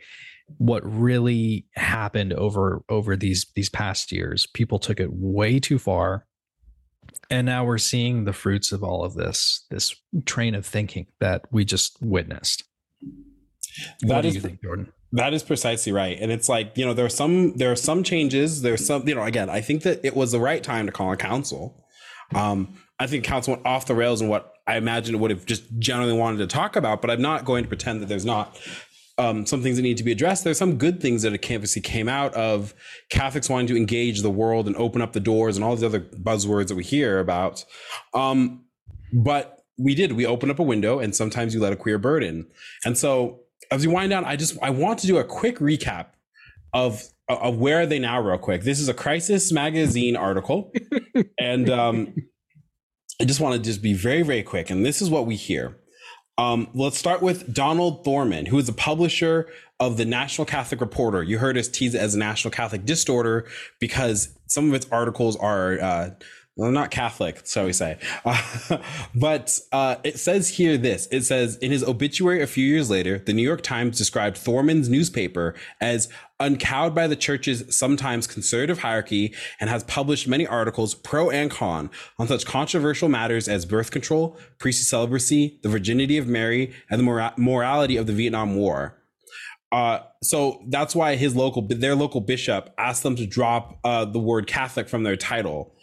what 0.57 0.81
really 0.85 1.65
happened 1.75 2.34
over 2.34 2.84
over 2.89 3.15
these 3.15 3.45
these 3.55 3.69
past 3.69 4.11
years 4.11 4.47
people 4.53 4.80
took 4.80 4.99
it 4.99 5.09
way 5.11 5.59
too 5.59 5.80
far 5.80 6.25
and 7.30 7.45
now 7.45 7.63
we're 7.65 7.77
seeing 7.77 8.25
the 8.25 8.34
fruits 8.34 8.71
of 8.71 8.84
all 8.84 9.03
of 9.03 9.13
this 9.15 9.65
this 9.71 9.95
train 10.25 10.55
of 10.55 10.65
thinking 10.65 11.07
that 11.19 11.41
we 11.51 11.63
just 11.65 11.97
witnessed 12.01 12.63
That 14.01 14.07
what 14.09 14.21
do 14.21 14.27
is- 14.30 14.35
you 14.35 14.41
think 14.41 14.61
jordan 14.61 14.91
That 15.15 15.34
is 15.34 15.43
precisely 15.43 15.91
right. 15.91 16.17
And 16.19 16.31
it's 16.31 16.49
like, 16.49 16.75
you 16.75 16.84
know, 16.85 16.93
there 16.95 17.05
are 17.05 17.09
some 17.21 17.55
there 17.57 17.71
are 17.71 17.75
some 17.75 18.01
changes. 18.03 18.63
There's 18.63 18.84
some, 18.84 19.07
you 19.07 19.13
know, 19.13 19.21
again, 19.21 19.47
I 19.47 19.61
think 19.61 19.84
that 19.84 20.03
it 20.03 20.15
was 20.15 20.31
the 20.31 20.39
right 20.39 20.63
time 20.63 20.88
to 20.88 20.91
call 20.91 21.11
a 21.11 21.15
council. 21.17 21.85
Um, 22.34 22.59
I 22.99 23.05
think 23.05 23.23
council 23.23 23.53
went 23.53 23.63
off 23.63 23.85
the 23.85 23.93
rails 23.93 24.21
and 24.21 24.30
what 24.30 24.51
I 24.65 24.75
imagine 24.77 25.13
it 25.13 25.19
would 25.19 25.30
have 25.30 25.45
just 25.45 25.63
generally 25.77 26.13
wanted 26.17 26.39
to 26.39 26.47
talk 26.47 26.75
about, 26.75 26.99
but 27.01 27.11
I'm 27.11 27.21
not 27.21 27.45
going 27.45 27.63
to 27.63 27.67
pretend 27.67 28.01
that 28.01 28.07
there's 28.07 28.25
not 28.25 28.57
um, 29.18 29.45
some 29.45 29.61
things 29.61 29.77
that 29.77 29.84
need 29.84 29.98
to 29.98 30.03
be 30.03 30.11
addressed. 30.11 30.44
There's 30.44 30.57
some 30.57 30.77
good 30.77 31.02
things 31.02 31.22
that 31.22 31.34
obviously 31.34 31.81
came 31.81 32.10
out 32.10 32.34
of 32.34 32.73
Catholics 33.10 33.49
wanting 33.49 33.68
to 33.68 33.77
engage 33.77 34.22
the 34.22 34.30
world 34.30 34.68
and 34.68 34.76
open 34.76 35.02
up 35.02 35.14
the 35.14 35.19
doors 35.19 35.56
and 35.56 35.64
all 35.64 35.76
these 35.76 35.84
other 35.84 35.99
buzzwords 35.99 36.68
that 36.68 36.76
we 36.76 36.84
hear 36.84 37.19
about. 37.19 37.64
Um, 38.14 38.65
but 39.11 39.64
we 39.77 39.94
did. 39.94 40.14
We 40.14 40.26
opened 40.26 40.52
up 40.52 40.60
a 40.60 40.64
window, 40.64 40.99
and 40.99 41.15
sometimes 41.15 41.53
you 41.53 41.60
let 41.60 41.73
a 41.73 41.76
queer 41.76 41.99
bird 41.99 42.23
in. 42.23 42.48
And 42.85 42.98
so, 42.98 43.41
as 43.72 43.85
we 43.85 43.94
wind 43.94 44.10
down, 44.10 44.26
I 44.26 44.35
just 44.35 44.57
I 44.61 44.72
want 44.72 44.99
to 44.99 45.07
do 45.07 45.18
a 45.18 45.23
quick 45.23 45.60
recap 45.60 46.07
of 46.73 47.03
of 47.30 47.57
where 47.57 47.81
are 47.81 47.85
they 47.85 47.99
now, 47.99 48.19
real 48.19 48.38
quick. 48.38 48.64
This 48.64 48.80
is 48.80 48.90
a 48.90 48.94
Crisis 48.94 49.52
Magazine 49.52 50.15
article, 50.15 50.72
and 51.40 51.69
um, 51.69 52.15
I 53.22 53.26
just 53.26 53.40
want 53.40 53.56
to 53.56 53.61
just 53.61 53.81
be 53.81 53.94
very 53.94 54.23
very 54.23 54.44
quick. 54.44 54.69
And 54.69 54.85
this 54.85 55.02
is 55.02 55.10
what 55.10 55.26
we 55.26 55.35
hear. 55.35 55.77
Um, 56.38 56.68
let's 56.73 56.97
start 56.97 57.22
with 57.22 57.53
Donald 57.53 58.03
Thorman, 58.03 58.47
who 58.47 58.57
is 58.57 58.65
the 58.65 58.73
publisher 58.73 59.47
of 59.80 59.97
the 59.97 60.05
National 60.05 60.45
Catholic 60.45 60.81
Reporter. 60.81 61.22
You 61.22 61.38
heard 61.38 61.57
us 61.57 61.68
tease 61.68 61.93
it 61.93 61.99
as 61.99 62.15
a 62.15 62.18
National 62.18 62.51
Catholic 62.51 62.85
Disorder 62.85 63.45
because 63.80 64.35
some 64.47 64.68
of 64.68 64.73
its 64.73 64.88
articles 64.91 65.35
are 65.35 65.80
uh, 65.80 66.10
well, 66.55 66.72
not 66.72 66.91
Catholic, 66.91 67.41
so 67.45 67.65
we 67.65 67.73
say. 67.73 67.97
Uh, 68.23 68.77
but 69.15 69.60
uh, 69.72 69.95
it 70.03 70.19
says 70.19 70.49
here 70.49 70.77
this 70.77 71.07
it 71.11 71.22
says, 71.22 71.57
in 71.57 71.72
his 71.72 71.84
obituary 71.84 72.41
a 72.41 72.47
few 72.47 72.65
years 72.65 72.89
later, 72.89 73.18
the 73.18 73.34
New 73.34 73.41
York 73.41 73.61
Times 73.64 73.97
described 73.97 74.38
Thorman's 74.38 74.88
newspaper 74.88 75.55
as 75.81 76.10
uncowed 76.44 76.94
by 76.94 77.07
the 77.07 77.15
church's 77.15 77.76
sometimes 77.76 78.28
conservative 78.28 78.80
hierarchy 78.80 79.34
and 79.60 79.70
has 79.70 79.84
published 79.86 80.28
many 80.28 80.45
articles 80.45 80.94
pro 80.94 81.30
and 81.30 81.49
con 81.49 81.90
on 82.20 82.28
such 82.28 82.45
controversial 82.45 83.10
matters 83.10 83.48
as 83.48 83.65
birth 83.65 83.91
control, 83.91 84.38
priestly 84.60 84.84
celibacy, 84.84 85.60
the 85.64 85.70
virginity 85.70 86.18
of 86.18 86.28
Mary, 86.28 86.74
and 86.90 86.99
the 86.99 87.03
mora- 87.03 87.34
morality 87.38 87.98
of 87.98 88.07
the 88.07 88.14
Vietnam 88.14 88.56
War. 88.56 88.99
Uh, 89.72 89.99
so 90.22 90.61
that's 90.70 90.95
why 90.95 91.15
his 91.15 91.36
local, 91.36 91.64
their 91.68 91.95
local 91.95 92.22
bishop 92.22 92.72
asked 92.78 93.02
them 93.03 93.15
to 93.15 93.26
drop 93.26 93.80
uh, 93.84 94.06
the 94.06 94.20
word 94.20 94.45
Catholic 94.45 94.88
from 94.88 95.02
their 95.03 95.15
title. 95.15 95.74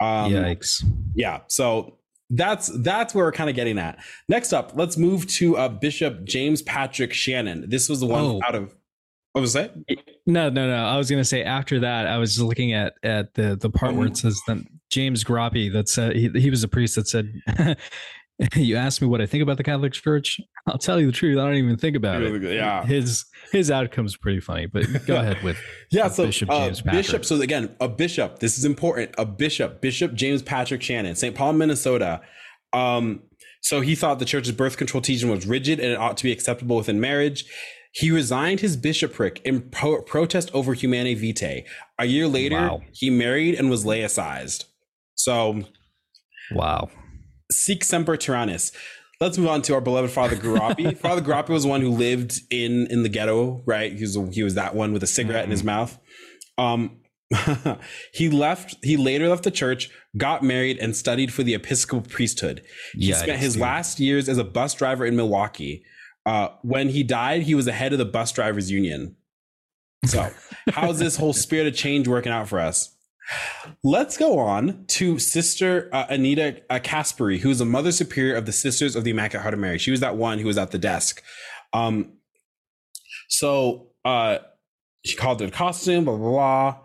Um, 0.00 0.32
Yikes! 0.32 0.84
Yeah, 1.14 1.40
so 1.48 1.98
that's 2.30 2.66
that's 2.82 3.14
where 3.14 3.24
we're 3.24 3.32
kind 3.32 3.48
of 3.48 3.56
getting 3.56 3.78
at. 3.78 3.98
Next 4.28 4.52
up, 4.52 4.72
let's 4.74 4.98
move 4.98 5.26
to 5.28 5.56
uh, 5.56 5.68
Bishop 5.70 6.24
James 6.24 6.60
Patrick 6.60 7.14
Shannon. 7.14 7.64
This 7.70 7.88
was 7.88 8.00
the 8.00 8.06
one 8.06 8.22
Oh. 8.22 8.40
out 8.46 8.54
of 8.54 8.74
what 9.32 9.40
was 9.42 9.52
that? 9.52 9.74
No, 10.26 10.48
no, 10.48 10.66
no. 10.68 10.84
I 10.84 10.96
was 10.96 11.10
gonna 11.10 11.24
say 11.24 11.42
after 11.44 11.80
that, 11.80 12.06
I 12.06 12.18
was 12.18 12.40
looking 12.40 12.72
at 12.72 12.94
at 13.02 13.34
the 13.34 13.56
the 13.56 13.70
part 13.70 13.94
where 13.94 14.06
it 14.06 14.16
says 14.16 14.40
that 14.46 14.58
James 14.90 15.22
Groppi 15.24 15.72
that 15.72 15.88
said 15.88 16.16
he, 16.16 16.28
he 16.30 16.50
was 16.50 16.64
a 16.64 16.68
priest 16.68 16.96
that 16.96 17.06
said, 17.08 17.32
"You 18.56 18.76
asked 18.76 19.02
me 19.02 19.08
what 19.08 19.20
I 19.20 19.26
think 19.26 19.42
about 19.42 19.56
the 19.58 19.64
Catholic 19.64 19.92
Church. 19.92 20.40
I'll 20.66 20.78
tell 20.78 20.98
you 21.00 21.06
the 21.06 21.12
truth. 21.12 21.38
I 21.38 21.44
don't 21.44 21.56
even 21.56 21.76
think 21.76 21.96
about 21.96 22.22
it." 22.22 22.42
Yeah. 22.42 22.84
his 22.84 23.26
his 23.52 23.70
outcome's 23.70 24.16
pretty 24.16 24.40
funny. 24.40 24.66
But 24.66 24.86
go 25.06 25.16
ahead 25.20 25.42
with 25.42 25.58
Yeah, 25.90 26.08
so 26.08 26.26
Bishop 26.26 26.50
uh, 26.50 26.66
James 26.66 26.80
Patrick. 26.80 27.02
Bishop. 27.04 27.24
So 27.24 27.40
again, 27.40 27.74
a 27.80 27.88
bishop. 27.88 28.38
This 28.38 28.58
is 28.58 28.64
important. 28.64 29.14
A 29.18 29.26
bishop, 29.26 29.80
Bishop 29.80 30.14
James 30.14 30.42
Patrick 30.42 30.82
Shannon, 30.82 31.14
St. 31.14 31.34
Paul, 31.34 31.52
Minnesota. 31.52 32.20
Um, 32.72 33.22
so 33.60 33.80
he 33.80 33.94
thought 33.94 34.18
the 34.18 34.24
church's 34.24 34.52
birth 34.52 34.76
control 34.76 35.00
teaching 35.00 35.30
was 35.30 35.46
rigid 35.46 35.80
and 35.80 35.92
it 35.92 35.98
ought 35.98 36.16
to 36.16 36.24
be 36.24 36.32
acceptable 36.32 36.76
within 36.76 37.00
marriage. 37.00 37.44
He 37.98 38.10
resigned 38.12 38.60
his 38.60 38.76
bishopric 38.76 39.40
in 39.44 39.62
pro- 39.70 40.02
protest 40.02 40.50
over 40.54 40.74
Humanae 40.74 41.14
Vitae. 41.14 41.64
A 41.98 42.04
year 42.04 42.28
later, 42.28 42.56
Wow. 42.56 42.82
he 42.92 43.10
married 43.10 43.54
and 43.56 43.68
was 43.70 43.84
laicized. 43.84 44.64
So, 45.16 45.64
wow. 46.52 46.90
Sic 47.50 47.82
semper 47.82 48.16
tyrannis. 48.16 48.72
Let's 49.20 49.36
move 49.36 49.48
on 49.48 49.62
to 49.62 49.74
our 49.74 49.80
beloved 49.80 50.10
Father 50.12 50.36
Groppi. 50.36 50.96
Father 51.06 51.20
Groppi 51.22 51.48
was 51.48 51.66
one 51.66 51.80
who 51.80 51.90
lived 51.90 52.40
in 52.50 52.86
in 52.88 53.02
the 53.02 53.08
ghetto, 53.08 53.62
right? 53.66 53.92
He 53.92 54.02
was 54.02 54.16
he 54.32 54.44
was 54.44 54.54
that 54.54 54.76
one 54.76 54.92
with 54.92 55.02
a 55.02 55.08
cigarette 55.08 55.44
in 55.44 55.50
his 55.50 55.64
mouth. 55.64 55.98
Um, 56.56 57.00
he 58.14 58.28
left. 58.30 58.76
He 58.84 58.96
later 58.96 59.28
left 59.28 59.42
the 59.42 59.50
church, 59.50 59.90
got 60.16 60.42
married, 60.44 60.78
and 60.78 60.94
studied 60.94 61.32
for 61.32 61.42
the 61.42 61.54
Episcopal 61.54 62.08
priesthood. 62.08 62.62
He 62.94 63.10
Yikes, 63.10 63.22
spent 63.22 63.40
his 63.40 63.56
last 63.56 63.98
years 63.98 64.28
as 64.28 64.38
a 64.38 64.44
bus 64.44 64.74
driver 64.74 65.04
in 65.04 65.16
Milwaukee. 65.16 65.82
Uh, 66.28 66.50
when 66.60 66.90
he 66.90 67.02
died, 67.02 67.40
he 67.40 67.54
was 67.54 67.64
the 67.64 67.72
head 67.72 67.90
of 67.92 67.98
the 67.98 68.04
bus 68.04 68.32
drivers 68.32 68.70
union. 68.70 69.16
So, 70.04 70.28
how's 70.68 70.98
this 70.98 71.16
whole 71.16 71.32
spirit 71.32 71.66
of 71.66 71.74
change 71.74 72.06
working 72.06 72.30
out 72.30 72.48
for 72.48 72.60
us? 72.60 72.94
Let's 73.82 74.18
go 74.18 74.38
on 74.38 74.84
to 74.88 75.18
Sister 75.18 75.88
uh, 75.90 76.04
Anita 76.10 76.60
uh, 76.68 76.80
Caspary, 76.80 77.38
who's 77.38 77.60
the 77.60 77.64
Mother 77.64 77.92
Superior 77.92 78.34
of 78.34 78.44
the 78.44 78.52
Sisters 78.52 78.94
of 78.94 79.04
the 79.04 79.10
Immaculate 79.12 79.40
Heart 79.40 79.54
of 79.54 79.60
Mary. 79.60 79.78
She 79.78 79.90
was 79.90 80.00
that 80.00 80.18
one 80.18 80.38
who 80.38 80.46
was 80.46 80.58
at 80.58 80.70
the 80.70 80.78
desk. 80.78 81.22
Um, 81.72 82.18
so 83.30 83.86
uh, 84.04 84.38
she 85.06 85.16
called 85.16 85.40
it 85.40 85.48
a 85.48 85.50
costume, 85.50 86.04
blah, 86.04 86.16
blah, 86.18 86.30
blah. 86.30 86.76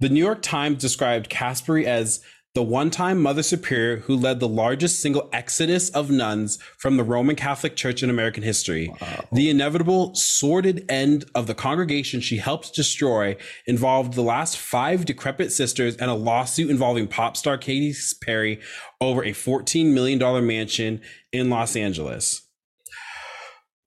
The 0.00 0.10
New 0.10 0.22
York 0.22 0.42
Times 0.42 0.76
described 0.76 1.30
Caspary 1.30 1.84
as 1.84 2.20
the 2.54 2.62
one 2.62 2.88
time 2.88 3.20
Mother 3.20 3.42
Superior 3.42 3.96
who 3.96 4.16
led 4.16 4.38
the 4.38 4.48
largest 4.48 5.00
single 5.00 5.28
exodus 5.32 5.90
of 5.90 6.08
nuns 6.08 6.60
from 6.78 6.96
the 6.96 7.02
Roman 7.02 7.34
Catholic 7.34 7.74
Church 7.74 8.02
in 8.02 8.10
American 8.10 8.44
history. 8.44 8.94
The 9.32 9.50
inevitable 9.50 10.14
sordid 10.14 10.84
end 10.88 11.24
of 11.34 11.48
the 11.48 11.54
congregation 11.54 12.20
she 12.20 12.36
helped 12.36 12.72
destroy 12.74 13.36
involved 13.66 14.14
the 14.14 14.22
last 14.22 14.56
five 14.56 15.04
decrepit 15.04 15.50
sisters 15.50 15.96
and 15.96 16.08
a 16.10 16.14
lawsuit 16.14 16.70
involving 16.70 17.08
pop 17.08 17.36
star 17.36 17.58
Katy 17.58 17.92
Perry 18.22 18.60
over 19.00 19.24
a 19.24 19.32
$14 19.32 19.92
million 19.92 20.46
mansion 20.46 21.00
in 21.32 21.50
Los 21.50 21.74
Angeles. 21.74 22.42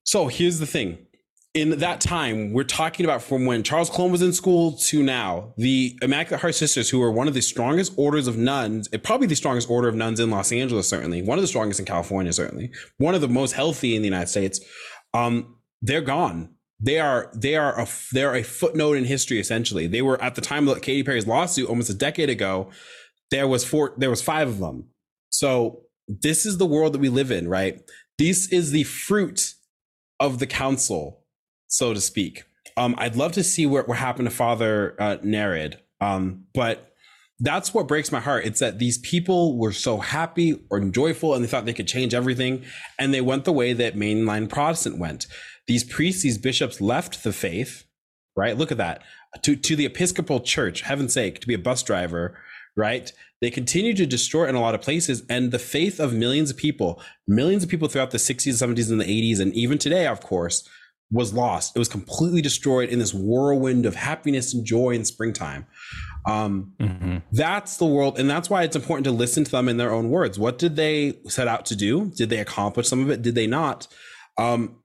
So 0.05 0.27
here's 0.27 0.59
the 0.59 0.65
thing 0.65 1.06
in 1.57 1.79
that 1.79 1.99
time, 1.99 2.53
we're 2.53 2.63
talking 2.63 3.03
about 3.03 3.23
from 3.23 3.47
when 3.47 3.63
Charles 3.63 3.89
Cologne 3.89 4.11
was 4.11 4.21
in 4.21 4.31
school 4.31 4.73
to 4.73 5.01
now, 5.01 5.55
the 5.57 5.97
Immaculate 6.03 6.39
Heart 6.39 6.53
Sisters, 6.53 6.87
who 6.87 7.01
are 7.01 7.11
one 7.11 7.27
of 7.27 7.33
the 7.33 7.41
strongest 7.41 7.93
orders 7.97 8.27
of 8.27 8.37
nuns, 8.37 8.87
eh, 8.93 8.97
probably 9.03 9.25
the 9.25 9.35
strongest 9.35 9.67
order 9.67 9.87
of 9.87 9.95
nuns 9.95 10.19
in 10.19 10.29
Los 10.29 10.51
Angeles, 10.51 10.87
certainly 10.87 11.23
one 11.23 11.39
of 11.39 11.41
the 11.41 11.47
strongest 11.47 11.79
in 11.79 11.85
California, 11.87 12.31
certainly 12.31 12.71
one 12.99 13.15
of 13.15 13.21
the 13.21 13.27
most 13.27 13.53
healthy 13.53 13.95
in 13.95 14.03
the 14.03 14.07
United 14.07 14.27
States. 14.27 14.59
Um, 15.15 15.55
they're 15.81 16.01
gone. 16.01 16.53
They 16.79 16.99
are 16.99 17.31
they 17.33 17.55
are 17.55 17.79
a 17.81 17.87
they 18.13 18.23
are 18.23 18.35
a 18.35 18.43
footnote 18.43 18.95
in 18.95 19.05
history. 19.05 19.39
Essentially, 19.39 19.87
they 19.87 20.03
were 20.03 20.21
at 20.21 20.35
the 20.35 20.41
time 20.41 20.67
of 20.67 20.79
Katy 20.83 21.03
Perry's 21.03 21.25
lawsuit 21.25 21.67
almost 21.67 21.89
a 21.89 21.95
decade 21.95 22.29
ago. 22.29 22.69
There 23.31 23.47
was 23.47 23.65
four. 23.65 23.95
There 23.97 24.11
was 24.11 24.21
five 24.21 24.47
of 24.47 24.59
them. 24.59 24.89
So 25.31 25.81
this 26.07 26.45
is 26.45 26.59
the 26.59 26.67
world 26.67 26.93
that 26.93 27.01
we 27.01 27.09
live 27.09 27.31
in, 27.31 27.47
right? 27.47 27.81
This 28.19 28.47
is 28.51 28.69
the 28.69 28.83
fruit 28.83 29.55
of 30.19 30.37
the 30.37 30.45
council 30.45 31.23
so 31.67 31.93
to 31.93 32.01
speak. 32.01 32.43
Um, 32.75 32.95
I'd 32.97 33.15
love 33.15 33.31
to 33.33 33.43
see 33.43 33.65
what, 33.65 33.87
what 33.87 33.97
happened 33.97 34.29
to 34.29 34.35
Father 34.35 34.95
uh, 34.99 35.17
Nerid. 35.17 35.77
Um, 35.99 36.45
but 36.53 36.93
that's 37.39 37.73
what 37.73 37.87
breaks 37.87 38.11
my 38.11 38.19
heart. 38.19 38.45
It's 38.45 38.59
that 38.59 38.79
these 38.79 38.97
people 38.99 39.57
were 39.57 39.71
so 39.71 39.97
happy 39.97 40.59
or 40.69 40.79
joyful 40.79 41.35
and 41.35 41.43
they 41.43 41.47
thought 41.47 41.65
they 41.65 41.73
could 41.73 41.87
change 41.87 42.13
everything. 42.13 42.63
And 42.97 43.13
they 43.13 43.21
went 43.21 43.45
the 43.45 43.53
way 43.53 43.73
that 43.73 43.95
mainline 43.95 44.49
Protestant 44.49 44.97
went. 44.97 45.27
These 45.67 45.83
priests, 45.83 46.23
these 46.23 46.37
bishops 46.37 46.81
left 46.81 47.23
the 47.23 47.33
faith, 47.33 47.83
right? 48.35 48.57
Look 48.57 48.71
at 48.71 48.77
that. 48.77 49.03
To, 49.43 49.55
to 49.55 49.75
the 49.75 49.85
Episcopal 49.85 50.39
Church, 50.39 50.81
heaven's 50.81 51.13
sake, 51.13 51.39
to 51.41 51.47
be 51.47 51.53
a 51.53 51.59
bus 51.59 51.83
driver, 51.83 52.39
right? 52.75 53.11
They 53.41 53.51
continue 53.51 53.93
to 53.93 54.05
destroy 54.05 54.47
in 54.47 54.55
a 54.55 54.61
lot 54.61 54.73
of 54.73 54.81
places. 54.81 55.23
And 55.29 55.51
the 55.51 55.59
faith 55.59 55.99
of 55.99 56.13
millions 56.13 56.49
of 56.49 56.57
people, 56.57 57.01
millions 57.27 57.63
of 57.63 57.69
people 57.69 57.87
throughout 57.87 58.11
the 58.11 58.17
60s, 58.17 58.53
70s, 58.53 58.89
and 58.89 59.01
the 59.01 59.05
80s, 59.05 59.39
and 59.39 59.53
even 59.53 59.77
today, 59.77 60.07
of 60.07 60.21
course, 60.21 60.67
was 61.11 61.33
lost. 61.33 61.75
It 61.75 61.79
was 61.79 61.87
completely 61.87 62.41
destroyed 62.41 62.89
in 62.89 62.99
this 62.99 63.13
whirlwind 63.13 63.85
of 63.85 63.95
happiness 63.95 64.53
and 64.53 64.65
joy 64.65 64.91
in 64.91 65.05
springtime. 65.05 65.65
Um, 66.27 66.73
mm-hmm. 66.79 67.17
That's 67.31 67.77
the 67.77 67.85
world, 67.85 68.19
and 68.19 68.29
that's 68.29 68.49
why 68.49 68.63
it's 68.63 68.75
important 68.75 69.05
to 69.05 69.11
listen 69.11 69.45
to 69.45 69.51
them 69.51 69.69
in 69.69 69.77
their 69.77 69.93
own 69.93 70.09
words. 70.09 70.37
What 70.37 70.57
did 70.57 70.75
they 70.75 71.19
set 71.27 71.47
out 71.47 71.65
to 71.67 71.75
do? 71.75 72.11
Did 72.15 72.29
they 72.29 72.39
accomplish 72.39 72.87
some 72.87 73.01
of 73.01 73.09
it? 73.09 73.21
Did 73.21 73.35
they 73.35 73.47
not? 73.47 73.87
Um, 74.37 74.83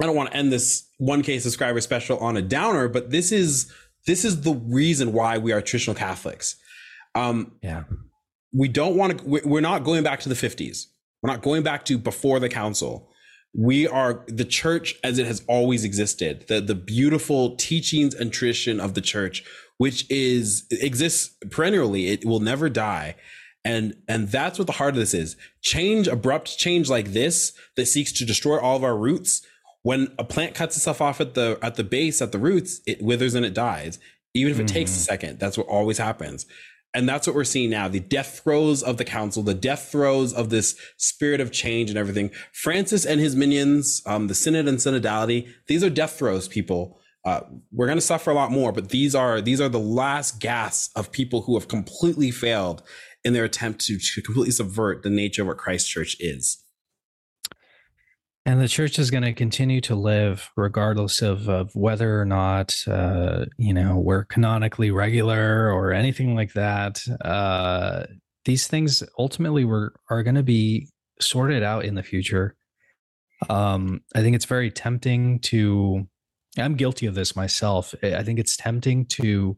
I 0.00 0.06
don't 0.06 0.16
want 0.16 0.30
to 0.30 0.36
end 0.36 0.52
this 0.52 0.88
one 0.98 1.22
K 1.22 1.38
subscriber 1.38 1.80
special 1.80 2.18
on 2.18 2.36
a 2.36 2.42
downer, 2.42 2.88
but 2.88 3.10
this 3.10 3.32
is 3.32 3.70
this 4.06 4.24
is 4.24 4.42
the 4.42 4.54
reason 4.54 5.12
why 5.12 5.36
we 5.36 5.52
are 5.52 5.60
traditional 5.60 5.96
Catholics. 5.96 6.56
Um, 7.14 7.52
yeah, 7.62 7.84
we 8.52 8.68
don't 8.68 8.96
want 8.96 9.18
to. 9.18 9.40
We're 9.44 9.60
not 9.60 9.84
going 9.84 10.02
back 10.02 10.20
to 10.20 10.28
the 10.30 10.34
fifties. 10.34 10.88
We're 11.22 11.30
not 11.30 11.42
going 11.42 11.62
back 11.62 11.84
to 11.86 11.98
before 11.98 12.40
the 12.40 12.48
council 12.48 13.10
we 13.54 13.86
are 13.86 14.24
the 14.28 14.44
church 14.44 14.96
as 15.02 15.18
it 15.18 15.26
has 15.26 15.42
always 15.48 15.84
existed 15.84 16.44
the 16.48 16.60
the 16.60 16.74
beautiful 16.74 17.56
teachings 17.56 18.14
and 18.14 18.32
tradition 18.32 18.80
of 18.80 18.94
the 18.94 19.00
church 19.00 19.44
which 19.78 20.08
is 20.10 20.66
exists 20.70 21.34
perennially 21.50 22.08
it 22.08 22.24
will 22.24 22.40
never 22.40 22.68
die 22.68 23.14
and 23.64 23.94
and 24.08 24.28
that's 24.28 24.58
what 24.58 24.66
the 24.66 24.72
heart 24.74 24.94
of 24.94 25.00
this 25.00 25.14
is 25.14 25.36
change 25.62 26.06
abrupt 26.06 26.58
change 26.58 26.88
like 26.88 27.12
this 27.12 27.52
that 27.76 27.86
seeks 27.86 28.12
to 28.12 28.24
destroy 28.24 28.58
all 28.58 28.76
of 28.76 28.84
our 28.84 28.96
roots 28.96 29.42
when 29.82 30.08
a 30.18 30.24
plant 30.24 30.54
cuts 30.54 30.76
itself 30.76 31.00
off 31.00 31.20
at 31.20 31.34
the 31.34 31.58
at 31.62 31.76
the 31.76 31.84
base 31.84 32.20
at 32.20 32.32
the 32.32 32.38
roots 32.38 32.80
it 32.86 33.02
withers 33.02 33.34
and 33.34 33.46
it 33.46 33.54
dies 33.54 33.98
even 34.34 34.52
if 34.52 34.58
it 34.58 34.64
mm-hmm. 34.64 34.74
takes 34.74 34.90
a 34.90 34.94
mm-hmm. 34.94 35.02
second 35.02 35.38
that's 35.38 35.56
what 35.56 35.66
always 35.66 35.98
happens 35.98 36.46
and 36.96 37.06
that's 37.06 37.26
what 37.26 37.36
we're 37.36 37.44
seeing 37.44 37.68
now 37.70 37.86
the 37.88 38.00
death 38.00 38.40
throes 38.42 38.82
of 38.82 38.96
the 38.96 39.04
council, 39.04 39.42
the 39.42 39.54
death 39.54 39.90
throes 39.92 40.32
of 40.32 40.48
this 40.48 40.76
spirit 40.96 41.40
of 41.40 41.52
change 41.52 41.90
and 41.90 41.98
everything. 41.98 42.30
Francis 42.52 43.04
and 43.04 43.20
his 43.20 43.36
minions, 43.36 44.02
um, 44.06 44.28
the 44.28 44.34
synod 44.34 44.66
and 44.66 44.78
synodality, 44.78 45.48
these 45.66 45.84
are 45.84 45.90
death 45.90 46.18
throes, 46.18 46.48
people. 46.48 46.98
Uh, 47.24 47.40
we're 47.70 47.86
going 47.86 47.98
to 47.98 48.02
suffer 48.02 48.30
a 48.30 48.34
lot 48.34 48.50
more, 48.50 48.72
but 48.72 48.88
these 48.88 49.14
are 49.14 49.40
these 49.40 49.60
are 49.60 49.68
the 49.68 49.78
last 49.78 50.40
gasps 50.40 50.90
of 50.96 51.12
people 51.12 51.42
who 51.42 51.54
have 51.54 51.68
completely 51.68 52.30
failed 52.30 52.82
in 53.24 53.32
their 53.32 53.44
attempt 53.44 53.84
to, 53.84 53.98
to 53.98 54.22
completely 54.22 54.52
subvert 54.52 55.02
the 55.02 55.10
nature 55.10 55.42
of 55.42 55.48
what 55.48 55.58
Christ 55.58 55.90
Church 55.90 56.16
is. 56.18 56.64
And 58.46 58.60
the 58.60 58.68
church 58.68 59.00
is 59.00 59.10
going 59.10 59.24
to 59.24 59.32
continue 59.32 59.80
to 59.82 59.96
live 59.96 60.52
regardless 60.56 61.20
of, 61.20 61.48
of 61.48 61.74
whether 61.74 62.20
or 62.20 62.24
not, 62.24 62.76
uh, 62.86 63.46
you 63.58 63.74
know, 63.74 63.98
we're 63.98 64.22
canonically 64.22 64.92
regular 64.92 65.72
or 65.72 65.92
anything 65.92 66.36
like 66.36 66.52
that. 66.52 67.02
Uh, 67.24 68.04
these 68.44 68.68
things 68.68 69.02
ultimately 69.18 69.64
were, 69.64 69.94
are 70.10 70.22
going 70.22 70.36
to 70.36 70.44
be 70.44 70.88
sorted 71.20 71.64
out 71.64 71.84
in 71.84 71.96
the 71.96 72.04
future. 72.04 72.54
Um, 73.50 74.02
I 74.14 74.20
think 74.20 74.36
it's 74.36 74.44
very 74.44 74.70
tempting 74.70 75.40
to, 75.40 76.06
I'm 76.56 76.76
guilty 76.76 77.06
of 77.06 77.16
this 77.16 77.34
myself. 77.34 77.96
I 78.00 78.22
think 78.22 78.38
it's 78.38 78.56
tempting 78.56 79.06
to 79.06 79.56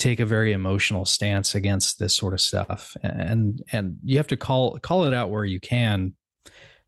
take 0.00 0.18
a 0.18 0.26
very 0.26 0.52
emotional 0.52 1.04
stance 1.04 1.54
against 1.54 2.00
this 2.00 2.14
sort 2.14 2.34
of 2.34 2.40
stuff. 2.40 2.96
And, 3.04 3.62
and 3.70 3.98
you 4.02 4.16
have 4.16 4.26
to 4.26 4.36
call, 4.36 4.80
call 4.80 5.04
it 5.04 5.14
out 5.14 5.30
where 5.30 5.44
you 5.44 5.60
can 5.60 6.14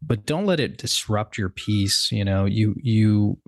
but 0.01 0.27
don't 0.27 0.47
let 0.47 0.61
it 0.61 0.79
disrupt 0.79 1.39
your 1.39 1.49
peace 1.49 2.11
you 2.13 2.25
know 2.25 2.45
you 2.45 2.75
you 2.83 3.39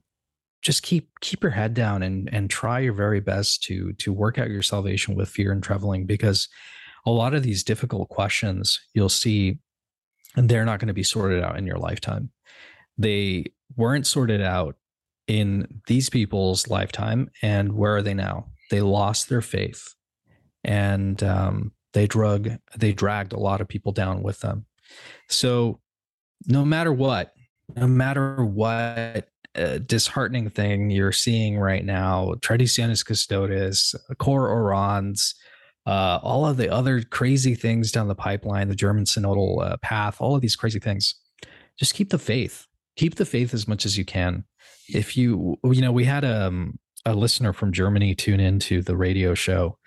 just 0.63 0.83
keep 0.83 1.09
keep 1.21 1.43
your 1.43 1.53
head 1.53 1.75
down 1.75 2.03
and 2.03 2.29
and 2.33 2.51
try 2.51 2.79
your 2.79 2.93
very 2.93 3.21
best 3.21 3.63
to 3.63 3.93
to 3.95 4.13
work 4.13 4.39
out 4.39 4.51
your 4.51 4.63
salvation 4.63 5.15
with 5.15 5.29
fear 5.29 5.53
and 5.53 5.63
trembling 5.63 6.07
because 6.07 6.49
a 7.07 7.11
lot 7.11 7.35
of 7.35 7.43
these 7.43 7.65
difficult 7.65 8.09
questions 8.09 8.81
you'll 8.95 9.09
see 9.09 9.59
and 10.37 10.49
they're 10.49 10.65
not 10.65 10.79
going 10.79 10.89
to 10.89 10.95
be 10.95 11.03
sorted 11.03 11.43
out 11.43 11.59
in 11.59 11.67
your 11.67 11.79
lifetime. 11.79 12.31
They 12.99 13.47
weren't 13.77 14.07
sorted 14.07 14.41
out 14.41 14.77
in 15.27 15.81
these 15.87 16.11
people's 16.11 16.69
lifetime 16.69 17.31
and 17.43 17.73
where 17.73 17.97
are 17.97 18.03
they 18.03 18.15
now? 18.15 18.47
They 18.71 18.81
lost 18.81 19.29
their 19.29 19.43
faith 19.43 19.95
and 20.63 21.23
um, 21.23 21.73
they 21.93 22.07
drug 22.07 22.51
they 22.77 22.93
dragged 22.93 23.33
a 23.33 23.41
lot 23.41 23.61
of 23.61 23.69
people 23.69 23.93
down 23.93 24.23
with 24.23 24.41
them. 24.41 24.67
So 25.29 25.81
no 26.47 26.65
matter 26.65 26.93
what, 26.93 27.33
no 27.77 27.87
matter 27.87 28.45
what 28.45 29.29
uh, 29.57 29.79
disheartening 29.79 30.51
thing 30.51 30.91
you're 30.91 31.13
seeing 31.13 31.59
right 31.59 31.85
now, 31.85 32.35
Traditionis 32.41 33.05
Custodes, 33.05 33.95
Cor 34.19 34.49
Orans, 34.49 35.35
uh, 35.87 36.19
all 36.23 36.47
of 36.47 36.57
the 36.57 36.73
other 36.73 37.03
crazy 37.03 37.55
things 37.55 37.91
down 37.91 38.09
the 38.09 38.15
pipeline, 38.15 38.69
the 38.69 38.75
German 38.75 39.05
synodal 39.05 39.65
uh, 39.65 39.77
path, 39.79 40.21
all 40.21 40.35
of 40.35 40.43
these 40.43 40.57
crazy 40.57 40.79
things, 40.79 41.15
just 41.79 41.95
keep 41.95 42.11
the 42.11 42.19
faith. 42.19 42.67
Keep 42.97 43.15
the 43.15 43.25
faith 43.25 43.55
as 43.55 43.67
much 43.67 43.87
as 43.87 43.97
you 43.97 44.05
can. 44.05 44.45
If 44.89 45.17
you, 45.17 45.59
you 45.65 45.81
know, 45.81 45.93
we 45.93 46.05
had 46.05 46.25
a, 46.25 46.49
um, 46.49 46.79
a 47.07 47.15
listener 47.15 47.53
from 47.53 47.73
Germany 47.73 48.15
tune 48.15 48.41
into 48.41 48.83
the 48.83 48.97
radio 48.97 49.35
show. 49.35 49.79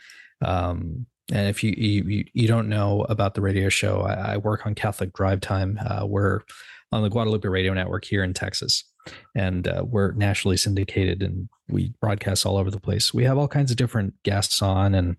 Um, 0.44 1.06
and 1.32 1.48
if 1.48 1.64
you, 1.64 1.74
you 1.78 2.26
you 2.34 2.48
don't 2.48 2.68
know 2.68 3.06
about 3.08 3.34
the 3.34 3.42
radio 3.42 3.70
show, 3.70 4.02
I, 4.02 4.34
I 4.34 4.38
work 4.38 4.66
on 4.66 4.76
Catholic 4.76 5.14
Drive 5.14 5.40
Time. 5.42 5.80
Uh, 5.86 6.06
we're 6.06 6.42
on 6.92 7.02
the 7.02 7.10
Guadalupe 7.10 7.48
Radio 7.48 7.74
Network 7.74 8.04
here 8.04 8.24
in 8.24 8.34
Texas, 8.34 8.84
and 9.34 9.68
uh, 9.68 9.84
we're 9.86 10.12
nationally 10.12 10.58
syndicated, 10.58 11.24
and 11.24 11.48
we 11.70 11.94
broadcast 12.02 12.46
all 12.46 12.58
over 12.58 12.70
the 12.70 12.80
place. 12.80 13.14
We 13.14 13.24
have 13.24 13.38
all 13.38 13.48
kinds 13.48 13.72
of 13.72 13.78
different 13.78 14.22
guests 14.24 14.62
on, 14.62 14.94
and 14.96 15.16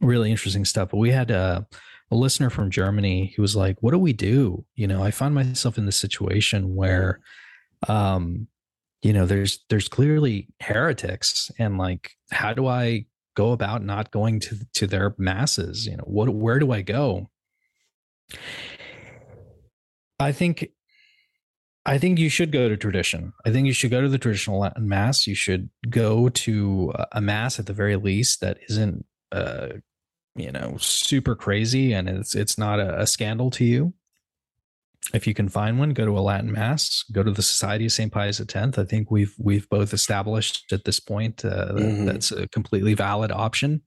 really 0.00 0.30
interesting 0.30 0.64
stuff. 0.64 0.90
But 0.90 0.98
we 0.98 1.10
had 1.10 1.32
a, 1.32 1.66
a 2.12 2.14
listener 2.14 2.48
from 2.48 2.70
Germany 2.70 3.32
who 3.34 3.42
was 3.42 3.56
like, 3.56 3.82
"What 3.82 3.90
do 3.90 3.98
we 3.98 4.12
do?" 4.12 4.64
You 4.76 4.86
know, 4.86 5.02
I 5.02 5.10
find 5.10 5.34
myself 5.34 5.76
in 5.76 5.86
this 5.86 5.96
situation 5.96 6.76
where, 6.76 7.18
um, 7.88 8.46
you 9.02 9.12
know, 9.12 9.26
there's 9.26 9.64
there's 9.70 9.88
clearly 9.88 10.46
heretics, 10.60 11.50
and 11.58 11.78
like, 11.78 12.12
how 12.30 12.54
do 12.54 12.68
I 12.68 13.06
go 13.36 13.52
about 13.52 13.84
not 13.84 14.10
going 14.10 14.40
to 14.40 14.58
to 14.74 14.86
their 14.86 15.14
masses 15.18 15.86
you 15.86 15.96
know 15.96 16.04
what 16.04 16.28
where 16.30 16.58
do 16.58 16.72
i 16.72 16.82
go? 16.82 17.30
I 20.18 20.32
think 20.32 20.70
i 21.84 21.98
think 21.98 22.18
you 22.18 22.28
should 22.28 22.50
go 22.50 22.68
to 22.68 22.76
tradition. 22.76 23.32
I 23.44 23.52
think 23.52 23.66
you 23.66 23.72
should 23.72 23.90
go 23.92 24.00
to 24.00 24.08
the 24.08 24.18
traditional 24.18 24.58
latin 24.58 24.88
mass. 24.88 25.26
You 25.26 25.34
should 25.34 25.70
go 25.88 26.28
to 26.30 26.92
a 27.12 27.20
mass 27.20 27.60
at 27.60 27.66
the 27.66 27.72
very 27.72 27.96
least 27.96 28.40
that 28.40 28.58
isn't 28.68 29.06
uh 29.30 29.68
you 30.34 30.50
know 30.52 30.76
super 30.78 31.34
crazy 31.34 31.92
and 31.92 32.08
it's 32.08 32.34
it's 32.34 32.58
not 32.58 32.80
a, 32.80 33.00
a 33.00 33.06
scandal 33.06 33.50
to 33.52 33.64
you 33.64 33.94
if 35.14 35.26
you 35.26 35.34
can 35.34 35.48
find 35.48 35.78
one, 35.78 35.90
go 35.90 36.04
to 36.04 36.18
a 36.18 36.20
Latin 36.20 36.52
mass. 36.52 37.04
Go 37.12 37.22
to 37.22 37.30
the 37.30 37.42
Society 37.42 37.86
of 37.86 37.92
Saint 37.92 38.12
Pius 38.12 38.40
X. 38.40 38.78
I 38.78 38.84
think 38.84 39.10
we've 39.10 39.34
we've 39.38 39.68
both 39.68 39.92
established 39.92 40.72
at 40.72 40.84
this 40.84 41.00
point 41.00 41.44
uh, 41.44 41.72
mm-hmm. 41.72 42.04
that's 42.06 42.32
a 42.32 42.48
completely 42.48 42.94
valid 42.94 43.30
option, 43.30 43.82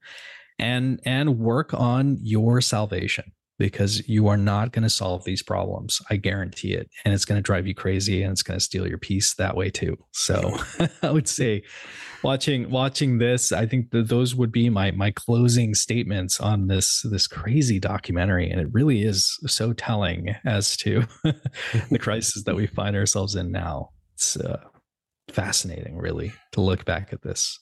and 0.57 0.99
and 1.05 1.37
work 1.37 1.73
on 1.73 2.17
your 2.21 2.61
salvation 2.61 3.31
because 3.57 4.07
you 4.07 4.27
are 4.27 4.37
not 4.37 4.71
going 4.71 4.83
to 4.83 4.89
solve 4.89 5.25
these 5.25 5.43
problems. 5.43 6.01
I 6.09 6.15
guarantee 6.15 6.73
it, 6.73 6.89
and 7.03 7.13
it's 7.13 7.25
going 7.25 7.37
to 7.37 7.43
drive 7.43 7.67
you 7.67 7.75
crazy, 7.75 8.23
and 8.23 8.31
it's 8.31 8.43
going 8.43 8.57
to 8.57 8.63
steal 8.63 8.87
your 8.87 8.97
peace 8.97 9.33
that 9.35 9.57
way 9.57 9.69
too. 9.69 9.97
So 10.11 10.57
I 11.03 11.11
would 11.11 11.27
say 11.27 11.63
watching 12.23 12.69
watching 12.69 13.17
this 13.17 13.51
i 13.51 13.65
think 13.65 13.91
that 13.91 14.07
those 14.07 14.35
would 14.35 14.51
be 14.51 14.69
my 14.69 14.91
my 14.91 15.11
closing 15.11 15.73
statements 15.73 16.39
on 16.39 16.67
this 16.67 17.01
this 17.09 17.27
crazy 17.27 17.79
documentary 17.79 18.49
and 18.49 18.59
it 18.59 18.67
really 18.71 19.03
is 19.03 19.37
so 19.47 19.73
telling 19.73 20.35
as 20.45 20.75
to 20.77 21.03
the 21.89 21.99
crisis 21.99 22.43
that 22.43 22.55
we 22.55 22.67
find 22.67 22.95
ourselves 22.95 23.35
in 23.35 23.51
now 23.51 23.89
it's 24.19 24.35
uh, 24.35 24.59
fascinating, 25.31 25.97
really, 25.97 26.33
to 26.51 26.61
look 26.61 26.83
back 26.83 27.13
at 27.13 27.21
this. 27.21 27.57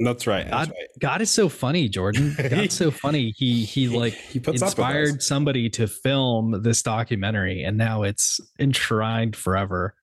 That's 0.00 0.26
right. 0.26 0.44
That's 0.44 0.68
God, 0.68 0.68
right. 0.70 0.88
God 1.00 1.22
is 1.22 1.30
so 1.30 1.48
funny, 1.48 1.88
Jordan. 1.88 2.36
God's 2.50 2.74
so 2.74 2.90
funny. 2.90 3.32
He 3.36 3.64
he 3.64 3.88
like 3.88 4.14
he 4.14 4.40
inspired 4.44 5.22
somebody 5.22 5.70
to 5.70 5.86
film 5.86 6.62
this 6.62 6.82
documentary, 6.82 7.62
and 7.62 7.76
now 7.76 8.02
it's 8.02 8.40
enshrined 8.58 9.36
forever 9.36 9.94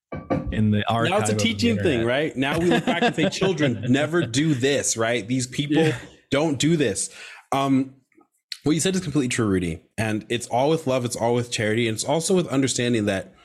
in 0.52 0.72
the 0.72 0.84
archive. 0.90 1.12
now 1.12 1.18
it's 1.20 1.30
a 1.30 1.36
teaching 1.36 1.78
thing, 1.78 2.06
right? 2.06 2.36
Now 2.36 2.58
we 2.58 2.66
look 2.66 2.86
back 2.86 3.04
and 3.04 3.16
say, 3.16 3.30
children, 3.30 3.86
never 3.90 4.26
do 4.26 4.54
this, 4.54 4.98
right? 4.98 5.28
These 5.28 5.48
people 5.48 5.92
don't 6.32 6.60
do 6.60 6.78
this. 6.78 7.10
Um, 7.52 7.96
what 8.64 8.74
you 8.74 8.80
said 8.80 8.96
is 8.96 9.02
completely 9.02 9.30
true, 9.30 9.46
Rudy. 9.46 9.84
And 9.98 10.26
it's 10.30 10.48
all 10.48 10.70
with 10.70 10.88
love, 10.88 11.06
it's 11.06 11.16
all 11.16 11.36
with 11.36 11.52
charity, 11.52 11.88
and 11.88 11.96
it's 11.96 12.04
also 12.04 12.36
with 12.36 12.48
understanding 12.48 13.06
that 13.06 13.36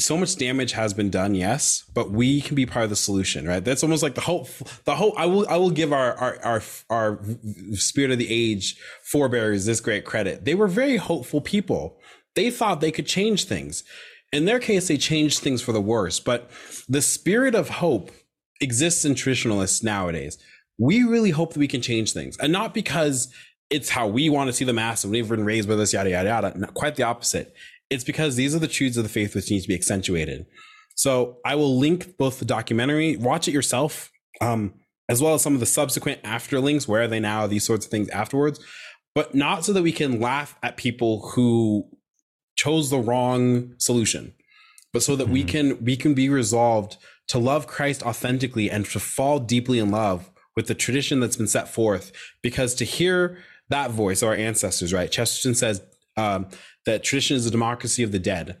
so 0.00 0.16
much 0.16 0.36
damage 0.36 0.72
has 0.72 0.94
been 0.94 1.10
done, 1.10 1.34
yes, 1.34 1.84
but 1.94 2.10
we 2.10 2.40
can 2.40 2.56
be 2.56 2.66
part 2.66 2.84
of 2.84 2.90
the 2.90 2.96
solution, 2.96 3.46
right? 3.46 3.64
That's 3.64 3.82
almost 3.82 4.02
like 4.02 4.14
the 4.14 4.22
hope. 4.22 4.48
The 4.84 4.96
hope. 4.96 5.14
I 5.16 5.26
will. 5.26 5.46
I 5.48 5.56
will 5.56 5.70
give 5.70 5.92
our 5.92 6.14
our 6.14 6.38
our, 6.42 6.62
our 6.88 7.20
spirit 7.72 8.10
of 8.10 8.18
the 8.18 8.30
age 8.30 8.76
forebears 9.04 9.66
this 9.66 9.80
great 9.80 10.04
credit. 10.04 10.44
They 10.44 10.54
were 10.54 10.68
very 10.68 10.96
hopeful 10.96 11.40
people. 11.40 11.98
They 12.34 12.50
thought 12.50 12.80
they 12.80 12.92
could 12.92 13.06
change 13.06 13.44
things. 13.44 13.84
In 14.32 14.44
their 14.44 14.60
case, 14.60 14.88
they 14.88 14.96
changed 14.96 15.40
things 15.40 15.60
for 15.60 15.72
the 15.72 15.80
worse. 15.80 16.20
But 16.20 16.50
the 16.88 17.02
spirit 17.02 17.54
of 17.54 17.68
hope 17.68 18.10
exists 18.60 19.04
in 19.04 19.14
traditionalists 19.14 19.82
nowadays. 19.82 20.38
We 20.78 21.02
really 21.02 21.30
hope 21.30 21.52
that 21.52 21.58
we 21.58 21.68
can 21.68 21.82
change 21.82 22.12
things, 22.12 22.38
and 22.38 22.52
not 22.52 22.72
because 22.72 23.32
it's 23.68 23.90
how 23.90 24.08
we 24.08 24.28
want 24.28 24.48
to 24.48 24.52
see 24.52 24.64
the 24.64 24.72
mass 24.72 25.04
and 25.04 25.12
we've 25.12 25.28
been 25.28 25.44
raised 25.44 25.68
with 25.68 25.78
this, 25.78 25.92
yada 25.92 26.10
yada 26.10 26.28
yada. 26.28 26.58
Not 26.58 26.74
quite 26.74 26.96
the 26.96 27.04
opposite. 27.04 27.54
It's 27.88 28.04
because 28.04 28.36
these 28.36 28.54
are 28.54 28.58
the 28.58 28.68
truths 28.68 28.96
of 28.96 29.02
the 29.02 29.08
faith 29.08 29.34
which 29.34 29.50
need 29.50 29.60
to 29.60 29.68
be 29.68 29.74
accentuated. 29.74 30.46
So 30.96 31.38
I 31.44 31.54
will 31.54 31.78
link 31.78 32.16
both 32.16 32.38
the 32.38 32.44
documentary, 32.44 33.16
watch 33.16 33.48
it 33.48 33.52
yourself, 33.52 34.10
um, 34.40 34.74
as 35.08 35.22
well 35.22 35.34
as 35.34 35.42
some 35.42 35.54
of 35.54 35.60
the 35.60 35.66
subsequent 35.66 36.20
after 36.24 36.60
links. 36.60 36.86
Where 36.88 37.02
are 37.02 37.08
they 37.08 37.20
now? 37.20 37.46
These 37.46 37.64
sorts 37.64 37.86
of 37.86 37.90
things 37.90 38.08
afterwards, 38.10 38.60
but 39.14 39.34
not 39.34 39.64
so 39.64 39.72
that 39.72 39.82
we 39.82 39.92
can 39.92 40.20
laugh 40.20 40.56
at 40.62 40.76
people 40.76 41.30
who 41.30 41.88
chose 42.60 42.90
the 42.90 42.98
wrong 42.98 43.74
solution, 43.78 44.34
but 44.92 45.02
so 45.02 45.16
that 45.16 45.28
we 45.28 45.42
can 45.42 45.82
we 45.82 45.96
can 45.96 46.12
be 46.12 46.28
resolved 46.28 46.98
to 47.28 47.38
love 47.38 47.66
Christ 47.66 48.02
authentically 48.02 48.70
and 48.70 48.84
to 48.86 49.00
fall 49.00 49.38
deeply 49.38 49.78
in 49.78 49.90
love 49.90 50.30
with 50.56 50.66
the 50.66 50.74
tradition 50.74 51.20
that's 51.20 51.36
been 51.36 51.46
set 51.46 51.68
forth. 51.68 52.12
Because 52.42 52.74
to 52.74 52.84
hear 52.84 53.38
that 53.70 53.92
voice, 53.92 54.22
our 54.22 54.34
ancestors, 54.34 54.92
right? 54.92 55.10
Chesterton 55.10 55.54
says 55.54 55.80
um, 56.18 56.48
that 56.84 57.02
tradition 57.02 57.36
is 57.36 57.46
a 57.46 57.50
democracy 57.50 58.02
of 58.02 58.12
the 58.12 58.18
dead. 58.18 58.60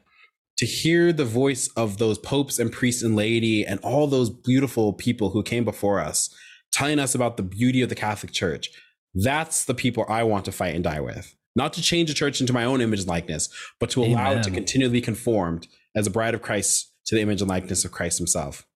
To 0.58 0.66
hear 0.66 1.12
the 1.12 1.24
voice 1.24 1.68
of 1.76 1.98
those 1.98 2.18
popes 2.18 2.58
and 2.58 2.72
priests 2.72 3.02
and 3.02 3.16
laity 3.16 3.66
and 3.66 3.80
all 3.80 4.06
those 4.06 4.30
beautiful 4.30 4.92
people 4.92 5.30
who 5.30 5.42
came 5.42 5.64
before 5.64 6.00
us, 6.00 6.34
telling 6.72 6.98
us 6.98 7.14
about 7.14 7.36
the 7.36 7.42
beauty 7.42 7.82
of 7.82 7.88
the 7.88 7.94
Catholic 7.94 8.32
Church, 8.32 8.70
that's 9.14 9.64
the 9.64 9.74
people 9.74 10.06
I 10.08 10.22
want 10.22 10.44
to 10.44 10.52
fight 10.52 10.74
and 10.74 10.84
die 10.84 11.00
with. 11.00 11.34
Not 11.60 11.74
to 11.74 11.82
change 11.82 12.08
the 12.08 12.14
church 12.14 12.40
into 12.40 12.54
my 12.54 12.64
own 12.64 12.80
image 12.80 13.00
and 13.00 13.08
likeness, 13.10 13.50
but 13.78 13.90
to 13.90 14.02
allow 14.02 14.32
it 14.32 14.42
to 14.44 14.50
continually 14.50 14.94
be 14.94 15.02
conformed 15.02 15.68
as 15.94 16.06
a 16.06 16.10
bride 16.10 16.32
of 16.32 16.40
Christ 16.40 16.90
to 17.04 17.14
the 17.14 17.20
image 17.20 17.42
and 17.42 17.50
likeness 17.50 17.84
of 17.84 17.92
Christ 17.92 18.16
himself. 18.16 18.66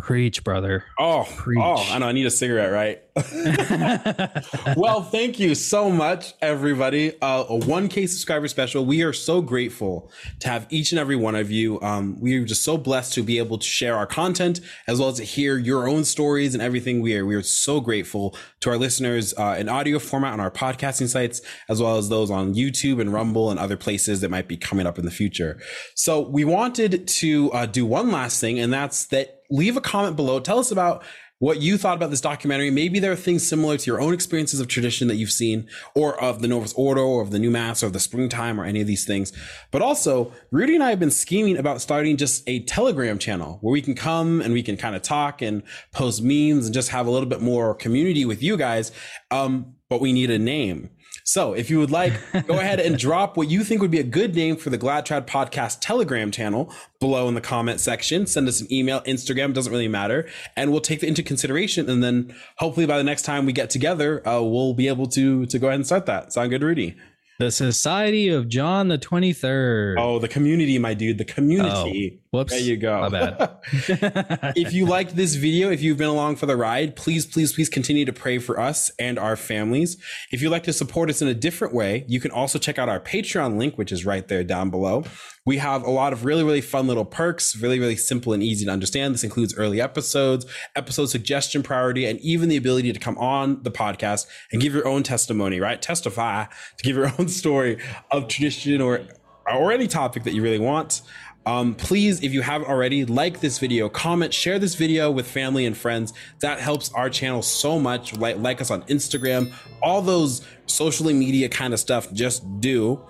Preach, 0.00 0.44
brother. 0.44 0.84
Oh, 0.98 1.26
oh, 1.58 1.86
I 1.90 1.98
know. 1.98 2.06
I 2.06 2.12
need 2.12 2.26
a 2.26 2.30
cigarette, 2.30 2.72
right? 2.72 3.02
well, 4.76 5.02
thank 5.02 5.40
you 5.40 5.54
so 5.54 5.90
much, 5.90 6.34
everybody. 6.42 7.12
Uh, 7.22 7.44
a 7.48 7.58
1K 7.58 8.08
subscriber 8.08 8.46
special. 8.46 8.84
We 8.84 9.02
are 9.02 9.14
so 9.14 9.40
grateful 9.40 10.10
to 10.40 10.48
have 10.48 10.66
each 10.68 10.92
and 10.92 10.98
every 10.98 11.16
one 11.16 11.34
of 11.34 11.50
you. 11.50 11.80
Um, 11.80 12.20
we 12.20 12.36
are 12.36 12.44
just 12.44 12.62
so 12.62 12.76
blessed 12.76 13.14
to 13.14 13.22
be 13.22 13.38
able 13.38 13.58
to 13.58 13.66
share 13.66 13.96
our 13.96 14.06
content 14.06 14.60
as 14.86 15.00
well 15.00 15.08
as 15.08 15.16
to 15.16 15.24
hear 15.24 15.56
your 15.56 15.88
own 15.88 16.04
stories 16.04 16.52
and 16.52 16.62
everything. 16.62 17.00
We 17.00 17.16
are 17.16 17.24
we 17.24 17.34
are 17.34 17.42
so 17.42 17.80
grateful 17.80 18.36
to 18.60 18.70
our 18.70 18.76
listeners 18.76 19.32
uh, 19.38 19.56
in 19.58 19.68
audio 19.68 19.98
format 19.98 20.34
on 20.34 20.40
our 20.40 20.50
podcasting 20.50 21.08
sites, 21.08 21.40
as 21.68 21.80
well 21.80 21.96
as 21.96 22.08
those 22.10 22.30
on 22.30 22.54
YouTube 22.54 23.00
and 23.00 23.12
Rumble 23.12 23.50
and 23.50 23.58
other 23.58 23.76
places 23.76 24.20
that 24.20 24.30
might 24.30 24.46
be 24.46 24.58
coming 24.58 24.86
up 24.86 24.98
in 24.98 25.06
the 25.06 25.10
future. 25.10 25.58
So 25.94 26.20
we 26.20 26.44
wanted 26.44 27.08
to 27.08 27.50
uh, 27.52 27.66
do 27.66 27.86
one 27.86 28.10
last 28.10 28.40
thing, 28.40 28.58
and 28.58 28.72
that's 28.72 29.06
that. 29.06 29.32
Leave 29.50 29.76
a 29.76 29.80
comment 29.80 30.16
below. 30.16 30.40
Tell 30.40 30.58
us 30.58 30.70
about 30.70 31.04
what 31.38 31.60
you 31.60 31.76
thought 31.76 31.96
about 31.96 32.08
this 32.08 32.22
documentary. 32.22 32.70
Maybe 32.70 32.98
there 32.98 33.12
are 33.12 33.16
things 33.16 33.46
similar 33.46 33.76
to 33.76 33.86
your 33.90 34.00
own 34.00 34.14
experiences 34.14 34.58
of 34.58 34.68
tradition 34.68 35.06
that 35.08 35.16
you've 35.16 35.30
seen, 35.30 35.68
or 35.94 36.18
of 36.20 36.40
the 36.40 36.48
Novus 36.48 36.72
Ordo, 36.72 37.04
or 37.06 37.20
of 37.20 37.30
the 37.30 37.38
New 37.38 37.50
Mass, 37.50 37.82
or 37.82 37.90
the 37.90 38.00
Springtime, 38.00 38.58
or 38.58 38.64
any 38.64 38.80
of 38.80 38.86
these 38.86 39.04
things. 39.04 39.34
But 39.70 39.82
also, 39.82 40.32
Rudy 40.50 40.74
and 40.74 40.82
I 40.82 40.90
have 40.90 40.98
been 40.98 41.10
scheming 41.10 41.58
about 41.58 41.82
starting 41.82 42.16
just 42.16 42.42
a 42.46 42.60
Telegram 42.60 43.18
channel 43.18 43.58
where 43.60 43.72
we 43.72 43.82
can 43.82 43.94
come 43.94 44.40
and 44.40 44.54
we 44.54 44.62
can 44.62 44.78
kind 44.78 44.96
of 44.96 45.02
talk 45.02 45.42
and 45.42 45.62
post 45.92 46.22
memes 46.22 46.66
and 46.66 46.74
just 46.74 46.88
have 46.88 47.06
a 47.06 47.10
little 47.10 47.28
bit 47.28 47.42
more 47.42 47.74
community 47.74 48.24
with 48.24 48.42
you 48.42 48.56
guys. 48.56 48.90
Um, 49.30 49.74
but 49.90 50.00
we 50.00 50.12
need 50.12 50.30
a 50.30 50.38
name. 50.38 50.90
So 51.28 51.54
if 51.54 51.70
you 51.70 51.80
would 51.80 51.90
like, 51.90 52.12
go 52.46 52.54
ahead 52.60 52.78
and 52.78 52.96
drop 52.96 53.36
what 53.36 53.50
you 53.50 53.64
think 53.64 53.82
would 53.82 53.90
be 53.90 53.98
a 53.98 54.04
good 54.04 54.36
name 54.36 54.56
for 54.56 54.70
the 54.70 54.78
GladTrad 54.78 55.26
Podcast 55.26 55.78
Telegram 55.80 56.30
channel 56.30 56.72
below 57.00 57.26
in 57.26 57.34
the 57.34 57.40
comment 57.40 57.80
section. 57.80 58.26
Send 58.26 58.46
us 58.46 58.60
an 58.60 58.72
email, 58.72 59.00
Instagram, 59.02 59.52
doesn't 59.52 59.72
really 59.72 59.88
matter. 59.88 60.28
And 60.54 60.70
we'll 60.70 60.80
take 60.80 61.00
that 61.00 61.08
into 61.08 61.24
consideration. 61.24 61.90
And 61.90 62.00
then 62.00 62.32
hopefully 62.58 62.86
by 62.86 62.96
the 62.96 63.04
next 63.04 63.22
time 63.22 63.44
we 63.44 63.52
get 63.52 63.70
together, 63.70 64.26
uh, 64.26 64.40
we'll 64.40 64.74
be 64.74 64.86
able 64.86 65.08
to, 65.08 65.46
to 65.46 65.58
go 65.58 65.66
ahead 65.66 65.80
and 65.80 65.86
start 65.86 66.06
that. 66.06 66.32
Sound 66.32 66.50
good, 66.50 66.62
Rudy? 66.62 66.96
The 67.38 67.50
Society 67.50 68.28
of 68.28 68.48
John 68.48 68.88
the 68.88 68.96
23rd. 68.96 69.96
Oh, 69.98 70.18
the 70.18 70.28
community, 70.28 70.78
my 70.78 70.94
dude. 70.94 71.18
The 71.18 71.24
community. 71.26 72.18
Oh, 72.18 72.38
whoops. 72.38 72.52
There 72.52 72.62
you 72.62 72.78
go. 72.78 73.00
My 73.02 73.08
bad. 73.10 73.56
if 74.56 74.72
you 74.72 74.86
liked 74.86 75.14
this 75.16 75.34
video, 75.34 75.70
if 75.70 75.82
you've 75.82 75.98
been 75.98 76.08
along 76.08 76.36
for 76.36 76.46
the 76.46 76.56
ride, 76.56 76.96
please, 76.96 77.26
please, 77.26 77.52
please 77.52 77.68
continue 77.68 78.06
to 78.06 78.12
pray 78.12 78.38
for 78.38 78.58
us 78.58 78.90
and 78.98 79.18
our 79.18 79.36
families. 79.36 79.98
If 80.32 80.40
you'd 80.40 80.50
like 80.50 80.64
to 80.64 80.72
support 80.72 81.10
us 81.10 81.20
in 81.20 81.28
a 81.28 81.34
different 81.34 81.74
way, 81.74 82.06
you 82.08 82.20
can 82.20 82.30
also 82.30 82.58
check 82.58 82.78
out 82.78 82.88
our 82.88 83.00
Patreon 83.00 83.58
link, 83.58 83.76
which 83.76 83.92
is 83.92 84.06
right 84.06 84.26
there 84.26 84.42
down 84.42 84.70
below. 84.70 85.04
We 85.46 85.56
have 85.58 85.84
a 85.84 85.90
lot 85.90 86.12
of 86.12 86.24
really, 86.24 86.42
really 86.44 86.60
fun 86.60 86.86
little 86.86 87.04
perks, 87.04 87.56
really, 87.56 87.78
really 87.78 87.96
simple 87.96 88.32
and 88.32 88.42
easy 88.42 88.66
to 88.66 88.70
understand. 88.70 89.14
This 89.14 89.24
includes 89.24 89.56
early 89.56 89.80
episodes, 89.80 90.44
episode 90.74 91.06
suggestion 91.06 91.62
priority, 91.62 92.04
and 92.04 92.20
even 92.20 92.48
the 92.48 92.56
ability 92.56 92.92
to 92.92 92.98
come 92.98 93.16
on 93.16 93.62
the 93.62 93.70
podcast 93.70 94.26
and 94.52 94.60
give 94.60 94.74
your 94.74 94.86
own 94.86 95.02
testimony, 95.02 95.60
right? 95.60 95.80
Testify 95.80 96.44
to 96.44 96.84
give 96.84 96.96
your 96.96 97.12
own 97.18 97.28
story 97.28 97.78
of 98.10 98.28
tradition 98.28 98.80
or 98.82 99.06
or 99.46 99.70
any 99.70 99.86
topic 99.86 100.24
that 100.24 100.34
you 100.34 100.42
really 100.42 100.58
want. 100.58 101.02
Um, 101.46 101.76
please, 101.76 102.24
if 102.24 102.32
you 102.32 102.42
haven't 102.42 102.68
already, 102.68 103.04
like 103.04 103.38
this 103.38 103.60
video, 103.60 103.88
comment, 103.88 104.34
share 104.34 104.58
this 104.58 104.74
video 104.74 105.12
with 105.12 105.30
family 105.30 105.64
and 105.64 105.76
friends. 105.76 106.12
That 106.40 106.58
helps 106.58 106.92
our 106.92 107.08
channel 107.08 107.40
so 107.40 107.78
much. 107.78 108.16
Like, 108.16 108.38
like 108.38 108.60
us 108.60 108.72
on 108.72 108.82
Instagram, 108.84 109.52
all 109.80 110.02
those 110.02 110.44
socially 110.66 111.14
media 111.14 111.48
kind 111.48 111.72
of 111.72 111.78
stuff. 111.78 112.12
Just 112.12 112.60
do. 112.60 113.00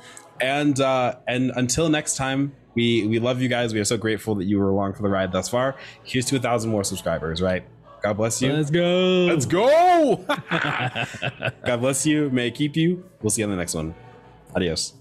And 0.41 0.79
uh, 0.81 1.17
and 1.27 1.53
until 1.57 1.89
next 1.89 2.17
time, 2.17 2.55
we 2.75 3.07
we 3.07 3.19
love 3.19 3.41
you 3.41 3.49
guys. 3.49 3.73
We 3.75 3.81
are 3.81 3.85
so 3.85 3.97
grateful 3.97 4.35
that 4.37 4.45
you 4.45 4.59
were 4.59 4.69
along 4.69 4.95
for 4.95 5.03
the 5.03 5.09
ride 5.09 5.33
thus 5.33 5.49
far. 5.49 5.77
Here's 6.05 6.27
to 6.27 6.37
a 6.37 6.41
thousand 6.41 6.71
more 6.71 6.85
subscribers. 6.85 7.41
Right. 7.41 7.65
God 8.03 8.19
bless 8.19 8.41
you. 8.41 8.53
Let's 8.53 8.71
go. 8.71 9.27
Let's 9.27 9.47
go. 9.47 10.25
God 11.65 11.81
bless 11.81 12.07
you. 12.07 12.31
May 12.31 12.49
it 12.49 12.55
keep 12.55 12.77
you. 12.77 13.05
We'll 13.21 13.31
see 13.31 13.41
you 13.43 13.47
on 13.47 13.51
the 13.51 13.57
next 13.57 13.75
one. 13.75 13.95
Adios. 14.55 14.96